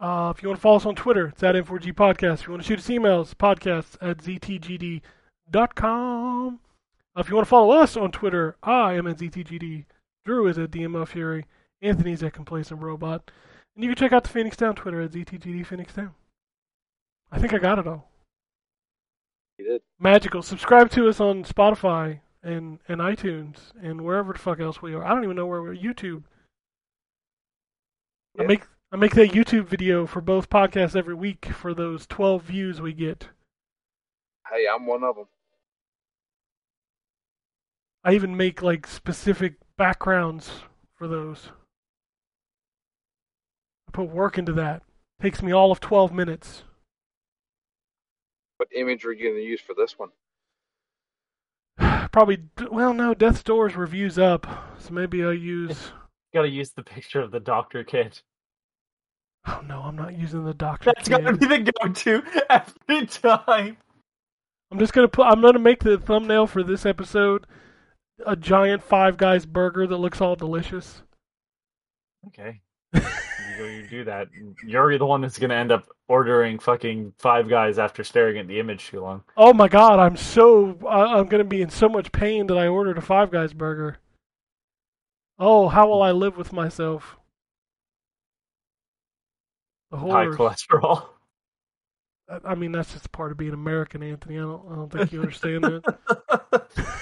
Uh, 0.00 0.32
if 0.34 0.42
you 0.42 0.48
want 0.48 0.58
to 0.58 0.62
follow 0.62 0.76
us 0.76 0.86
on 0.86 0.96
Twitter, 0.96 1.28
it's 1.28 1.42
at 1.44 1.54
N4G 1.54 1.92
Podcast. 1.92 2.40
If 2.40 2.46
you 2.48 2.52
want 2.52 2.64
to 2.64 2.68
shoot 2.68 2.80
us 2.80 2.88
emails, 2.88 3.34
podcasts 3.34 3.96
at 4.00 4.18
ztgd.com. 4.18 5.00
If 7.16 7.28
you 7.28 7.34
want 7.36 7.46
to 7.46 7.50
follow 7.50 7.70
us 7.70 7.96
on 7.96 8.10
Twitter, 8.10 8.56
I 8.62 8.94
am 8.94 9.06
at 9.06 9.18
ztgd. 9.18 9.84
Drew 10.24 10.46
is 10.46 10.58
at 10.58 10.70
DML 10.70 11.06
Fury. 11.06 11.46
Anthony's 11.80 12.22
at 12.22 12.32
Complacent 12.32 12.80
Robot. 12.80 13.30
And 13.74 13.84
you 13.84 13.90
can 13.90 13.96
check 13.96 14.12
out 14.12 14.22
the 14.22 14.30
Phoenix 14.30 14.56
Down 14.56 14.74
Twitter 14.74 15.00
at 15.00 15.12
ztgd 15.12 15.66
Phoenix 15.66 15.92
Down. 15.92 16.14
I 17.30 17.38
think 17.38 17.54
I 17.54 17.58
got 17.58 17.78
it 17.78 17.86
all. 17.86 18.08
You 19.58 19.64
did. 19.64 19.82
Magical. 19.98 20.42
Subscribe 20.42 20.90
to 20.90 21.08
us 21.08 21.20
on 21.20 21.44
Spotify 21.44 22.20
and, 22.42 22.78
and 22.88 23.00
iTunes 23.00 23.56
and 23.82 24.02
wherever 24.02 24.32
the 24.32 24.38
fuck 24.38 24.60
else 24.60 24.82
we 24.82 24.94
are. 24.94 25.04
I 25.04 25.10
don't 25.10 25.24
even 25.24 25.36
know 25.36 25.46
where 25.46 25.62
we're. 25.62 25.74
YouTube. 25.74 26.24
I 28.38 28.44
make 28.44 28.62
I 28.90 28.96
make 28.96 29.14
that 29.14 29.32
YouTube 29.32 29.66
video 29.66 30.06
for 30.06 30.20
both 30.20 30.48
podcasts 30.48 30.96
every 30.96 31.14
week 31.14 31.46
for 31.46 31.74
those 31.74 32.06
twelve 32.06 32.42
views 32.42 32.80
we 32.80 32.94
get. 32.94 33.28
Hey, 34.50 34.64
I'm 34.72 34.86
one 34.86 35.04
of 35.04 35.16
them. 35.16 35.26
I 38.04 38.14
even 38.14 38.36
make 38.36 38.62
like 38.62 38.86
specific 38.86 39.54
backgrounds 39.76 40.50
for 40.94 41.08
those. 41.08 41.50
I 43.88 43.92
put 43.92 44.08
work 44.08 44.38
into 44.38 44.52
that. 44.54 44.82
Takes 45.20 45.42
me 45.42 45.52
all 45.52 45.72
of 45.72 45.80
twelve 45.80 46.12
minutes. 46.12 46.64
What 48.56 48.68
image 48.74 49.04
are 49.04 49.12
you 49.12 49.24
going 49.24 49.36
to 49.36 49.42
use 49.42 49.60
for 49.60 49.74
this 49.76 49.98
one? 49.98 50.10
Probably 52.12 52.44
well 52.70 52.94
no, 52.94 53.14
Death's 53.14 53.42
Door's 53.42 53.76
reviews 53.76 54.18
up, 54.18 54.46
so 54.78 54.92
maybe 54.92 55.24
I'll 55.24 55.32
use 55.32 55.92
Got 56.34 56.42
to 56.42 56.48
use 56.48 56.70
the 56.70 56.82
picture 56.82 57.20
of 57.20 57.30
the 57.30 57.40
doctor 57.40 57.84
kid. 57.84 58.18
Oh 59.46 59.60
no, 59.66 59.80
I'm 59.80 59.96
not 59.96 60.18
using 60.18 60.44
the 60.44 60.54
doctor. 60.54 60.92
That's 60.94 61.08
got 61.08 61.18
to 61.18 61.36
be 61.36 61.46
the 61.46 61.72
go-to 61.82 62.22
every 62.48 63.06
time. 63.08 63.76
I'm 64.70 64.78
just 64.78 64.94
gonna 64.94 65.08
put. 65.08 65.26
I'm 65.26 65.42
gonna 65.42 65.58
make 65.58 65.82
the 65.82 65.98
thumbnail 65.98 66.46
for 66.46 66.62
this 66.62 66.86
episode 66.86 67.46
a 68.26 68.36
giant 68.36 68.82
Five 68.82 69.16
Guys 69.16 69.46
burger 69.46 69.86
that 69.86 69.96
looks 69.96 70.20
all 70.20 70.36
delicious. 70.36 71.02
Okay. 72.28 72.60
you 72.94 73.00
go, 73.58 73.64
you 73.64 73.86
do 73.88 74.04
that. 74.04 74.28
You're 74.66 74.98
the 74.98 75.06
one 75.06 75.20
that's 75.22 75.38
gonna 75.38 75.54
end 75.54 75.72
up 75.72 75.86
ordering 76.08 76.58
fucking 76.58 77.14
Five 77.18 77.48
Guys 77.48 77.78
after 77.78 78.04
staring 78.04 78.38
at 78.38 78.46
the 78.48 78.60
image 78.60 78.88
too 78.88 79.00
long. 79.00 79.22
Oh 79.36 79.52
my 79.52 79.68
god, 79.68 79.98
I'm 79.98 80.16
so. 80.16 80.78
I'm 80.88 81.26
gonna 81.26 81.44
be 81.44 81.62
in 81.62 81.70
so 81.70 81.88
much 81.88 82.12
pain 82.12 82.46
that 82.48 82.58
I 82.58 82.68
ordered 82.68 82.98
a 82.98 83.02
Five 83.02 83.30
Guys 83.30 83.52
burger. 83.52 83.98
Oh, 85.38 85.68
how 85.68 85.88
will 85.88 86.02
I 86.02 86.12
live 86.12 86.36
with 86.36 86.52
myself? 86.52 87.16
The 89.90 89.96
High 89.98 90.26
cholesterol. 90.26 91.06
I- 92.28 92.40
I 92.44 92.54
mean, 92.54 92.72
that's 92.72 92.92
just 92.92 93.12
part 93.12 93.30
of 93.32 93.36
being 93.36 93.52
American, 93.52 94.02
Anthony. 94.02 94.36
I 94.38 94.42
don't. 94.42 94.62
I 94.70 94.74
don't 94.76 94.90
think 94.92 95.12
you 95.12 95.20
understand 95.20 95.64
that. 95.64 96.98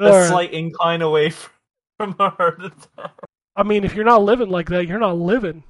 a 0.00 0.10
right. 0.10 0.28
slight 0.28 0.52
incline 0.52 1.02
away 1.02 1.30
from, 1.30 1.52
from 1.98 2.16
a 2.18 2.30
heart 2.30 2.62
attack. 2.64 3.12
I 3.56 3.62
mean, 3.62 3.84
if 3.84 3.94
you're 3.94 4.04
not 4.04 4.22
living 4.22 4.48
like 4.48 4.68
that, 4.68 4.86
you're 4.86 4.98
not 4.98 5.18
living. 5.18 5.64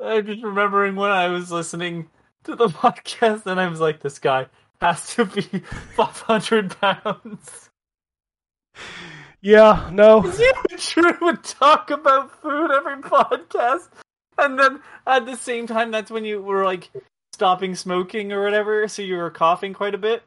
I'm 0.00 0.24
just 0.24 0.42
remembering 0.42 0.96
when 0.96 1.10
I 1.10 1.28
was 1.28 1.50
listening 1.50 2.08
to 2.44 2.54
the 2.54 2.68
podcast 2.68 3.46
and 3.46 3.60
I 3.60 3.68
was 3.68 3.80
like, 3.80 4.00
this 4.00 4.18
guy 4.18 4.46
has 4.80 5.14
to 5.14 5.24
be 5.24 5.42
500 5.96 6.80
pounds. 6.80 7.70
Yeah, 9.40 9.88
no. 9.92 10.32
Drew 10.76 11.12
would 11.20 11.42
talk 11.44 11.90
about 11.90 12.40
food 12.40 12.70
every 12.70 13.02
podcast. 13.02 13.88
And 14.36 14.58
then 14.58 14.80
at 15.06 15.26
the 15.26 15.36
same 15.36 15.66
time, 15.66 15.90
that's 15.90 16.10
when 16.10 16.24
you 16.24 16.40
were 16.40 16.64
like 16.64 16.90
stopping 17.32 17.74
smoking 17.74 18.32
or 18.32 18.42
whatever, 18.42 18.86
so 18.88 19.02
you 19.02 19.16
were 19.16 19.30
coughing 19.30 19.74
quite 19.74 19.94
a 19.94 19.98
bit. 19.98 20.22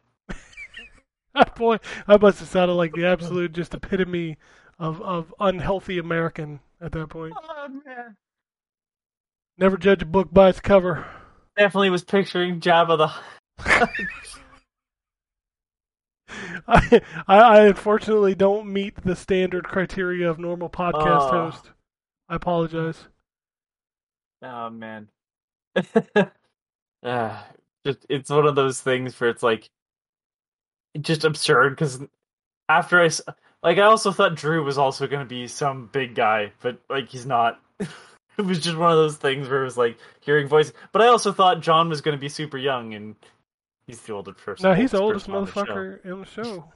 Boy, 1.56 1.78
I 2.08 2.18
must 2.18 2.40
have 2.40 2.50
sounded 2.50 2.74
like 2.74 2.94
the 2.94 3.06
absolute 3.06 3.54
just 3.54 3.74
epitome 3.74 4.38
of, 4.80 5.02
of 5.02 5.34
unhealthy 5.40 5.98
American 5.98 6.60
at 6.82 6.92
that 6.94 7.08
point. 7.10 7.34
Oh, 7.38 7.68
man. 7.86 8.16
Never 9.58 9.78
judge 9.78 10.02
a 10.02 10.06
book 10.06 10.34
by 10.34 10.50
its 10.50 10.60
cover. 10.60 11.06
Definitely 11.58 11.90
was 11.92 12.04
picturing 12.04 12.60
Jabba 12.60 12.98
the 12.98 13.12
I, 16.68 17.02
I, 17.28 17.62
unfortunately 17.66 18.36
don't 18.36 18.72
meet 18.72 18.96
the 19.04 19.16
standard 19.16 19.66
criteria 19.66 20.30
of 20.30 20.40
normal 20.40 20.70
podcast 20.70 21.28
Oh. 21.28 21.50
host. 21.52 21.72
I 22.30 22.36
apologize. 22.36 23.08
Oh 24.42 24.70
man. 24.70 25.10
uh, 27.04 27.44
just 27.86 28.06
it's 28.10 28.30
one 28.30 28.48
of 28.48 28.56
those 28.56 28.80
things 28.82 29.20
where 29.20 29.30
it's 29.30 29.44
like 29.44 29.70
just 31.00 31.24
absurd 31.24 31.72
because 31.72 32.02
after 32.68 33.02
I 33.02 33.10
like 33.64 33.78
I 33.78 33.84
also 33.84 34.12
thought 34.12 34.36
Drew 34.36 34.64
was 34.64 34.78
also 34.78 35.08
going 35.08 35.22
to 35.22 35.30
be 35.30 35.48
some 35.48 35.90
big 35.92 36.16
guy, 36.16 36.52
but 36.62 36.80
like 36.90 37.10
he's 37.10 37.26
not. 37.26 37.60
it 37.80 38.46
was 38.46 38.60
just 38.60 38.78
one 38.78 38.92
of 38.92 38.98
those 38.98 39.18
things 39.18 39.48
where 39.48 39.62
it 39.62 39.66
was 39.66 39.78
like 39.78 39.98
hearing 40.22 40.48
voices. 40.48 40.74
But 40.92 41.02
I 41.02 41.08
also 41.08 41.32
thought 41.32 41.62
John 41.62 41.90
was 41.90 42.02
going 42.02 42.18
to 42.18 42.22
be 42.22 42.30
super 42.30 42.58
young, 42.58 42.94
and 42.94 43.16
he's 43.88 44.02
the 44.02 44.14
oldest 44.14 44.38
person. 44.38 44.70
No, 44.70 44.74
he's 44.76 44.92
the 44.92 45.00
oldest 45.00 45.28
motherfucker 45.28 46.04
in 46.06 46.22
the 46.22 46.26
show. 46.26 46.72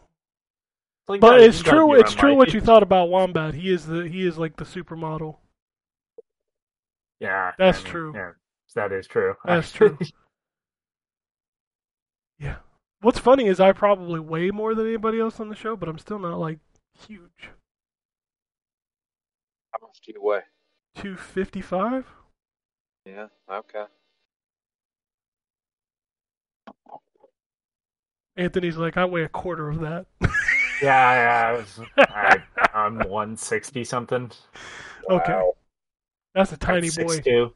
Like, 1.08 1.22
But 1.22 1.42
it's 1.42 1.62
true. 1.62 1.94
It's 2.00 2.14
true 2.14 2.36
what 2.36 2.54
you 2.54 2.62
thought 2.62 2.84
about 2.84 3.10
Wombat. 3.10 3.54
He 3.54 3.72
is 3.72 3.86
the 3.86 4.08
he 4.08 4.26
is 4.26 4.38
like 4.38 4.58
the 4.58 4.66
supermodel. 4.66 5.38
Yeah, 7.20 7.52
That's 7.58 7.80
I 7.80 7.84
mean, 7.84 7.92
true. 7.92 8.14
Yeah, 8.16 8.32
that 8.76 8.92
is 8.92 9.08
true. 9.08 9.36
That's 9.46 9.72
true. 9.72 9.98
Yeah. 12.38 12.56
What's 13.02 13.20
funny 13.20 13.46
is 13.48 13.60
I 13.60 13.72
probably 13.72 14.20
weigh 14.20 14.52
more 14.52 14.74
than 14.74 14.88
anybody 14.88 15.20
else 15.20 15.40
on 15.40 15.50
the 15.50 15.56
show, 15.56 15.76
but 15.76 15.88
I'm 15.90 15.98
still 16.00 16.20
not 16.20 16.40
like 16.40 16.60
huge. 17.08 17.50
How 19.72 19.80
much 19.88 20.00
do 20.06 20.14
you 20.14 20.22
weigh? 20.24 20.42
Two 20.96 21.16
fifty 21.16 21.62
five. 21.62 22.06
Yeah. 23.06 23.28
Okay. 23.52 23.84
Anthony's 28.38 28.78
like, 28.78 28.98
I 28.98 29.06
weigh 29.06 29.24
a 29.24 29.30
quarter 29.30 29.70
of 29.70 29.80
that. 29.82 30.06
Yeah, 30.82 31.14
yeah. 31.14 31.48
I 31.48 31.52
was, 31.54 31.80
I, 31.98 32.44
I'm 32.78 32.96
160 32.98 33.86
something. 33.86 34.30
Okay. 35.10 35.32
Wow. 35.32 35.54
That's 36.34 36.52
a 36.52 36.58
tiny 36.58 36.90
Six 36.90 37.16
boy. 37.16 37.22
two. 37.22 37.54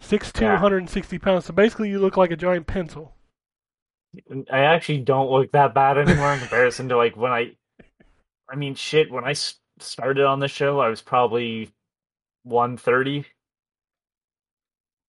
6'2", 0.00 0.40
Yeah. 0.42 0.52
160 0.52 1.18
pounds. 1.18 1.44
So 1.46 1.52
basically, 1.52 1.88
you 1.90 1.98
look 1.98 2.16
like 2.16 2.30
a 2.30 2.36
giant 2.36 2.68
pencil. 2.68 3.13
I 4.50 4.60
actually 4.60 4.98
don't 4.98 5.30
look 5.30 5.52
that 5.52 5.74
bad 5.74 5.98
anymore 5.98 6.32
in 6.34 6.40
comparison 6.40 6.88
to 6.88 6.96
like 6.96 7.16
when 7.16 7.32
I. 7.32 7.56
I 8.48 8.56
mean, 8.56 8.74
shit. 8.74 9.10
When 9.10 9.24
I 9.24 9.34
started 9.78 10.24
on 10.24 10.40
the 10.40 10.48
show, 10.48 10.80
I 10.80 10.88
was 10.88 11.00
probably 11.00 11.70
one 12.42 12.76
thirty, 12.76 13.24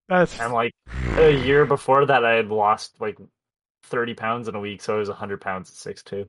That's 0.08 0.40
and 0.40 0.54
like 0.54 0.74
a 1.18 1.32
year 1.32 1.66
before 1.66 2.06
that, 2.06 2.24
I 2.26 2.36
had 2.36 2.50
lost 2.50 3.00
like 3.02 3.18
thirty 3.84 4.14
pounds 4.14 4.48
in 4.48 4.56
a 4.56 4.60
week, 4.60 4.82
so 4.82 4.96
I 4.96 5.00
was 5.00 5.10
hundred 5.10 5.42
pounds 5.42 5.70
at 5.70 5.76
six 5.76 6.04
two. 6.04 6.28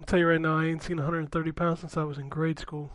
I'll 0.00 0.06
tell 0.06 0.18
you 0.18 0.28
right 0.28 0.40
now, 0.40 0.58
I 0.58 0.66
ain't 0.66 0.82
seen 0.82 0.98
130 0.98 1.52
pounds 1.52 1.80
since 1.80 1.96
I 1.96 2.04
was 2.04 2.18
in 2.18 2.28
grade 2.28 2.58
school. 2.58 2.92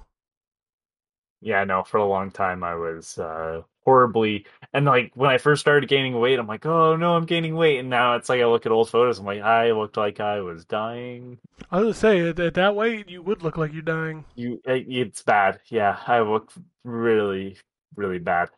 Yeah, 1.43 1.63
no, 1.65 1.83
for 1.83 1.97
a 1.97 2.05
long 2.07 2.31
time 2.31 2.63
I 2.63 2.73
was 2.75 3.17
uh, 3.19 3.61
horribly, 3.85 4.45
and 4.73 4.85
like 4.85 5.11
when 5.15 5.29
I 5.29 5.37
first 5.37 5.59
started 5.61 5.89
gaining 5.89 6.17
weight, 6.19 6.39
I'm 6.39 6.47
like, 6.47 6.65
oh 6.65 6.95
no, 6.95 7.15
I'm 7.15 7.25
gaining 7.25 7.55
weight, 7.55 7.79
and 7.79 7.89
now 7.89 8.15
it's 8.15 8.29
like 8.29 8.39
I 8.41 8.45
look 8.45 8.65
at 8.65 8.71
old 8.71 8.89
photos, 8.89 9.19
I'm 9.19 9.25
like, 9.25 9.41
I 9.41 9.71
looked 9.71 9.97
like 9.97 10.19
I 10.21 10.39
was 10.41 10.63
dying. 10.65 11.37
I 11.69 11.77
was 11.77 11.83
gonna 11.83 11.93
say 11.95 12.29
at, 12.29 12.39
at 12.39 12.53
that 12.53 12.75
weight, 12.75 13.09
you 13.09 13.21
would 13.21 13.43
look 13.43 13.57
like 13.57 13.73
you're 13.73 13.81
dying. 13.81 14.23
You, 14.35 14.61
it- 14.65 14.85
it's 14.87 15.21
bad. 15.23 15.59
Yeah, 15.67 15.99
I 16.07 16.21
look 16.21 16.51
really, 16.85 17.57
really 17.95 18.19
bad. 18.19 18.49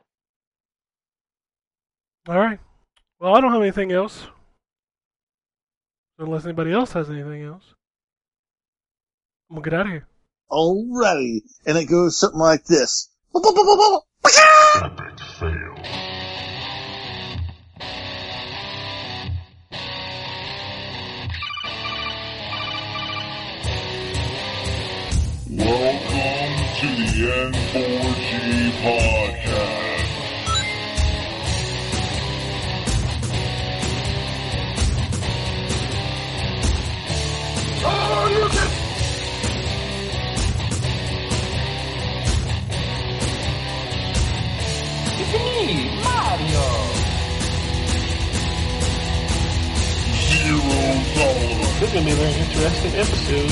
All 2.27 2.37
right. 2.37 2.59
Well, 3.19 3.35
I 3.35 3.41
don't 3.41 3.51
have 3.51 3.61
anything 3.61 3.91
else. 3.91 4.27
Unless 6.19 6.45
anybody 6.45 6.71
else 6.71 6.91
has 6.93 7.09
anything 7.09 7.43
else. 7.43 7.73
I'm 9.49 9.55
gonna 9.57 9.63
get 9.63 9.73
out 9.73 9.85
of 9.87 9.91
here. 9.91 10.07
Alrighty. 10.55 11.41
And 11.65 11.77
it 11.77 11.85
goes 11.85 12.17
something 12.17 12.39
like 12.39 12.63
this. 12.63 13.09
Epic 13.35 13.51
fail. 15.37 15.75
Welcome 25.51 26.53
to 26.79 26.87
the 26.87 27.11
N4G 27.51 28.04
tolerance. 51.15 51.79
This 51.79 51.87
is 51.89 51.93
gonna 51.93 52.05
be 52.05 52.11
a 52.11 52.15
very 52.15 52.33
interesting 52.33 52.93
episode. 52.95 53.51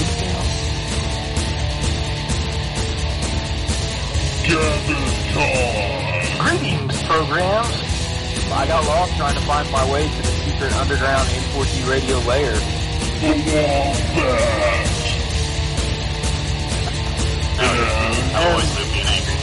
Gather 4.44 5.04
time. 5.34 6.60
Greetings, 6.60 7.04
programs. 7.04 7.76
I 8.52 8.68
got 8.68 8.86
lost 8.86 9.16
trying 9.18 9.34
to 9.36 9.42
find 9.42 9.72
my 9.72 9.92
way 9.92 10.08
to 10.08 10.22
the 10.22 10.28
secret 10.46 10.74
underground 10.76 11.28
N4G 11.30 11.90
radio 11.90 12.20
layer. 12.20 12.54
The 12.54 13.28
Wombat. 13.28 13.96
And 17.60 18.36
I 18.36 18.38
always 18.52 18.70
live 18.78 18.92
being 18.94 19.08
angry. 19.08 19.40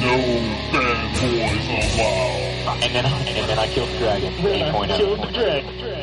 No 0.01 0.17
fanboys 0.71 1.67
allowed. 1.99 2.83
And 2.83 2.95
then, 2.95 3.05
and 3.07 3.49
then 3.49 3.59
I 3.59 3.67
killed 3.69 3.91
the 3.91 3.99
dragon. 3.99 4.33
8.0. 4.35 4.97
Killed 4.97 5.21
the 5.21 5.33
dragon. 5.33 5.98